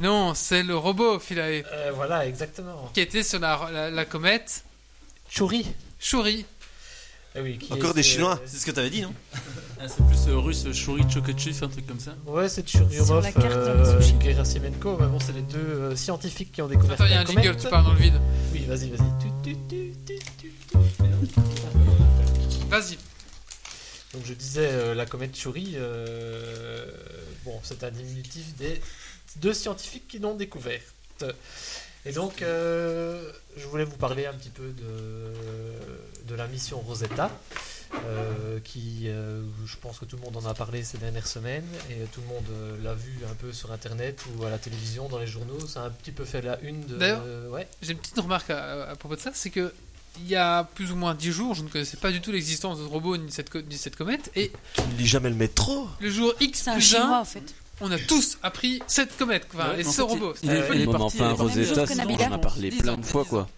Non, 0.00 0.34
c'est 0.34 0.62
le 0.62 0.76
robot 0.76 1.18
Philae 1.18 1.64
Euh, 1.72 1.92
voilà, 1.94 2.26
exactement. 2.26 2.90
qui 2.92 3.00
était 3.00 3.22
sur 3.22 3.38
la, 3.40 3.68
la, 3.72 3.90
la 3.90 4.04
comète 4.04 4.64
Churi. 5.30 5.66
Shuri. 5.98 6.44
Eh 7.34 7.40
oui, 7.40 7.58
qui 7.58 7.72
Encore 7.72 7.90
est- 7.90 7.94
des 7.94 8.02
Chinois. 8.02 8.40
C'est 8.46 8.56
ce 8.56 8.66
que 8.66 8.70
t'avais 8.70 8.90
dit, 8.90 9.02
non 9.02 9.12
Ah, 9.80 9.86
c'est 9.88 10.04
plus 10.06 10.28
euh, 10.28 10.38
russe, 10.38 10.72
Shuri 10.72 11.02
Chokachif, 11.10 11.62
un 11.62 11.68
truc 11.68 11.86
comme 11.86 12.00
ça. 12.00 12.14
Ouais, 12.26 12.48
c'est 12.48 12.66
Sur 12.68 12.80
Churyumov 12.90 13.22
la 13.22 13.32
carte, 13.32 13.44
euh, 13.46 14.00
Gerasimenko, 14.20 14.96
mais 14.98 15.06
bon, 15.06 15.20
c'est 15.20 15.32
les 15.32 15.42
deux 15.42 15.58
euh, 15.58 15.96
scientifiques 15.96 16.52
qui 16.52 16.62
ont 16.62 16.68
découvert 16.68 16.92
Attends, 16.94 17.04
il 17.06 17.12
y 17.12 17.14
a 17.14 17.20
un 17.20 17.26
jingle, 17.26 17.56
tu 17.56 17.68
parles 17.68 17.84
dans 17.84 17.92
le 17.92 17.98
vide. 18.00 18.20
Oui, 18.52 18.64
vas-y, 18.66 18.90
vas-y. 18.90 19.08
Vas-y. 22.68 22.98
Donc 24.14 24.24
je 24.24 24.32
disais 24.34 24.68
euh, 24.70 24.94
la 24.94 25.06
comète 25.06 25.36
Chury, 25.36 25.72
euh, 25.76 26.86
bon, 27.44 27.58
c'est 27.62 27.84
un 27.84 27.90
diminutif 27.90 28.54
des 28.56 28.80
deux 29.36 29.52
scientifiques 29.54 30.08
qui 30.08 30.18
l'ont 30.18 30.34
découverte. 30.34 31.24
Et 32.08 32.12
donc, 32.12 32.40
euh, 32.42 33.30
je 33.56 33.66
voulais 33.66 33.84
vous 33.84 33.96
parler 33.96 34.24
un 34.26 34.32
petit 34.32 34.48
peu 34.48 34.62
de, 34.72 36.26
de 36.26 36.34
la 36.34 36.46
mission 36.46 36.80
Rosetta, 36.80 37.30
euh, 38.06 38.58
qui, 38.64 39.02
euh, 39.08 39.42
je 39.66 39.76
pense 39.76 39.98
que 39.98 40.04
tout 40.06 40.16
le 40.16 40.22
monde 40.22 40.36
en 40.36 40.48
a 40.48 40.54
parlé 40.54 40.82
ces 40.84 40.96
dernières 40.98 41.26
semaines, 41.26 41.66
et 41.90 42.04
tout 42.12 42.20
le 42.22 42.26
monde 42.28 42.82
l'a 42.82 42.94
vu 42.94 43.12
un 43.30 43.34
peu 43.34 43.52
sur 43.52 43.72
Internet 43.72 44.22
ou 44.38 44.44
à 44.44 44.50
la 44.50 44.58
télévision, 44.58 45.08
dans 45.08 45.18
les 45.18 45.26
journaux. 45.26 45.60
Ça 45.66 45.82
a 45.82 45.86
un 45.86 45.90
petit 45.90 46.12
peu 46.12 46.24
fait 46.24 46.40
la 46.40 46.58
une 46.60 46.84
de... 46.86 46.96
D'ailleurs, 46.96 47.24
ouais. 47.50 47.68
J'ai 47.82 47.92
une 47.92 47.98
petite 47.98 48.18
remarque 48.18 48.50
à, 48.50 48.88
à 48.90 48.96
propos 48.96 49.16
de 49.16 49.20
ça, 49.20 49.30
c'est 49.34 49.50
que 49.50 49.72
il 50.20 50.26
y 50.28 50.34
a 50.34 50.64
plus 50.64 50.90
ou 50.90 50.96
moins 50.96 51.14
10 51.14 51.30
jours, 51.30 51.54
je 51.54 51.62
ne 51.62 51.68
connaissais 51.68 51.96
pas 51.96 52.10
du 52.10 52.20
tout 52.20 52.32
l'existence 52.32 52.78
de 52.80 52.84
ce 52.84 52.88
robot 52.88 53.16
ni 53.16 53.30
cette, 53.30 53.50
co- 53.50 53.60
ni 53.62 53.76
cette 53.76 53.94
comète, 53.94 54.32
et 54.34 54.50
Tu 54.74 54.80
ne 54.80 54.96
lis 54.96 55.06
jamais 55.06 55.28
le 55.28 55.36
métro? 55.36 55.86
le 56.00 56.10
jour 56.10 56.34
X 56.40 56.62
C'est 56.62 56.70
un 56.70 56.72
plus 56.72 56.82
chinois 56.82 57.18
1, 57.18 57.20
en 57.20 57.24
fait. 57.24 57.54
On 57.80 57.90
a 57.90 57.98
tous 57.98 58.38
appris 58.42 58.80
cette 58.86 59.16
comète, 59.16 59.46
Ouais, 59.54 59.80
et 59.80 59.84
ce 59.84 59.90
fait, 59.90 60.02
robot. 60.02 60.34
il- 60.42 60.50
est- 60.50 60.52
Euh, 60.52 60.68
il 60.74 60.80
est 60.82 60.86
parti, 60.86 61.04
enfin, 61.04 61.16
il 61.16 61.32
est 61.32 61.36
parti 61.36 61.42
Rosetta, 61.42 61.84
on 62.28 62.32
en 62.32 62.32
a 62.32 62.38
parlé 62.38 62.70
plein 62.70 62.92
ans, 62.94 62.96
de 62.96 63.04
fois, 63.06 63.24
quoi. 63.24 63.48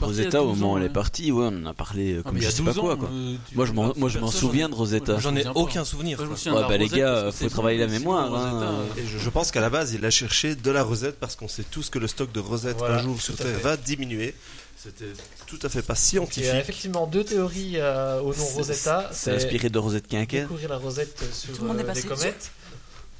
Rosetta, 0.00 0.42
au 0.42 0.46
12 0.50 0.58
moment 0.60 0.74
où 0.74 0.78
elle 0.78 0.84
est 0.84 0.88
partie, 0.88 1.32
ouais, 1.32 1.46
on 1.50 1.62
en 1.64 1.66
a 1.66 1.74
parlé 1.74 2.12
euh, 2.14 2.18
Ah, 2.20 2.22
comme 2.28 2.34
mais 2.34 2.40
il 2.40 2.42
y 2.44 2.46
je 2.46 2.52
a 2.52 2.56
sais 2.56 2.62
pas 2.62 2.72
12 2.72 2.80
quoi, 2.80 2.92
ans, 2.94 2.96
quoi. 2.98 3.08
euh, 3.12 3.34
Moi, 3.54 3.66
je 3.66 3.72
m'en- 3.72 3.92
moi, 3.96 4.08
je 4.08 4.18
m'en 4.20 4.30
souviens 4.30 4.68
de 4.68 4.74
Rosetta. 4.74 5.18
J'en 5.18 5.34
ai 5.34 5.44
aucun 5.56 5.84
souvenir. 5.84 6.18
Quoi. 6.18 6.26
Ouais, 6.28 6.68
bah, 6.68 6.76
les 6.76 6.88
gars, 6.88 7.30
faut 7.32 7.48
travailler 7.48 7.78
la 7.80 7.88
mémoire, 7.88 8.32
hein. 8.34 8.84
Et 8.96 9.02
je, 9.06 9.18
je 9.18 9.30
pense 9.30 9.50
qu'à 9.50 9.60
la 9.60 9.70
base, 9.70 9.92
il 9.92 10.04
a 10.04 10.10
cherché 10.10 10.54
de 10.54 10.70
la 10.70 10.82
rosette 10.84 11.18
parce 11.18 11.34
qu'on 11.36 11.48
sait 11.48 11.64
tous 11.68 11.90
que 11.90 11.98
le 11.98 12.06
stock 12.06 12.30
de 12.32 12.40
rosette 12.40 12.76
Voilà, 12.78 12.96
un 12.98 13.02
jour 13.02 13.20
sur 13.20 13.34
Terre 13.36 13.58
va 13.60 13.76
diminuer. 13.76 14.34
C'était 14.76 15.12
tout 15.46 15.58
à 15.62 15.68
fait 15.68 15.82
pas 15.82 15.94
Il 15.94 15.96
y 15.96 16.00
scientifique. 16.00 16.50
a 16.50 16.58
effectivement 16.58 17.06
deux 17.06 17.22
théories 17.24 17.74
euh, 17.76 18.20
au 18.20 18.34
nom 18.34 18.44
Rosetta. 18.54 19.10
C'est 19.12 19.30
inspiré 19.32 19.68
de 19.68 19.78
Rosette 19.78 20.08
Quinquet. 20.08 20.40
découvrir 20.42 20.68
la 20.70 20.78
rosette 20.78 21.22
sur 21.32 21.52
Tout 21.54 21.62
le 21.62 21.68
monde 21.68 21.78
est 21.78 21.82
euh, 21.82 21.86
passé 21.86 22.02
les 22.02 22.08
comètes, 22.08 22.50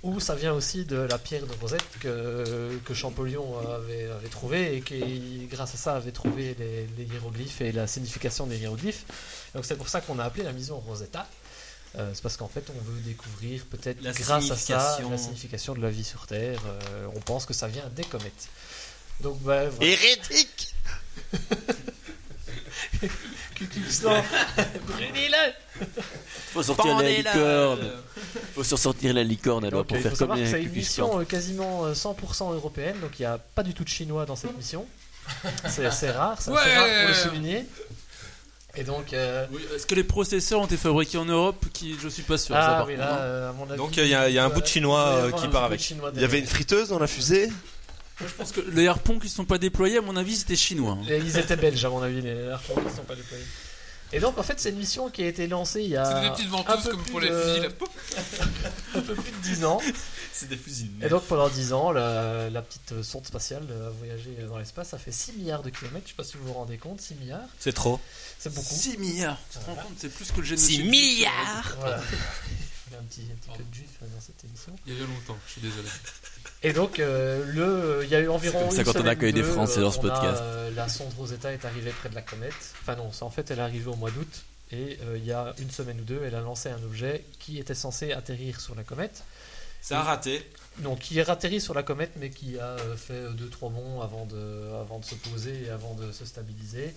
ou 0.03 0.21
ça 0.21 0.35
vient 0.35 0.53
aussi 0.53 0.85
de 0.85 0.97
la 0.97 1.19
pierre 1.19 1.47
de 1.47 1.53
Rosette 1.61 1.85
que, 2.01 2.79
que 2.85 2.95
Champollion 2.95 3.59
avait, 3.59 4.11
avait 4.11 4.29
trouvé 4.29 4.77
et 4.77 4.81
qui, 4.81 5.47
grâce 5.51 5.75
à 5.75 5.77
ça, 5.77 5.95
avait 5.97 6.13
trouvé 6.13 6.57
les, 6.59 6.87
les 6.99 7.05
hiéroglyphes 7.05 7.61
et 7.61 7.73
la 7.73 7.87
signification 7.87 8.47
des 8.47 8.59
hiéroglyphes. 8.59 9.05
Donc 9.55 9.65
c'est 9.65 9.77
pour 9.77 9.89
ça 9.89 10.01
qu'on 10.01 10.19
a 10.19 10.25
appelé 10.25 10.45
la 10.45 10.53
mission 10.53 10.79
Rosetta. 10.81 11.29
Euh, 11.99 12.11
c'est 12.15 12.23
parce 12.23 12.37
qu'en 12.37 12.49
fait, 12.49 12.65
on 12.71 12.91
veut 12.91 13.01
découvrir 13.01 13.65
peut-être 13.67 14.03
grâce 14.03 14.51
à 14.51 14.57
ça 14.57 14.99
la 15.09 15.19
signification 15.19 15.75
de 15.75 15.83
la 15.83 15.91
vie 15.91 16.05
sur 16.05 16.27
Terre. 16.27 16.61
Euh, 16.67 17.07
on 17.15 17.21
pense 17.21 17.45
que 17.45 17.53
ça 17.53 17.69
vient 17.69 17.87
des 17.91 18.05
comètes. 18.05 18.49
Donc, 19.21 19.39
bah, 19.43 19.69
voilà. 19.69 19.93
Hérétique 19.93 20.75
Klan. 23.67 24.23
Brûlez-le 24.87 25.87
Faut 26.53 26.63
sortir 26.63 26.99
la 26.99 27.09
licorne. 27.09 27.91
Faut 28.55 28.65
sortir 28.65 29.15
la 29.15 29.23
licorne, 29.25 29.65
alors 29.65 29.81
Donc, 29.81 29.89
pour 29.89 29.97
il 29.97 30.03
faire 30.03 30.13
faut 30.13 30.19
savoir 30.19 30.39
que 30.39 30.45
c'est 30.47 30.55
avec 30.55 30.67
une 30.67 30.73
mission 30.73 31.21
euh, 31.21 31.25
quasiment 31.25 31.87
euh, 31.87 31.93
100% 31.95 32.53
européenne, 32.55 32.97
donc 33.01 33.19
il 33.19 33.23
n'y 33.23 33.27
a 33.27 33.39
pas 33.39 33.63
du 33.63 33.75
tout 33.75 33.85
de 33.85 33.89
chinois 33.89 34.25
dans 34.27 34.37
cette 34.37 34.57
mission. 34.57 34.87
C'est 35.69 35.91
c'est 35.93 36.11
rare, 36.11 36.37
c'est 36.41 36.51
assez 36.51 36.69
Ouais. 36.69 36.77
rare 36.77 36.87
pour 37.01 37.09
le 37.09 37.15
souligner. 37.15 37.65
Et 38.75 38.85
donc, 38.85 39.13
euh, 39.13 39.47
Oui, 39.53 39.61
Est-ce 39.77 39.87
que 39.87 39.95
les 39.95 40.03
processeurs 40.05 40.61
ont 40.61 40.65
été 40.65 40.79
fabriqués 40.79 41.19
en 41.19 41.27
Europe 41.27 41.63
qui, 41.75 41.95
Je 42.03 42.09
suis 42.09 42.23
pas 42.23 42.39
sûr. 42.39 42.55
ça, 42.55 42.63
ah 42.63 42.75
par 42.79 42.87
oui, 42.87 42.95
contre, 42.95 43.07
là, 43.07 43.19
euh, 43.21 43.51
à 43.51 43.53
mon 43.53 43.69
avis, 43.69 43.77
Donc, 43.77 43.97
il 43.99 44.07
y 44.07 44.15
a- 44.15 44.29
il 44.31 44.35
y 44.35 44.39
a 44.39 44.45
un 44.45 44.49
bout 44.49 44.63
de 44.63 44.67
chinois, 44.67 45.09
euh, 45.09 45.31
qui 45.33 45.47
part 45.49 45.65
avec. 45.65 45.91
Il 45.91 46.21
y 46.21 46.25
avait 46.25 46.39
une 46.39 46.47
friteuse 46.47 46.89
dans 46.89 46.99
la 46.99 47.07
fusée 47.07 47.51
Je 48.21 48.33
pense 48.35 48.53
que 48.53 48.61
les 48.61 48.87
harpons 48.89 49.19
qui 49.19 49.27
ne 49.27 49.33
sont 49.33 49.45
pas 49.45 49.59
déployés, 49.59 49.99
à 49.99 50.03
mon 50.03 50.17
avis, 50.17 50.37
c'était 50.37 50.57
chinois. 50.57 50.99
hein. 51.01 51.07
Et 51.09 51.19
Ils 51.19 51.37
étaient 51.39 51.57
belges, 51.57 51.85
à 51.85 51.89
mon 51.91 52.03
avis, 52.03 52.21
les 52.23 52.49
harpons 52.51 52.75
qui 52.75 52.85
ne 52.85 52.91
sont 52.97 53.03
pas 53.05 53.17
déployés. 53.17 53.45
Et 54.15 54.21
donc, 54.21 54.37
en 54.37 54.43
fait, 54.43 54.61
c'est 54.61 54.69
une 54.69 54.77
mission 54.77 55.09
qui 55.09 55.23
a 55.23 55.27
été 55.27 55.47
lancée 55.47 55.81
il 55.83 55.89
y 55.89 55.97
a 55.97 56.05
C'est 56.05 56.21
des 56.21 56.31
petites 56.35 56.49
un 56.49 56.51
ventouses 56.51 56.85
peu 56.85 56.91
comme 56.91 57.01
plus 57.03 57.11
pour 57.13 57.21
les 57.21 57.31
de- 57.31 57.41
fusils. 57.43 57.63
là. 57.63 57.71
Poup. 57.71 57.89
un 58.95 59.01
peu 59.01 59.15
plus 59.15 59.33
de 59.33 59.37
10 59.39 59.65
ans. 59.65 59.81
C'est 60.35 60.51
des 60.51 60.57
fusils. 60.59 60.91
Et 61.03 61.09
donc 61.09 61.23
pendant 61.25 61.49
10 61.49 61.73
ans, 61.73 61.93
la, 61.93 62.51
la 62.51 62.61
petite 62.63 63.03
sonde 63.03 63.27
spatiale 63.27 63.63
euh, 63.71 63.89
a 63.89 63.91
voyagé 63.91 64.37
dans 64.49 64.59
l'espace, 64.59 64.91
ça 64.91 64.99
fait 64.99 65.13
6 65.13 65.33
milliards 65.39 65.63
de 65.63 65.71
kilomètres, 65.71 66.05
je 66.07 66.11
sais 66.11 66.17
pas 66.17 66.25
si 66.25 66.37
vous 66.37 66.45
vous 66.47 66.53
rendez 66.53 66.77
compte, 66.77 67.01
6 67.01 67.15
milliards, 67.15 67.49
C'est 67.59 67.73
trop. 67.73 67.99
c'est 68.39 68.53
beaucoup. 68.53 68.75
6 68.75 68.99
milliards. 68.99 69.39
Tu 69.51 69.59
te 69.59 69.65
rends 69.65 69.75
compte, 69.77 69.93
c'est 69.97 70.13
plus 70.15 70.31
que 70.31 70.41
le 70.41 70.45
génocide. 70.47 70.83
6 70.83 70.85
milliards 70.85 71.77
Voilà. 71.81 72.01
Il 72.93 72.95
y 72.95 72.99
a 72.99 73.01
un 73.01 73.05
petit, 73.05 73.23
un 73.33 73.37
petit 73.37 73.59
peu 73.59 73.65
de 73.65 73.75
juif 73.75 73.89
dans 74.03 74.21
cette 74.21 74.45
émission. 74.45 74.73
Il 74.87 74.93
y 74.93 74.97
a 74.97 74.99
bien 75.05 75.15
longtemps, 75.15 75.39
je 75.47 75.53
suis 75.53 75.61
désolé. 75.63 75.89
Et 76.63 76.73
donc, 76.73 76.99
euh, 77.01 77.45
le, 77.47 78.05
il 78.05 78.11
y 78.11 78.15
a 78.15 78.21
eu 78.21 78.29
environ. 78.29 78.61
comme 78.61 78.71
ça 78.71 78.83
une 78.83 78.85
quand 78.93 79.01
on 79.01 79.07
accueille 79.07 79.33
des 79.33 79.43
Français 79.43 79.79
euh, 79.81 79.83
dans 79.83 79.91
ce 79.93 79.99
on 79.99 80.09
a, 80.09 80.11
podcast. 80.11 80.43
euh, 80.43 80.71
la 80.75 80.89
sonde 80.89 81.13
Rosetta 81.17 81.53
est 81.53 81.65
arrivée 81.65 81.91
près 81.91 82.09
de 82.11 82.15
la 82.15 82.23
comète. 82.23 82.55
Enfin, 82.83 82.97
non, 82.97 83.11
c'est- 83.13 83.23
en 83.25 83.31
fait, 83.31 83.51
elle 83.51 83.59
est 83.59 83.63
arrivée 83.63 83.91
au 83.91 83.97
mois 83.97 84.11
d'août. 84.11 84.43
Et 84.71 84.99
euh, 85.03 85.19
il 85.19 85.25
y 85.25 85.33
a 85.33 85.55
une 85.59 85.71
semaine 85.71 86.01
ou 86.01 86.05
deux, 86.05 86.23
elle 86.25 86.35
a 86.35 86.41
lancé 86.41 86.69
un 86.71 86.83
objet 86.85 87.25
qui 87.39 87.59
était 87.59 87.75
censé 87.75 88.13
atterrir 88.13 88.61
sur 88.61 88.75
la 88.75 88.83
comète. 88.85 89.23
Ça 89.83 90.01
a 90.01 90.03
raté. 90.05 90.49
Non, 90.79 90.95
qui 90.97 91.19
est 91.19 91.29
atterri 91.29 91.61
sur 91.61 91.75
la 91.75 91.83
comète, 91.83 92.13
mais 92.17 92.31
qui 92.31 92.59
a 92.59 92.65
euh, 92.79 92.97
fait 92.97 93.25
2-3 93.33 93.71
bonds 93.73 94.01
avant 94.01 94.25
de, 94.27 94.71
avant 94.81 94.99
de 95.01 95.05
se 95.05 95.15
poser 95.17 95.65
et 95.67 95.71
avant 95.71 95.95
de 95.95 96.13
se 96.13 96.25
stabiliser. 96.25 96.95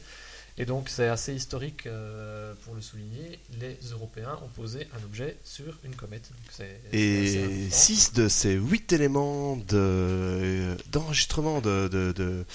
Et 0.57 0.65
donc, 0.65 0.88
c'est 0.88 1.07
assez 1.10 1.34
historique 1.34 1.86
euh, 1.86 2.53
pour 2.64 2.76
le 2.76 2.82
souligner. 2.82 3.40
Les 3.60 3.77
Européens 3.91 4.40
ont 4.44 4.48
posé 4.48 4.88
un 4.98 5.03
objet 5.03 5.38
sur 5.44 5.77
une 5.84 5.95
comète. 5.95 6.30
Donc, 6.32 6.69
Et 6.94 7.40
important. 7.44 7.76
6 7.76 8.14
de 8.14 8.27
ces 8.30 8.53
8 8.53 8.94
éléments 8.94 9.57
de- 9.57 10.77
d'enregistrement 10.94 11.60
de, 11.60 11.90
de, 11.90 12.14
de, 12.14 12.45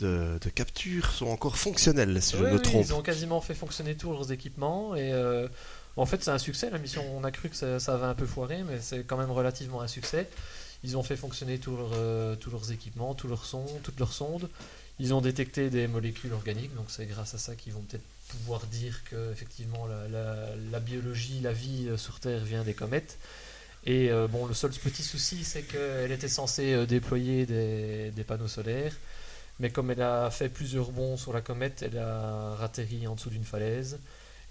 de- 0.00 0.38
de 0.38 0.48
capture 0.50 1.10
sont 1.12 1.28
encore 1.28 1.56
fonctionnels, 1.56 2.20
si 2.20 2.36
je 2.36 2.42
Oui, 2.44 2.50
me 2.50 2.56
oui, 2.56 2.62
trompe. 2.62 2.84
Ils 2.86 2.92
ont 2.92 3.00
quasiment 3.02 3.40
fait 3.40 3.54
fonctionner 3.54 3.96
tous 3.96 4.12
leurs 4.12 4.30
équipements 4.32 4.94
et 4.94 5.12
euh, 5.14 5.48
en 5.96 6.04
fait 6.04 6.22
c'est 6.22 6.30
un 6.30 6.36
succès 6.38 6.68
la 6.68 6.78
mission. 6.78 7.02
On 7.16 7.24
a 7.24 7.30
cru 7.30 7.48
que 7.48 7.56
ça, 7.56 7.80
ça 7.80 7.94
avait 7.94 8.04
un 8.04 8.14
peu 8.14 8.26
foiré, 8.26 8.64
mais 8.68 8.80
c'est 8.82 9.04
quand 9.04 9.16
même 9.16 9.30
relativement 9.30 9.80
un 9.80 9.88
succès. 9.88 10.28
Ils 10.84 10.98
ont 10.98 11.02
fait 11.02 11.16
fonctionner 11.16 11.58
tous 11.58 11.74
leurs, 11.74 11.92
euh, 11.94 12.36
tous 12.36 12.50
leurs 12.50 12.70
équipements, 12.70 13.14
tous 13.14 13.28
leurs 13.28 13.46
sons, 13.46 13.64
toutes 13.82 13.98
leurs 13.98 14.12
sondes. 14.12 14.50
Ils 14.98 15.12
ont 15.12 15.20
détecté 15.20 15.68
des 15.68 15.88
molécules 15.88 16.32
organiques, 16.32 16.74
donc 16.74 16.86
c'est 16.88 17.06
grâce 17.06 17.34
à 17.34 17.38
ça 17.38 17.54
qu'ils 17.54 17.74
vont 17.74 17.82
peut-être 17.82 18.04
pouvoir 18.28 18.66
dire 18.66 19.04
que 19.04 19.30
effectivement 19.30 19.86
la, 19.86 20.80
biologie, 20.80 21.40
la 21.40 21.52
vie 21.52 21.88
euh, 21.88 21.96
sur 21.96 22.18
Terre 22.18 22.44
vient 22.44 22.64
des 22.64 22.74
comètes. 22.74 23.18
Et 23.84 24.10
euh, 24.10 24.26
bon, 24.26 24.46
le 24.46 24.54
seul 24.54 24.70
petit 24.72 25.02
souci, 25.02 25.44
c'est 25.44 25.62
qu'elle 25.62 26.10
était 26.10 26.28
censée 26.28 26.72
euh, 26.72 26.86
déployer 26.86 27.46
des, 27.46 28.24
panneaux 28.26 28.48
solaires. 28.48 28.94
Mais 29.60 29.70
comme 29.70 29.90
elle 29.90 30.02
a 30.02 30.30
fait 30.30 30.48
plusieurs 30.48 30.90
bonds 30.90 31.16
sur 31.16 31.32
la 31.32 31.40
comète, 31.40 31.82
elle 31.82 31.98
a 31.98 32.54
ratterri 32.56 33.06
en 33.06 33.14
dessous 33.14 33.30
d'une 33.30 33.44
falaise. 33.44 33.98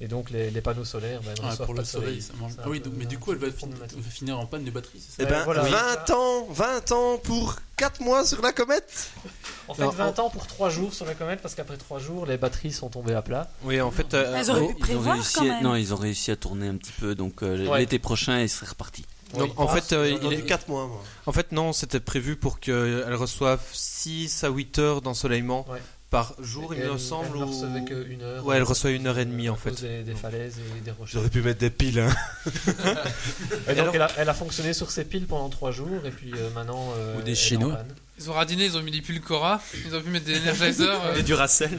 Et 0.01 0.09
donc 0.09 0.29
les, 0.29 0.51
les 0.51 0.59
panneaux 0.61 0.83
solaires, 0.83 1.21
ben, 1.23 1.33
Ah, 1.41 1.55
pour 1.55 1.67
pas 1.67 1.71
le 1.73 1.79
de 1.79 1.83
soleil, 1.85 2.21
ça 2.21 2.33
mange. 2.37 2.51
Ah 2.59 2.67
oui, 2.67 2.81
donc, 2.81 2.93
mais 2.97 3.05
du 3.05 3.17
coup, 3.17 3.31
elle 3.31 3.37
va, 3.37 3.49
fin- 3.49 3.67
va 3.67 4.09
finir 4.09 4.37
en 4.37 4.45
panne 4.45 4.65
de 4.65 4.71
batterie, 4.71 4.99
c'est 5.01 5.23
Eh 5.23 5.25
ça 5.25 5.29
ben, 5.29 5.43
voilà. 5.45 5.61
20 5.63 6.09
ans 6.11 6.47
20 6.49 6.91
ans 6.91 7.17
pour 7.17 7.55
4 7.77 8.01
mois 8.01 8.25
sur 8.25 8.41
la 8.41 8.51
comète 8.51 9.09
En 9.69 9.73
fait, 9.73 9.83
Non, 9.83 9.91
20 9.91 10.19
ans 10.19 10.29
pour 10.29 10.47
3 10.47 10.69
jours 10.69 10.93
sur 10.93 11.05
la 11.05 11.13
comète, 11.15 11.41
parce 11.41 11.55
qu'après 11.55 11.77
3 11.77 11.99
jours, 11.99 12.25
les 12.25 12.35
batteries 12.37 12.73
sont 12.73 12.89
tombées 12.89 13.13
à 13.13 13.21
plat. 13.21 13.49
Oui, 13.63 13.79
en 13.79 13.89
fait. 13.89 14.13
euh, 14.13 14.35
Elles 14.35 14.51
auraient 14.51 14.67
Oh, 14.69 14.73
pu 14.73 14.91
ils 14.91 14.97
ont 14.97 15.11
réussi 15.13 15.33
quand 15.35 15.49
à- 15.49 15.61
non, 15.61 15.75
ils 15.77 15.93
ont 15.93 15.97
réussi 15.97 16.29
à 16.31 16.35
tourner 16.35 16.67
un 16.67 16.75
petit 16.75 16.91
peu, 16.99 17.15
donc 17.15 17.41
euh, 17.41 17.65
Ouais. 17.65 17.79
l'été 17.79 17.97
prochain, 17.97 18.41
ils 18.41 18.49
seraient 18.49 18.67
repartis. 18.67 19.05
Donc, 19.33 19.47
Oui, 19.49 19.53
en 19.57 19.67
fait, 19.69 19.93
euh, 19.93 20.09
ils 20.09 20.23
il 20.27 20.33
est- 20.33 20.35
dit 20.41 20.45
4 20.45 20.67
mois, 20.67 20.87
moi. 20.87 21.01
En 21.25 21.31
fait, 21.31 21.51
non, 21.53 21.71
c'était 21.73 21.99
prévu 22.01 22.35
pour 22.35 22.59
qu'elles 22.59 23.15
reçoivent 23.15 23.63
6 23.73 24.43
à 24.43 24.49
8 24.49 24.77
heures 24.77 25.01
d'ensoleillement 25.01 25.65
Ouais. 25.69 25.81
Par 26.09 26.33
jour, 26.41 26.73
il 26.73 26.81
Et 26.81 26.85
me 26.85 26.93
elle- 26.93 26.99
semble. 26.99 27.27
Elle 27.33 27.39
ne 27.39 27.45
ou- 27.45 27.47
recevait 27.47 27.83
qu'une 27.83 28.21
heure. 28.21 28.45
Ouais, 28.45 28.55
elle 28.55 28.61
euh, 28.61 28.65
reçoit 28.65 28.91
une 28.91 29.07
heure 29.07 29.17
et 29.19 29.25
demie, 29.25 29.49
en 29.49 29.55
cause 29.55 29.77
fait. 29.79 29.87
Des, 29.87 30.03
des 30.03 30.15
falaises 30.15 30.55
et 30.77 30.79
des 30.81 30.91
rochers. 30.91 31.13
J'aurais 31.13 31.29
pu 31.29 31.41
mettre 31.41 31.59
des 31.59 31.69
piles, 31.69 31.99
hein. 31.99 32.15
Et 33.69 33.75
donc, 33.75 33.89
elle, 33.93 34.01
a, 34.01 34.11
elle 34.17 34.29
a 34.29 34.33
fonctionné 34.33 34.73
sur 34.73 34.91
ses 34.91 35.05
piles 35.05 35.25
pendant 35.25 35.49
3 35.49 35.71
jours, 35.71 36.05
et 36.05 36.11
puis 36.11 36.31
euh, 36.35 36.49
maintenant. 36.51 36.89
euh, 36.97 37.15
Ou 37.15 37.19
elle 37.19 37.25
des 37.25 37.31
en 37.31 37.35
Chinois. 37.35 37.79
Ils 38.19 38.29
ont 38.29 38.33
radiné, 38.33 38.65
ils 38.65 38.77
ont 38.77 38.81
mis 38.81 38.91
des 38.91 39.01
pulcora, 39.01 39.61
ils 39.85 39.93
ont 39.95 40.01
pu 40.01 40.09
mettre 40.09 40.25
des 40.25 40.37
energizers. 40.39 41.01
euh, 41.05 41.15
Et 41.17 41.23
du 41.23 41.33
Racel. 41.33 41.77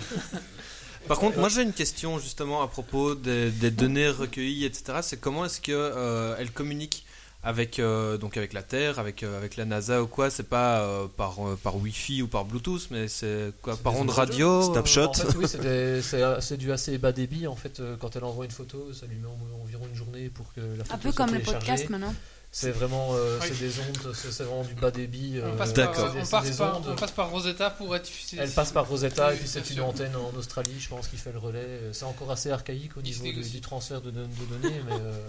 Par 1.09 1.19
contre, 1.19 1.39
moi 1.39 1.49
j'ai 1.49 1.63
une 1.63 1.73
question 1.73 2.19
justement 2.19 2.63
à 2.63 2.69
propos 2.69 3.15
des, 3.15 3.51
des 3.51 3.71
données 3.71 4.09
recueillies, 4.09 4.65
etc. 4.65 4.99
C'est 5.03 5.21
comment 5.21 5.45
est-ce 5.45 5.61
que 5.61 5.71
euh, 5.73 6.35
elles 6.39 6.51
avec 7.47 7.81
donc 8.21 8.37
avec 8.37 8.53
la 8.53 8.63
Terre, 8.63 8.99
avec 8.99 9.23
avec 9.23 9.57
la 9.57 9.65
NASA 9.65 10.03
ou 10.03 10.07
quoi. 10.07 10.31
C'est 10.31 10.43
pas 10.49 10.81
euh, 10.81 11.07
par 11.17 11.37
par 11.63 11.77
Wi-Fi 11.77 12.23
ou 12.23 12.29
par 12.29 12.45
Bluetooth, 12.45 12.89
mais 12.91 13.09
c'est 13.09 13.53
quoi 13.63 13.77
par 13.77 13.95
onde 13.97 14.11
radio, 14.11 14.63
Snapshot. 14.73 15.07
En 15.09 15.13
fait, 15.15 15.37
oui, 15.37 15.47
c'est 15.49 15.61
des- 15.61 16.03
c'est 16.11 16.23
c'est 16.41 16.57
du 16.57 16.73
assez 16.73 16.99
bas 16.99 17.13
débit. 17.13 17.47
En 17.47 17.57
fait, 17.57 17.81
euh, 17.81 17.97
quand 17.99 18.17
elle 18.17 18.25
envoie 18.25 18.45
une 18.45 18.51
photo, 18.51 18.93
ça 18.93 19.07
lui 19.07 19.17
met 19.17 19.29
en- 19.29 19.63
environ 19.63 19.87
une 19.91 19.97
journée 19.97 20.29
pour 20.29 20.53
que 20.55 20.61
la 20.61 20.85
photo 20.85 20.95
Un 20.95 20.99
peu 20.99 21.13
soit 21.13 21.25
comme 21.27 21.35
les 21.35 21.43
podcasts 21.43 21.89
maintenant. 21.89 22.15
C'est 22.53 22.71
vraiment, 22.71 23.11
euh, 23.13 23.39
Oui. 23.43 23.49
c'est 23.51 23.59
des 23.59 23.81
ondes, 23.81 24.15
c'est 24.15 24.33
c'est 24.33 24.45
vraiment 24.45 24.65
du 24.65 24.73
bas 24.75 24.91
débit. 24.91 25.41
On 25.43 25.49
euh, 25.49 25.57
passe, 25.57 25.75
par, 25.75 25.93
des- 25.93 26.01
on, 26.21 26.25
passe 26.27 26.57
par, 26.57 26.77
ondes. 26.79 26.87
on 26.89 26.95
passe 26.97 27.11
par 27.11 27.29
Rosetta 27.31 27.69
pour 27.71 27.95
être 27.95 28.05
diffusé. 28.05 28.39
Elle 28.41 28.51
passe 28.51 28.73
par 28.73 28.89
Rosetta 28.89 29.29
Oui, 29.29 29.35
et 29.35 29.39
puis 29.39 29.49
c'est 29.49 29.71
une 29.73 29.81
antenne 29.83 30.17
en 30.17 30.35
Australie, 30.39 30.77
je 30.81 30.89
pense, 30.89 31.09
qui 31.09 31.19
fait 31.19 31.33
le 31.33 31.39
relais. 31.39 31.59
Euh, 31.61 31.93
C'est 31.93 32.07
encore 32.07 32.31
assez 32.31 32.51
archaïque 32.51 32.97
au 32.97 33.03
niveau 33.03 33.25
du 33.27 33.61
transfert 33.61 34.01
de, 34.01 34.11
don- 34.11 34.23
de 34.23 34.57
données, 34.59 34.81
mais 34.89 34.93
euh, 34.95 35.27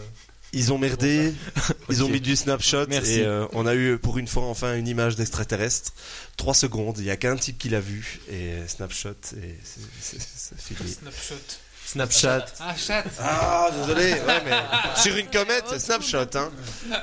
Ils 0.53 0.71
ont 0.71 0.77
merdé, 0.77 1.33
ils 1.89 2.03
ont 2.03 2.09
mis 2.09 2.21
du 2.21 2.35
snapshot 2.35 2.87
Merci. 2.87 3.19
et 3.19 3.25
euh, 3.25 3.45
on 3.53 3.65
a 3.65 3.75
eu 3.75 3.97
pour 3.97 4.17
une 4.17 4.27
fois 4.27 4.43
enfin 4.43 4.75
une 4.75 4.87
image 4.87 5.15
d'extraterrestre. 5.15 5.93
Trois 6.37 6.53
secondes, 6.53 6.97
il 6.99 7.05
y 7.05 7.11
a 7.11 7.17
qu'un 7.17 7.35
type 7.35 7.57
qui 7.57 7.69
l'a 7.69 7.81
vu 7.81 8.19
et 8.29 8.51
euh, 8.53 8.67
snapshot 8.67 9.09
et 9.43 9.55
c'est 9.99 10.59
fini. 10.59 10.89
Snapshot. 10.89 11.35
Snapchat. 11.89 12.45
Ah, 12.59 12.75
chat. 12.75 13.03
Ah 13.19 13.69
désolé, 13.79 14.11
ouais 14.13 14.43
mais 14.43 14.51
sur 15.01 15.15
une 15.15 15.27
comète 15.27 15.63
c'est 15.69 15.79
snapshot 15.79 16.27
hein. 16.35 16.51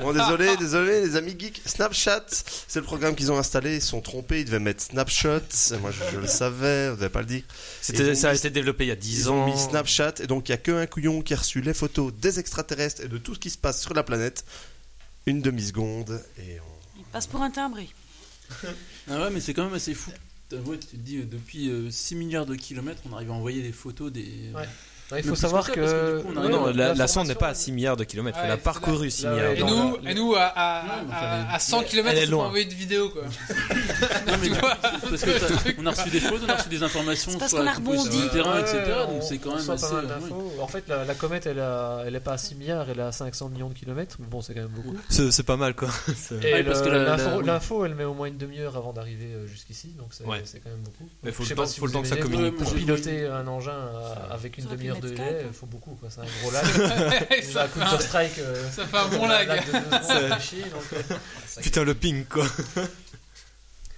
Bon 0.02 0.12
désolé, 0.12 0.56
désolé 0.59 1.01
les 1.01 1.16
amis 1.16 1.35
geeks, 1.39 1.62
Snapchat 1.65 2.24
c'est 2.69 2.81
le 2.81 2.85
programme 2.85 3.15
qu'ils 3.15 3.32
ont 3.32 3.39
installé, 3.39 3.77
ils 3.77 3.81
se 3.82 3.89
sont 3.89 4.02
trompés, 4.02 4.40
ils 4.40 4.44
devaient 4.44 4.59
mettre 4.59 4.82
snapshot, 4.82 5.39
et 5.73 5.77
moi 5.78 5.90
je, 5.90 6.02
je 6.12 6.20
le 6.20 6.27
savais, 6.27 6.90
on 6.90 6.97
devait 6.97 7.09
pas 7.09 7.20
le 7.20 7.27
dire. 7.27 7.43
C'était 7.81 8.09
Ils 8.09 8.16
ça 8.16 8.28
a 8.28 8.32
mis- 8.32 8.39
été 8.39 8.51
développé 8.51 8.85
il 8.85 8.89
y 8.89 8.93
a 8.93 8.97
10 8.97 9.20
Ils 9.20 9.28
ans. 9.31 9.36
ont 9.36 9.47
mis 9.47 9.59
Snapchat 9.59 10.15
et 10.20 10.27
donc 10.27 10.48
il 10.48 10.52
y 10.52 10.55
a 10.55 10.59
que 10.59 10.73
un 10.73 10.86
couillon 10.86 11.23
qui 11.23 11.32
a 11.32 11.39
reçu 11.39 11.62
les 11.62 11.73
photos 11.74 12.12
des 12.12 12.39
extraterrestres 12.39 13.02
et 13.05 13.09
de 13.09 13.16
tout 13.16 13.35
ce 13.35 13.40
qui 13.40 13.48
se 13.51 13.59
passe 13.59 13.81
sur 13.81 13.94
la 13.94 14.02
planète. 14.02 14.44
Une 15.27 15.40
demi-seconde 15.40 16.20
et 16.39 16.61
on... 16.61 16.98
Il 16.98 17.05
passe 17.05 17.27
pour 17.27 17.40
un 17.40 17.51
timbré. 17.51 17.89
Ah 19.11 19.19
ouais, 19.23 19.31
mais 19.31 19.40
c'est 19.40 19.55
quand 19.55 19.65
même 19.65 19.73
assez 19.74 19.94
fou. 19.94 20.11
T'avoues, 20.48 20.76
tu 20.76 20.86
te 20.86 20.96
dis, 20.96 21.18
euh, 21.18 21.24
depuis 21.24 21.70
euh, 21.70 21.90
6 21.90 22.16
milliards 22.16 22.46
de 22.46 22.54
kilomètres, 22.54 23.02
on 23.08 23.14
arrive 23.14 23.30
à 23.30 23.34
envoyer 23.34 23.62
des 23.62 23.72
photos 23.72 24.12
des. 24.12 24.50
Ouais. 24.54 24.68
Ouais, 25.14 25.20
il 25.20 25.28
faut 25.28 25.34
savoir 25.34 25.70
que 25.70 26.20
coup, 26.22 26.28
Ouais, 26.28 26.48
Non, 26.48 26.64
Ouais, 26.64 26.72
la, 26.72 26.94
la 26.94 27.06
sonde 27.08 27.28
n'est 27.28 27.34
pas 27.34 27.48
à 27.48 27.54
6 27.54 27.72
milliards 27.72 27.96
de 27.96 28.04
kilomètres, 28.04 28.38
elle 28.42 28.50
a 28.50 28.54
Ouais, 28.54 28.60
parcouru 28.60 29.10
c'est 29.10 29.18
6 29.18 29.24
là, 29.24 29.30
milliards 29.32 29.50
ouais, 29.50 29.56
de 29.56 29.60
non, 29.62 29.88
nous, 29.90 29.96
le- 30.02 30.10
et 30.10 30.14
nous 30.14 30.34
à, 30.34 30.42
à, 30.42 30.82
Non, 30.82 31.12
à- 31.12 31.14
fallait- 31.16 31.54
à 31.54 31.58
100 31.58 31.80
Elle 31.80 31.86
km, 31.86 32.18
est 32.18 32.32
on 32.34 32.40
envoyer 32.40 32.64
des 32.64 32.74
vidéos 32.74 33.08
quoi. 33.10 33.22
Non, 34.26 34.32
mais 34.40 34.48
Tu 34.48 34.54
vois 34.54 34.76
parce 34.76 35.22
que 35.22 35.80
on 35.80 35.86
a 35.86 35.90
reçu 35.90 36.10
des 36.10 36.20
photos, 36.20 36.40
on 36.46 36.50
a 36.50 36.56
reçu 36.56 36.68
des 36.68 36.82
informations 36.82 37.38
parce 37.38 37.50
sur 37.50 37.58
qu'on 37.58 37.64
la 37.64 37.72
a 37.72 37.74
du 37.76 38.28
terrain, 38.30 38.54
Ouais, 38.54 38.60
etc. 38.60 38.82
on- 39.08 39.12
Donc 39.14 39.22
c'est 39.22 39.38
quand 39.38 39.56
même 39.56 39.70
assez. 39.70 39.86
pas 39.86 39.92
mal 40.02 40.06
euh, 40.10 40.18
ouais. 40.34 40.62
En 40.62 40.66
fait, 40.68 40.84
la, 40.88 41.04
la 41.04 41.14
comète, 41.14 41.46
elle, 41.46 41.60
a, 41.60 42.02
elle 42.06 42.14
est 42.16 42.20
pas 42.20 42.32
à 42.32 42.38
6 42.38 42.54
milliards, 42.56 42.88
elle 42.90 42.98
est 42.98 43.02
à 43.02 43.12
500 43.12 43.48
millions 43.50 43.68
de 43.68 43.74
kilomètres, 43.74 44.16
mais 44.18 44.26
bon, 44.28 44.40
c'est 44.42 44.54
quand 44.54 44.60
même 44.60 44.68
beaucoup. 44.70 44.96
C'est 45.08 45.42
pas 45.44 45.56
mal 45.56 45.74
quoi. 45.74 45.88
Ouais, 46.30 46.62
l'info, 47.42 47.84
elle 47.84 47.94
met 47.94 48.04
au 48.04 48.14
moins 48.14 48.26
une 48.26 48.36
demi-heure 48.38 48.76
avant 48.76 48.92
d'arriver 48.92 49.32
euh, 49.34 49.46
jusqu'ici, 49.46 49.88
donc 49.98 50.08
c'est 50.10 50.24
Ouais. 50.24 50.40
c'est 50.44 50.60
quand 50.60 50.70
même 50.70 50.80
beaucoup. 50.80 51.08
Mais 51.22 51.30
Donc, 51.30 51.36
faut 51.36 51.42
je 51.44 51.48
le 51.48 51.48
sais 51.50 51.54
pas 51.54 51.62
temps- 51.62 51.68
si 51.68 51.80
faut 51.80 51.86
le 51.86 51.92
vous 51.92 51.98
temps 51.98 52.02
que 52.02 52.08
ça. 52.08 52.16
Pour 52.16 52.72
Ouais, 52.72 52.78
piloter 52.78 53.26
un 53.26 53.46
engin 53.46 53.72
euh, 53.72 54.14
avec 54.30 54.58
une 54.58 54.64
demi-heure 54.66 54.98
de 55.05 55.14
Skype. 55.14 55.47
il 55.47 55.52
faut 55.52 55.66
beaucoup. 55.66 55.94
quoi. 55.94 56.09
C'est 56.10 56.20
un 56.20 56.24
gros 56.43 56.51
lag. 56.52 56.64
ça, 57.43 57.43
Ça 57.43 57.68
fait 57.68 57.81
un, 57.82 57.98
Strike. 58.01 58.39
euh, 58.39 58.70
ça 58.70 58.86
fait 58.86 58.97
un 58.97 59.09
bon 59.09 59.26
lag. 59.26 59.48
secondes, 59.64 60.40
chier, 60.40 60.62
donc, 60.64 60.82
euh, 61.10 61.60
Putain 61.62 61.85
le 61.85 61.94
ping 61.94 62.24
quoi. 62.26 62.47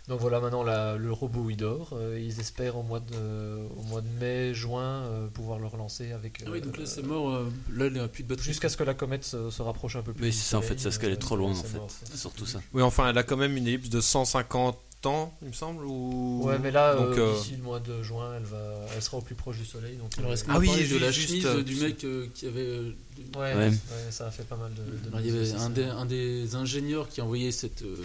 Donc 0.09 0.20
voilà, 0.20 0.39
maintenant 0.39 0.62
la- 0.62 0.95
le 0.97 1.11
robot 1.12 1.51
il 1.51 1.57
dort. 1.57 1.91
Euh, 1.95 2.16
ils 2.23 2.39
espèrent 2.39 2.77
au 2.77 2.85
mois 2.85 3.01
de, 3.01 3.66
au 3.77 3.83
mois 3.89 4.01
de 4.03 4.07
mai, 4.20 4.55
juin 4.55 5.03
euh, 5.03 5.27
pouvoir 5.27 5.59
le 5.59 5.66
relancer 5.66 6.12
avec. 6.12 6.45
Ah 6.47 6.51
oui, 6.53 6.61
donc 6.61 6.77
là 6.77 6.85
euh, 6.85 6.87
c'est 6.87 7.03
mort. 7.03 7.28
euh, 7.35 7.51
Là, 7.74 7.87
il 7.87 7.95
n'y 7.95 7.99
a 7.99 8.07
plus 8.07 8.23
de 8.23 8.28
batterie. 8.28 8.45
Jusqu'à 8.47 8.69
ce 8.69 8.77
que 8.77 8.85
la 8.85 8.95
comète 8.95 9.24
se, 9.24 9.51
se 9.51 9.62
rapproche 9.62 9.97
un 9.97 10.03
peu 10.03 10.12
plus. 10.12 10.23
Mais 10.23 10.31
du 10.31 10.37
c'est 10.37 10.45
ça, 10.51 10.59
en 10.59 10.62
fait, 10.62 10.78
c'est 10.78 10.85
parce 10.85 10.99
qu'elle 10.99 11.11
est 11.11 11.15
euh, 11.15 11.16
trop 11.16 11.35
loin, 11.35 11.51
en 11.51 11.55
fait. 11.55 11.77
mort. 11.78 11.91
Surtout 12.15 12.47
ça. 12.47 12.61
Oui, 12.73 12.83
enfin, 12.83 13.11
elle 13.11 13.19
a 13.19 13.24
quand 13.24 13.37
même 13.37 13.57
une 13.57 13.66
ellipse 13.66 13.89
de 13.89 14.01
150 14.01 14.78
ans, 15.05 15.36
il 15.43 15.48
me 15.48 15.52
semble. 15.52 15.85
Ou... 15.85 16.40
Ouais, 16.44 16.59
mais 16.59 16.70
là, 16.70 16.94
Donc, 16.94 17.18
euh, 17.18 17.32
euh, 17.32 17.36
d'ici 17.36 17.52
le 17.56 17.62
mois 17.62 17.81
de 17.81 18.02
juin, 18.02 18.35
elle, 18.36 18.44
va, 18.44 18.86
elle 18.94 19.02
sera 19.02 19.18
au 19.18 19.20
plus 19.20 19.35
proche 19.35 19.59
du 19.59 19.66
soleil. 19.66 19.97
Donc, 19.97 20.10
Alors, 20.16 20.31
euh, 20.31 20.35
est-ce 20.35 20.44
qu'on 20.44 20.52
Ah 20.52 20.59
oui, 20.59 20.68
de 20.89 20.97
la 20.98 21.10
juste, 21.10 21.28
chemise 21.28 21.47
euh, 21.47 21.59
euh, 21.59 21.62
du 21.62 21.74
mec 21.77 22.02
euh, 22.05 22.27
qui 22.35 22.47
avait. 22.47 22.60
euh, 22.60 22.93
ouais, 23.36 23.55
Ouais. 23.55 23.68
ouais, 23.68 23.73
ça 24.10 24.27
a 24.27 24.31
fait 24.31 24.44
pas 24.44 24.56
mal 24.56 24.73
de. 24.73 24.82
de 24.82 25.09
Alors, 25.09 25.20
il 25.20 25.27
y 25.27 25.36
avait 25.36 25.52
un 25.52 25.68
des, 25.70 25.85
un 25.85 26.06
des 26.06 26.55
ingénieurs 26.55 27.09
qui 27.10 27.20
a 27.20 27.24
envoyé 27.24 27.52
cette, 27.52 27.82
euh, 27.82 27.97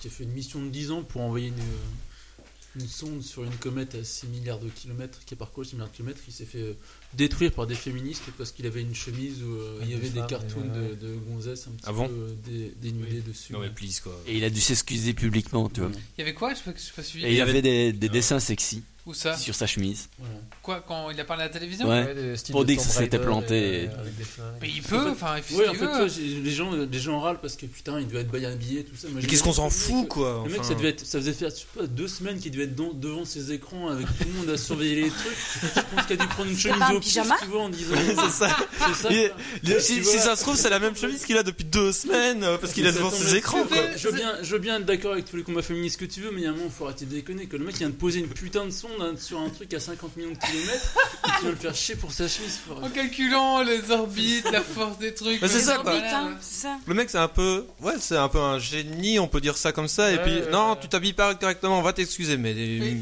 qui 0.00 0.06
a 0.06 0.10
fait 0.10 0.22
une 0.24 0.32
mission 0.32 0.62
de 0.62 0.68
10 0.68 0.92
ans 0.92 1.02
pour 1.02 1.22
envoyer 1.22 1.48
une, 1.48 1.54
euh, 1.54 2.80
une 2.80 2.86
sonde 2.88 3.22
sur 3.22 3.42
une 3.42 3.54
comète 3.56 3.94
à 3.94 4.04
6 4.04 4.26
milliards 4.26 4.58
de 4.60 4.68
kilomètres, 4.68 5.18
qui 5.24 5.34
a 5.34 5.36
parcouru 5.36 5.64
6 5.66 5.74
milliards 5.76 5.90
de 5.90 5.96
kilomètres. 5.96 6.20
Il 6.28 6.32
s'est 6.32 6.44
fait 6.44 6.60
euh, 6.62 6.76
détruire 7.16 7.52
par 7.52 7.66
des 7.66 7.74
féministes 7.74 8.22
parce 8.36 8.52
qu'il 8.52 8.66
avait 8.66 8.82
une 8.82 8.94
chemise 8.94 9.42
où 9.42 9.52
euh, 9.54 9.78
il 9.82 9.90
y 9.90 9.94
Avec 9.94 10.10
avait 10.10 10.20
des 10.20 10.26
cartoons 10.26 10.60
ouais, 10.60 10.78
ouais. 10.80 10.96
de, 11.00 11.06
de 11.06 11.14
gonzesses 11.28 11.66
un 11.66 11.70
petit 11.72 11.84
Ah 11.86 11.92
bon 11.92 12.08
peu 12.08 12.14
euh, 12.14 12.34
dé- 12.44 12.74
dénudées 12.80 13.20
dessus. 13.20 13.52
Non 13.52 13.60
mais 13.60 13.70
please 13.70 14.00
quoi. 14.02 14.12
Et 14.26 14.36
il 14.36 14.44
a 14.44 14.50
dû 14.50 14.60
s'excuser 14.60 15.14
publiquement, 15.14 15.68
tu 15.68 15.80
vois. 15.80 15.90
Il 16.16 16.20
y 16.20 16.22
avait 16.22 16.34
quoi? 16.34 16.52
Je 16.54 16.58
sais 16.58 16.70
pas, 16.72 16.78
je 16.78 16.92
pas 16.92 17.02
suivi. 17.02 17.24
Et 17.26 17.34
il 17.34 17.40
avait 17.40 17.62
des, 17.62 17.92
des 17.92 18.08
dessins 18.08 18.40
sexy 18.40 18.82
Où 19.06 19.14
ça 19.14 19.36
sur 19.36 19.54
sa 19.54 19.66
chemise. 19.68 20.08
Voilà. 20.18 20.34
Quoi 20.62 20.84
Quand 20.86 21.10
il 21.10 21.20
a 21.20 21.24
parlé 21.24 21.44
à 21.44 21.46
la 21.46 21.52
télévision 21.52 21.88
Ouais. 21.88 22.36
styles 22.36 22.52
Pour 22.52 22.62
de 22.62 22.66
dire 22.72 22.76
que 22.78 22.82
ça 22.82 22.90
s'était 22.90 23.20
planté 23.20 23.54
et, 23.56 23.82
et- 23.84 23.88
euh, 23.88 24.00
avec 24.00 24.16
des 24.16 24.24
flingues. 24.24 24.46
Mais 24.60 24.68
il 24.68 24.82
peut, 24.82 25.10
enfin, 25.10 25.36
il 25.36 25.42
fait 25.44 25.54
Ouais, 25.54 25.64
ce 25.66 25.70
en 25.70 25.74
fait, 25.74 25.86
toi, 25.86 26.06
les 26.42 26.50
gens, 26.50 26.72
les 26.72 26.98
gens 26.98 27.20
râlent 27.20 27.38
parce 27.40 27.54
que 27.54 27.66
putain, 27.66 28.00
il 28.00 28.08
devait 28.08 28.22
être 28.22 28.30
bien 28.32 28.50
habillé, 28.50 28.82
tout 28.84 28.96
ça. 28.96 29.06
Moi, 29.08 29.20
Mais 29.22 29.28
qu'est-ce 29.28 29.44
qu'on 29.44 29.52
s'en 29.52 29.70
fout 29.70 30.08
quoi 30.08 30.42
Le 30.44 30.50
mec, 30.50 30.60
enfin. 30.60 30.70
ça, 30.70 30.74
devait 30.74 30.88
être, 30.88 31.06
ça 31.06 31.18
faisait 31.20 31.32
faire 31.34 31.50
je 31.50 31.54
sais 31.54 31.66
pas, 31.76 31.86
deux 31.86 32.08
semaines 32.08 32.40
qu'il 32.40 32.50
devait 32.50 32.64
être 32.64 32.74
dans- 32.74 32.92
devant 32.92 33.24
ses 33.24 33.52
écrans 33.52 33.88
avec 33.90 34.06
tout 34.06 34.24
le 34.26 34.32
monde 34.32 34.50
à 34.50 34.56
surveiller 34.56 34.96
les 35.04 35.10
trucs. 35.10 35.36
Je 35.76 35.80
pense 35.94 36.06
qu'il 36.06 36.20
a 36.20 36.24
dû 36.24 36.28
prendre 36.28 36.50
une 36.50 36.58
chemise 36.58 36.90
au 36.92 36.98
pyjama 37.00 37.36
tu 37.40 37.46
vois, 37.48 37.62
en 37.62 37.68
disant. 37.68 37.94
C'est 38.26 38.30
ça. 38.44 38.56
C'est 38.88 38.94
ça. 38.94 39.08
Il- 39.12 39.28
quoi. 39.28 39.36
il- 39.62 39.80
si, 39.80 40.04
si 40.04 40.18
ça 40.18 40.34
se 40.34 40.42
trouve, 40.42 40.56
c'est 40.56 40.70
la 40.70 40.80
même 40.80 40.96
chemise 40.96 41.24
qu'il 41.24 41.36
a 41.36 41.44
depuis 41.44 41.64
deux 41.64 41.92
semaines 41.92 42.42
euh, 42.42 42.58
parce 42.58 42.72
qu'il 42.72 42.84
est 42.84 42.92
devant 42.92 43.10
ses 43.10 43.36
écrans. 43.36 43.64
Je 43.96 44.08
veux 44.08 44.14
bien, 44.14 44.34
je 44.42 44.50
veux 44.50 44.58
bien 44.58 44.78
être 44.80 44.84
d'accord 44.86 45.12
avec 45.12 45.26
tous 45.26 45.36
les 45.36 45.44
combats 45.44 45.62
féministes 45.62 46.00
que 46.00 46.06
tu 46.06 46.20
veux, 46.22 46.32
mais 46.32 46.40
il 46.40 46.44
y 46.44 46.46
a 46.48 46.50
un 46.50 46.54
moment, 46.54 46.64
il 46.66 46.72
faut 46.72 46.86
arrêter 46.86 47.04
de 47.04 47.12
déconner. 47.14 47.46
Que 47.46 47.56
le 47.56 47.64
mec 47.64 47.76
vient 47.76 47.88
de 47.88 47.94
poser 47.94 48.18
une 48.18 48.26
putain 48.28 48.64
de 48.64 48.70
sonde 48.70 48.95
hein, 49.00 49.14
sur 49.18 49.40
un 49.40 49.48
truc 49.48 49.72
à 49.74 49.80
50 49.80 50.16
millions 50.16 50.30
de 50.32 50.38
kilomètres, 50.38 50.94
et 51.26 51.30
tu 51.38 51.44
vas 51.44 51.50
le 51.50 51.56
faire 51.56 51.74
chier 51.74 51.96
pour 51.96 52.12
sa 52.12 52.28
chemise. 52.28 52.58
En 52.82 52.88
calculant 52.90 53.62
les 53.62 53.90
orbites, 53.90 54.50
la 54.50 54.62
force 54.62 54.98
des 54.98 55.14
trucs. 55.14 55.40
Mais 55.42 55.48
c'est 55.48 55.58
les 55.58 55.64
ça, 55.64 55.76
orbites, 55.78 55.84
quoi. 55.92 55.94
Vite, 56.00 56.12
hein, 56.12 56.36
c'est 56.40 56.62
ça. 56.62 56.76
Le 56.86 56.94
mec 56.94 57.10
c'est 57.10 57.18
un 57.18 57.28
peu 57.28 57.66
ouais 57.82 57.94
c'est 57.98 58.16
un 58.16 58.28
peu 58.28 58.38
un 58.40 58.58
génie 58.58 59.18
on 59.18 59.28
peut 59.28 59.40
dire 59.40 59.56
ça 59.56 59.72
comme 59.72 59.88
ça 59.88 60.10
et 60.12 60.16
Ouais, 60.16 60.22
puis 60.22 60.32
ouais, 60.34 60.50
non 60.50 60.70
ouais. 60.72 60.76
tu 60.80 60.88
t'habilles 60.88 61.12
pas 61.12 61.34
correctement 61.34 61.78
on 61.78 61.82
va 61.82 61.92
t'excuser 61.92 62.36
mais 62.36 62.54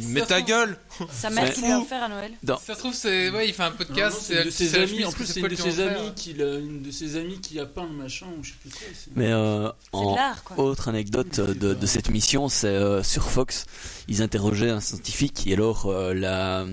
mais 0.09 0.21
ça 0.21 0.27
ta 0.27 0.43
gueule 0.43 0.77
Sa 1.13 1.31
mère 1.31 1.53
qui 1.53 1.61
lui 1.63 1.71
a 1.73 1.81
offert 1.81 2.03
à 2.05 2.09
Noël. 2.09 2.33
Ça 2.65 2.75
se 2.75 2.79
trouve, 2.79 2.95
c'est. 2.95 3.29
Ouais, 3.31 3.49
il 3.49 3.55
fait 3.55 3.65
un 3.65 3.73
podcast. 3.73 4.17
c'est 4.23 4.39
une 4.39 4.45
de 4.45 4.51
ses 4.51 4.69
c'est 4.69 4.79
la 4.79 4.85
amis, 4.85 5.05
en 5.05 5.11
plus 5.13 5.27
c'est 5.27 5.41
une 5.41 5.49
de 5.49 5.57
ses 5.57 5.81
amis 5.81 6.13
qui 6.15 6.35
l'a- 6.35 6.55
une 6.59 6.83
de 6.83 6.91
ses 6.93 7.17
amis 7.17 7.41
qui 7.41 7.59
a 7.59 7.67
peint 7.67 7.85
le 7.85 7.93
machin 7.97 8.27
ou 8.39 8.45
je 8.45 8.51
sais 8.51 8.57
plus 8.61 8.71
quoi. 8.71 8.79
Mais 9.17 9.33
euh, 9.33 9.69
en 9.93 10.17
quoi. 10.45 10.65
autre 10.65 10.89
anecdote 10.89 11.39
euh, 11.41 11.55
de, 11.55 11.75
de 11.75 11.87
cette 11.87 12.11
mission, 12.11 12.49
c'est 12.49 12.69
euh, 12.69 13.03
sur 13.03 13.29
Fox, 13.29 13.67
ils 14.09 14.23
interrogeaient 14.23 14.71
un 14.71 14.81
scientifique 14.81 15.47
et 15.47 15.55
alors 15.55 15.84
euh, 15.91 16.15
la, 16.15 16.67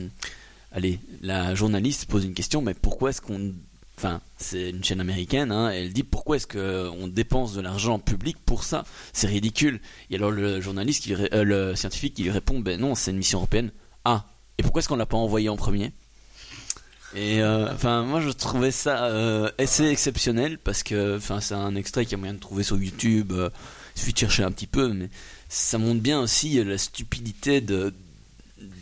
allez, 0.71 0.99
la 1.21 1.55
journaliste 1.55 2.05
pose 2.05 2.25
une 2.25 2.33
question, 2.33 2.61
mais 2.61 2.73
pourquoi 2.73 3.09
est-ce 3.09 3.21
qu'on, 3.21 3.53
enfin, 3.97 4.21
c'est 4.37 4.69
une 4.69 4.83
chaîne 4.83 4.99
américaine, 4.99 5.51
hein, 5.51 5.69
elle 5.69 5.93
dit 5.93 6.03
pourquoi 6.03 6.37
est-ce 6.37 6.47
qu'on 6.47 7.07
dépense 7.07 7.53
de 7.53 7.61
l'argent 7.61 7.99
public 7.99 8.37
pour 8.45 8.63
ça? 8.63 8.83
C'est 9.13 9.27
ridicule. 9.27 9.79
Et 10.09 10.15
alors 10.15 10.31
le 10.31 10.61
journaliste, 10.61 11.09
euh, 11.09 11.43
le 11.43 11.75
scientifique, 11.75 12.17
lui 12.19 12.29
répond, 12.29 12.59
ben 12.59 12.79
non, 12.79 12.95
c'est 12.95 13.11
une 13.11 13.17
mission 13.17 13.39
européenne. 13.39 13.71
Ah, 14.05 14.25
et 14.57 14.63
pourquoi 14.63 14.79
est-ce 14.79 14.89
qu'on 14.89 14.95
l'a 14.95 15.05
pas 15.05 15.17
envoyé 15.17 15.49
en 15.49 15.57
premier? 15.57 15.91
Et 17.13 17.41
euh, 17.41 17.73
enfin, 17.73 18.03
moi 18.03 18.21
je 18.21 18.29
trouvais 18.29 18.71
ça 18.71 19.05
assez 19.57 19.85
exceptionnel 19.85 20.57
parce 20.57 20.81
que, 20.81 21.19
c'est 21.41 21.53
un 21.53 21.75
extrait 21.75 22.05
qu'il 22.05 22.13
y 22.13 22.15
a 22.15 22.17
moyen 22.19 22.33
de 22.33 22.39
trouver 22.39 22.63
sur 22.63 22.77
YouTube. 22.77 23.33
il 23.35 23.99
suffit 23.99 24.13
de 24.13 24.17
chercher 24.17 24.43
un 24.43 24.51
petit 24.51 24.67
peu, 24.67 24.93
mais 24.93 25.09
ça 25.49 25.77
montre 25.77 25.99
bien 25.99 26.21
aussi 26.21 26.63
la 26.63 26.77
stupidité 26.77 27.59
de, 27.59 27.93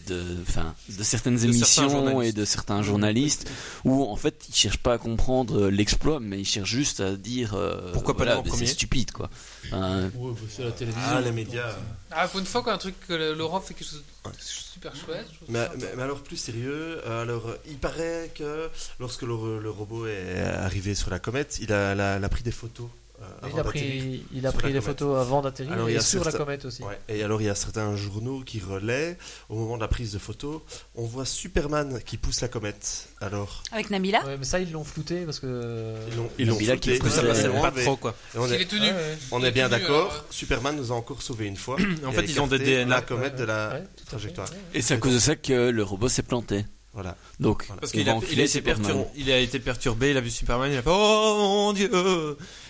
de, 0.10 0.22
enfin, 0.48 0.76
de 0.90 1.04
certaines 1.04 1.44
émissions 1.46 2.22
et 2.22 2.32
de 2.34 2.44
certains 2.46 2.84
journalistes 2.84 3.50
où 3.86 4.04
en 4.04 4.16
fait 4.16 4.46
ils 4.50 4.56
cherchent 4.56 4.78
pas 4.84 4.94
à 4.94 4.98
comprendre 4.98 5.58
euh, 5.66 5.70
l'exploit, 5.72 6.20
mais 6.20 6.40
ils 6.40 6.46
cherchent 6.46 6.70
juste 6.70 7.00
à 7.00 7.16
dire 7.16 7.54
euh, 7.54 7.92
Pourquoi 7.94 8.16
pas 8.18 8.26
voilà, 8.26 8.42
premier 8.42 8.66
c'est 8.66 8.74
stupide 8.74 9.12
quoi. 9.12 9.30
Enfin, 9.68 10.10
Ouais, 10.16 10.32
bah, 10.34 10.40
c'est 10.50 10.64
la 10.64 10.72
télévision. 10.72 11.04
Ah, 11.12 11.22
les 11.22 11.32
médias. 11.32 11.76
Ah, 12.12 12.28
pour 12.28 12.40
une 12.40 12.46
fois, 12.46 12.62
quand 12.64 12.72
un 12.72 12.78
truc 12.78 12.96
que 13.08 13.34
Laurent 13.34 13.62
fait 13.62 13.74
quelque 13.76 13.88
chose 13.88 14.04
de 14.26 14.32
super 14.40 14.96
chouette. 14.96 15.28
Mais, 15.48 15.68
mais- 15.78 15.86
mais 15.96 16.04
alors 16.04 16.22
plus 16.24 16.38
sérieux, 16.38 17.02
euh, 17.06 17.22
alors 17.22 17.54
il 17.68 17.78
paraît 17.78 18.32
que 18.36 18.70
lorsque 19.00 19.22
le, 19.24 19.60
le 19.60 19.70
robot 19.70 20.08
est 20.08 20.40
arrivé 20.40 20.96
sur 20.96 21.10
la 21.12 21.20
comète, 21.20 21.60
il 21.62 21.72
a, 21.72 21.94
la- 21.96 22.18
il 22.18 22.24
a 22.24 22.30
pris 22.30 22.44
des 22.44 22.52
photos. 22.52 22.88
Euh, 23.22 23.48
Il 23.54 23.60
a 23.60 23.64
pris, 23.64 24.26
il 24.34 24.48
a 24.48 24.52
pris 24.52 24.68
comète. 24.80 24.84
photos 24.84 25.20
avant 25.20 25.42
d'atterrir 25.42 25.74
il 25.90 25.96
et 25.96 26.00
sur 26.00 26.24
la 26.24 26.32
comète 26.32 26.66
aussi. 26.66 26.84
Ouais. 26.84 26.98
Et 27.10 27.24
alors 27.24 27.42
il 27.42 27.46
y 27.46 27.50
a 27.50 27.56
certains 27.56 27.96
journaux 27.96 28.42
qui 28.46 28.60
relaient, 28.60 29.18
au 29.50 29.56
moment 29.56 29.76
de 29.76 29.82
la 29.82 29.88
prise 29.88 30.12
de 30.14 30.20
photos, 30.20 30.62
on 30.96 31.04
voit 31.06 31.26
Superman 31.26 32.00
qui 32.06 32.18
pousse 32.18 32.42
la 32.42 32.48
comète. 32.48 33.10
Alors 33.22 33.64
Avec 33.72 33.90
Nabila. 33.90 34.24
Ouais, 34.26 34.38
mais 34.38 34.46
ça 34.46 34.60
ils 34.60 34.72
l'ont 34.72 34.84
flouté 34.84 35.26
parce 35.26 35.40
que. 35.40 35.94
ils 36.38 36.48
l'ont 36.48 36.56
qui 36.78 36.98
pousse 37.00 37.12
ça 37.14 37.22
Ouais, 37.24 37.28
passait 37.30 37.50
pas 37.50 37.72
trop 37.72 37.96
quoi 37.98 38.16
Et 38.34 38.38
on 38.38 38.48
Il 38.48 38.54
est, 38.54 38.62
est 38.62 38.66
tenu. 38.66 38.82
Ouais, 38.88 38.92
ouais. 38.92 39.18
on 39.32 39.40
Il 39.40 39.46
est 39.46 39.48
est 39.50 39.52
bien 39.52 39.70
d'accord, 39.70 40.12
alors. 40.12 40.26
Superman 40.30 40.76
nous 40.78 40.92
a 40.92 40.96
encore 40.96 41.22
sauvé 41.22 41.46
une 41.48 41.58
fois. 41.58 41.78
en 42.06 42.12
fait 42.12 42.22
a 42.22 42.24
ils 42.24 42.40
ont 42.42 42.48
des 42.48 42.60
DNA 42.60 42.86
la 42.96 43.02
comète 43.02 43.36
de 43.36 43.44
la 43.44 43.82
trajectoire. 44.08 44.50
Ouais. 44.50 44.58
et 44.76 44.82
c'est 44.82 44.94
à 44.94 44.98
cause 44.98 45.14
de 45.14 45.20
ça 45.20 45.36
que 45.36 45.70
le 45.70 45.84
robot 45.84 46.08
s'est 46.10 46.24
planté. 46.24 46.66
Voilà. 46.92 47.16
Donc, 47.40 47.68
parce 47.80 47.92
qu'il 47.92 48.04
va 48.04 48.12
a, 48.12 48.14
il 48.16 48.18
enculer 48.18 48.42
a 48.42 48.46
été 48.46 48.54
Superman. 48.54 48.84
perturbé 48.84 49.10
il 49.16 49.32
a 49.32 49.38
été 49.38 49.60
perturbé 49.60 50.10
il 50.10 50.18
a 50.18 50.22
vu 50.22 50.32
Superman 50.32 50.72
il 50.72 50.78
a 50.78 50.82
fait 50.82 50.90
oh 50.92 51.36
mon 51.38 51.74
dieu 51.74 51.90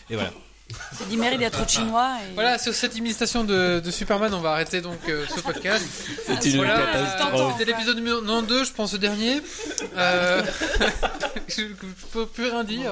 et 0.10 0.16
voilà 0.16 0.32
C'est 0.94 1.08
dit 1.10 1.18
merde, 1.18 1.36
il 1.36 1.42
y 1.42 1.46
a 1.46 1.50
trop 1.50 1.66
de 1.66 1.70
chinois. 1.70 2.18
Et... 2.30 2.34
Voilà, 2.36 2.58
sur 2.60 2.74
cette 2.74 2.96
imitation 2.96 3.44
de, 3.44 3.80
de 3.80 3.92
Superman, 3.92 4.34
on 4.34 4.42
va 4.42 4.52
arrêter 4.52 4.82
donc 4.82 5.00
euh, 5.08 5.26
ce 5.36 5.42
podcast. 5.42 5.84
C'est 6.28 6.50
une 6.52 6.58
Voilà, 6.58 6.78
catastrophe. 6.92 7.54
C'était 7.58 7.72
l'épisode 7.72 7.96
numéro 7.96 8.20
92, 8.22 8.68
je 8.68 8.74
pense, 8.74 8.94
le 8.94 9.00
dernier. 9.00 9.42
Euh, 9.98 10.44
je, 11.48 11.62
je 11.62 12.06
peux 12.14 12.28
plus 12.28 12.46
rien 12.50 12.64
dire. 12.64 12.92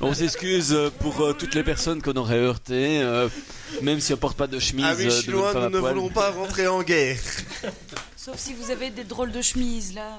On 0.00 0.14
s'excuse 0.14 0.72
euh, 0.72 0.90
pour 1.00 1.20
euh, 1.20 1.32
toutes 1.32 1.54
les 1.56 1.64
personnes 1.64 2.00
qu'on 2.02 2.14
aurait 2.16 2.38
heurtées, 2.38 3.00
euh, 3.02 3.28
même 3.82 4.00
si 4.00 4.12
on 4.14 4.16
porte 4.16 4.36
pas 4.36 4.46
de 4.46 4.60
chemise. 4.60 4.84
Amis 4.84 5.02
euh, 5.02 5.06
de 5.06 5.10
chinois, 5.10 5.54
nous 5.54 5.70
ne 5.70 5.78
voulons 5.78 6.08
pas 6.08 6.30
rentrer 6.30 6.68
en 6.68 6.82
guerre. 6.82 7.18
Sauf 8.16 8.36
si 8.38 8.54
vous 8.54 8.70
avez 8.70 8.90
des 8.90 9.04
drôles 9.04 9.32
de 9.32 9.42
chemises 9.42 9.94
là. 9.94 10.10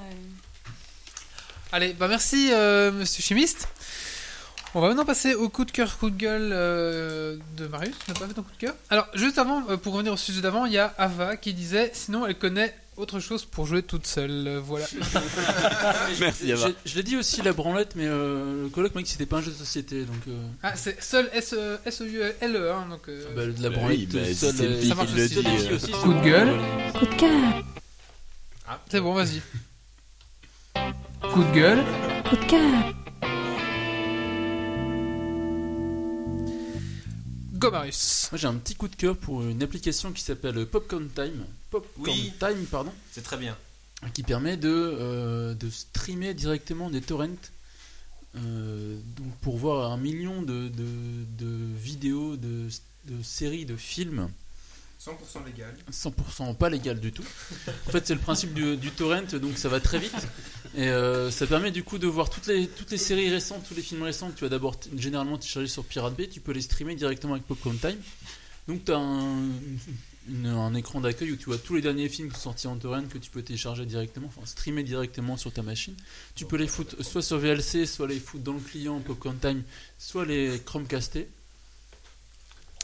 Allez, 1.72 1.94
bah 1.94 2.08
merci, 2.08 2.50
euh, 2.52 2.92
monsieur 2.92 3.22
chimiste. 3.22 3.68
On 4.76 4.82
va 4.82 4.90
maintenant 4.90 5.06
passer 5.06 5.34
au 5.34 5.50
coup 5.50 5.66
de 5.66 5.72
cœur, 5.72 5.98
coup 5.98 6.12
de 6.12 6.16
gueule 6.18 6.52
euh, 6.54 7.38
de 7.58 7.68
Marius. 7.68 7.96
Tu 8.06 8.12
n'as 8.12 8.20
pas 8.20 8.28
fait 8.28 8.34
ton 8.36 8.44
coup 8.44 8.52
de 8.52 8.58
cœur 8.58 8.76
Alors, 8.92 9.08
juste 9.16 9.40
avant, 9.40 9.64
euh, 9.70 9.78
pour 9.78 9.94
revenir 9.94 10.14
au 10.14 10.18
sujet 10.18 10.42
d'avant, 10.42 10.66
il 10.66 10.74
y 10.74 10.78
a 10.78 10.94
Ava 11.00 11.38
qui 11.38 11.54
disait 11.56 11.90
sinon 11.96 12.28
elle 12.28 12.38
connaît 12.38 12.76
autre 12.96 13.20
chose 13.20 13.46
pour 13.46 13.66
jouer 13.66 13.82
toute 13.82 14.06
seule. 14.06 14.48
Euh, 14.48 14.60
voilà. 14.64 14.86
Merci, 16.20 16.52
Ava. 16.52 16.68
Je, 16.68 16.92
je 16.92 16.96
l'ai 16.98 17.02
dit 17.04 17.18
aussi 17.18 17.42
la 17.42 17.52
branlette, 17.54 17.96
mais 17.96 18.06
euh, 18.06 18.64
le 18.64 18.70
coloc 18.70 18.94
m'a 18.94 19.02
dit 19.02 19.06
que 19.06 19.10
c'était 19.12 19.26
pas 19.26 19.38
un 19.38 19.42
jeu 19.42 19.52
de 19.52 19.58
société, 19.58 20.04
donc 20.06 20.22
euh, 20.28 20.38
Ah, 20.62 20.76
c'est 20.76 21.02
seul 21.02 21.28
S-E-U-L-E, 21.34 22.72
hein, 22.72 22.86
donc. 22.92 23.08
euh, 23.10 23.26
bah, 23.36 23.46
de 23.48 23.64
la 23.64 23.70
branlette 23.72 23.98
oui, 23.98 24.06
bah, 24.06 24.24
fille 24.24 24.36
ça 24.36 24.96
marche 24.96 25.14
aussi. 25.16 25.44
euh, 25.48 25.76
aussi, 25.78 25.92
Coup 25.92 26.14
de 26.14 26.22
gueule. 26.24 26.54
Coup 26.94 27.06
de 27.08 27.16
cœur. 27.16 27.64
C'est 28.92 29.02
bon, 29.02 29.14
vas-y. 29.16 29.42
Coup 31.34 31.44
de 31.44 31.56
gueule. 31.56 31.84
Coup 32.30 32.36
de 32.36 32.46
cœur. 32.46 32.94
Go 37.60 37.72
Marius. 37.72 38.30
Moi 38.32 38.40
j'ai 38.40 38.48
un 38.48 38.56
petit 38.56 38.76
coup 38.76 38.88
de 38.88 38.96
cœur 38.96 39.18
pour 39.18 39.44
une 39.44 39.62
application 39.62 40.12
qui 40.14 40.24
s'appelle 40.24 40.66
Popcorn 40.66 41.10
Time. 41.10 41.46
Popcorn 41.70 42.18
Oui. 42.18 42.32
Time, 42.40 42.66
pardon. 42.72 42.92
C'est 43.12 43.22
très 43.24 43.38
bien. 43.38 43.56
qui 44.14 44.24
permet 44.24 44.56
de, 44.58 44.70
euh, 44.70 45.54
de 45.54 45.70
streamer 45.70 46.34
directement 46.34 46.90
des 46.90 47.02
torrents 47.02 47.28
euh, 48.36 48.98
donc 49.18 49.34
pour 49.42 49.58
voir 49.58 49.92
un 49.92 49.98
million 49.98 50.42
de, 50.42 50.68
de, 50.70 50.86
de 51.40 51.58
vidéos, 51.76 52.38
de, 52.38 52.68
de 53.06 53.24
séries, 53.24 53.66
de 53.66 53.76
films 53.76 54.30
100% 55.00 55.46
légal. 55.46 55.74
100% 55.92 56.56
pas 56.56 56.70
légal 56.70 57.00
du 57.00 57.12
tout. 57.14 57.24
En 57.88 57.92
fait, 57.92 58.06
c'est 58.06 58.14
le 58.14 58.20
principe 58.20 58.54
du, 58.54 58.76
du 58.76 58.92
torrent, 58.92 59.22
donc 59.40 59.58
ça 59.58 59.70
va 59.70 59.80
très 59.80 59.98
vite. 59.98 60.28
Et 60.76 60.90
euh, 60.90 61.32
ça 61.32 61.48
permet 61.48 61.72
du 61.72 61.84
coup 61.84 61.98
de 62.00 62.08
voir 62.08 62.30
toutes 62.30 62.48
les, 62.48 62.68
toutes 62.68 62.92
les 62.92 62.98
séries 62.98 63.30
récentes, 63.30 63.64
tous 63.68 63.76
les 63.76 63.82
films 63.82 64.04
récents 64.04 64.30
que 64.30 64.36
tu 64.36 64.44
vas 64.44 64.50
d'abord 64.50 64.76
généralement 64.98 65.38
télécharger 65.38 65.70
sur 65.70 65.86
Pirate 65.86 66.16
Bay, 66.16 66.28
tu 66.28 66.42
peux 66.42 66.52
les 66.52 66.62
streamer 66.62 66.96
directement 66.96 67.34
avec 67.34 67.46
Popcorn 67.48 67.78
Time. 67.78 67.98
Donc 68.68 68.84
tu 68.84 68.92
as 68.92 68.98
un, 68.98 69.40
une- 70.28 70.46
un 70.46 70.76
écran 70.76 71.00
d'accueil 71.00 71.32
où 71.32 71.38
tu 71.38 71.46
vois 71.46 71.58
tous 71.58 71.76
les 71.76 71.82
derniers 71.82 72.10
films 72.10 72.28
qui 72.30 72.36
sont 72.36 72.50
sortis 72.50 72.68
en 72.68 72.76
torrent 72.76 73.04
que 73.10 73.18
tu 73.18 73.32
peux 73.32 73.42
télécharger 73.42 73.86
directement, 73.86 74.28
enfin 74.28 74.46
streamer 74.46 74.84
directement 74.84 75.38
sur 75.38 75.52
ta 75.54 75.62
machine. 75.64 75.96
Tu 76.36 76.46
peux 76.46 76.58
les 76.58 76.68
foutre 76.68 77.02
soit 77.04 77.22
sur 77.24 77.38
VLC, 77.40 77.86
soit 77.88 78.06
les 78.08 78.20
foutre 78.20 78.44
dans 78.44 78.54
le 78.54 78.60
client 78.60 79.00
Popcorn 79.00 79.40
Time, 79.40 79.64
soit 79.98 80.26
les 80.26 80.60
Chromecaster. 80.66 81.30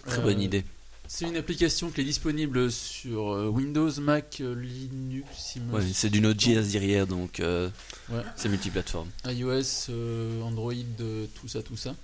Très 0.05 0.19
Euh, 0.19 0.21
bonne 0.21 0.41
idée. 0.41 0.63
C'est 1.07 1.25
une 1.25 1.37
application 1.37 1.89
qui 1.91 2.01
est 2.01 2.05
disponible 2.05 2.71
sur 2.71 3.31
euh, 3.33 3.47
Windows, 3.47 3.91
Mac, 4.01 4.37
euh, 4.41 4.55
Linux, 4.55 5.57
Ouais, 5.71 5.81
c'est 5.93 6.09
du 6.09 6.21
Node.js 6.21 6.71
derrière, 6.71 7.07
donc 7.07 7.39
euh, 7.39 7.69
Ouais. 8.09 8.21
c'est 8.35 8.49
multiplateforme. 8.49 9.09
iOS, 9.25 9.89
euh, 9.89 10.41
Android, 10.41 10.73
euh, 11.01 11.25
tout 11.39 11.47
ça, 11.47 11.61
tout 11.63 11.77
ça. 11.77 11.95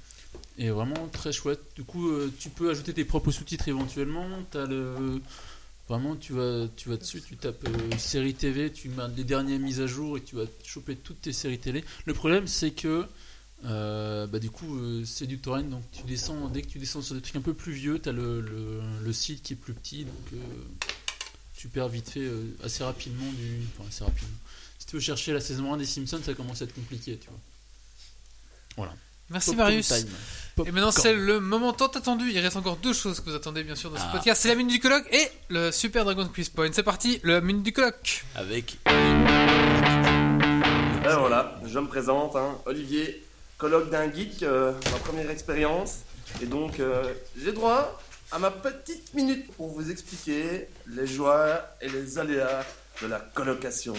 Et 0.58 0.70
vraiment 0.70 1.08
très 1.12 1.32
chouette. 1.32 1.60
Du 1.76 1.84
coup, 1.84 2.10
tu 2.40 2.50
peux 2.50 2.70
ajouter 2.70 2.94
tes 2.94 3.04
propres 3.04 3.32
sous-titres 3.32 3.68
éventuellement. 3.68 4.26
Le... 4.54 5.20
Vraiment, 5.90 6.16
tu 6.16 6.32
vas, 6.32 6.68
tu 6.78 6.88
vas 6.88 6.96
dessus, 6.96 7.22
tu 7.22 7.36
tapes 7.36 7.68
série 7.98 8.34
TV, 8.34 8.72
tu 8.72 8.88
mets 8.88 9.04
les 9.18 9.26
dernières 9.26 9.60
mises 9.60 9.82
à 9.82 9.88
jour 9.88 10.18
et 10.18 10.22
tu 10.22 10.38
vas 10.38 10.46
choper 10.64 10.96
toutes 10.96 11.20
tes 11.22 11.34
séries 11.34 11.60
télé. 11.60 11.84
Le 12.06 12.14
problème, 12.14 12.48
c'est 12.48 12.72
que 12.72 13.06
euh, 13.66 14.28
bah, 14.28 14.40
du 14.40 14.50
coup, 14.50 14.78
euh, 14.78 15.04
c'est 15.06 15.28
du 15.28 15.38
torrent, 15.40 15.62
donc 15.62 15.84
tu 15.92 16.04
descends, 16.04 16.48
dès 16.50 16.62
que 16.62 16.68
tu 16.68 16.80
descends 16.80 17.02
sur 17.02 17.16
des 17.16 17.22
trucs 17.22 17.36
un 17.36 17.42
peu 17.42 17.54
plus 17.54 17.74
vieux, 17.74 18.00
tu 18.00 18.10
as 18.10 18.12
le, 18.12 18.42
le, 18.42 18.82
le 19.04 19.14
site 19.14 19.44
qui 19.44 19.54
est 19.54 19.56
plus 19.56 19.74
petit, 19.74 20.06
donc 20.06 20.16
euh, 20.34 20.38
tu 21.56 21.68
perds 21.68 21.90
vite 21.90 22.10
fait 22.10 22.22
euh, 22.22 22.56
assez 22.64 22.84
rapidement 22.84 23.32
du. 23.32 23.62
Enfin, 23.78 23.88
assez 23.90 24.04
rapidement. 24.04 24.38
Si 24.80 24.88
tu 24.88 24.96
veux 24.96 25.02
chercher 25.02 25.34
la 25.34 25.40
saison 25.42 25.74
1 25.74 25.78
des 25.78 25.86
Simpsons, 25.86 26.20
ça 26.26 26.34
commence 26.34 26.62
à 26.62 26.66
être 26.66 26.74
compliqué, 26.74 27.18
tu 27.18 27.28
vois. 27.30 27.40
Voilà. 28.78 28.94
Merci 29.30 29.56
Marius. 29.56 29.92
Et 30.66 30.72
maintenant, 30.72 30.92
c'est 30.92 31.14
le 31.14 31.40
moment 31.40 31.72
tant 31.72 31.88
attendu. 31.88 32.30
Il 32.32 32.40
reste 32.40 32.58
encore 32.58 32.76
deux 32.78 32.92
choses 32.94 33.22
que 33.22 33.30
vous 33.30 33.36
attendez, 33.36 33.64
bien 33.64 33.76
sûr, 33.76 33.90
dans 33.90 33.96
ce 33.98 34.04
Ah. 34.06 34.12
podcast. 34.12 34.42
C'est 34.42 34.50
la 34.50 34.56
minute 34.56 34.74
du 34.74 34.80
colloque 34.82 35.08
et 35.14 35.26
le 35.50 35.72
Super 35.72 36.04
Dragon 36.04 36.28
Quiz 36.28 36.50
Point. 36.50 36.72
C'est 36.74 36.84
parti, 36.84 37.22
la 37.24 37.40
minute 37.40 37.64
du 37.64 37.72
colloque. 37.72 38.26
Avec 38.36 38.78
Ben 41.04 41.18
voilà, 41.18 41.60
je 41.66 41.80
me 41.80 41.88
présente, 41.88 42.36
hein, 42.36 42.58
Olivier, 42.66 43.24
colloque 43.62 43.92
d'un 43.92 44.12
geek, 44.12 44.42
euh, 44.42 44.74
ma 44.92 44.98
première 44.98 45.30
expérience. 45.30 46.00
Et 46.42 46.48
donc, 46.48 46.80
euh, 46.80 47.04
j'ai 47.38 47.52
droit 47.52 48.02
à 48.32 48.40
ma 48.40 48.50
petite 48.50 49.14
minute 49.14 49.52
pour 49.54 49.68
vous 49.68 49.92
expliquer 49.92 50.68
les 50.88 51.06
joies 51.06 51.62
et 51.80 51.88
les 51.88 52.18
aléas 52.18 52.66
de 53.04 53.08
la 53.08 53.20
colocation. 53.20 53.94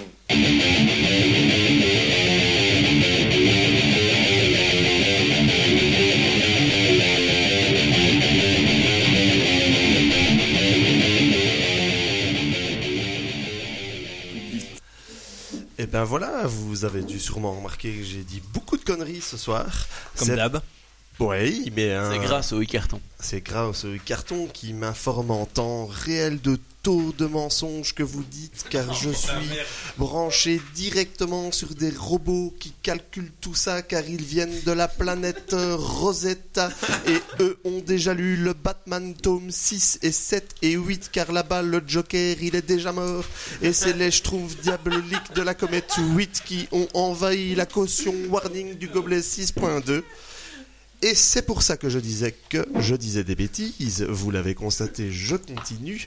Ben 15.93 16.05
voilà, 16.05 16.47
vous 16.47 16.87
avez 16.87 17.03
dû 17.03 17.21
sûrement 17.21 17.55
remarquer 17.55 17.93
que 17.93 18.03
j'ai 18.03 18.23
dit 18.23 18.43
beaucoup 18.53 18.79
de 18.79 18.83
conneries 18.83 19.21
ce 19.21 19.37
soir. 19.37 19.67
Comme 20.17 20.29
d'hab. 20.29 20.61
Oui, 21.21 21.71
mais 21.77 21.95
c'est 22.11 22.19
grâce 22.19 22.53
au 22.53 22.63
e-carton. 22.63 23.01
c'est 23.21 23.43
grâce 23.43 23.85
au 23.85 23.95
carton 24.05 24.49
qui 24.53 24.73
m'informe 24.73 25.31
en 25.31 25.45
temps 25.45 25.87
réel 25.87 26.41
de 26.41 26.59
taux 26.83 27.13
de 27.17 27.27
mensonges 27.27 27.95
que 27.95 28.03
vous 28.03 28.25
dites, 28.25 28.65
car 28.69 28.93
je 28.93 29.11
suis 29.11 29.31
branché 29.99 30.61
directement 30.75 31.53
sur 31.53 31.75
des 31.75 31.91
robots 31.91 32.53
qui 32.59 32.73
calculent 32.83 33.33
tout 33.41 33.55
ça, 33.55 33.83
car 33.83 34.03
ils 34.09 34.23
viennent 34.23 34.61
de 34.65 34.73
la 34.73 34.89
planète 34.89 35.53
euh, 35.53 35.77
Rosetta, 35.77 36.71
et 37.07 37.19
eux 37.41 37.59
ont 37.65 37.81
déjà 37.81 38.15
lu 38.15 38.37
le 38.37 38.53
Batman 38.53 39.15
tome 39.15 39.51
6 39.51 40.01
et 40.03 40.13
7 40.13 40.55
et 40.63 40.73
8, 40.73 41.11
car 41.13 41.33
là-bas 41.33 41.63
le 41.63 41.83
Joker 41.87 42.37
il 42.41 42.57
est 42.57 42.67
déjà 42.67 42.93
mort, 42.93 43.25
et 43.61 43.73
c'est 43.73 43.93
les 43.93 44.11
Schtroumpfs 44.11 44.61
diaboliques 44.61 45.33
de 45.35 45.43
la 45.43 45.55
comète 45.55 45.95
8 45.99 46.43
qui 46.45 46.69
ont 46.73 46.89
envahi 46.95 47.55
la 47.55 47.67
caution 47.67 48.15
warning 48.29 48.75
du 48.75 48.89
gobelet 48.89 49.21
6.2. 49.21 50.03
Et 51.05 51.17
c'est 51.17 51.43
pour 51.43 51.63
ça 51.63 51.77
que 51.77 51.89
je 51.89 51.99
disais 51.99 52.33
que 52.49 52.65
je 52.79 52.95
disais 52.95 53.25
des 53.25 53.35
bêtises. 53.35 54.07
Vous 54.09 54.31
l'avez 54.31 54.55
constaté, 54.55 55.11
je 55.11 55.35
continue. 55.35 56.07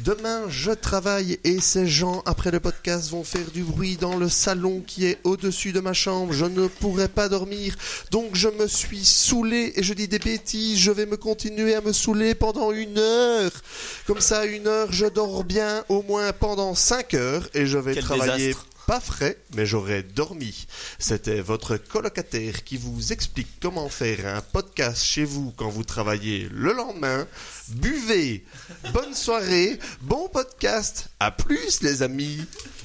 Demain, 0.00 0.42
je 0.50 0.70
travaille 0.70 1.38
et 1.44 1.60
ces 1.60 1.86
gens, 1.86 2.22
après 2.26 2.50
le 2.50 2.60
podcast, 2.60 3.08
vont 3.08 3.24
faire 3.24 3.50
du 3.54 3.62
bruit 3.62 3.96
dans 3.96 4.18
le 4.18 4.28
salon 4.28 4.82
qui 4.86 5.06
est 5.06 5.18
au-dessus 5.24 5.72
de 5.72 5.80
ma 5.80 5.94
chambre. 5.94 6.34
Je 6.34 6.44
ne 6.44 6.66
pourrai 6.66 7.08
pas 7.08 7.30
dormir. 7.30 7.74
Donc 8.10 8.34
je 8.34 8.48
me 8.48 8.66
suis 8.66 9.06
saoulé 9.06 9.72
et 9.76 9.82
je 9.82 9.94
dis 9.94 10.08
des 10.08 10.18
bêtises. 10.18 10.78
Je 10.78 10.90
vais 10.90 11.06
me 11.06 11.16
continuer 11.16 11.74
à 11.74 11.80
me 11.80 11.94
saouler 11.94 12.34
pendant 12.34 12.70
une 12.70 12.98
heure. 12.98 13.52
Comme 14.06 14.20
ça, 14.20 14.44
une 14.44 14.66
heure, 14.66 14.92
je 14.92 15.06
dors 15.06 15.44
bien 15.44 15.84
au 15.88 16.02
moins 16.02 16.34
pendant 16.34 16.74
cinq 16.74 17.14
heures 17.14 17.48
et 17.54 17.64
je 17.64 17.78
vais 17.78 17.94
Quel 17.94 18.04
travailler 18.04 18.48
désastre. 18.48 18.66
Pas 18.86 19.00
frais, 19.00 19.38
mais 19.54 19.66
j'aurais 19.66 20.02
dormi. 20.02 20.66
C'était 20.98 21.40
votre 21.40 21.76
colocataire 21.76 22.64
qui 22.64 22.76
vous 22.76 23.12
explique 23.12 23.48
comment 23.60 23.88
faire 23.88 24.26
un 24.26 24.40
podcast 24.40 25.02
chez 25.02 25.24
vous 25.24 25.52
quand 25.56 25.68
vous 25.68 25.84
travaillez 25.84 26.48
le 26.52 26.72
lendemain. 26.72 27.26
Buvez. 27.68 28.44
Bonne 28.92 29.14
soirée. 29.14 29.78
Bon 30.02 30.28
podcast. 30.28 31.08
À 31.20 31.30
plus, 31.30 31.82
les 31.82 32.02
amis. 32.02 32.40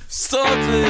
Santé 0.08 0.86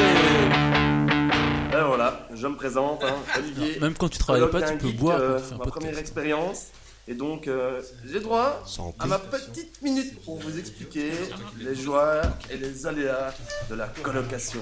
Ben 1.71 1.85
voilà, 1.85 2.27
je 2.33 2.47
me 2.47 2.55
présente, 2.55 3.03
hein, 3.03 3.15
Olivier. 3.37 3.79
Même 3.79 3.95
quand 3.95 4.09
tu 4.09 4.19
travailles 4.19 4.49
pas, 4.49 4.61
tu 4.61 4.77
peux 4.77 4.91
boire 4.91 5.21
un 5.21 5.57
ma 5.57 5.65
première 5.65 5.97
expérience. 5.97 6.67
Et 7.07 7.15
donc, 7.15 7.47
euh, 7.47 7.81
j'ai 8.05 8.19
droit 8.19 8.63
à 8.99 9.07
ma 9.07 9.17
petite 9.17 9.81
minute 9.81 10.21
pour 10.23 10.37
vous 10.37 10.59
expliquer 10.59 11.11
les 11.57 11.73
joies 11.75 12.21
et 12.51 12.57
les 12.57 12.85
aléas 12.85 13.33
de 13.69 13.75
la 13.75 13.87
colocation. 13.87 14.61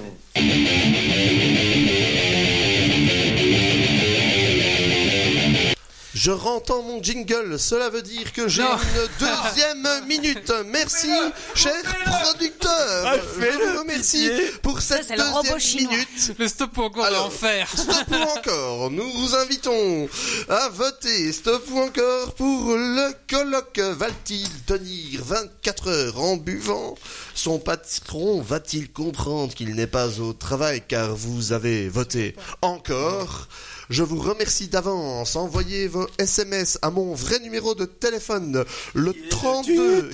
Je 6.18 6.32
rentends 6.32 6.82
mon 6.82 7.00
jingle, 7.00 7.60
cela 7.60 7.90
veut 7.90 8.02
dire 8.02 8.32
que 8.32 8.48
j'ai 8.48 8.64
une 8.64 9.08
deuxième 9.20 10.04
minute. 10.08 10.52
Merci, 10.66 11.06
cher 11.54 11.72
producteur. 12.04 13.14
Je 13.38 13.72
vous 13.72 13.78
remercie 13.78 14.28
pour 14.60 14.80
cette 14.80 15.04
c'est 15.06 15.16
le 15.16 15.22
robot 15.22 15.42
deuxième 15.42 15.60
chinois. 15.60 15.92
minute. 15.92 16.34
Le 16.36 16.48
stop 16.48 16.76
ou 16.76 16.82
encore 16.82 17.04
Alors, 17.04 17.26
l'enfer. 17.26 17.68
Stop 17.72 18.10
ou 18.10 18.36
encore 18.36 18.90
Nous 18.90 19.08
vous 19.12 19.36
invitons 19.36 20.08
à 20.48 20.68
voter 20.70 21.30
Stop 21.32 21.64
ou 21.70 21.78
encore 21.82 22.34
pour 22.34 22.74
le 22.74 23.12
colloque. 23.30 23.78
Va-t-il 23.78 24.48
tenir 24.66 25.22
24 25.24 25.86
heures 25.88 26.20
en 26.20 26.36
buvant? 26.36 26.96
Son 27.36 27.60
patron 27.60 28.40
va-t-il 28.42 28.90
comprendre 28.90 29.54
qu'il 29.54 29.72
n'est 29.76 29.86
pas 29.86 30.18
au 30.18 30.32
travail 30.32 30.82
car 30.88 31.14
vous 31.14 31.52
avez 31.52 31.88
voté 31.88 32.34
encore? 32.60 33.46
Je 33.90 34.02
vous 34.02 34.18
remercie 34.18 34.68
d'avance. 34.68 35.36
Envoyez 35.36 35.88
vos 35.88 36.06
SMS 36.18 36.78
à 36.82 36.90
mon 36.90 37.14
vrai 37.14 37.40
numéro 37.40 37.74
de 37.74 37.84
téléphone, 37.84 38.64
le 38.94 39.12
32 39.30 40.10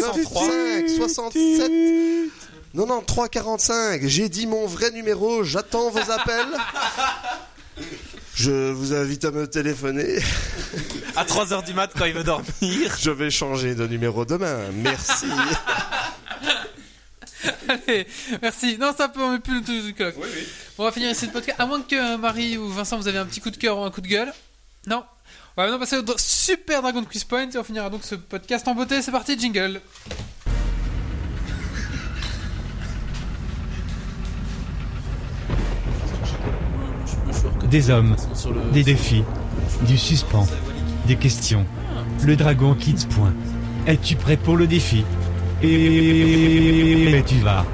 45 0.00 0.88
67 0.88 1.72
93 2.74 3.28
45. 3.30 4.06
J'ai 4.06 4.28
dit 4.28 4.46
mon 4.46 4.66
vrai 4.66 4.90
numéro, 4.90 5.42
j'attends 5.42 5.90
vos 5.90 6.10
appels. 6.10 6.46
Je 8.34 8.70
vous 8.70 8.94
invite 8.94 9.24
à 9.24 9.32
me 9.32 9.48
téléphoner. 9.48 10.20
À 11.16 11.24
3h 11.24 11.66
du 11.66 11.74
mat 11.74 11.90
quand 11.98 12.04
il 12.04 12.14
veut 12.14 12.22
dormir. 12.22 12.96
Je 13.00 13.10
vais 13.10 13.30
changer 13.30 13.74
de 13.74 13.84
numéro 13.88 14.24
demain. 14.24 14.58
Merci. 14.74 15.26
Allez, 17.68 18.06
merci. 18.42 18.78
Non, 18.78 18.92
ça 18.96 19.08
peut, 19.08 19.22
on 19.22 19.32
met 19.32 19.38
plus 19.38 19.56
le 19.60 19.62
truc 19.62 19.84
du 19.84 19.94
coq. 19.94 20.14
On 20.78 20.84
va 20.84 20.92
finir 20.92 21.10
ici 21.10 21.26
le 21.26 21.32
podcast. 21.32 21.60
À 21.60 21.66
moins 21.66 21.82
que 21.82 21.94
euh, 21.94 22.18
Marie 22.18 22.56
ou 22.56 22.68
Vincent, 22.68 22.96
vous 22.98 23.08
avez 23.08 23.18
un 23.18 23.26
petit 23.26 23.40
coup 23.40 23.50
de 23.50 23.56
cœur 23.56 23.78
ou 23.78 23.84
un 23.84 23.90
coup 23.90 24.00
de 24.00 24.08
gueule. 24.08 24.32
Non. 24.86 25.04
On 25.56 25.62
va 25.62 25.68
maintenant 25.68 25.80
passer 25.80 25.98
au 25.98 26.04
Super 26.18 26.82
Dragon 26.82 27.04
Quiz 27.04 27.24
Point 27.24 27.50
et 27.50 27.58
on 27.58 27.64
finira 27.64 27.90
donc 27.90 28.04
ce 28.04 28.14
podcast 28.14 28.66
en 28.68 28.74
beauté. 28.74 29.02
C'est 29.02 29.10
parti, 29.10 29.38
jingle. 29.38 29.80
Des 37.70 37.90
hommes, 37.90 38.16
des 38.72 38.82
défis, 38.82 39.24
du 39.82 39.98
suspens, 39.98 40.46
des 41.06 41.16
questions. 41.16 41.66
Le 42.24 42.34
dragon 42.34 42.74
quitte 42.74 43.08
point. 43.08 43.34
Es-tu 43.86 44.16
prêt 44.16 44.36
pour 44.36 44.56
le 44.56 44.66
défi? 44.66 45.04
Et 45.60 47.24
tu 47.26 47.40
vas. 47.40 47.66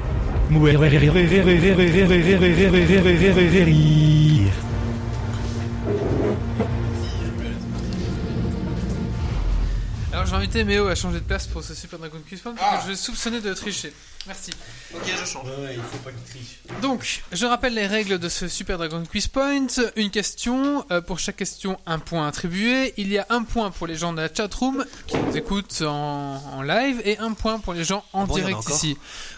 Alors 10.11 10.25
j'ai 10.25 10.33
invité 10.33 10.63
Méo 10.63 10.87
à 10.87 10.95
changer 10.95 11.19
de 11.19 11.25
place 11.25 11.45
pour 11.45 11.63
ce 11.63 11.75
Super 11.75 11.99
Dragon 11.99 12.17
Point 12.27 12.55
parce 12.55 12.77
que 12.79 12.85
je 12.85 12.89
l'ai 12.91 12.95
soupçonné 12.95 13.39
de 13.39 13.53
tricher. 13.53 13.93
Merci. 14.27 14.51
Ok, 14.93 15.01
je 15.05 15.25
change. 15.25 15.47
il 15.71 15.81
faut 15.81 15.97
pas 15.97 16.11
qu'il 16.11 16.23
triche. 16.23 16.59
Donc, 16.81 17.21
je 17.31 17.45
rappelle 17.45 17.75
les 17.75 17.85
règles 17.85 18.17
de 18.17 18.27
ce 18.27 18.47
Super 18.47 18.77
Dragon 18.77 19.03
Quiz 19.09 19.27
Point. 19.27 19.67
Une 19.95 20.09
question, 20.09 20.85
euh, 20.91 21.01
pour 21.01 21.19
chaque 21.19 21.35
question, 21.37 21.79
un 21.85 21.99
point 21.99 22.27
attribué. 22.27 22.93
Il 22.97 23.09
y 23.11 23.17
a 23.19 23.25
un 23.29 23.43
point 23.43 23.69
pour 23.71 23.85
les 23.87 23.95
gens 23.95 24.13
de 24.13 24.21
la 24.21 24.33
chatroom 24.33 24.83
qui 25.05 25.17
nous 25.17 25.37
écoutent 25.37 25.81
en, 25.83 26.41
en 26.53 26.61
live 26.63 27.01
et 27.05 27.19
un 27.19 27.33
point 27.33 27.59
pour 27.59 27.73
les 27.73 27.83
gens 27.83 28.03
en 28.13 28.23
Ah 28.23 28.25
bon, 28.25 28.33
en 28.33 28.37
direct 28.37 28.69
ici. 28.69 28.97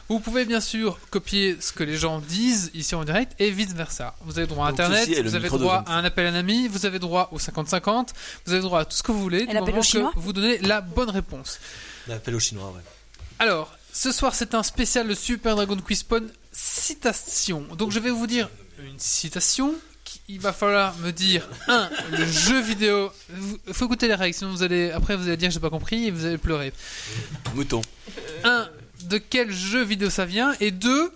Vous 0.10 0.22
pouvez 0.22 0.46
bien 0.46 0.62
sûr 0.62 0.98
copier 1.10 1.58
ce 1.60 1.74
que 1.74 1.84
les 1.84 1.98
gens 1.98 2.20
disent 2.20 2.72
ici 2.74 2.96
en 2.96 3.04
direct 3.04 3.34
et 3.40 3.52
vice 3.52 3.74
versa. 3.74 4.16
Vous 4.22 4.38
avez 4.38 4.48
droit 4.48 4.68
à 4.68 4.72
Donc, 4.72 4.80
Internet, 4.80 5.10
vous 5.22 5.36
avez 5.36 5.50
droit 5.50 5.84
à 5.86 5.96
un 5.98 6.06
appel 6.06 6.28
à 6.28 6.30
un 6.30 6.36
ami, 6.36 6.70
vous 6.70 6.86
avez 6.86 7.00
droit 7.00 7.28
au 7.34 7.40
50-50, 7.40 8.10
vous 8.46 8.54
avez 8.54 8.62
droit 8.62 8.80
à 8.82 8.86
tout 8.86 8.96
ce 8.96 9.04
que 9.04 9.12
vous 9.12 9.22
voulez. 9.22 9.46
du 9.46 9.54
l'appel 9.54 9.62
moment 9.72 9.80
au 9.80 9.84
chinois 9.84 10.12
que 10.14 10.20
vous 10.20 10.32
donnez 10.32 10.60
la 10.60 10.80
bonne 10.80 11.10
réponse. 11.10 11.60
L'appel 12.08 12.36
au 12.36 12.40
chinois, 12.40 12.72
ouais. 12.74 12.82
Alors, 13.40 13.77
ce 14.00 14.12
soir, 14.12 14.36
c'est 14.36 14.54
un 14.54 14.64
spécial 14.64 15.08
le 15.08 15.16
Super 15.16 15.56
Dragon 15.56 15.78
Quiz 15.78 16.04
Point 16.04 16.24
citation. 16.52 17.62
Donc, 17.78 17.92
je 17.92 18.00
vais 18.00 18.12
vous 18.12 18.28
dire 18.28 18.50
une 18.80 19.00
citation. 19.00 19.74
qui- 20.04 20.22
Il 20.30 20.40
va 20.40 20.54
falloir 20.54 20.96
me 21.00 21.12
dire 21.12 21.48
un 21.68 21.90
le 22.12 22.26
jeu 22.26 22.62
vidéo. 22.62 23.12
Il 23.68 23.74
faut 23.74 23.86
écouter 23.86 24.08
les 24.08 24.16
règles, 24.16 24.36
sinon 24.36 24.52
vous 24.52 24.64
allez 24.64 24.90
après 24.92 25.16
vous 25.18 25.28
allez 25.28 25.36
dire 25.38 25.52
j'ai 25.52 25.60
pas 25.60 25.70
compris 25.70 26.06
et 26.08 26.12
vous 26.12 26.26
allez 26.26 26.38
pleurer. 26.38 26.72
Mouton. 27.56 27.82
Un 28.46 28.70
de 29.06 29.18
quel 29.18 29.52
jeu 29.52 29.84
vidéo 29.84 30.10
ça 30.10 30.26
vient 30.26 30.54
et 30.62 30.72
deux 30.72 31.12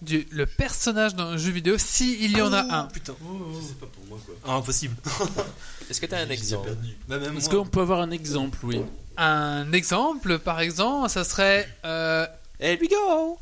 du, 0.00 0.26
le 0.30 0.46
personnage 0.46 1.14
dans 1.14 1.26
un 1.28 1.36
jeu 1.36 1.52
vidéo 1.52 1.76
si 1.78 2.18
il 2.24 2.36
y 2.36 2.42
en 2.42 2.52
a 2.52 2.62
un. 2.80 2.84
Putain. 2.86 3.14
C'est 3.64 3.78
pas 3.78 3.86
pour 3.86 4.04
moi 4.06 4.18
quoi. 4.26 4.34
Ah, 4.44 4.54
impossible. 4.56 4.96
Est-ce 5.90 6.00
que 6.00 6.06
t'as 6.06 6.18
un 6.24 6.30
exemple 6.30 6.74
Bah, 7.08 7.16
Est-ce 7.36 7.48
qu'on 7.48 7.66
peut 7.66 7.80
avoir 7.80 8.00
un 8.00 8.10
exemple, 8.10 8.58
oui 8.64 8.80
Un 9.16 9.72
exemple, 9.72 10.38
par 10.38 10.60
exemple, 10.60 11.08
ça 11.10 11.24
serait 11.24 11.68
euh, 11.84 12.26
Here 12.60 12.78
we 12.80 12.88
go 12.88 13.38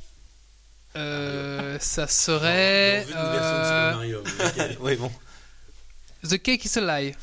euh, 0.96 1.78
ça 1.80 2.08
serait 2.08 3.06
euh, 3.14 3.92
Mario. 3.92 4.24
Oui, 4.80 4.96
bon. 4.96 5.10
The 6.28 6.36
Cake 6.42 6.64
is 6.64 6.78
a 6.78 6.80
Lie. 7.00 7.14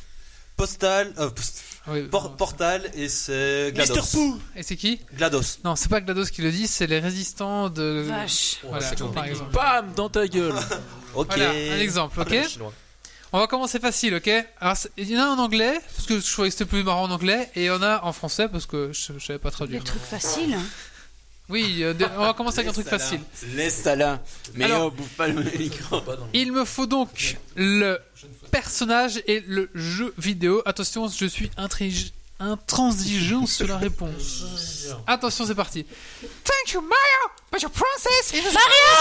Postal, 0.56 1.14
euh, 1.19 1.30
post- 1.30 1.61
Oui, 1.88 2.03
Por- 2.03 2.24
non, 2.24 2.36
Portal 2.38 2.90
et 2.94 3.10
c'est 3.10 3.74
GLaDOS. 3.76 4.40
Et 4.56 4.64
c'est 4.64 4.78
qui? 4.78 5.02
GLaDOS. 5.14 5.60
Non, 5.65 5.76
c'est 5.76 5.90
pas 5.90 5.99
GLaDOS 5.99 6.28
qui 6.32 6.41
le 6.41 6.52
dit, 6.52 6.65
c'est 6.65 6.88
les 6.88 6.99
résistants 6.99 7.69
de. 7.69 8.06
Vache. 8.07 8.60
Voilà, 8.64 8.90
par 9.14 9.26
exemple. 9.26 9.52
Bam 9.52 9.94
Dans 9.95 10.10
ta 10.10 10.26
gueule 10.28 10.56
Ok. 11.14 11.28
Voilà, 11.36 11.49
un 11.49 11.80
exemple, 11.80 12.22
ok 12.22 12.30
Le 12.30 12.44
chinois. 12.48 12.74
On 13.38 13.41
va 13.41 13.45
commencer 13.47 13.80
facile, 13.80 14.15
ok? 14.15 14.31
Alors, 14.59 14.76
il 14.97 15.11
y 15.11 15.15
en 15.15 15.22
a 15.22 15.27
en 15.27 15.38
anglais, 15.38 15.80
parce 15.95 16.07
que 16.07 16.19
je 16.19 16.31
trouvais 16.34 16.47
que 16.49 16.53
c'était 16.53 16.65
plus 16.65 16.81
marrant 16.84 17.03
en 17.03 17.11
anglais, 17.11 17.51
et 17.55 17.61
il 17.61 17.65
y 17.65 17.69
en 17.69 17.84
a 17.84 18.01
en 18.03 18.11
français, 18.11 18.47
parce 18.49 18.65
que 18.65 18.91
je, 18.91 19.14
je 19.19 19.23
savais 19.23 19.38
pas 19.38 19.49
Des 19.49 19.55
traduire. 19.55 19.84
trucs 19.84 20.01
faciles. 20.01 20.55
hein. 20.55 20.64
Oui, 21.47 21.84
euh, 21.84 21.93
on 22.18 22.22
va 22.26 22.34
commencer 22.34 22.59
avec 22.59 22.72
un 22.72 22.73
truc 22.73 22.88
facile. 22.88 23.19
Laisse 23.53 23.84
ça 23.84 23.95
là. 23.95 24.23
Mais 24.55 24.65
Alors- 24.65 24.88
oh, 24.88 24.89
bouffe 24.91 25.09
pas 25.09 25.27
le 25.27 25.43
micro. 25.43 26.01
Il 26.34 26.51
me 26.51 26.65
faut 26.65 26.88
donc 26.88 27.38
le 27.55 27.99
personnage 28.49 29.22
et 29.27 29.41
le 29.47 29.69
jeu 29.76 30.15
vidéo. 30.18 30.64
Attention, 30.65 31.07
je 31.07 31.27
suis 31.27 31.51
intransigeant 32.39 33.45
sur 33.45 33.68
la 33.68 33.77
réponse. 33.77 34.43
Attention, 35.05 35.45
c'est 35.45 35.53
parti. 35.55 35.85
Thank 36.43 36.73
you, 36.73 36.81
Mario, 36.81 37.31
but 37.51 37.61
your 37.61 37.72
princess 37.72 38.34
is 38.34 38.41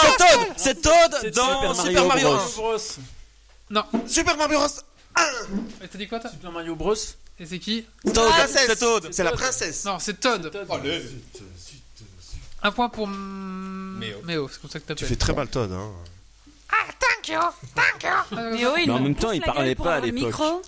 C'est 0.03 0.17
Todd 0.19 0.53
C'est 0.59 0.83
Todd 0.83 1.33
dans 1.35 1.73
Super 1.75 1.75
Super 1.75 2.05
Mario 2.05 2.31
Mario, 2.33 2.49
Bros. 2.55 2.75
1. 2.77 2.79
Non. 3.71 3.85
Super 4.07 4.37
Mario 4.37 4.59
Bros. 4.59 4.69
Et 5.83 5.89
T'as 5.89 5.99
dit 5.99 6.07
quoi, 6.09 6.21
toi 6.21 6.31
Super 6.31 6.53
Mario 6.53 6.75
Bros. 6.77 6.95
Et 7.39 7.45
c'est 7.47 7.59
qui 7.59 7.85
Todd, 8.05 8.15
Princesse. 8.31 8.79
c'est. 8.79 9.13
C'est 9.13 9.25
la 9.25 9.33
princesse. 9.33 9.85
Non, 9.85 9.99
c'est 9.99 10.19
Todd. 10.21 10.51
Un 12.63 12.73
point 12.73 12.89
pour 12.89 13.07
M- 13.07 13.99
Méo. 14.25 14.49
c'est 14.49 14.61
comme 14.61 14.71
ça 14.71 14.79
que 14.81 14.85
Tu 14.85 14.89
t'appelles. 14.89 15.09
fais 15.09 15.17
très 15.17 15.33
mal 15.35 15.49
Todd. 15.49 15.71
Hein. 15.73 15.91
Euh, 18.33 18.51
Mais 18.53 18.67
oui, 18.67 18.85
Mais 18.87 18.93
en 18.93 18.97
il 18.97 19.03
me 19.03 19.09
même 19.09 19.15
temps, 19.17 19.29
bouffe 19.29 19.37
il 19.37 19.41
la 19.41 19.47
parlait 19.53 19.75
pour 19.75 19.85
pas 19.87 19.95
à 19.95 19.97
avoir 19.97 20.11
le 20.13 20.15
l'époque. 20.17 20.31
micro. 20.31 20.63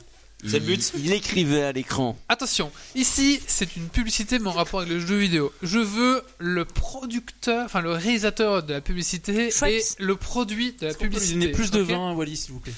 C'est 0.46 0.60
le 0.60 0.66
but. 0.66 0.92
Il 0.96 1.12
écrivait 1.12 1.62
à 1.64 1.72
l'écran. 1.72 2.16
Attention, 2.28 2.70
ici 2.94 3.40
c'est 3.48 3.74
une 3.76 3.88
publicité 3.88 4.38
mais 4.38 4.48
en 4.48 4.52
rapport 4.52 4.80
avec 4.80 4.92
le 4.92 5.00
jeu 5.04 5.16
vidéo. 5.16 5.52
Je 5.62 5.78
veux 5.80 6.22
le 6.38 6.64
producteur, 6.64 7.64
enfin 7.64 7.80
le 7.80 7.90
réalisateur 7.90 8.62
de 8.62 8.72
la 8.74 8.80
publicité 8.80 9.50
Schweppes. 9.50 9.72
et 9.72 9.82
le 10.02 10.14
produit 10.16 10.74
de 10.74 10.86
la 10.86 10.94
publicité. 10.94 11.34
donner 11.34 11.48
plus 11.52 11.70
de 11.72 11.82
ok 11.82 11.88
vin, 11.88 12.12
Wally, 12.12 12.36
s'il 12.36 12.52
vous 12.52 12.60
plaît 12.60 12.72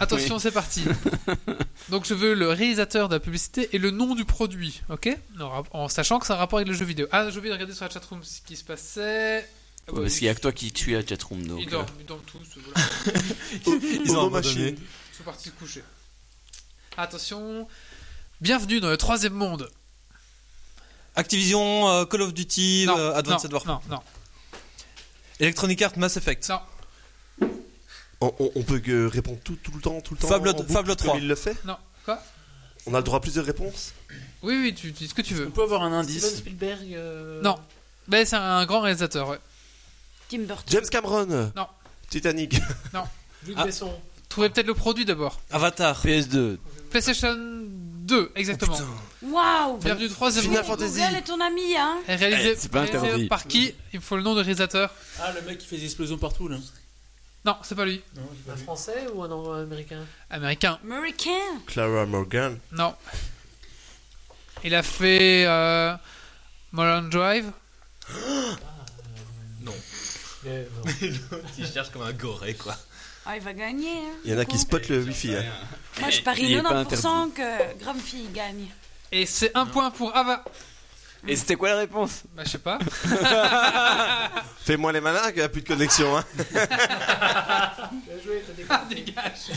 Attention, 0.00 0.38
c'est 0.38 0.52
parti. 0.52 0.84
Donc 1.88 2.04
je 2.06 2.14
veux 2.14 2.34
le 2.34 2.50
réalisateur 2.50 3.08
de 3.08 3.14
la 3.16 3.20
publicité 3.20 3.70
et 3.72 3.78
le 3.78 3.90
nom 3.90 4.14
du 4.14 4.24
produit, 4.24 4.82
ok 4.90 5.08
en, 5.40 5.48
rap- 5.48 5.68
en 5.72 5.88
sachant 5.88 6.18
que 6.18 6.26
c'est 6.26 6.34
un 6.34 6.36
rapport 6.36 6.58
avec 6.58 6.68
le 6.68 6.74
jeu 6.74 6.84
vidéo. 6.84 7.06
Ah, 7.10 7.30
j'ai 7.30 7.38
oublié 7.38 7.50
de 7.50 7.54
regarder 7.54 7.74
sur 7.74 7.84
la 7.84 7.90
chatroom 7.90 8.22
ce 8.22 8.40
qui 8.46 8.54
se 8.56 8.64
passait. 8.64 9.44
Ah 9.88 9.92
bah, 9.92 10.02
Parce 10.02 10.14
qu'il 10.16 10.26
y 10.26 10.28
a 10.28 10.34
que 10.34 10.40
toi 10.40 10.52
qui 10.52 10.70
tue 10.72 10.92
la 10.92 11.04
chatroom. 11.04 11.46
Donc, 11.46 11.60
Ils 11.62 11.68
euh, 11.68 11.70
dorment, 11.70 11.86
ils 12.00 12.06
dorment 12.06 12.20
tous. 12.26 12.60
Voilà. 12.62 13.24
Ils 14.04 14.10
ont 14.12 14.26
abandonné. 14.26 14.30
machine. 14.30 14.76
Ils 14.78 15.16
sont 15.16 15.22
partis 15.24 15.48
se 15.48 15.54
coucher. 15.54 15.82
Attention, 17.02 17.68
bienvenue 18.40 18.80
dans 18.80 18.90
le 18.90 18.96
troisième 18.96 19.32
monde. 19.32 19.70
Activision, 21.14 21.88
euh, 21.88 22.04
Call 22.06 22.22
of 22.22 22.34
Duty, 22.34 22.86
Non, 22.88 22.98
euh, 22.98 23.14
Advanced 23.14 23.48
non, 23.48 23.54
Warfare. 23.58 23.80
non, 23.88 23.96
non. 23.96 24.02
Electronic 25.38 25.80
Arts, 25.82 25.96
Mass 25.96 26.16
Effect. 26.16 26.48
Non. 26.48 26.60
On, 28.20 28.34
on- 28.40 28.50
on 28.56 28.62
peut 28.64 28.80
que 28.80 29.06
répondre 29.06 29.38
tout, 29.44 29.54
tout 29.62 29.70
le 29.70 29.80
temps, 29.80 30.00
tout 30.00 30.14
le 30.14 30.18
temps. 30.20 30.26
Fable- 30.26 30.48
en 30.48 30.54
boucle, 30.54 30.72
Fable 30.72 30.88
comme 30.88 30.96
3. 30.96 31.16
Il 31.18 31.28
le 31.28 31.36
fait. 31.36 31.56
Non, 31.64 31.76
quoi? 32.04 32.20
On 32.86 32.94
a 32.94 32.96
le 32.96 33.04
droit 33.04 33.18
à 33.18 33.20
plusieurs 33.20 33.44
réponses. 33.46 33.94
Oui, 34.42 34.58
oui, 34.60 34.74
tu, 34.74 34.92
tu 34.92 35.04
dis 35.04 35.08
ce 35.08 35.14
que 35.14 35.22
tu 35.22 35.34
On 35.34 35.36
veux. 35.36 35.50
peut 35.50 35.62
avoir 35.62 35.84
un 35.84 36.02
Steven 36.02 36.16
indice 36.18 36.36
Spielberg. 36.38 36.94
euh, 36.94 37.40
Non. 37.42 37.60
Mais 38.08 38.24
c'est 38.24 38.34
un 38.34 38.66
grand 38.66 38.80
réalisateur, 38.80 39.28
ouais. 39.28 39.38
Tim 40.28 40.38
Burton. 40.40 40.64
James 40.68 40.88
Cameron. 40.90 41.52
Non. 41.54 41.68
Titanic. 42.10 42.54
Luc 43.46 43.54
Ah. 43.56 43.64
Besson. 43.66 43.94
Trouvez 44.28 44.50
peut-être 44.50 44.66
le 44.66 44.74
produit 44.74 45.04
d'abord. 45.04 45.40
Avatar. 45.50 46.04
PS2. 46.04 46.58
PlayStation 46.90 47.36
2, 47.38 48.32
exactement. 48.36 48.78
Waouh. 49.22 49.76
Bienvenue 49.78 50.08
troisième 50.08 50.44
Final. 50.44 50.64
Fantasy. 50.64 51.00
Google 51.00 51.16
est 51.16 51.22
ton 51.22 51.40
ami, 51.40 51.76
hein. 51.76 51.98
Et 52.08 52.14
réalisé, 52.14 52.52
Eh, 52.52 52.56
c'est 52.56 52.70
pas 52.70 52.80
réalisé 52.82 52.98
interdit. 53.06 53.26
par 53.28 53.46
qui 53.46 53.74
Il 53.92 53.98
me 53.98 54.04
faut 54.04 54.16
le 54.16 54.22
nom 54.22 54.34
de 54.34 54.40
réalisateur. 54.40 54.92
Ah, 55.20 55.32
le 55.32 55.42
mec 55.42 55.58
qui 55.58 55.66
fait 55.66 55.76
des 55.76 55.84
explosions 55.84 56.18
partout, 56.18 56.48
là. 56.48 56.56
Non, 57.44 57.56
c'est 57.62 57.74
pas 57.74 57.84
lui. 57.84 58.02
Un 58.50 58.56
français 58.56 59.06
ou 59.14 59.22
un 59.22 59.62
américain 59.62 60.04
Américain. 60.30 60.78
American. 60.84 61.30
Clara 61.66 62.06
Morgan. 62.06 62.58
Non. 62.72 62.94
Il 64.64 64.74
a 64.74 64.82
fait 64.82 65.44
euh, 65.46 65.94
Mulholland 66.72 67.10
Drive. 67.10 67.50
Non. 69.62 69.74
Mais, 70.44 70.66
non. 70.84 71.38
Il 71.58 71.66
cherche 71.66 71.90
comme 71.90 72.02
un 72.02 72.12
goré, 72.12 72.54
quoi. 72.54 72.76
Ah, 73.26 73.36
il 73.36 73.42
va 73.42 73.52
gagner. 73.52 73.98
Hein. 73.98 74.16
Il 74.24 74.32
y 74.32 74.34
en 74.34 74.38
a 74.38 74.44
qui 74.44 74.58
spotent 74.58 74.88
le 74.88 75.00
wifi. 75.02 75.34
Hein. 75.34 75.44
Moi, 76.00 76.10
je 76.10 76.22
parie 76.22 76.54
est 76.54 76.62
pas 76.62 76.84
90% 76.84 77.32
que 77.32 77.78
Grumpy 77.78 78.28
gagne. 78.32 78.66
Et 79.12 79.26
c'est 79.26 79.56
un 79.56 79.66
point 79.66 79.90
pour 79.90 80.16
Ava. 80.16 80.44
Et 81.26 81.34
c'était 81.34 81.56
quoi 81.56 81.70
la 81.70 81.78
réponse? 81.78 82.22
Bah, 82.34 82.42
je 82.44 82.50
sais 82.50 82.58
pas. 82.58 82.78
Fais-moi 84.64 84.92
les 84.92 85.00
malins 85.00 85.26
qu'il 85.28 85.36
n'y 85.36 85.42
a 85.42 85.48
plus 85.48 85.62
de 85.62 85.68
connexion. 85.68 86.16
Hein. 86.16 86.24
Bien 86.38 86.56
joué, 88.24 88.44
t'as 88.46 88.86
des 88.88 88.94
Dégage. 88.94 89.50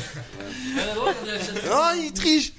Oh, 1.72 1.92
il 1.96 2.12
triche 2.14 2.54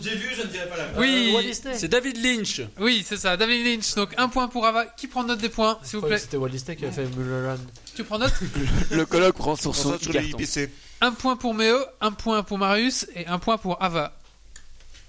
J'ai 0.00 0.14
vu, 0.14 0.28
je 0.36 0.42
ne 0.42 0.46
dirais 0.46 0.68
pas 0.68 0.76
la 0.76 0.88
Oui. 0.98 1.34
Disney. 1.42 1.74
C'est 1.76 1.88
David 1.88 2.22
Lynch. 2.24 2.62
Oui, 2.78 3.04
c'est 3.06 3.16
ça. 3.16 3.36
David 3.36 3.66
Lynch. 3.66 3.94
Donc 3.96 4.10
un 4.16 4.28
point 4.28 4.46
pour 4.48 4.64
Ava. 4.64 4.86
Qui 4.86 5.08
prend 5.08 5.24
note 5.24 5.40
des 5.40 5.48
points, 5.48 5.78
s'il 5.82 5.98
vous 5.98 6.06
plaît 6.06 6.18
C'était 6.18 6.36
Walt 6.36 6.48
Disney 6.50 6.76
qui 6.76 6.86
a 6.86 6.92
fait 6.92 7.06
Mulholland. 7.16 7.58
Tu 7.96 8.04
prends 8.04 8.18
note 8.18 8.32
Le 8.92 9.04
colloque 9.04 9.34
prend 9.36 9.56
sur 9.56 9.70
On 9.70 9.74
son 9.74 9.98
sur. 9.98 10.14
IPC. 10.14 10.70
Un 11.00 11.12
point 11.12 11.36
pour 11.36 11.54
Méo, 11.54 11.76
un 12.00 12.12
point 12.12 12.42
pour 12.44 12.58
Marius 12.58 13.06
et 13.16 13.26
un 13.26 13.38
point 13.38 13.58
pour 13.58 13.82
Ava. 13.82 14.12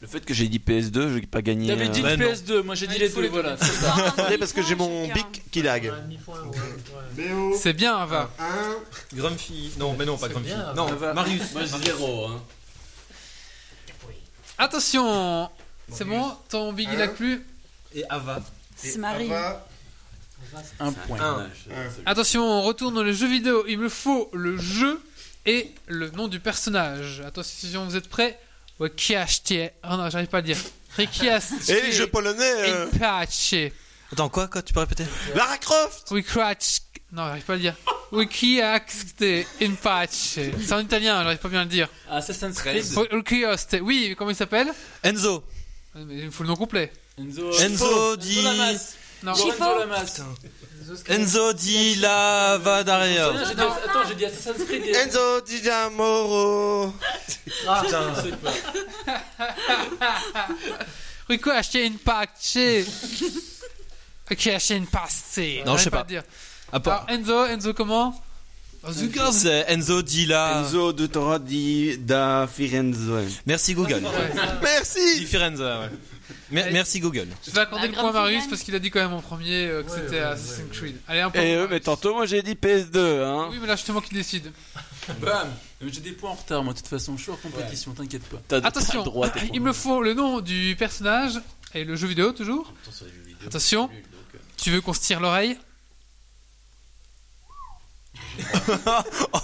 Le 0.02 0.08
fait 0.08 0.22
que 0.24 0.34
j'ai 0.34 0.48
dit 0.48 0.60
PS2, 0.60 0.94
je 0.94 1.08
vais 1.08 1.22
pas 1.22 1.42
gagner. 1.42 1.68
David 1.68 2.04
euh, 2.04 2.16
Lynch 2.16 2.20
non. 2.20 2.56
PS2. 2.60 2.64
Moi 2.64 2.76
j'ai 2.76 2.88
Ah, 2.90 2.94
dit 2.94 3.00
les 3.00 3.10
deux. 3.10 3.22
les 3.22 3.28
Voilà. 3.28 3.52
Non, 3.52 4.04
Attendez, 4.06 4.36
un 4.36 4.38
parce 4.40 4.54
que 4.54 4.64
j'ai 4.64 4.76
mon 4.76 5.08
bic 5.14 5.44
qui 5.52 5.62
lag. 5.62 5.88
Un 5.88 6.02
demi-point, 6.04 6.42
ouais, 6.42 7.24
ouais. 7.24 7.58
C'est 7.58 7.74
bien 7.74 7.96
Ava. 7.98 8.32
Grumpy. 9.14 9.72
Non, 9.78 9.96
mais 9.98 10.06
non, 10.06 10.18
pas 10.18 10.30
Grumpy. 10.30 10.50
Non. 10.76 10.88
Marius. 11.14 11.52
Moi 11.54 11.62
j'ai 11.66 11.86
zéro. 11.86 12.26
Hein. 12.28 12.42
Attention 14.60 15.50
C'est 15.92 16.06
bon 16.06 16.32
Ton 16.50 16.74
big 16.74 16.90
il 16.92 16.98
lag 17.00 17.14
plus 17.14 17.44
Et 17.96 18.04
Ava. 18.10 18.42
C'est 18.76 18.98
Marie. 18.98 19.30
Un 20.80 20.92
point. 20.94 21.20
Un. 21.20 21.50
Attention, 22.06 22.44
on 22.44 22.62
retourne 22.64 22.94
dans 22.96 23.04
les 23.04 23.14
jeux 23.14 23.28
vidéo. 23.28 23.66
Il 23.68 23.80
me 23.80 23.90
faut 23.90 24.30
le 24.34 24.58
jeu 24.58 25.02
et 25.46 25.72
le 25.88 26.10
nom 26.12 26.28
du 26.28 26.40
personnage. 26.40 27.22
Attention, 27.26 27.86
vous 27.86 27.96
êtes 27.96 28.08
prêts? 28.10 28.40
Rekiashtie. 28.80 29.70
Oh 29.84 29.96
non, 29.98 30.10
j'arrive 30.10 30.28
pas 30.28 30.38
à 30.38 30.42
le 30.42 30.48
dire. 30.48 30.58
Et 31.70 31.82
les 31.82 31.92
jeux 31.92 32.08
polonais. 32.08 32.44
euh. 32.70 32.86
Attends, 34.12 34.30
quoi, 34.30 34.48
quoi? 34.48 34.62
Tu 34.62 34.74
peux 34.74 34.80
répéter? 34.80 35.06
Lara 35.36 35.58
Croft 35.58 36.10
Wikrach. 36.12 36.82
Non, 37.12 37.26
j'arrive 37.26 37.44
pas 37.44 37.54
à 37.54 37.56
le 37.56 37.62
dire. 37.62 37.76
Wikiaxte 38.12 39.24
Impache. 39.62 40.10
C'est 40.62 40.74
en 40.74 40.80
italien, 40.80 41.22
j'arrive 41.24 41.38
pas 41.40 41.50
bien 41.50 41.62
à 41.62 41.64
le 41.64 41.70
dire. 41.70 41.88
Assassin's 42.10 42.60
Creed. 42.62 42.86
Wikioste. 43.12 43.78
Oui, 43.82 44.08
mais 44.10 44.16
comment 44.16 44.30
il 44.32 44.36
s'appelle? 44.36 44.72
Enzo. 45.04 45.44
Mais 45.96 46.18
Il 46.20 46.26
me 46.26 46.32
faut 46.32 46.44
le 46.44 46.50
nom 46.50 46.56
complet. 46.56 46.92
Enzo. 47.18 47.52
Enzo 47.60 48.16
di. 48.16 48.42
Lamas. 48.42 48.96
Non. 49.22 49.34
Lorenzo 49.34 49.80
Lamas. 49.80 50.22
Enzo 51.08 51.54
di 51.54 51.96
Lavadaria. 51.96 53.28
Attends, 53.28 54.08
j'ai 54.08 54.16
dit 54.16 54.26
Assassin's 54.26 54.66
Creed. 54.66 54.96
Enzo 54.96 55.42
Di 55.42 55.62
Giamoro. 55.62 56.94
Ah, 57.68 57.82
Putain. 57.84 58.14
je 58.16 58.22
sais 58.22 58.38
pas. 58.38 58.54
Wikiaste 61.30 61.76
Impache. 61.76 62.86
Wikiaste 64.30 64.72
Impasse. 64.72 65.40
Non, 65.66 65.78
je 65.78 65.84
sais 65.84 65.90
pas. 65.90 66.04
dire. 66.04 66.24
À 66.72 66.80
part- 66.80 67.06
Alors, 67.08 67.20
Enzo, 67.20 67.46
Enzo 67.46 67.74
comment. 67.74 68.20
C'est 69.32 69.66
Enzo 69.68 70.02
di 70.02 70.26
la. 70.26 70.62
Enzo 70.64 70.94
de 70.94 71.06
Tora 71.08 71.38
di 71.40 71.98
da 72.00 72.48
Firenze. 72.52 73.40
Merci 73.46 73.74
Google. 73.74 73.96
Ouais. 74.06 74.32
Di 74.34 74.40
Merci 74.62 75.26
Firenze, 75.26 75.60
ouais. 75.60 75.90
Mer- 76.52 76.70
Merci 76.72 77.00
Google. 77.00 77.28
Je 77.46 77.52
vais 77.52 77.60
accorder 77.60 77.88
le 77.88 77.94
point 77.94 78.10
à 78.10 78.14
Marius 78.14 78.48
parce 78.48 78.62
qu'il 78.62 78.74
a 78.76 78.80
dit 78.80 78.90
quand 78.90 79.02
même 79.02 79.14
en 79.14 79.22
premier 79.22 79.66
euh, 79.68 79.84
que 79.84 79.90
Ouais, 79.92 79.98
c'était 79.98 80.16
ouais, 80.20 80.22
Assassin's 80.22 80.60
ouais, 80.60 80.78
Creed. 80.78 80.96
Allez, 81.08 81.20
un 81.22 81.30
point. 81.30 81.42
Et 81.42 81.56
eux, 81.56 81.68
mais 81.70 81.80
tantôt, 81.82 82.14
moi 82.14 82.26
j'ai 82.26 82.42
dit 82.42 82.54
PS2, 82.54 82.98
hein. 83.24 83.48
Oui, 83.52 83.58
mais 83.60 83.68
là, 83.68 83.76
justement, 83.76 84.00
qui 84.00 84.14
décide. 84.14 84.52
Bam. 85.20 85.50
J'ai 85.86 86.02
des 86.02 86.12
points 86.12 86.30
en 86.32 86.36
retard, 86.36 86.64
moi, 86.64 86.74
de 86.74 86.78
toute 86.80 86.88
façon. 86.88 87.18
Je 87.18 87.24
suis 87.24 87.32
hors 87.32 87.42
compétition, 87.42 87.92
t'inquiète 87.92 88.24
pas. 88.24 88.38
T'as 88.48 88.62
t'as 88.62 88.68
Attention, 88.68 89.04
droit 89.04 89.28
à 89.28 89.30
tes 89.32 89.50
il 89.54 89.60
me 89.62 89.74
faut 89.74 90.02
le 90.02 90.14
nom 90.14 90.40
du 90.40 90.76
personnage 90.80 91.34
et 91.74 91.84
le 91.84 91.96
jeu 91.96 92.08
vidéo 92.08 92.32
toujours. 92.32 92.72
Attention, 93.46 93.90
tu 94.56 94.72
veux 94.72 94.82
qu'on 94.82 94.94
se 94.94 95.02
tire 95.02 95.20
l'oreille 95.20 95.58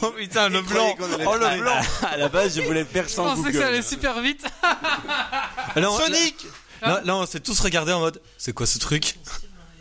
Oh 0.02 0.12
putain, 0.18 0.50
le 0.50 0.62
blanc. 0.62 0.96
Oh 1.00 1.36
le 1.36 1.62
blanc. 1.62 1.82
À 2.04 2.18
la 2.18 2.30
base, 2.30 2.56
je 2.56 2.62
voulais 2.62 2.82
le 2.82 2.86
faire 2.86 3.06
Je 3.08 3.14
sans 3.14 3.24
pensais 3.26 3.42
que 3.44 3.48
ça 3.48 3.52
Google. 3.54 3.64
allait 3.66 3.82
super 3.82 4.20
vite. 4.22 4.46
Sonic 5.76 6.46
Là, 6.82 7.02
là, 7.04 7.16
on 7.16 7.26
s'est 7.26 7.40
tous 7.40 7.60
regardé 7.62 7.92
en 7.94 8.00
mode. 8.00 8.22
C'est 8.38 8.54
quoi 8.54 8.66
ce 8.68 8.78
truc? 8.78 9.16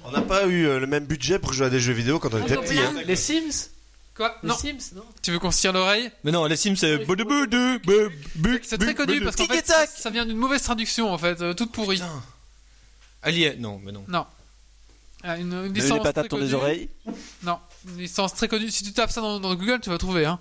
On 0.05 0.11
n'a 0.13 0.23
pas 0.23 0.47
eu 0.47 0.67
euh, 0.67 0.79
le 0.81 0.87
même 0.87 1.05
budget 1.07 1.39
pour 1.39 1.53
jouer 1.53 1.67
à 1.67 1.71
des 1.71 1.81
jeux 1.81 1.93
vidéo 1.93 2.19
quand 2.19 2.33
on 2.33 2.43
était 2.43 2.57
Un 2.57 2.63
petit. 2.63 2.79
hein. 2.79 2.93
Les 3.05 3.17
Sims? 3.17 3.69
Quoi? 4.15 4.37
Les 4.43 4.49
Non. 4.49 4.57
Sims, 4.57 4.95
non 4.95 5.05
Tu 5.23 5.31
veux 5.33 5.39
qu'on 5.39 5.51
se 5.51 5.61
tire 5.61 5.73
l'oreille? 5.73 6.11
Mais 6.23 6.31
non, 6.31 6.47
les 6.47 6.57
Sims, 6.57 6.77
c'est. 6.77 7.05
C'est 8.63 8.79
très 8.79 8.95
connu 8.95 9.21
parce 9.23 9.37
qu'en 9.37 9.45
Tic 9.45 9.53
et 9.53 9.57
fait, 9.57 9.63
tac. 9.63 9.91
ça 9.91 10.09
vient 10.11 10.25
d'une 10.25 10.37
mauvaise 10.37 10.63
traduction 10.63 11.13
en 11.13 11.19
fait, 11.19 11.41
euh, 11.43 11.53
toute 11.53 11.73
pourrie. 11.73 11.97
Putain. 11.97 12.23
Allié. 13.23 13.57
Non, 13.59 13.81
mais 13.83 13.93
non. 13.93 14.05
Non. 14.09 14.27
Ah, 15.23 15.37
Une, 15.39 15.53
une 15.67 15.73
licence 15.75 15.99
les 15.99 16.03
patates 16.05 16.33
ont 16.33 16.37
des 16.39 16.43
connue. 16.45 16.55
oreilles? 16.55 16.89
Non, 17.43 17.59
une 17.89 17.99
licence 17.99 18.35
très 18.35 18.49
connue. 18.49 18.71
Si 18.71 18.85
tu 18.85 18.93
tapes 18.93 19.11
ça 19.11 19.21
dans, 19.21 19.41
dans 19.41 19.55
Google, 19.55 19.81
tu 19.81 19.91
vas 19.91 19.99
trouver. 19.99 20.25
Hein. 20.27 20.39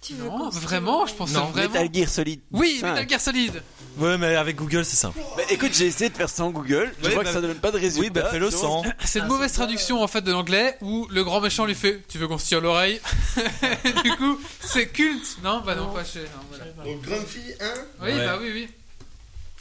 Tu 0.00 0.14
veux 0.14 0.24
Non, 0.26 0.50
vraiment, 0.50 1.06
je 1.06 1.14
pensais 1.14 1.34
Non, 1.34 1.46
vraiment. 1.46 1.68
Metal 1.74 1.88
Gear 1.94 2.08
Solid. 2.08 2.40
Oui. 2.50 2.80
Metal 2.82 3.08
Gear 3.08 3.20
Solid. 3.20 3.62
Ouais, 3.98 4.18
mais 4.18 4.34
avec 4.34 4.56
Google, 4.56 4.84
c'est 4.84 4.96
simple. 4.96 5.20
Bah, 5.36 5.42
écoute, 5.48 5.70
j'ai 5.74 5.86
essayé 5.86 6.10
de 6.10 6.16
faire 6.16 6.28
sans 6.28 6.50
Google. 6.50 6.92
Je 7.00 7.06
Oui, 7.06 7.14
vois 7.14 7.22
bah- 7.22 7.28
que 7.28 7.34
ça 7.34 7.40
donne 7.40 7.54
pas 7.58 7.70
de 7.70 7.78
résultat. 7.78 8.00
Oui, 8.00 8.10
bah 8.10 8.28
fais-le 8.30 8.50
sans. 8.50 8.82
C'est 9.04 9.20
une 9.20 9.26
Ah, 9.26 9.28
mauvaise 9.28 9.52
ça, 9.52 9.58
traduction 9.58 10.02
en 10.02 10.08
fait 10.08 10.22
de 10.22 10.32
l'anglais 10.32 10.76
où 10.80 11.06
le 11.10 11.22
grand 11.22 11.40
méchant 11.40 11.66
lui 11.66 11.74
fait 11.76 12.02
Tu 12.08 12.18
veux 12.18 12.26
qu'on 12.26 12.38
se 12.38 12.46
tire 12.46 12.60
l'oreille? 12.60 13.00
Du 14.02 14.16
coup, 14.16 14.40
c'est 14.60 14.88
culte. 14.88 15.36
Non, 15.44 15.60
bah 15.64 15.76
non, 15.76 15.86
Non. 15.88 15.92
pas 15.94 16.04
chez. 16.04 16.20
non, 16.20 16.26
voilà. 16.48 16.64
Donc 16.84 17.02
Grumpy 17.02 17.38
1. 17.60 17.64
Oui, 18.00 18.12
Ouais. 18.12 18.26
bah 18.26 18.38
oui, 18.40 18.50
oui. 18.52 18.68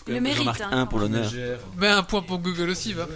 Le 0.07 0.19
mérite, 0.21 0.47
hein, 0.47 0.69
un 0.71 0.85
pour 0.87 0.97
l'honneur. 0.99 1.31
Mais 1.77 1.87
un 1.87 2.01
point 2.01 2.23
pour 2.23 2.39
Google 2.39 2.69
aussi, 2.71 2.93
va. 2.93 3.07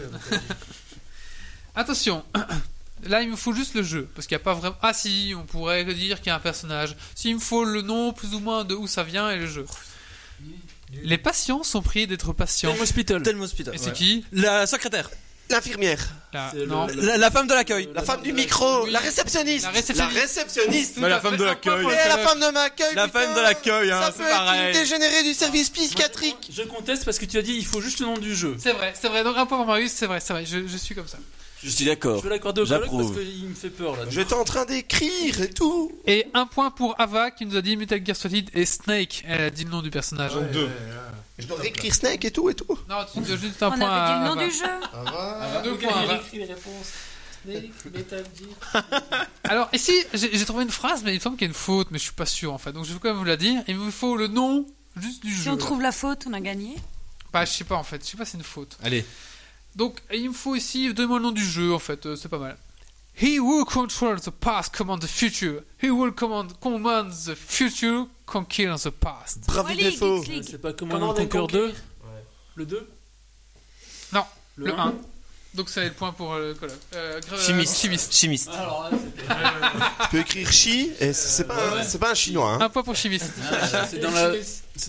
Attention. 1.75 2.23
Là, 3.03 3.21
il 3.21 3.29
me 3.29 3.35
faut 3.35 3.53
juste 3.53 3.75
le 3.75 3.83
jeu. 3.83 4.07
Parce 4.15 4.25
qu'il 4.25 4.35
n'y 4.35 4.41
a 4.41 4.43
pas 4.43 4.53
vraiment. 4.53 4.75
Ah, 4.81 4.93
si, 4.93 5.33
on 5.37 5.43
pourrait 5.43 5.83
dire 5.85 6.17
qu'il 6.19 6.27
y 6.27 6.29
a 6.31 6.35
un 6.35 6.39
personnage. 6.39 6.95
S'il 7.13 7.35
me 7.35 7.39
faut 7.39 7.63
le 7.65 7.81
nom, 7.81 8.13
plus 8.13 8.33
ou 8.33 8.39
moins, 8.39 8.63
de 8.63 8.73
où 8.73 8.87
ça 8.87 9.03
vient 9.03 9.29
et 9.29 9.37
le 9.37 9.47
jeu. 9.47 9.65
Les 11.03 11.17
patients 11.17 11.63
sont 11.63 11.81
priés 11.81 12.07
d'être 12.07 12.33
patients. 12.33 12.71
Telm 12.71 12.81
Hospital. 12.81 13.21
Telm 13.21 13.41
Hospital. 13.41 13.75
Et 13.75 13.77
c'est 13.77 13.87
ouais. 13.87 13.93
qui 13.93 14.25
La 14.31 14.65
secrétaire. 14.65 15.09
L'infirmière. 15.49 16.03
La, 16.33 16.51
la 17.17 17.29
femme 17.29 17.47
de 17.47 17.53
l'accueil. 17.53 17.89
La 17.93 18.01
femme 18.01 18.21
du 18.23 18.33
micro. 18.33 18.85
Oui. 18.85 18.91
La 18.91 18.99
réceptionniste. 18.99 19.65
La 19.95 20.07
réceptionniste. 20.07 20.97
Mais 20.97 21.09
la 21.09 21.17
à 21.17 21.19
femme 21.19 21.37
de 21.37 21.43
l'accueil. 21.43 21.85
la 21.85 22.17
femme 22.17 22.39
de 22.39 22.51
m'accueil. 22.51 22.95
La 22.95 23.05
putain. 23.05 23.19
femme 23.19 23.35
de 23.35 23.41
l'accueil, 23.41 23.91
hein, 23.91 24.01
Ça 24.01 24.11
peut 24.11 24.23
pareil. 24.23 24.61
être 24.61 24.75
une 24.75 24.81
dégénérée 24.81 25.23
du 25.23 25.33
service 25.35 25.69
psychiatrique. 25.69 26.49
Je 26.51 26.63
conteste 26.63 27.05
parce 27.05 27.19
que 27.19 27.25
tu 27.25 27.37
as 27.37 27.43
dit 27.43 27.53
il 27.53 27.65
faut 27.65 27.81
juste 27.81 27.99
le 27.99 28.07
nom 28.07 28.17
du 28.17 28.35
jeu. 28.35 28.55
C'est 28.57 28.71
vrai, 28.71 28.93
c'est 28.99 29.07
vrai. 29.07 29.23
Donc 29.23 29.37
un 29.37 29.45
point 29.45 29.57
pour 29.59 29.67
Marius, 29.67 29.91
c'est 29.91 30.07
vrai, 30.07 30.19
c'est 30.19 30.33
vrai. 30.33 30.45
Je, 30.47 30.65
je 30.65 30.77
suis 30.77 30.95
comme 30.95 31.07
ça. 31.07 31.17
Je 31.65 31.69
suis 31.71 31.85
d'accord. 31.85 32.19
Je 32.19 32.23
vais 32.23 32.29
l'accorder 32.29 32.61
au 32.61 32.65
parce 32.67 32.89
qu'il 32.89 33.47
me 33.49 33.55
fait 33.55 33.71
peur 33.71 33.95
là. 33.97 34.03
J'étais 34.07 34.35
en 34.35 34.43
train 34.43 34.65
d'écrire 34.65 35.41
et 35.41 35.49
tout. 35.49 35.91
Et 36.05 36.27
un 36.35 36.45
point 36.45 36.69
pour 36.69 36.93
Ava 37.01 37.31
qui 37.31 37.43
nous 37.47 37.55
a 37.55 37.61
dit 37.63 37.75
Metal 37.75 37.99
Gear 38.05 38.15
Solid 38.15 38.51
et 38.53 38.65
Snake. 38.67 39.23
Elle 39.27 39.41
a 39.41 39.49
dit 39.49 39.63
le 39.63 39.71
nom 39.71 39.81
du 39.81 39.89
personnage. 39.89 40.33
Donc 40.35 40.51
deux. 40.51 40.69
Je 41.39 41.47
dois 41.47 41.57
réécrire 41.57 41.93
Snake 41.93 42.23
et 42.23 42.29
tout 42.31 42.51
et 42.51 42.53
tout. 42.53 42.77
Non, 42.87 42.97
tu 43.11 43.19
dois 43.19 43.35
juste 43.35 43.63
un 43.63 43.69
On 43.69 43.77
point 43.79 43.89
avait 43.89 44.13
dit 44.13 44.19
le 44.19 44.25
nom 44.27 44.33
Ava. 44.33 44.45
du 44.45 44.51
jeu. 44.51 44.65
Ah, 44.93 45.61
Deux 45.63 45.75
points, 45.75 46.15
écrit 46.17 46.37
les 46.37 46.45
réponses. 46.45 46.91
Alors 49.43 49.69
ici, 49.73 49.93
j'ai 50.13 50.45
trouvé 50.45 50.63
une 50.63 50.71
phrase, 50.71 51.03
mais 51.03 51.11
il 51.13 51.15
me 51.15 51.19
semble 51.19 51.35
qu'il 51.37 51.45
y 51.45 51.49
a 51.49 51.51
une 51.51 51.53
faute, 51.55 51.89
mais 51.91 51.97
je 51.97 52.03
suis 52.03 52.13
pas 52.13 52.25
sûr 52.25 52.53
en 52.53 52.57
fait. 52.57 52.71
Donc 52.73 52.85
je 52.85 52.93
vais 52.93 52.99
quand 52.99 53.09
même 53.09 53.17
vous 53.17 53.23
la 53.23 53.37
dire. 53.37 53.63
Il 53.67 53.77
me 53.77 53.91
faut 53.91 54.17
le 54.17 54.27
nom 54.27 54.65
juste 54.97 55.23
du 55.23 55.33
Si 55.33 55.43
jeu. 55.43 55.51
on 55.51 55.57
trouve 55.57 55.81
la 55.81 55.91
faute, 55.91 56.25
on 56.27 56.33
a 56.33 56.39
gagné. 56.41 56.75
Bah, 57.33 57.43
je 57.45 57.51
sais 57.51 57.63
pas 57.63 57.75
en 57.75 57.83
fait. 57.83 58.03
Je 58.03 58.11
sais 58.11 58.17
pas 58.17 58.25
si 58.25 58.31
c'est 58.31 58.37
une 58.37 58.43
faute. 58.43 58.77
Allez. 58.83 59.05
Donc 59.75 59.99
il 60.13 60.29
me 60.29 60.33
faut 60.33 60.55
ici, 60.55 60.93
donnez-moi 60.93 61.17
le 61.19 61.23
nom 61.25 61.31
du 61.31 61.45
jeu 61.45 61.73
en 61.73 61.79
fait. 61.79 62.05
euh, 62.05 62.15
c'est 62.15 62.29
pas 62.29 62.37
mal. 62.39 62.57
He 63.21 63.39
who 63.39 63.63
controls 63.65 64.21
the 64.21 64.29
past 64.29 64.75
commands 64.75 64.99
the 64.99 65.07
future. 65.07 65.61
He 65.81 65.89
will 65.89 66.11
command 66.13 66.51
command 66.59 67.11
the 67.11 67.33
future 67.35 68.07
conquer 68.25 68.73
the 68.81 68.89
past. 68.89 69.39
Bravo 69.47 69.73
défaut. 69.73 70.23
C'est 70.43 70.61
pas 70.61 70.73
Comment 70.73 70.95
Command 70.95 71.15
on 71.17 71.21
est 71.21 71.29
Conquer 71.29 71.53
2 71.53 71.67
conquis 71.67 71.77
Le 72.55 72.65
2 72.65 72.89
Non, 74.13 74.25
Le, 74.57 74.65
le 74.67 74.73
1 74.73 74.87
1. 74.87 74.93
Donc 75.55 75.69
ça 75.69 75.79
va 75.79 75.85
être 75.87 75.93
le 75.93 75.97
point 75.97 76.11
pour 76.11 76.33
euh, 76.33 76.49
le 76.49 76.53
colloque. 76.55 76.75
Euh, 76.95 77.21
Chimiste. 77.39 77.77
chimiste. 77.77 78.13
Chimiste. 78.13 78.49
Alors 78.49 78.89
là. 78.91 78.97
Tu 80.03 80.07
peux 80.11 80.19
écrire 80.19 80.51
chi 80.51 80.91
et 80.99 81.13
c'est 81.13 81.47
pas, 81.47 81.55
un- 81.79 81.83
c'est 81.83 81.97
pas 81.99 82.11
un 82.11 82.15
chinois. 82.15 82.51
Hein. 82.55 82.59
Un 82.61 82.69
point 82.69 82.83
pour 82.83 82.95
chimiste. 82.97 83.31
C'est 83.89 83.99
dans, 83.99 84.11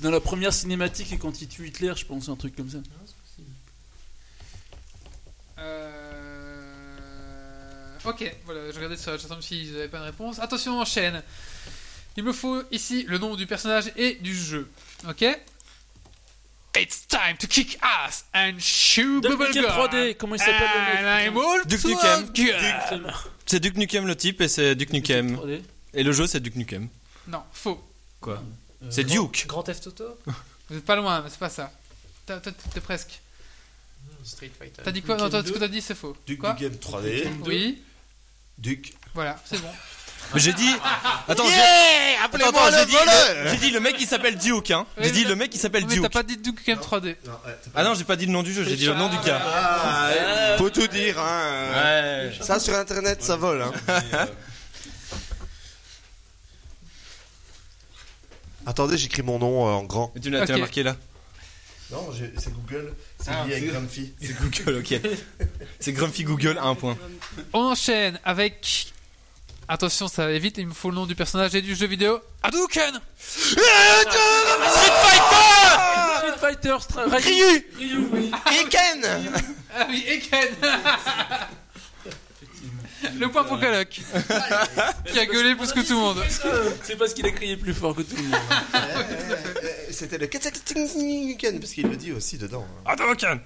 dans 0.03 0.11
la 0.11 0.21
première 0.21 0.53
cinématique 0.53 1.13
et 1.13 1.19
quand 1.19 1.41
il 1.41 1.47
tue 1.47 1.69
Hitler, 1.69 1.93
je 1.97 2.05
pense, 2.05 2.29
un 2.29 2.35
truc 2.35 2.57
comme 2.57 2.69
ça. 2.71 2.79
Euh... 5.59 5.91
Ok, 8.05 8.37
voilà, 8.45 8.71
je 8.71 8.77
regardais 8.77 8.97
sur 8.97 9.11
la 9.13 9.19
chatroom 9.19 9.43
s'ils 9.43 9.73
n'avaient 9.73 9.89
pas 9.89 9.99
de 10.01 10.05
réponse. 10.05 10.39
Attention, 10.39 10.79
on 10.79 10.83
enchaîne. 10.83 11.23
Il 12.17 12.25
me 12.25 12.33
faut 12.33 12.63
ici 12.71 13.05
le 13.09 13.19
nom 13.19 13.35
du 13.37 13.47
personnage 13.47 13.93
et 13.97 14.15
du 14.15 14.35
jeu. 14.35 14.71
Ok 15.09 15.25
It's 16.79 17.07
time 17.09 17.37
to 17.41 17.47
kick 17.47 17.79
ass 17.81 18.27
and 18.35 18.59
shoot 18.59 19.23
Duke 19.23 19.33
bubble 19.33 19.47
Nukem 19.47 19.63
gum. 19.63 19.71
3D, 19.73 20.15
comment 20.19 20.35
il 20.35 20.39
s'appelle 20.39 20.69
le 21.25 21.31
mec, 21.31 21.67
Duke 21.67 21.85
Nukem. 21.87 23.13
C'est 23.47 23.61
Duke 23.61 23.77
Nukem 23.77 24.07
le 24.07 24.15
type 24.15 24.43
et 24.43 24.49
c'est 24.49 24.75
Duke 24.75 24.93
Nukem. 24.93 25.37
3D. 25.37 25.63
Et 25.95 26.03
le 26.03 26.13
jeu 26.13 26.27
c'est 26.27 26.41
Duke 26.41 26.57
Nukem. 26.57 26.89
Non, 27.29 27.43
faux. 27.53 27.83
Quoi 28.21 28.43
Euh, 28.83 28.87
C'est 28.91 29.05
Grand- 29.05 29.25
Duke. 29.25 29.47
Grand 29.49 29.63
Theft 29.63 29.87
Auto 29.87 30.19
Vous 30.69 30.77
êtes 30.77 30.85
pas 30.85 30.97
loin, 30.97 31.23
mais 31.23 31.31
c'est 31.31 31.39
pas 31.39 31.49
ça. 31.49 31.73
T'es 32.27 32.81
presque. 32.83 33.21
Street 34.27 34.51
Fighter. 34.59 34.83
T'as 34.85 34.91
dit 34.93 35.03
quoi 35.03 35.17
Non, 35.17 35.31
toi, 35.31 35.41
ce 35.43 35.49
que 35.49 35.55
2. 35.55 35.61
t'as 35.61 35.69
dit, 35.69 35.81
c'est 35.81 35.95
faux. 35.95 36.17
Duke 36.27 36.41
Quoi 36.41 36.53
Nukem 36.55 36.73
3D. 36.75 37.29
Oui, 37.47 37.83
Duke. 38.59 38.95
voilà, 39.15 39.37
c'est 39.45 39.61
bon. 39.61 39.69
Mais 40.35 40.41
j'ai 40.41 40.53
dit. 40.55 40.69
Attends, 41.29 41.45
Yeah 41.49 41.57
j'ai- 41.57 42.25
Appelez-moi 42.25 42.49
attends, 42.67 42.71
le 42.77 42.79
j'ai 42.81 42.87
dit, 42.87 42.93
voleur 42.93 43.45
le- 43.45 43.51
j'ai 43.51 43.57
dit 43.59 43.71
le 43.71 43.79
mec 43.81 43.97
qui 43.97 44.07
s'appelle 44.07 44.37
Duke, 44.37 44.71
hein. 44.73 44.85
J'ai 44.99 45.11
dit 45.13 45.23
mais- 45.23 45.29
le 45.29 45.37
mec 45.37 45.51
qui 45.51 45.59
s'appelle 45.59 45.85
Mais 45.85 45.95
t'as 45.95 46.01
Duke. 46.03 46.13
pas 46.13 46.23
dit 46.25 46.37
Duke 46.39 46.59
Nukem 46.59 46.79
3D. 46.81 47.17
Ah 47.75 47.85
non, 47.85 47.95
j'ai 47.95 48.03
pas 48.05 48.17
dit 48.17 48.27
le 48.27 48.33
nom 48.33 48.43
du 48.43 48.53
jeu, 48.53 48.65
j'ai 48.65 48.75
dit 48.77 48.87
le 48.87 48.95
nom 48.95 49.09
du 49.09 49.17
gars. 49.19 49.41
Ah, 49.45 50.11
faut 50.59 50.71
tout 50.71 50.89
dire, 50.89 51.21
hein. 51.21 51.71
Ouais. 51.75 52.33
Ça 52.41 52.59
sur 52.59 52.75
internet, 52.75 53.23
ça 53.23 53.37
vole, 53.37 53.63
hein. 53.63 53.73
Attendez, 58.67 58.99
j'écris 58.99 59.23
mon 59.23 59.39
nom 59.39 59.67
euh, 59.69 59.71
en 59.73 59.85
grand. 59.85 60.13
Et 60.17 60.21
tu 60.21 60.31
l'as 60.31 60.45
marqué 60.59 60.83
là 60.83 60.97
Non, 61.91 62.11
j'ai- 62.13 62.33
c'est 62.39 62.53
Google. 62.53 62.93
C'est 63.21 63.31
Ah, 63.31 63.45
lié 63.47 63.53
avec 63.55 63.65
c'est- 63.65 63.71
Grumpy. 63.71 64.13
C'est 64.21 64.35
Google, 64.41 64.79
ok. 64.81 65.01
C'est 65.81 65.93
Grumpy 65.93 66.25
Google 66.25 66.59
à 66.59 66.65
un 66.65 66.75
point. 66.75 66.97
On 67.53 67.61
enchaîne 67.61 68.19
avec. 68.25 68.93
Attention, 69.69 70.07
ça 70.07 70.23
va 70.23 70.29
aller 70.29 70.39
vite, 70.39 70.59
il 70.59 70.67
me 70.69 70.73
faut 70.73 70.91
le 70.91 70.95
nom 70.97 71.07
du 71.07 71.17
personnage 71.17 71.55
et 71.57 71.63
du 71.63 71.75
jeu 71.75 71.87
vidéo. 71.89 72.21
Hadouken 72.43 73.01
Street 73.19 73.57
Fighter, 76.41 76.77
Stra- 76.81 77.09
Ryu. 77.09 77.19
Ryu 77.19 77.65
Ryu, 77.79 78.09
oui. 78.13 78.31
Eken 78.61 79.07
Ah 79.77 79.87
oui, 79.89 80.05
Eken 80.07 80.49
Le 83.19 83.29
point 83.31 83.45
pour 83.45 83.61
Caloc 83.61 83.89
Qui 85.07 85.19
a 85.19 85.27
gueulé 85.27 85.55
plus 85.55 85.73
que 85.73 85.81
tout 85.81 85.93
le 85.95 85.99
monde. 86.01 86.23
C'est 86.83 86.97
parce 86.97 87.13
qu'il 87.15 87.27
a 87.27 87.31
crié 87.31 87.57
plus 87.57 87.75
fort 87.75 87.95
que 87.95 88.03
tout 88.03 88.17
le 88.17 88.23
monde. 88.23 88.35
Euh, 88.75 89.69
C'était 89.91 90.19
le 90.19 90.27
Ken 90.27 90.41
parce 91.61 91.73
qu'il 91.73 91.87
le 91.87 91.97
dit 91.97 92.13
aussi 92.13 92.39
dedans. 92.39 92.67
hein. 92.87 93.41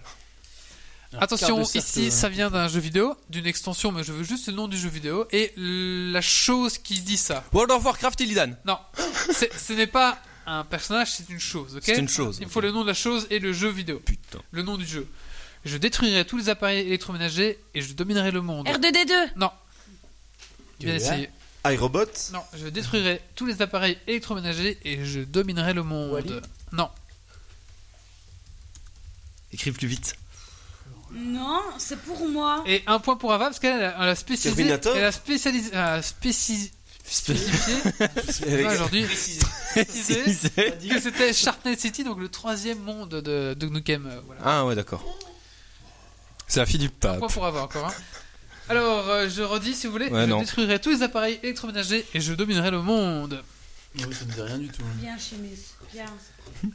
Attention, 1.19 1.65
cercle, 1.65 1.79
ici 1.89 2.11
ça 2.13 2.29
vient 2.29 2.51
d'un 2.51 2.69
jeu 2.69 2.79
vidéo, 2.79 3.17
d'une 3.29 3.47
extension, 3.47 3.91
mais 3.91 4.05
je 4.05 4.13
veux 4.13 4.23
juste 4.23 4.47
le 4.47 4.53
nom 4.53 4.69
du 4.69 4.79
jeu 4.79 4.89
vidéo 4.89 5.27
et 5.33 5.53
la 5.57 6.21
chose 6.21 6.79
qui 6.79 7.01
dit 7.01 7.17
ça. 7.17 7.43
World 7.53 7.73
of 7.73 7.85
Warcraft 7.85 8.21
Illidan. 8.21 8.53
Non, 8.65 8.79
ce 9.33 9.73
n'est 9.73 9.89
pas 9.89 10.19
un 10.47 10.65
personnage, 10.65 11.11
c'est 11.13 11.29
une 11.29 11.41
chose, 11.41 11.77
ok 11.77 11.83
C'est 11.85 11.97
une 11.99 12.09
chose, 12.09 12.39
Il 12.41 12.47
me 12.47 12.51
faut 12.51 12.61
le 12.61 12.71
nom 12.71 12.83
de 12.83 12.87
la 12.89 12.95
chose 12.95 13.27
et 13.31 13.41
le 13.41 13.53
jeu 13.53 13.71
vidéo. 13.71 14.01
Putain. 14.01 14.39
Le 14.53 14.63
nom 14.63 14.77
du 14.77 14.87
jeu. 14.87 15.07
Je 15.65 15.77
détruirai 15.77 16.25
tous 16.25 16.37
les 16.39 16.49
appareils 16.49 16.87
électroménagers 16.87 17.59
et 17.75 17.83
je 17.83 17.93
dominerai 17.93 18.31
le 18.31 18.41
monde. 18.41 18.67
R2D2 18.67 19.13
Non. 19.37 19.51
Bien 20.79 20.91
Tu 20.91 20.97
essayé. 20.97 21.31
iRobot? 21.67 22.07
Non, 22.33 22.43
je 22.57 22.67
détruirai 22.69 23.21
tous 23.35 23.45
les 23.47 23.61
appareils 23.61 23.99
électroménagers 24.07 24.79
et 24.85 25.05
je 25.05 25.21
dominerai 25.21 25.75
le 25.75 25.83
monde. 25.83 26.13
Wall-E? 26.13 26.41
Non. 26.73 26.89
Écris 29.53 29.73
plus 29.73 29.87
vite. 29.89 30.17
Non, 31.13 31.61
c'est 31.79 31.99
pour 32.01 32.29
moi. 32.29 32.63
Et 32.67 32.83
un 32.87 33.01
point 33.01 33.17
pour 33.17 33.33
Ava 33.33 33.47
parce 33.47 33.59
qu'elle 33.59 33.83
a, 33.83 33.97
elle 34.03 34.09
a 34.11 34.15
spécialisé. 34.15 34.63
Terminator? 34.63 34.97
Elle 34.97 35.05
a 35.05 35.13
spécialisé. 35.13 35.71
elle 35.73 35.79
a 35.79 36.01
spéci- 36.03 36.71
spécifié. 37.05 37.75
pas 38.63 38.73
aujourd'hui. 38.75 39.05
Précisé 39.73 40.23
que 40.89 41.01
c'était 41.01 41.33
Sharknet 41.33 41.77
City, 41.77 42.05
donc 42.05 42.21
le 42.21 42.29
troisième 42.29 42.79
monde 42.79 43.11
de, 43.11 43.55
de 43.55 43.67
Nukem. 43.67 44.07
euh, 44.07 44.21
Voilà. 44.25 44.41
Ah 44.45 44.65
ouais, 44.67 44.77
d'accord. 44.77 45.05
C'est 46.51 46.61
la 46.61 46.67
fille 46.67 46.79
du 46.81 46.91
pape. 46.91 47.19
Point 47.21 47.29
pour 47.29 47.47
Ava 47.47 47.63
encore. 47.63 47.87
hein. 47.87 47.95
Alors, 48.69 49.09
euh, 49.09 49.29
je 49.29 49.43
redis 49.43 49.75
si 49.75 49.87
vous 49.87 49.93
voulez. 49.93 50.09
Ouais, 50.09 50.23
je 50.23 50.27
non. 50.27 50.41
détruirai 50.41 50.79
tous 50.81 50.91
les 50.91 51.03
appareils 51.03 51.39
électroménagers 51.43 52.05
et 52.13 52.21
je 52.21 52.35
dominerai 52.35 52.71
le 52.71 52.83
monde. 52.83 53.43
Oui, 53.97 54.03
ça 54.15 54.25
me 54.25 54.33
dit 54.33 54.41
rien 54.41 54.59
du 54.59 54.69
tout. 54.69 54.83
Bien, 54.97 55.17
Chimis. 55.19 55.59
Bien. 55.93 56.07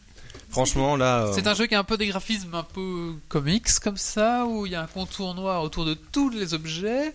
Franchement, 0.49 0.95
là. 0.95 1.25
euh, 1.27 1.31
C'est 1.33 1.47
un 1.47 1.53
jeu 1.53 1.65
qui 1.67 1.75
a 1.75 1.79
un 1.79 1.83
peu 1.83 1.97
des 1.97 2.07
graphismes 2.07 2.53
un 2.55 2.63
peu 2.63 3.15
comics 3.29 3.67
comme 3.81 3.97
ça, 3.97 4.45
où 4.45 4.65
il 4.65 4.71
y 4.71 4.75
a 4.75 4.81
un 4.83 4.87
contour 4.87 5.33
noir 5.35 5.61
autour 5.63 5.85
de 5.85 5.93
tous 5.93 6.29
les 6.29 6.53
objets. 6.53 7.13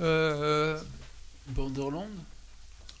Euh, 0.00 0.78
Borderland 1.48 2.08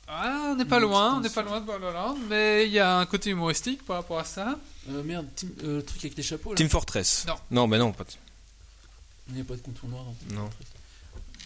Ah, 0.08 0.50
on 0.52 0.56
n'est 0.56 0.64
pas 0.64 0.76
Une 0.76 0.82
loin, 0.82 1.16
on 1.16 1.20
n'est 1.20 1.26
extension. 1.26 1.42
pas 1.44 1.50
loin 1.50 1.60
de 1.60 1.66
Borderlands, 1.66 2.16
mais 2.28 2.66
il 2.66 2.72
y 2.72 2.78
a 2.78 2.98
un 2.98 3.06
côté 3.06 3.30
humoristique 3.30 3.84
par 3.84 3.96
rapport 3.96 4.18
à 4.20 4.24
ça. 4.24 4.56
Euh, 4.90 5.02
Merde, 5.02 5.26
Team- 5.34 5.50
euh, 5.64 5.76
le 5.78 5.82
truc 5.84 5.98
avec 6.04 6.16
les 6.16 6.22
chapeaux 6.22 6.50
là. 6.50 6.56
Team 6.56 6.68
Fortress. 6.68 7.24
Non. 7.26 7.34
Non, 7.50 7.66
mais 7.66 7.78
non, 7.78 7.92
pas. 7.92 8.04
Il 9.28 9.34
n'y 9.34 9.40
a 9.40 9.44
pas 9.44 9.54
de 9.56 9.60
contour 9.60 9.88
noir. 9.88 10.04
dans 10.30 10.34
Non. 10.42 10.50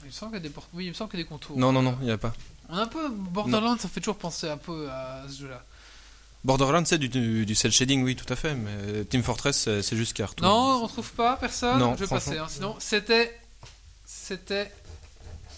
Il 0.03 0.07
me 0.07 0.11
semble 0.13 0.33
qu'il 0.33 0.43
y 0.43 0.47
a 0.47 0.49
des, 0.49 0.55
por- 0.55 0.69
oui, 0.75 0.87
il 0.87 0.89
me 0.89 0.95
semble 0.95 1.11
qu'il 1.11 1.21
y 1.21 1.23
a 1.23 1.25
des 1.25 1.29
contours. 1.29 1.57
Non, 1.59 1.73
non, 1.73 1.83
non, 1.83 1.97
il 2.01 2.07
n'y 2.07 2.11
a 2.13 2.19
pas. 2.19 2.33
On 2.69 2.77
a 2.77 2.83
un 2.83 2.87
peu 2.87 3.09
Borderlands, 3.11 3.77
ça 3.79 3.89
fait 3.89 4.01
toujours 4.01 4.17
penser 4.17 4.49
un 4.49 4.57
peu 4.57 4.91
à 4.91 5.25
ce 5.29 5.41
jeu-là. 5.41 5.63
Borderlands, 6.45 6.85
c'est 6.87 6.97
du, 6.99 7.09
du, 7.11 7.45
du 7.45 7.55
cel 7.55 7.71
shading, 7.71 8.03
oui, 8.03 8.17
tout 8.17 8.31
à 8.33 8.37
fait. 8.37 8.55
Mais 8.55 9.05
Team 9.05 9.23
Fortress, 9.23 9.59
c'est 9.59 9.83
c'est 9.83 9.97
juste 9.97 10.15
cartoon. 10.15 10.47
Non, 10.47 10.85
on 10.85 10.89
trouve 10.89 11.11
pas 11.13 11.37
personne. 11.37 11.79
Non, 11.79 11.95
je 11.97 12.05
vais 12.05 12.07
passer. 12.07 12.39
hein. 12.39 12.47
Sinon, 12.49 12.77
c'était, 12.79 13.39
c'était. 14.07 14.73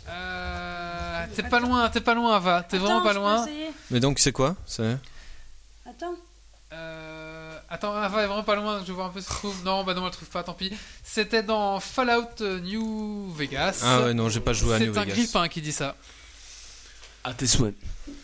Euh, 0.08 1.26
t'es 1.36 1.44
pas 1.44 1.60
loin, 1.60 1.88
t'es 1.90 2.00
pas 2.00 2.14
loin, 2.14 2.38
va. 2.40 2.62
T'es 2.64 2.78
vraiment 2.78 2.96
Attends, 2.98 3.04
pas 3.04 3.12
je 3.12 3.18
peux 3.18 3.24
loin. 3.24 3.46
essayer. 3.46 3.70
Mais 3.90 4.00
donc, 4.00 4.18
c'est 4.18 4.32
quoi 4.32 4.56
C'est? 4.66 4.96
Attends. 5.86 6.14
Euh, 6.72 7.31
attends, 7.72 7.94
Ava 7.94 8.22
est 8.22 8.26
vraiment 8.26 8.42
pas 8.44 8.54
loin, 8.54 8.74
donc 8.76 8.82
je 8.82 8.88
vais 8.88 8.94
voir 8.94 9.08
un 9.08 9.10
peu 9.10 9.20
si 9.20 9.26
elle 9.30 9.36
trouve. 9.36 9.64
Non, 9.64 9.82
bah 9.84 9.94
non, 9.94 10.04
elle 10.06 10.12
trouve 10.12 10.28
pas, 10.28 10.42
tant 10.42 10.54
pis. 10.54 10.72
C'était 11.02 11.42
dans 11.42 11.80
Fallout 11.80 12.26
euh, 12.40 12.60
New 12.60 13.32
Vegas. 13.34 13.80
Ah 13.84 14.02
ouais, 14.02 14.14
non, 14.14 14.28
j'ai 14.28 14.40
pas 14.40 14.52
joué 14.52 14.74
à 14.74 14.78
New 14.78 14.92
C'est 14.92 14.98
un 15.00 15.04
Vegas. 15.04 15.14
grippin 15.14 15.48
qui 15.48 15.60
dit 15.62 15.72
ça. 15.72 15.96
À 17.24 17.32
tes 17.34 17.46
souhaits. 17.46 17.74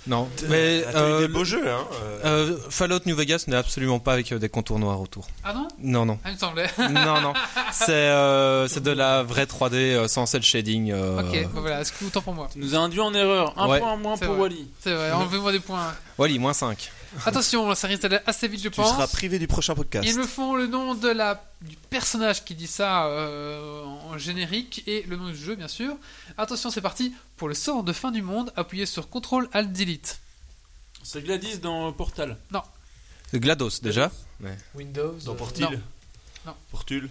Non, 0.09 0.29
mais. 0.49 0.83
Ah, 0.93 0.97
euh, 0.99 1.21
des 1.21 1.29
beaux 1.29 1.45
jeux, 1.45 1.71
hein. 1.71 1.87
euh. 2.03 2.21
euh, 2.25 2.59
Fallout 2.69 2.99
New 3.07 3.15
Vegas 3.15 3.45
n'est 3.47 3.55
absolument 3.55 4.01
pas 4.01 4.15
avec 4.15 4.33
euh, 4.33 4.41
des 4.41 4.49
contours 4.49 4.81
noirs 4.81 5.01
autour. 5.01 5.29
Ah 5.45 5.53
non? 5.53 5.69
Non, 5.79 6.05
non. 6.05 6.19
Ah, 6.25 6.31
il 6.31 6.35
me 6.35 6.39
semblait. 6.39 6.69
non, 6.79 7.21
non. 7.21 7.33
C'est 7.71 7.93
euh, 7.93 8.67
c'est 8.67 8.83
de 8.83 8.91
la 8.91 9.23
vraie 9.23 9.45
3D 9.45 9.75
euh, 9.75 10.09
sans 10.09 10.27
cel 10.27 10.43
shading. 10.43 10.91
euh, 10.91 11.21
Ok, 11.23 11.45
bah 11.55 11.61
voilà, 11.61 11.81
est-ce 11.83 11.93
que 11.93 12.05
autant 12.07 12.23
pour 12.23 12.35
moi 12.35 12.49
Tu 12.53 12.59
nous 12.59 12.75
as 12.75 12.79
induit 12.79 12.99
en 12.99 13.15
erreur. 13.15 13.55
Un 13.57 13.69
Ouais. 13.69 13.79
point 13.79 13.93
en 13.93 13.97
moins 13.99 14.17
pour 14.17 14.33
vrai. 14.35 14.41
Wally. 14.41 14.69
C'est 14.81 14.93
vrai, 14.93 15.13
enlevez-moi 15.13 15.53
des 15.53 15.61
points. 15.61 15.95
Wally, 16.19 16.41
moins 16.41 16.53
5. 16.55 16.91
Attention, 17.27 17.75
ça 17.75 17.87
risque 17.89 18.03
d'aller 18.03 18.19
assez 18.27 18.49
vite, 18.49 18.61
je 18.63 18.69
Tu 18.69 18.77
pense. 18.77 18.91
seras 18.91 19.07
privé 19.07 19.39
du 19.39 19.47
prochain 19.47 19.75
podcast. 19.75 20.09
Ils 20.09 20.17
me 20.17 20.27
font 20.27 20.55
le 20.57 20.67
nom 20.67 20.95
de 20.95 21.09
la, 21.09 21.45
du 21.63 21.77
personnage 21.91 22.45
qui 22.45 22.55
dit 22.55 22.67
ça 22.67 23.07
euh, 23.07 23.83
en 23.85 24.19
générique 24.19 24.83
et 24.87 25.03
le 25.09 25.17
nom 25.17 25.29
du 25.29 25.37
jeu, 25.37 25.55
bien 25.57 25.69
sûr. 25.69 25.97
Attention, 26.37 26.71
c'est 26.71 26.81
parti. 26.81 27.15
Pour 27.37 27.49
le 27.49 27.55
sort 27.55 27.83
de 27.85 27.93
fin 27.93 28.11
du 28.11 28.23
monde, 28.23 28.53
appuyez 28.57 28.87
sur 28.87 29.09
CTRL 29.09 29.49
Alt 29.53 29.73
Delete. 29.73 30.21
C'est 31.03 31.23
Gladys 31.23 31.59
dans 31.59 31.93
Portal. 31.93 32.37
C'est 33.31 33.41
GLaDOS 33.41 33.81
déjà. 33.83 34.11
Windows. 34.75 35.17
Dans 35.25 35.33
euh, 35.33 35.37
Portil 35.37 35.65
non. 35.65 35.71
Non. 36.47 36.55
Portul 36.71 37.09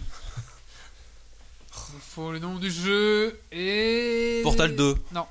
Il 1.90 1.94
me 1.94 2.00
faut 2.00 2.32
le 2.32 2.38
nom 2.38 2.56
du 2.56 2.70
jeu 2.70 3.40
et. 3.52 4.40
Portal 4.42 4.74
2. 4.74 4.96
Non. 5.12 5.26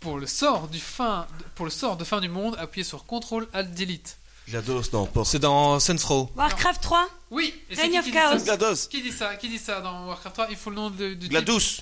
Pour 0.00 0.18
le 0.18 0.26
sort 0.26 0.68
du 0.68 0.78
fin, 0.78 1.26
pour 1.54 1.64
le 1.64 1.70
sort 1.70 1.96
de 1.96 2.04
fin 2.04 2.20
du 2.20 2.28
monde, 2.28 2.56
appuyez 2.58 2.84
sur 2.84 3.04
CTRL 3.04 3.48
Alt 3.52 3.74
Delete. 3.74 4.16
GLaDOS, 4.48 4.84
non. 4.92 5.08
C'est 5.24 5.38
dans 5.40 5.78
Saints 5.80 5.96
Row. 6.06 6.30
Warcraft 6.36 6.80
3 6.82 7.08
Oui. 7.30 7.52
Et 7.68 7.74
c'est 7.74 7.82
Reign 7.82 7.92
qui 7.92 7.98
of 7.98 8.04
qui 8.04 8.10
dit 8.10 8.16
Chaos. 8.16 8.38
ça 8.38 8.44
GLaDOS 8.44 8.76
Qui 8.88 9.02
dit 9.02 9.12
ça 9.12 9.36
Qui 9.36 9.48
dit 9.48 9.58
ça 9.58 9.80
dans 9.80 10.06
Warcraft 10.06 10.34
3 10.36 10.46
Il 10.50 10.56
faut 10.56 10.70
le 10.70 10.76
nom 10.76 10.90
de, 10.90 11.14
du 11.14 11.28
type. 11.28 11.30
GLaDOS 11.30 11.80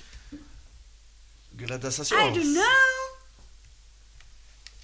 GLaDassation 1.55 2.17
I 2.17 2.33
don't 2.33 2.53
know. 2.53 2.61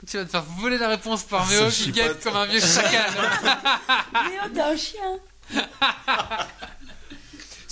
Tu 0.08 0.18
vas 0.18 0.26
te 0.26 0.30
faire 0.32 0.44
voler 0.44 0.78
la 0.78 0.90
réponse 0.90 1.24
par 1.24 1.46
Méo 1.48 1.70
qui 1.70 1.92
guette 1.92 2.22
comme 2.24 2.36
un 2.36 2.46
vieux 2.46 2.60
chacal. 2.60 3.12
Mais 4.14 4.40
oh, 4.44 4.50
t'es 4.54 4.62
un 4.62 4.78
chien. 4.78 5.20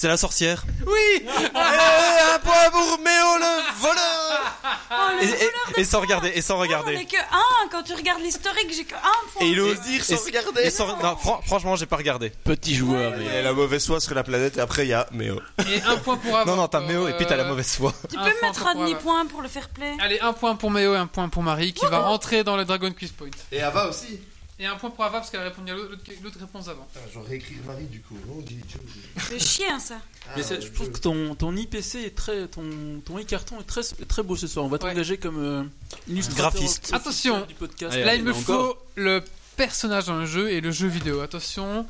C'est 0.01 0.07
la 0.07 0.17
sorcière. 0.17 0.63
oui 0.87 1.27
un 1.53 2.39
point 2.39 2.71
pour 2.71 2.97
Méo 2.97 3.37
le 3.37 3.79
voleur 3.79 4.57
Oh, 4.89 4.95
le 5.19 5.23
Et, 5.23 5.27
voleur 5.27 5.51
et- 5.77 5.81
et 5.81 5.83
sans 5.83 5.99
regarder, 6.01 6.31
et 6.33 6.41
sans 6.41 6.55
On 6.55 6.59
regarder. 6.59 6.93
est 6.95 7.05
que 7.05 7.17
1. 7.17 7.67
Quand 7.71 7.83
tu 7.83 7.93
regardes 7.93 8.19
l'historique, 8.23 8.73
j'ai 8.75 8.83
que 8.83 8.95
1 8.95 8.97
point. 9.31 9.45
Et 9.45 9.49
il 9.51 9.59
ose 9.59 9.79
dire 9.81 10.03
sans 10.03 10.15
Et- 10.15 10.25
regarder 10.25 10.61
Et 10.63 10.69
sans- 10.71 10.87
non, 11.03 11.15
fran- 11.17 11.39
franchement, 11.45 11.75
j'ai 11.75 11.85
pas 11.85 11.97
regardé. 11.97 12.31
Petit 12.43 12.73
joueur. 12.73 13.13
A 13.13 13.41
la 13.43 13.53
mauvaise 13.53 13.85
foi 13.85 13.99
sur 13.99 14.15
la 14.15 14.23
planète 14.23 14.57
et 14.57 14.59
après 14.59 14.85
il 14.87 14.89
y 14.89 14.93
a 14.93 15.05
Méo. 15.11 15.39
Et 15.59 15.83
un 15.83 15.97
point 15.97 16.17
pour 16.17 16.35
Ava. 16.35 16.49
Non, 16.49 16.57
non, 16.57 16.67
t'as 16.67 16.79
Méo 16.79 17.07
et 17.07 17.13
puis 17.13 17.27
t'as 17.27 17.35
la 17.35 17.43
euh, 17.43 17.49
mauvaise 17.49 17.75
foi. 17.75 17.93
Tu 18.09 18.17
un 18.17 18.23
peux 18.23 18.31
point 18.39 18.47
mettre 18.49 18.65
un 18.65 18.73
demi-point 18.73 19.27
pour 19.27 19.43
le 19.43 19.49
fair 19.49 19.69
play 19.69 19.93
Allez, 20.01 20.19
un 20.19 20.33
point 20.33 20.55
pour 20.55 20.71
Méo 20.71 20.95
et 20.95 20.97
un 20.97 21.05
point 21.05 21.29
pour 21.29 21.43
Marie 21.43 21.73
qui 21.73 21.85
va 21.85 21.99
rentrer 21.99 22.43
dans 22.43 22.57
le 22.57 22.65
Dragon 22.65 22.91
Quiz 22.91 23.11
Point. 23.11 23.27
Et 23.51 23.61
Ava 23.61 23.87
aussi 23.87 24.19
Et 24.61 24.65
un 24.67 24.75
point 24.75 24.91
pour 24.91 25.03
Ava 25.03 25.17
parce 25.17 25.31
qu'elle 25.31 25.39
a 25.39 25.45
répondu 25.45 25.71
à 25.71 25.75
l'autre 25.75 26.39
réponse 26.39 26.67
avant. 26.67 26.87
Je 27.11 27.19
vais 27.19 27.25
réécrire 27.29 27.57
Marie 27.65 27.85
du 27.85 27.99
coup. 28.01 28.15
Non, 28.27 28.41
dis 28.41 28.59
Joe. 28.69 28.79
C'est 29.27 29.39
chien 29.39 29.79
ça. 29.79 29.95
Mais 30.37 30.43
c'est- 30.43 30.61
je 30.61 30.71
trouve 30.71 30.91
que 30.91 30.99
ton, 30.99 31.33
ton 31.33 31.55
IPC 31.55 31.95
est 32.05 32.15
très. 32.15 32.47
Ton, 32.47 33.01
ton 33.03 33.17
e-carton 33.17 33.59
est 33.59 33.63
très, 33.63 33.81
très 34.07 34.21
beau 34.21 34.35
ce 34.35 34.45
soir. 34.45 34.63
On 34.63 34.67
va 34.69 34.77
t'engager 34.77 35.17
comme 35.17 35.39
euh, 35.43 35.63
illustrateur 36.07 36.51
Graphiste. 36.51 36.91
Attention. 36.93 37.43
du 37.47 37.55
podcast. 37.55 37.93
Allez, 37.95 38.03
Là, 38.03 38.13
il 38.13 38.23
me 38.23 38.33
Encore. 38.33 38.43
faut 38.75 38.77
le 38.95 39.23
personnage 39.57 40.05
dans 40.05 40.17
le 40.19 40.27
jeu 40.27 40.51
et 40.51 40.61
le 40.61 40.69
jeu 40.69 40.87
vidéo. 40.87 41.21
Attention. 41.21 41.87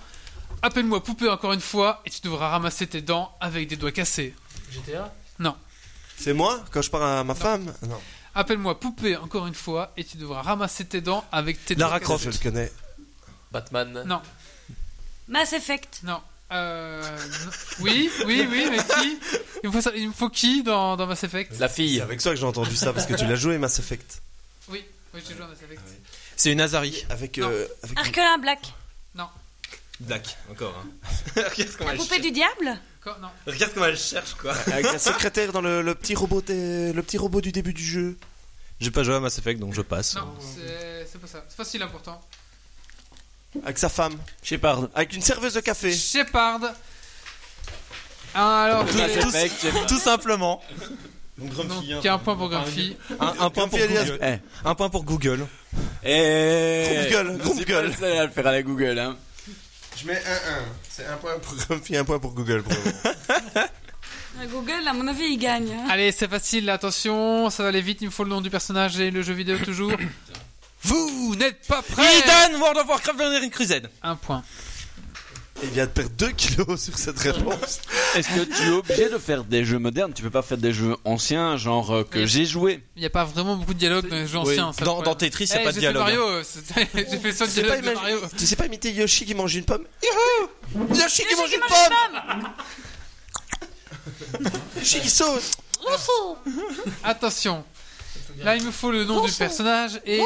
Appelle-moi 0.62 1.04
poupée 1.04 1.28
encore 1.28 1.52
une 1.52 1.60
fois 1.60 2.02
et 2.06 2.10
tu 2.10 2.22
devras 2.22 2.48
ramasser 2.52 2.88
tes 2.88 3.02
dents 3.02 3.36
avec 3.42 3.68
des 3.68 3.76
doigts 3.76 3.92
cassés. 3.92 4.34
GTA 4.72 5.14
C'est 6.18 6.34
moi 6.34 6.64
quand 6.72 6.82
je 6.82 6.90
parle 6.90 7.04
à 7.20 7.24
ma 7.26 7.36
femme? 7.36 7.74
Non. 7.86 8.00
Appelle-moi 8.34 8.80
poupée 8.80 9.18
encore 9.18 9.46
une 9.48 9.56
fois 9.56 9.92
et 9.98 10.04
tu 10.04 10.18
devras 10.18 10.42
ramasser 10.42 10.86
tes 10.86 11.02
dents 11.02 11.26
avec 11.32 11.64
tes 11.66 11.76
Lara 11.76 12.00
doigts 12.00 12.06
Croft. 12.06 12.24
Je 12.26 12.30
le 12.30 12.38
connais. 12.38 12.72
Batman. 13.52 14.04
Non, 14.06 14.22
Mass 15.28 15.54
Effect. 15.54 16.00
non. 16.04 16.22
Euh, 16.54 17.02
non. 17.46 17.52
Oui, 17.82 18.10
oui, 18.26 18.46
oui, 18.50 18.68
mais 18.70 18.78
qui? 18.78 19.18
Il 19.64 19.70
me, 19.70 19.74
faut 19.74 19.82
ça- 19.82 19.92
il 19.96 20.08
me 20.10 20.14
faut 20.14 20.30
qui 20.30 20.64
dans, 20.64 20.98
dans 20.98 21.08
Mass 21.08 21.24
Effect? 21.24 21.58
La 21.60 21.70
C'est 21.70 21.76
fille. 21.76 22.02
avec 22.02 22.20
ça 22.22 22.32
que 22.32 22.36
j'ai 22.36 22.46
entendu 22.46 22.76
ça 22.76 22.92
parce 22.94 23.06
que 23.06 23.14
tu 23.14 23.26
l'as 23.26 23.36
joué 23.36 23.58
Mass 23.58 23.80
Effect. 23.80 24.22
Oui, 24.70 24.84
oui 25.14 25.22
j'ai 25.28 25.34
joué 25.36 25.44
à 25.44 25.48
Mass 25.48 25.62
Effect. 25.64 25.82
C'est 26.36 26.52
une 26.52 26.60
Azari. 26.62 27.06
Avec. 27.10 27.38
Non. 27.38 27.50
euh, 27.50 27.68
avec 27.84 28.20
Black. 28.42 28.74
Black, 30.02 30.38
encore. 30.52 30.76
hein. 30.84 30.90
Regarde 31.36 31.70
comment 31.78 31.88
La 31.90 31.94
elle 31.94 31.98
poupée 32.00 32.10
cherche. 32.16 32.22
du 32.22 32.32
diable. 32.32 32.80
Non. 33.06 33.28
Regarde 33.48 33.72
comment 33.74 33.86
elle 33.88 33.98
cherche, 33.98 34.34
quoi. 34.36 34.54
avec 34.68 34.86
la 34.86 35.00
secrétaire 35.12 35.52
dans 35.52 35.62
le, 35.62 35.82
le 35.82 35.96
petit 35.96 36.16
robot 36.16 36.42
des- 36.42 36.94
le 36.94 37.02
petit 37.04 37.18
robot 37.18 37.42
du 37.42 37.52
début 37.52 37.74
du 37.74 37.84
jeu. 37.84 38.18
J'ai 38.80 38.92
pas 38.92 39.04
joué 39.04 39.16
à 39.16 39.20
Mass 39.20 39.38
Effect, 39.38 39.60
donc 39.60 39.74
je 39.74 39.82
passe. 39.82 40.16
Non, 40.16 40.34
c'est 40.40 41.20
pas 41.20 41.28
ça. 41.28 41.44
C'est 41.48 41.56
facile, 41.58 41.82
important. 41.84 42.20
Avec 43.64 43.78
sa 43.78 43.90
femme. 43.90 44.14
Shepard. 44.44 44.88
Avec 44.96 45.14
une 45.14 45.22
serveuse 45.22 45.54
de 45.54 45.60
café. 45.60 45.92
Shepard. 45.94 46.62
Ah, 48.34 48.64
alors, 48.64 48.88
Effect, 48.88 49.62
Shepard. 49.62 49.86
Tout 49.88 50.00
simplement. 50.00 50.64
donc, 51.38 51.52
il 51.84 51.90
y 52.04 52.08
a 52.08 52.14
un 52.14 52.18
point 52.18 52.36
pour 52.36 52.50
Grumpy. 52.50 52.96
Un, 53.20 53.34
un 53.40 53.50
point 53.50 53.68
pour 53.68 53.78
Grumpy, 53.78 53.94
Google. 54.06 54.20
Eh. 54.24 54.68
Un 54.68 54.76
point 54.76 54.90
pour 54.90 55.04
Google. 55.04 55.48
Eh 56.04 57.08
gueule, 57.12 57.38
groupe 57.38 57.58
C'est 57.68 57.82
le 57.82 57.92
seul 57.94 58.18
à 58.18 58.26
le 58.26 58.32
faire 58.32 58.48
à 58.48 58.52
la 58.52 58.64
Google, 58.64 58.98
hein. 59.00 59.18
Je 59.98 60.08
mets 60.08 60.14
1-1. 60.14 60.20
C'est 60.90 61.06
un 61.06 61.18
point 61.18 61.38
pour 61.40 61.56
Grumpy, 61.56 61.96
un 61.98 62.04
point 62.06 62.20
pour 62.20 62.32
Google. 62.34 62.64
pour 62.64 62.74
Google, 64.50 64.88
à 64.88 64.94
mon 64.94 65.08
avis, 65.08 65.26
il 65.26 65.38
gagne. 65.38 65.72
hein. 65.72 65.88
Allez, 65.90 66.12
c'est 66.12 66.28
facile, 66.30 66.70
attention, 66.70 67.50
ça 67.50 67.64
va 67.64 67.70
aller 67.70 67.82
vite, 67.82 68.00
il 68.02 68.06
me 68.06 68.12
faut 68.12 68.24
le 68.24 68.30
nom 68.30 68.42
du 68.42 68.50
personnage 68.50 69.00
et 69.00 69.12
le 69.12 69.22
jeu 69.22 69.34
vidéo 69.34 69.58
toujours. 69.60 69.92
Vous 70.84 71.36
n'êtes 71.36 71.68
pas 71.68 71.84
prêts 71.84 72.20
Eden, 72.20 72.60
World 72.60 72.80
of 72.80 72.88
Warcraft, 72.88 73.18
Vanilla 73.20 73.48
Crusade. 73.50 73.90
Un 74.02 74.16
point. 74.16 74.44
Il 75.64 75.70
vient 75.70 75.86
de 75.86 75.92
perdre 75.92 76.12
2 76.18 76.30
kilos 76.32 76.82
sur 76.82 76.98
cette 76.98 77.20
réponse. 77.20 77.80
Est-ce 78.16 78.28
que 78.30 78.44
tu 78.46 78.64
es 78.64 78.70
obligé 78.72 79.10
de 79.10 79.18
faire 79.20 79.44
des 79.44 79.64
jeux 79.64 79.78
modernes? 79.78 80.12
Tu 80.14 80.24
peux 80.24 80.30
pas 80.32 80.42
faire 80.42 80.58
des 80.58 80.74
jeux 80.74 80.96
anciens, 81.06 81.56
genre 81.58 81.92
euh, 81.92 82.04
que 82.04 82.26
j'ai 82.26 82.46
joué 82.46 82.84
Il 82.96 83.02
n'y 83.02 83.06
a 83.06 83.12
pas 83.12 83.24
vraiment 83.26 83.56
beaucoup 83.56 83.74
de 83.76 83.80
dialogue 83.80 84.08
dans 84.10 84.16
les 84.16 84.28
jeux 84.28 84.40
Oui, 84.40 84.60
anciens. 84.60 84.74
ça, 84.74 84.82
le 84.82 84.86
dans- 84.86 84.96
problème. 84.96 85.16
Tetris, 85.18 85.46
y 85.46 85.54
a 85.54 85.62
Eh, 85.62 85.64
pas 85.64 85.70
de 85.70 85.74
j'ai 85.76 85.80
dialogue, 85.82 86.02
Mario, 86.04 86.44
c'était- 86.44 86.88
j'ai 86.96 87.18
fait 87.20 87.28
le 87.30 87.34
seul 87.36 87.48
Tu 87.48 87.54
sais, 87.54 87.62
pas 87.62 87.68
dialogue 87.78 87.82
de 87.84 87.90
imagi- 87.92 87.94
Mario. 88.02 88.20
tu 88.38 88.48
sais 88.48 88.56
pas 88.56 88.66
imiter 88.66 88.92
Yoshi 88.92 89.26
qui 89.26 89.36
mange 89.36 89.56
une 89.56 89.66
pomme? 89.66 89.86
Youhou 90.04 90.96
Yoshi 90.96 91.24
qui 91.26 91.36
mange 91.36 91.52
une 91.54 91.62
pomme 94.40 94.52
Yoshi 94.78 95.00
qui 95.02 95.10
saute 95.10 95.44
Attention. 97.04 97.64
Là, 98.40 98.56
il 98.56 98.64
me 98.66 98.72
faut 98.72 98.92
le 98.92 99.04
nom 99.04 99.24
du 99.26 99.32
personnage 99.32 100.00
et 100.06 100.22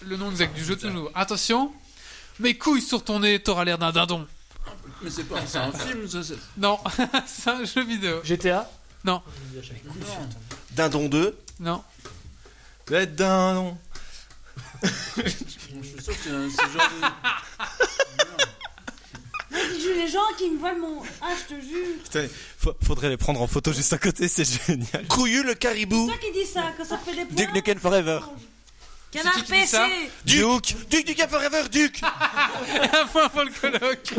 le 0.00 0.16
nom 0.16 0.30
exact 0.30 0.54
du 0.56 0.64
jeu 0.64 0.74
toujours. 0.76 1.10
Attention. 1.14 1.70
Mes 2.40 2.56
couilles 2.56 2.80
sur 2.82 3.04
ton 3.04 3.20
nez, 3.20 3.38
t'auras 3.40 3.64
l'air 3.64 3.78
d'un 3.78 3.92
dindon. 3.92 4.26
Mais 5.02 5.10
c'est 5.10 5.24
pas 5.24 5.40
c'est 5.46 5.58
un 5.58 5.72
film, 5.72 6.08
ça. 6.08 6.22
c'est- 6.22 6.34
Non, 6.56 6.78
c'est 7.26 7.50
un 7.50 7.64
jeu 7.64 7.84
vidéo. 7.84 8.20
GTA 8.24 8.70
Non. 9.04 9.22
Dindon 10.72 11.08
2. 11.08 11.36
Non. 11.60 11.82
Le 12.88 13.06
dindon. 13.06 13.76
Je 14.82 14.88
suis 15.28 16.02
sûr 16.02 16.12
que 16.12 16.18
c'est 16.24 16.30
un- 16.30 16.48
c'est 16.50 16.72
genre 16.72 16.88
de. 16.90 17.06
Je 19.54 19.88
les 20.00 20.08
gens 20.08 20.20
qui 20.38 20.50
me 20.50 20.58
volent 20.58 20.78
mon. 20.78 21.02
Ah, 21.20 21.32
je 21.36 21.54
te 21.54 21.60
jure. 21.60 22.02
Putain, 22.04 22.26
fa- 22.58 22.70
faudrait 22.82 23.08
les 23.10 23.16
prendre 23.16 23.40
en 23.42 23.46
photo 23.46 23.72
juste 23.72 23.92
à 23.92 23.98
côté, 23.98 24.26
c'est 24.28 24.44
génial. 24.66 25.06
Couillu 25.08 25.42
le 25.44 25.54
caribou. 25.54 26.08
C'est 26.10 26.18
toi 26.18 26.28
qui 26.32 26.38
dis 26.38 26.46
ça, 26.46 26.62
que 26.78 26.84
ça 26.86 26.96
fait 26.98 27.14
des 27.14 27.24
points. 27.26 27.34
Duke 27.36 27.54
Nukem 27.54 27.78
Forever. 27.78 28.20
Canard 29.12 29.34
qui 29.34 29.42
qui 29.44 29.52
PC. 29.52 29.78
Duke 30.24 30.74
Duke 30.90 31.06
du 31.06 31.14
Cap 31.14 31.30
Forever, 31.30 31.68
Duke 31.70 32.00
Un 33.02 33.06
point 33.06 33.28
pour 33.28 33.44
le 33.44 33.50
coloc. 33.50 34.14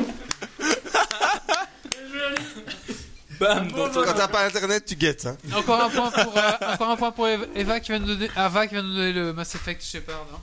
Bam 3.40 3.68
Quand 3.72 4.14
t'as 4.14 4.28
pas 4.28 4.46
internet, 4.46 4.86
tu 4.86 4.96
guettes. 4.96 5.26
Hein. 5.26 5.38
Encore 5.54 5.82
un 5.82 5.90
point 5.90 6.12
pour, 6.12 6.38
euh, 6.38 6.52
encore 6.74 6.90
un 6.92 6.96
point 6.96 7.12
pour 7.12 7.28
Eva 7.28 7.46
Eva 7.56 7.80
qui 7.80 7.92
vient 7.92 8.00
de 8.00 8.06
donner, 8.06 8.30
Ava 8.36 8.68
qui 8.68 8.76
vient 8.76 8.84
de 8.84 8.90
donner 8.90 9.12
le 9.14 9.34
Mass 9.34 9.56
Effect 9.56 9.84
Shepard. 9.84 10.28
hein. 10.34 10.40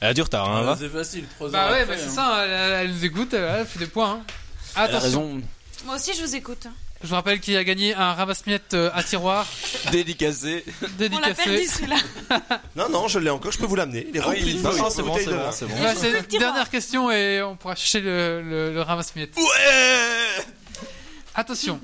Elle 0.00 0.08
a 0.08 0.14
du 0.14 0.22
retard, 0.22 0.48
hein, 0.48 0.60
Ah, 0.60 0.62
va 0.62 0.76
C'est 0.78 0.88
facile, 0.88 1.26
3 1.36 1.50
Bah 1.50 1.70
ouais, 1.72 1.84
bah 1.84 1.92
c'est 1.98 2.06
hein. 2.06 2.08
ça, 2.08 2.46
elle, 2.46 2.90
nous 2.90 3.04
écoute, 3.04 3.34
elle, 3.34 3.44
elle 3.60 3.66
fait 3.66 3.78
des 3.80 3.86
points. 3.86 4.12
hein. 4.76 4.84
Elle 4.88 4.96
a 4.96 4.98
raison. 4.98 5.42
Moi 5.86 5.96
aussi, 5.96 6.12
je 6.14 6.22
vous 6.22 6.34
écoute. 6.36 6.66
je 7.02 7.08
vous 7.08 7.14
rappelle 7.14 7.40
qu'il 7.40 7.56
a 7.56 7.64
gagné 7.64 7.94
un 7.94 8.12
ramasse-miettes 8.14 8.74
euh, 8.74 8.90
à 8.94 9.02
tiroir 9.02 9.46
Dédicacé. 9.92 10.64
On 11.12 11.18
l'a 11.18 11.34
perdu 11.34 11.64
celui-là. 11.66 11.96
Non, 12.76 12.88
non, 12.88 13.08
je 13.08 13.18
l'ai 13.18 13.30
encore, 13.30 13.50
je 13.52 13.58
peux 13.58 13.66
vous 13.66 13.76
l'amener. 13.76 14.06
Il 14.10 14.16
est 14.16 14.20
Ah 14.20 14.28
oui, 14.28 14.36
rempli 14.40 14.54
bouteilles 14.54 14.80
Non, 14.80 14.90
c'est 14.90 15.02
bon, 15.02 15.16
c'est 15.16 15.24
bon, 15.26 15.36
vin. 15.36 15.52
c'est 15.52 15.66
bon. 15.66 15.74
C'est 15.96 16.28
tiroir. 16.28 16.52
dernière 16.52 16.70
question 16.70 17.10
et 17.10 17.42
on 17.42 17.56
pourra 17.56 17.74
chercher 17.74 18.00
le, 18.00 18.42
le, 18.42 18.72
le 18.74 18.82
ramasse-miettes. 18.82 19.36
Ouais 19.36 20.44
Attention. 21.34 21.80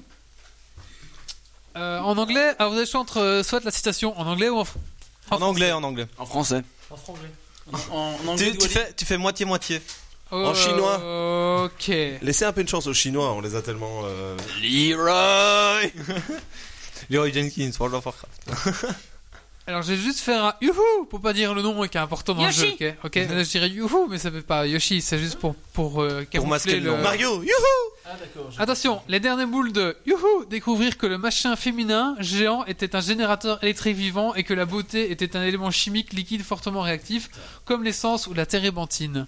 Euh, 1.76 1.98
en 2.00 2.16
anglais, 2.18 2.54
alors 2.58 2.70
vous 2.72 2.76
avez 2.78 2.86
le 2.86 2.90
choix 2.90 3.00
entre 3.00 3.20
euh, 3.20 3.42
soit 3.42 3.62
la 3.64 3.70
citation 3.70 4.18
en 4.18 4.26
anglais 4.26 4.48
ou 4.48 4.58
en, 4.58 4.62
fr- 4.64 4.74
En 5.30 5.42
anglais, 5.42 5.72
en 5.72 5.82
anglais. 5.82 6.06
En 6.18 6.24
français. 6.26 6.62
En 6.90 6.96
franglais. 6.96 7.30
En, 7.90 8.16
en 8.24 8.28
anglais, 8.28 8.52
Tu, 8.52 8.58
tu 8.58 8.68
fais, 8.68 8.92
tu 8.96 9.04
fais 9.04 9.16
moitié-moitié. 9.18 9.82
En 10.30 10.54
chinois. 10.54 11.64
Ok. 11.64 11.88
Laissez 12.22 12.44
un 12.44 12.52
peu 12.52 12.60
une 12.60 12.68
chance 12.68 12.86
aux 12.86 12.94
Chinois, 12.94 13.32
on 13.32 13.40
les 13.40 13.54
a 13.54 13.62
tellement. 13.62 14.02
euh, 14.04 14.36
Leroy 14.62 15.90
Leroy 17.10 17.32
Jenkins, 17.32 17.70
World 17.78 17.94
of 17.96 18.06
Warcraft. 18.06 18.96
Alors 19.68 19.82
je 19.82 19.92
vais 19.94 19.98
juste 19.98 20.20
faire 20.20 20.44
un 20.44 20.54
youhou 20.60 21.06
pour 21.10 21.20
pas 21.20 21.32
dire 21.32 21.52
le 21.52 21.60
nom 21.60 21.74
qui 21.88 21.96
est 21.98 22.00
important 22.00 22.34
dans 22.34 22.42
Yoshi. 22.44 22.76
le 22.78 22.86
jeu. 22.86 22.94
Ok. 23.02 23.16
Ok. 23.16 23.28
Je 23.28 23.50
dirais 23.50 23.68
youhou, 23.68 24.06
mais 24.08 24.18
ça 24.18 24.30
fait 24.30 24.40
pas 24.42 24.64
Yoshi. 24.66 25.00
C'est 25.02 25.18
juste 25.18 25.38
pour 25.40 25.56
pour 25.72 26.02
euh, 26.02 26.24
camoufler 26.30 26.50
masquer 26.50 26.80
le 26.80 26.90
nom. 26.92 26.98
Mario, 26.98 27.42
youhou 27.42 27.50
Ah 28.04 28.10
d'accord. 28.20 28.48
Attention, 28.58 29.02
les 29.08 29.18
derniers 29.18 29.46
boules 29.46 29.72
de 29.72 29.96
Youhou 30.06 30.44
Découvrir 30.48 30.96
que 30.96 31.06
le 31.06 31.18
machin 31.18 31.56
féminin 31.56 32.14
géant 32.20 32.64
était 32.66 32.94
un 32.94 33.00
générateur 33.00 33.58
électrique 33.64 33.96
vivant 33.96 34.34
et 34.34 34.44
que 34.44 34.54
la 34.54 34.66
beauté 34.66 35.10
était 35.10 35.36
un 35.36 35.42
élément 35.42 35.72
chimique 35.72 36.12
liquide 36.12 36.42
fortement 36.44 36.82
réactif, 36.82 37.28
comme 37.64 37.82
l'essence 37.82 38.28
ou 38.28 38.34
la 38.34 38.46
térébenthine. 38.46 39.26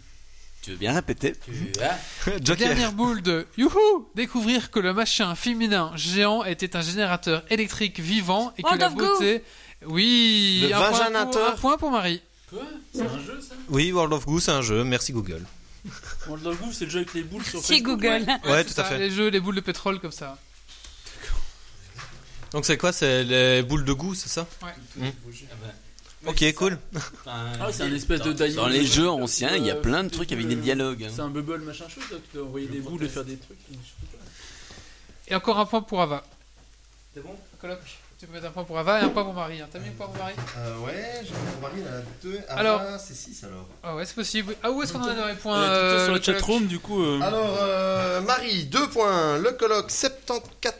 Tu 0.62 0.70
veux 0.72 0.76
bien 0.76 0.92
répéter 0.92 1.34
Joker. 2.26 2.56
Dernière 2.56 2.92
boule 2.92 3.22
de 3.22 3.46
Youhou 3.56 4.08
Découvrir 4.14 4.70
que 4.70 4.80
le 4.80 4.92
machin 4.92 5.34
féminin 5.34 5.92
géant 5.94 6.44
était 6.44 6.76
un 6.76 6.80
générateur 6.82 7.44
électrique 7.50 8.00
vivant 8.00 8.52
et 8.58 8.62
que 8.62 8.66
World 8.66 8.80
la 8.80 8.86
of 8.88 8.94
beauté... 8.94 9.44
Oui, 9.86 10.66
Le 10.68 10.74
un 10.74 10.78
point, 10.78 10.88
pour, 10.88 10.98
vaginateur. 10.98 11.52
un 11.52 11.56
point 11.56 11.78
pour 11.78 11.90
Marie. 11.92 12.20
Quoi? 12.50 12.62
C'est 12.92 13.02
un 13.02 13.18
jeu 13.24 13.40
ça? 13.40 13.54
Oui, 13.68 13.92
World 13.92 14.12
of 14.12 14.26
Goo, 14.26 14.40
c'est 14.40 14.50
un 14.50 14.60
jeu. 14.62 14.82
Merci 14.82 15.12
Google. 15.12 15.44
World 16.26 16.46
of 16.48 16.60
Goo, 16.60 16.72
c'est 16.72 16.86
le 16.86 16.90
jeu 16.90 16.98
avec 16.98 17.14
les 17.14 17.22
boules 17.22 17.44
sur 17.44 17.60
Facebook. 17.62 18.00
Google. 18.00 18.26
Ouais, 18.44 18.64
c'est 18.66 18.74
tout 18.74 18.80
à 18.80 18.84
fait. 18.84 18.98
Les 18.98 19.10
jeux, 19.10 19.28
les 19.28 19.38
boules 19.38 19.54
de 19.54 19.60
pétrole 19.60 20.00
comme 20.00 20.10
ça. 20.10 20.36
Donc 22.50 22.64
c'est 22.66 22.76
quoi? 22.76 22.92
C'est 22.92 23.22
les 23.24 23.62
boules 23.62 23.84
de 23.84 23.92
goût, 23.92 24.14
c'est 24.14 24.28
ça? 24.28 24.46
Ouais. 24.62 24.72
Mm. 24.96 25.10
Ok, 26.26 26.44
cool. 26.54 26.78
Ah, 27.26 27.46
c'est 27.72 27.84
un 27.84 27.94
espèce 27.94 28.20
de. 28.22 28.32
Dans 28.54 28.66
les 28.68 28.84
jeux 28.84 29.08
anciens, 29.08 29.54
il 29.56 29.64
y 29.64 29.70
a 29.70 29.76
plein 29.76 30.04
de 30.04 30.08
trucs 30.08 30.32
avec 30.32 30.48
des 30.48 30.56
dialogues. 30.56 31.04
hein. 31.04 31.12
C'est 31.14 31.22
un 31.22 31.28
bubble 31.28 31.60
machin 31.60 31.88
chose, 31.88 32.04
tu 32.08 32.36
dois 32.36 32.46
envoyer 32.46 32.66
des 32.66 32.80
boules 32.80 33.04
et 33.04 33.08
faire 33.08 33.24
des 33.24 33.36
trucs. 33.36 33.58
Et 35.28 35.34
encore 35.34 35.58
un 35.58 35.66
point 35.66 35.82
pour 35.82 36.00
Ava. 36.00 36.24
C'est 37.14 37.22
bon? 37.22 37.34
Coloc, 37.60 37.78
tu 38.18 38.26
peux 38.26 38.32
mettre 38.32 38.46
un 38.46 38.50
point 38.50 38.64
pour 38.64 38.78
Ava 38.78 39.00
et 39.00 39.04
un 39.04 39.08
point 39.10 39.24
pour 39.24 39.34
Marie. 39.34 39.60
hein. 39.60 39.68
T'as 39.70 39.78
mis 39.78 39.88
un 39.88 39.92
point 39.92 40.06
pour 40.06 40.16
Marie? 40.16 40.34
Euh, 40.58 40.78
ouais, 40.78 41.20
j'ai 41.24 41.32
mon 41.32 41.60
mari, 41.60 41.74
il 41.78 41.84
en 41.84 41.98
a 41.98 42.02
deux. 42.22 42.40
Alors- 42.48 42.82
c'est 42.98 43.14
6 43.14 43.44
alors. 43.44 43.66
Ah 43.82 43.94
ouais, 43.94 44.04
c'est 44.06 44.14
possible. 44.14 44.54
Ah, 44.62 44.70
où 44.70 44.82
est-ce 44.82 44.92
qu'on 44.92 45.00
en 45.00 45.08
a 45.08 45.14
dans 45.14 45.26
les 45.28 45.34
points 45.34 45.60
Euh, 45.60 45.66
euh, 45.66 46.04
sur 46.04 46.12
le 46.14 46.18
le 46.18 46.24
chatroom, 46.24 46.66
du 46.66 46.78
coup. 46.78 47.02
euh, 47.02 47.20
Alors, 47.20 47.58
euh, 47.60 48.20
Marie, 48.22 48.64
2 48.66 48.88
points. 48.88 49.38
Le 49.38 49.52
colloque, 49.52 49.90
74 49.90 50.74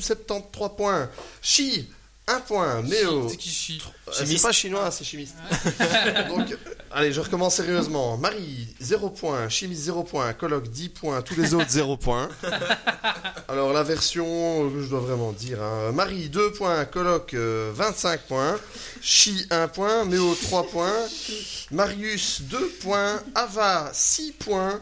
073 0.00 0.70
points. 0.76 1.08
Chi, 1.40 1.88
1 2.28 2.40
point. 2.40 2.82
Méo, 2.82 3.28
C'est 3.28 3.36
qui 3.36 3.48
chie 3.50 3.82
euh, 4.08 4.12
c'est 4.12 4.40
pas 4.42 4.52
chinois, 4.52 4.90
c'est 4.90 5.04
chimiste. 5.04 5.34
Donc, 6.28 6.56
Allez, 6.94 7.12
je 7.12 7.20
recommence 7.20 7.54
sérieusement. 7.56 8.16
Marie, 8.16 8.68
0 8.80 9.10
points. 9.10 9.48
Chimie, 9.48 9.74
0 9.74 10.04
points. 10.04 10.32
Coloc, 10.34 10.68
10 10.68 10.88
points. 10.90 11.22
Tous 11.22 11.34
les 11.34 11.54
autres, 11.54 11.70
0 11.70 11.96
points. 11.96 12.28
Alors, 13.48 13.72
la 13.72 13.82
version, 13.82 14.70
je 14.70 14.86
dois 14.86 15.00
vraiment 15.00 15.32
dire. 15.32 15.62
hein. 15.62 15.92
Marie, 15.92 16.28
2 16.28 16.52
points. 16.52 16.84
Coloc, 16.84 17.32
euh, 17.34 17.72
25 17.74 18.20
points. 18.28 18.58
Chi, 19.00 19.46
1 19.50 19.68
point. 19.68 20.04
Méo, 20.04 20.34
3 20.34 20.64
points. 20.68 20.94
Marius, 21.70 22.42
2 22.42 22.68
points. 22.82 23.20
Ava, 23.34 23.90
6 23.92 24.32
points. 24.32 24.80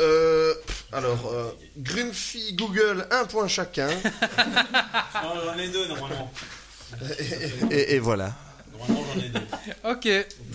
Euh, 0.00 0.54
alors, 0.92 1.30
euh, 1.32 1.50
Grumpy, 1.76 2.54
Google, 2.54 3.06
1 3.10 3.24
point 3.26 3.46
chacun. 3.48 3.88
J'en 5.22 5.58
ai 5.58 5.68
deux 5.68 5.86
normalement. 5.88 6.32
Et, 7.70 7.74
et- 7.76 7.94
et 7.94 7.98
voilà. 7.98 8.32
Normalement 8.88 9.06
j'en 9.14 9.20
ai 9.20 9.28
deux. 9.28 9.40
Ok, 9.84 10.08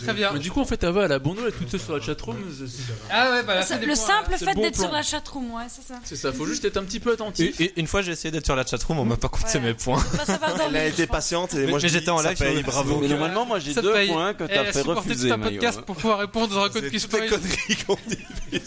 très 0.03 0.13
bien. 0.13 0.31
Mais 0.33 0.39
du 0.39 0.51
coup, 0.51 0.59
en 0.61 0.65
fait, 0.65 0.83
Ava, 0.83 1.05
elle 1.05 1.11
a 1.11 1.19
bon 1.19 1.33
dos, 1.33 1.41
elle 1.43 1.49
est 1.49 1.51
toute 1.51 1.69
seule 1.69 1.79
sur 1.79 1.95
la 1.97 2.01
chatroom. 2.01 2.37
c'est- 2.57 2.65
Ah 3.11 3.31
ouais, 3.31 3.43
bah 3.43 3.55
là, 3.55 3.61
Ça- 3.63 3.77
c'est 3.79 3.85
le 3.85 3.95
simple 3.95 4.35
c'est 4.37 4.45
fait 4.45 4.53
bon 4.53 4.61
d'être 4.61 4.73
plan. 4.75 4.83
sur 4.83 4.91
la 4.93 5.01
chatroom, 5.03 5.53
ouais, 5.53 5.63
c'est 5.69 5.85
ça. 5.87 5.99
C'est 6.03 6.15
ça, 6.15 6.31
faut 6.33 6.45
juste 6.45 6.63
être 6.65 6.77
un 6.77 6.83
petit 6.83 6.99
peu 6.99 7.13
attentif. 7.13 7.59
Et- 7.59 7.65
et- 7.65 7.73
une 7.79 7.87
fois, 7.87 8.01
j'ai 8.01 8.11
essayé 8.11 8.31
d'être 8.31 8.45
sur 8.45 8.55
la 8.55 8.65
chatroom, 8.65 8.99
on 8.99 9.05
m'a 9.05 9.17
pas 9.17 9.29
compté 9.29 9.57
Ouais. 9.57 9.59
mes 9.63 9.73
points. 9.73 10.03
Bah, 10.17 10.23
ça 10.25 10.37
va 10.37 10.47
Elle 10.51 10.57
dormir, 10.57 10.81
a 10.81 10.85
je 10.85 10.89
été 10.93 11.07
pense. 11.07 11.15
patiente 11.15 11.53
et 11.53 11.57
Mais- 11.57 11.67
moi 11.67 11.79
je 11.79 11.85
mais 11.85 11.89
dis, 11.91 11.97
j'étais 11.99 12.11
en 12.11 12.17
ça 12.19 12.29
live 12.29 12.37
paye, 12.37 12.57
sur- 12.57 12.63
bravo. 12.65 12.99
Mais 13.01 13.07
normalement, 13.07 13.45
moi 13.45 13.59
j'ai 13.59 13.73
Ça 13.73 13.81
deux 13.81 13.93
paye. 13.93 14.09
points 14.09 14.33
que 14.33 14.43
Elle 14.43 14.49
t'as 14.49 14.61
a 14.61 14.65
fait 14.65 14.79
supporté 14.79 15.09
refuser, 15.09 15.27
tout 15.29 15.33
un 15.33 15.39
podcast 15.39 15.81
pour 15.81 15.95
pouvoir 15.95 16.19
répondre 16.19 16.51
aux 16.55 16.59
Dragon 16.59 16.79
C'est 16.81 16.89
Quiz 16.89 17.07
toutes 17.07 17.19
les 17.21 17.27
conneries 17.27 17.77
qu'on 17.87 17.97
dit. 18.07 18.17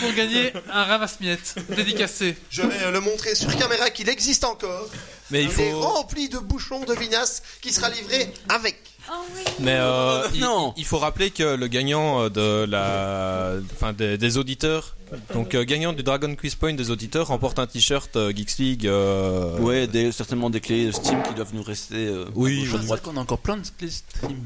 pour 0.00 0.12
gagner 0.14 0.52
un 0.72 0.84
ramasse-miettes 0.84 1.56
dédicacé. 1.74 2.36
Je 2.50 2.62
vais 2.62 2.82
euh, 2.84 2.90
le 2.92 3.00
montrer 3.00 3.34
sur 3.34 3.54
caméra 3.56 3.90
qu'il 3.90 4.08
existe 4.08 4.44
encore. 4.44 4.88
Mais 5.30 5.42
il 5.44 5.50
Il 5.50 5.60
est 5.60 5.70
faut. 5.72 5.80
rempli 5.80 6.28
de 6.28 6.38
bouchons 6.38 6.84
de 6.84 6.94
vinasse 6.94 7.42
qui 7.60 7.72
sera 7.72 7.90
livré 7.90 8.32
avec. 8.48 8.78
Ah 9.10 9.20
oui. 9.34 9.42
Mais 9.60 9.76
euh, 9.78 10.26
il, 10.34 10.40
Non. 10.40 10.74
il 10.76 10.84
faut 10.84 10.98
rappeler 10.98 11.30
que 11.30 11.54
le 11.56 11.66
gagnant 11.66 12.22
euh, 12.24 12.28
de 12.28 12.64
la, 12.70 13.54
enfin 13.74 13.92
des, 13.94 14.18
des 14.18 14.36
auditeurs, 14.36 14.96
donc 15.32 15.54
euh, 15.54 15.64
gagnant 15.64 15.92
du 15.94 16.02
Dragon 16.02 16.34
Quiz 16.34 16.54
Point 16.54 16.74
des 16.74 16.90
auditeurs 16.90 17.28
remporte 17.28 17.58
un 17.58 17.66
t-shirt 17.66 18.14
euh, 18.16 18.32
Geeks 18.34 18.58
League. 18.58 18.86
euh, 18.86 19.58
Ouais, 19.58 19.86
des- 19.86 20.12
certainement 20.12 20.50
des 20.50 20.60
clés 20.60 20.92
Steam 20.92 21.22
qui 21.22 21.32
doivent 21.34 21.54
nous 21.54 21.62
rester. 21.62 22.06
euh, 22.06 22.26
Oui, 22.34 22.66
droite. 22.66 22.82
vrai 22.84 23.00
qu'on 23.02 23.16
a 23.16 23.20
encore 23.20 23.38
plein 23.38 23.56
de 23.56 23.66
clés 23.78 23.90
stream. 23.90 24.38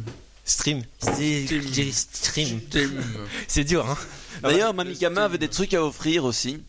Stream. 0.44 0.82
Stream. 1.00 1.92
Stream. 1.92 2.60
C'est 3.48 3.64
dur, 3.64 3.88
hein. 3.88 3.96
D'ailleurs, 4.42 4.74
Mamikama 4.74 5.24
avait 5.24 5.38
des 5.38 5.48
trucs 5.48 5.74
à 5.74 5.84
offrir 5.84 6.24
aussi. 6.24 6.62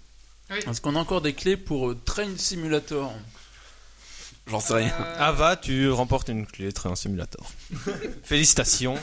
Est-ce 0.50 0.82
qu'on 0.82 0.96
a 0.96 1.00
encore 1.00 1.22
des 1.22 1.34
clés 1.34 1.58
pour 1.58 1.94
Train 2.06 2.30
Simulator? 2.38 3.12
J'en 4.48 4.60
sais 4.60 4.74
rien. 4.74 4.94
Ava, 5.18 5.56
tu 5.56 5.90
remportes 5.90 6.30
une 6.30 6.46
clé 6.46 6.72
Train 6.74 6.96
Simulator. 6.96 7.50
Félicitations. 8.24 8.98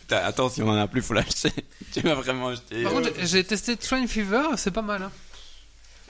Putain, 0.00 0.18
attends, 0.18 0.48
si 0.48 0.62
on 0.62 0.68
en 0.68 0.76
a 0.76 0.88
plus, 0.88 1.02
faut 1.02 1.14
l'acheter. 1.14 1.52
tu 1.92 2.02
m'as 2.02 2.14
vraiment 2.14 2.48
acheté. 2.48 2.82
Par 2.82 2.92
euh, 2.92 3.02
contre, 3.02 3.10
j'ai- 3.24 3.44
testé 3.44 3.76
Train 3.76 4.06
Fever, 4.06 4.42
c'est 4.56 4.70
pas 4.70 4.82
mal. 4.82 5.02
Hein. 5.02 5.12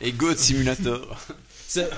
Et 0.01 0.13
Goat 0.13 0.37
Simulator. 0.37 1.17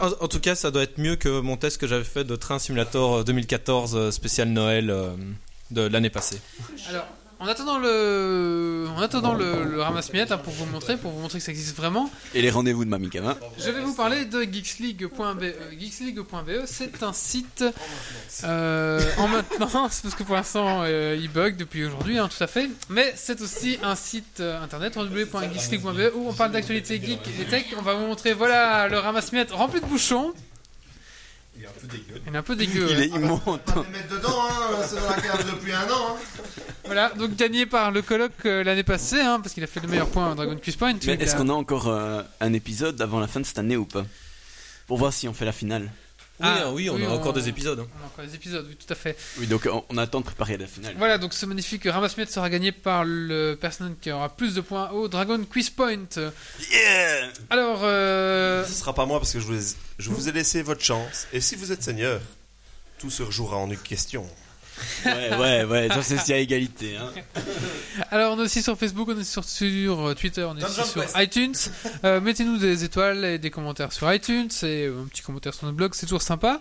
En, 0.01 0.24
en 0.24 0.27
tout 0.27 0.40
cas, 0.40 0.57
ça 0.57 0.73
doit 0.73 0.82
être 0.82 0.98
mieux 0.98 1.15
que 1.15 1.40
mon 1.40 1.57
test 1.57 1.78
que 1.78 1.86
j'avais 1.86 2.02
fait 2.02 2.24
de 2.24 2.35
Train 2.35 2.59
Simulator 2.59 3.19
euh, 3.19 3.23
2014 3.23 3.94
euh, 3.94 4.11
spécial 4.11 4.48
Noël 4.48 4.90
euh, 4.90 5.15
de 5.70 5.82
l'année 5.82 6.11
passée. 6.11 6.40
Alors, 6.89 7.07
en 7.40 7.46
attendant 7.48 7.78
le, 7.78 8.86
en 8.94 9.00
attendant 9.00 9.32
le, 9.34 9.64
le 9.64 9.80
ramasse-miettes 9.82 10.30
hein, 10.30 10.38
pour 10.38 10.52
vous 10.52 10.66
montrer, 10.66 10.96
pour 10.98 11.10
vous 11.10 11.20
montrer 11.20 11.38
que 11.38 11.44
ça 11.44 11.50
existe 11.50 11.74
vraiment, 11.76 12.10
Et 12.34 12.42
les 12.42 12.50
rendez-vous 12.50 12.84
de 12.84 12.90
Mamikama. 12.90 13.36
je 13.58 13.70
vais 13.70 13.80
vous 13.80 13.94
parler 13.94 14.26
de 14.26 14.42
geeksleague.be. 14.42 15.44
Geeksleague.be, 15.78 16.66
c'est 16.66 17.02
un 17.02 17.12
site 17.14 17.64
euh, 18.44 19.00
en 19.16 19.28
maintenance 19.28 20.00
parce 20.02 20.14
que 20.14 20.22
pour 20.22 20.34
l'instant 20.36 20.82
euh, 20.84 21.16
il 21.18 21.30
bug 21.30 21.56
depuis 21.56 21.84
aujourd'hui, 21.84 22.18
hein, 22.18 22.28
tout 22.28 22.42
à 22.44 22.46
fait. 22.46 22.68
Mais 22.90 23.12
c'est 23.16 23.40
aussi 23.40 23.78
un 23.82 23.96
site 23.96 24.40
euh, 24.40 24.62
internet 24.62 24.94
www.geeksleague.be 24.96 26.14
où 26.16 26.28
on 26.28 26.32
parle 26.34 26.52
d'actualité 26.52 27.00
geek 27.02 27.20
et 27.40 27.44
tech. 27.44 27.64
On 27.78 27.82
va 27.82 27.94
vous 27.94 28.06
montrer, 28.06 28.34
voilà, 28.34 28.88
le 28.88 28.98
ramasse-miettes 28.98 29.52
rempli 29.52 29.80
de 29.80 29.86
bouchons. 29.86 30.34
Il 31.60 31.64
est 31.64 31.68
un 31.68 31.72
peu 31.72 31.86
dégueu. 31.86 32.14
Il 32.26 32.34
est 32.34 32.36
un 32.36 32.42
peu 32.42 32.56
dégueu. 32.56 32.86
Il 32.90 32.96
ouais. 32.96 33.04
est 33.04 33.08
immonde. 33.08 33.60
Pas 33.60 33.84
les 33.84 33.98
mettre 33.98 34.08
dedans, 34.08 34.42
hein, 34.48 34.82
c'est 34.86 34.96
dans 34.96 35.10
la 35.10 35.20
cave 35.20 35.50
depuis 35.52 35.72
un 35.72 35.84
an. 35.90 36.16
Hein. 36.16 36.42
Voilà, 36.86 37.10
donc 37.10 37.36
gagné 37.36 37.66
par 37.66 37.90
le 37.90 38.00
colloque 38.02 38.32
euh, 38.46 38.64
l'année 38.64 38.82
passée, 38.82 39.20
hein, 39.20 39.40
parce 39.40 39.54
qu'il 39.54 39.62
a 39.62 39.66
fait 39.66 39.80
le 39.80 39.88
meilleur 39.88 40.08
point 40.08 40.32
à 40.32 40.34
Dragon 40.34 40.56
Quest 40.56 40.78
Point. 40.78 40.94
Mais 41.06 41.14
est-ce 41.14 41.36
qu'on 41.36 41.48
a 41.48 41.52
encore 41.52 41.88
euh, 41.88 42.22
un 42.40 42.52
épisode 42.52 43.00
avant 43.02 43.20
la 43.20 43.26
fin 43.26 43.40
de 43.40 43.46
cette 43.46 43.58
année 43.58 43.76
ou 43.76 43.84
pas? 43.84 44.06
Pour 44.86 44.96
voir 44.96 45.12
si 45.12 45.28
on 45.28 45.34
fait 45.34 45.44
la 45.44 45.52
finale. 45.52 45.90
Ah, 46.42 46.70
oui, 46.72 46.88
on 46.90 46.96
a 47.02 47.08
encore 47.08 47.32
des 47.32 47.48
épisodes. 47.48 47.80
hein. 47.80 47.86
On 48.00 48.04
a 48.04 48.06
encore 48.06 48.24
des 48.24 48.34
épisodes, 48.34 48.66
oui, 48.68 48.76
tout 48.76 48.92
à 48.92 48.96
fait. 48.96 49.16
Oui, 49.38 49.46
donc 49.46 49.68
on, 49.70 49.84
on 49.88 49.98
attend 49.98 50.20
de 50.20 50.24
préparer 50.24 50.56
la 50.56 50.66
finale. 50.66 50.94
Voilà, 50.98 51.18
donc 51.18 51.34
ce 51.34 51.44
magnifique 51.46 51.84
ramasse-miettes 51.84 52.30
sera 52.30 52.48
gagné 52.50 52.72
par 52.72 53.04
le 53.04 53.54
personne 53.60 53.96
qui 54.00 54.10
aura 54.10 54.28
plus 54.28 54.54
de 54.54 54.60
points 54.60 54.90
au 54.90 55.08
Dragon 55.08 55.42
Quiz 55.44 55.70
Point. 55.70 55.98
Yeah 56.72 57.28
Alors, 57.50 57.80
euh, 57.82 58.64
Ce 58.64 58.72
sera 58.72 58.94
pas 58.94 59.06
moi 59.06 59.18
parce 59.18 59.32
que 59.32 59.40
je 59.40 59.46
vous, 59.46 59.54
ai, 59.72 59.74
je 59.98 60.10
vous 60.10 60.28
ai 60.28 60.32
laissé 60.32 60.62
votre 60.62 60.82
chance. 60.82 61.26
Et 61.32 61.40
si 61.40 61.56
vous 61.56 61.72
êtes 61.72 61.82
seigneur, 61.82 62.20
tout 62.98 63.10
se 63.10 63.22
rejouera 63.22 63.56
en 63.56 63.70
une 63.70 63.78
question. 63.78 64.26
Ouais, 65.05 65.36
ouais, 65.36 65.65
ouais, 65.65 65.89
ça 65.89 66.02
c'est 66.02 66.19
si 66.19 66.32
à 66.32 66.39
égalité. 66.39 66.97
Hein. 66.97 67.11
alors, 68.11 68.35
on 68.35 68.39
est 68.39 68.44
aussi 68.44 68.62
sur 68.62 68.78
Facebook, 68.78 69.09
on 69.11 69.19
est 69.19 69.24
sur, 69.24 69.44
sur 69.44 70.09
euh, 70.09 70.15
Twitter, 70.15 70.44
on 70.44 70.57
est 70.57 70.65
aussi 70.65 70.89
sur 70.89 71.05
iTunes. 71.16 71.55
Euh, 72.05 72.20
Mettez-nous 72.20 72.59
des 72.59 72.85
étoiles 72.85 73.24
et 73.24 73.39
des 73.39 73.51
commentaires 73.51 73.93
sur 73.93 74.12
iTunes 74.12 74.51
et 74.62 74.86
euh, 74.86 75.02
un 75.02 75.07
petit 75.07 75.23
commentaire 75.23 75.55
sur 75.55 75.65
notre 75.66 75.77
blog, 75.77 75.94
c'est 75.94 76.07
toujours 76.07 76.23
sympa. 76.23 76.61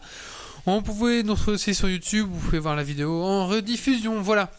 On 0.66 0.82
pouvait 0.82 1.24
nous 1.24 1.34
retrouver 1.34 1.56
aussi 1.56 1.74
sur 1.74 1.90
YouTube, 1.90 2.28
vous 2.32 2.40
pouvez 2.40 2.60
voir 2.60 2.76
la 2.76 2.84
vidéo 2.84 3.24
en 3.24 3.48
rediffusion, 3.48 4.22
voilà. 4.22 4.52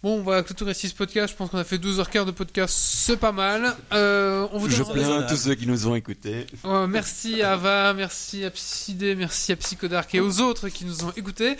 Bon, 0.00 0.20
on 0.20 0.22
va 0.22 0.44
clôturer 0.44 0.70
ici 0.70 0.88
ce 0.88 0.94
podcast. 0.94 1.32
Je 1.32 1.36
pense 1.36 1.50
qu'on 1.50 1.58
a 1.58 1.64
fait 1.64 1.76
12h15 1.76 2.26
de 2.26 2.30
podcast, 2.30 2.72
c'est 2.72 3.16
pas 3.16 3.32
mal. 3.32 3.74
Euh, 3.92 4.46
on 4.52 4.58
vous 4.58 4.70
Je 4.70 4.84
plains 4.84 5.22
tous 5.22 5.36
ceux 5.36 5.56
qui 5.56 5.66
nous 5.66 5.88
ont 5.88 5.96
écoutés. 5.96 6.46
Ouais, 6.62 6.86
merci 6.86 7.42
à 7.42 7.54
Ava, 7.54 7.94
merci 7.94 8.44
à 8.44 8.50
Psydé, 8.50 9.16
merci 9.16 9.50
à 9.50 9.56
Psychodark 9.56 10.14
et 10.14 10.20
aux 10.20 10.40
autres 10.40 10.68
qui 10.68 10.84
nous 10.84 11.04
ont 11.04 11.10
écoutés. 11.16 11.56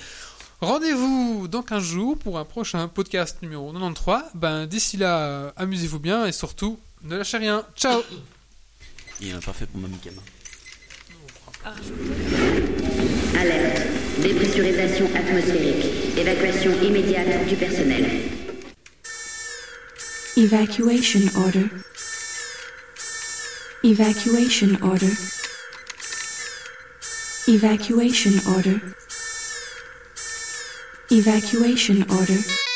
Rendez-vous 0.61 1.47
dans 1.49 1.63
15 1.63 1.85
jours 1.85 2.19
pour 2.19 2.37
un 2.37 2.45
prochain 2.45 2.89
podcast 2.89 3.39
numéro 3.43 3.73
93. 3.73 4.23
Ben, 4.35 4.67
d'ici 4.67 4.97
là, 4.97 5.19
euh, 5.21 5.51
amusez-vous 5.57 6.01
bien 6.01 6.27
et 6.27 6.33
surtout, 6.33 6.81
ne 7.05 7.17
lâchez 7.17 7.37
rien. 7.37 7.65
Ciao 7.77 8.03
Il 9.21 9.33
en 9.35 9.39
a 9.39 9.41
pas 9.41 9.53
fait 9.53 9.67
pour 9.67 9.81
Mamikama. 9.81 10.21
Alerte. 13.39 13.83
Dépressurisation 14.21 15.07
atmosphérique. 15.15 16.19
Évacuation 16.19 16.73
immédiate 16.83 17.47
du 17.47 17.55
personnel. 17.55 18.05
Evacuation 20.37 21.21
order. 21.37 21.67
Evacuation 23.85 24.77
order. 24.83 25.13
Evacuation 27.47 28.33
order. 28.57 28.81
Evacuation 31.11 32.03
order. 32.11 32.68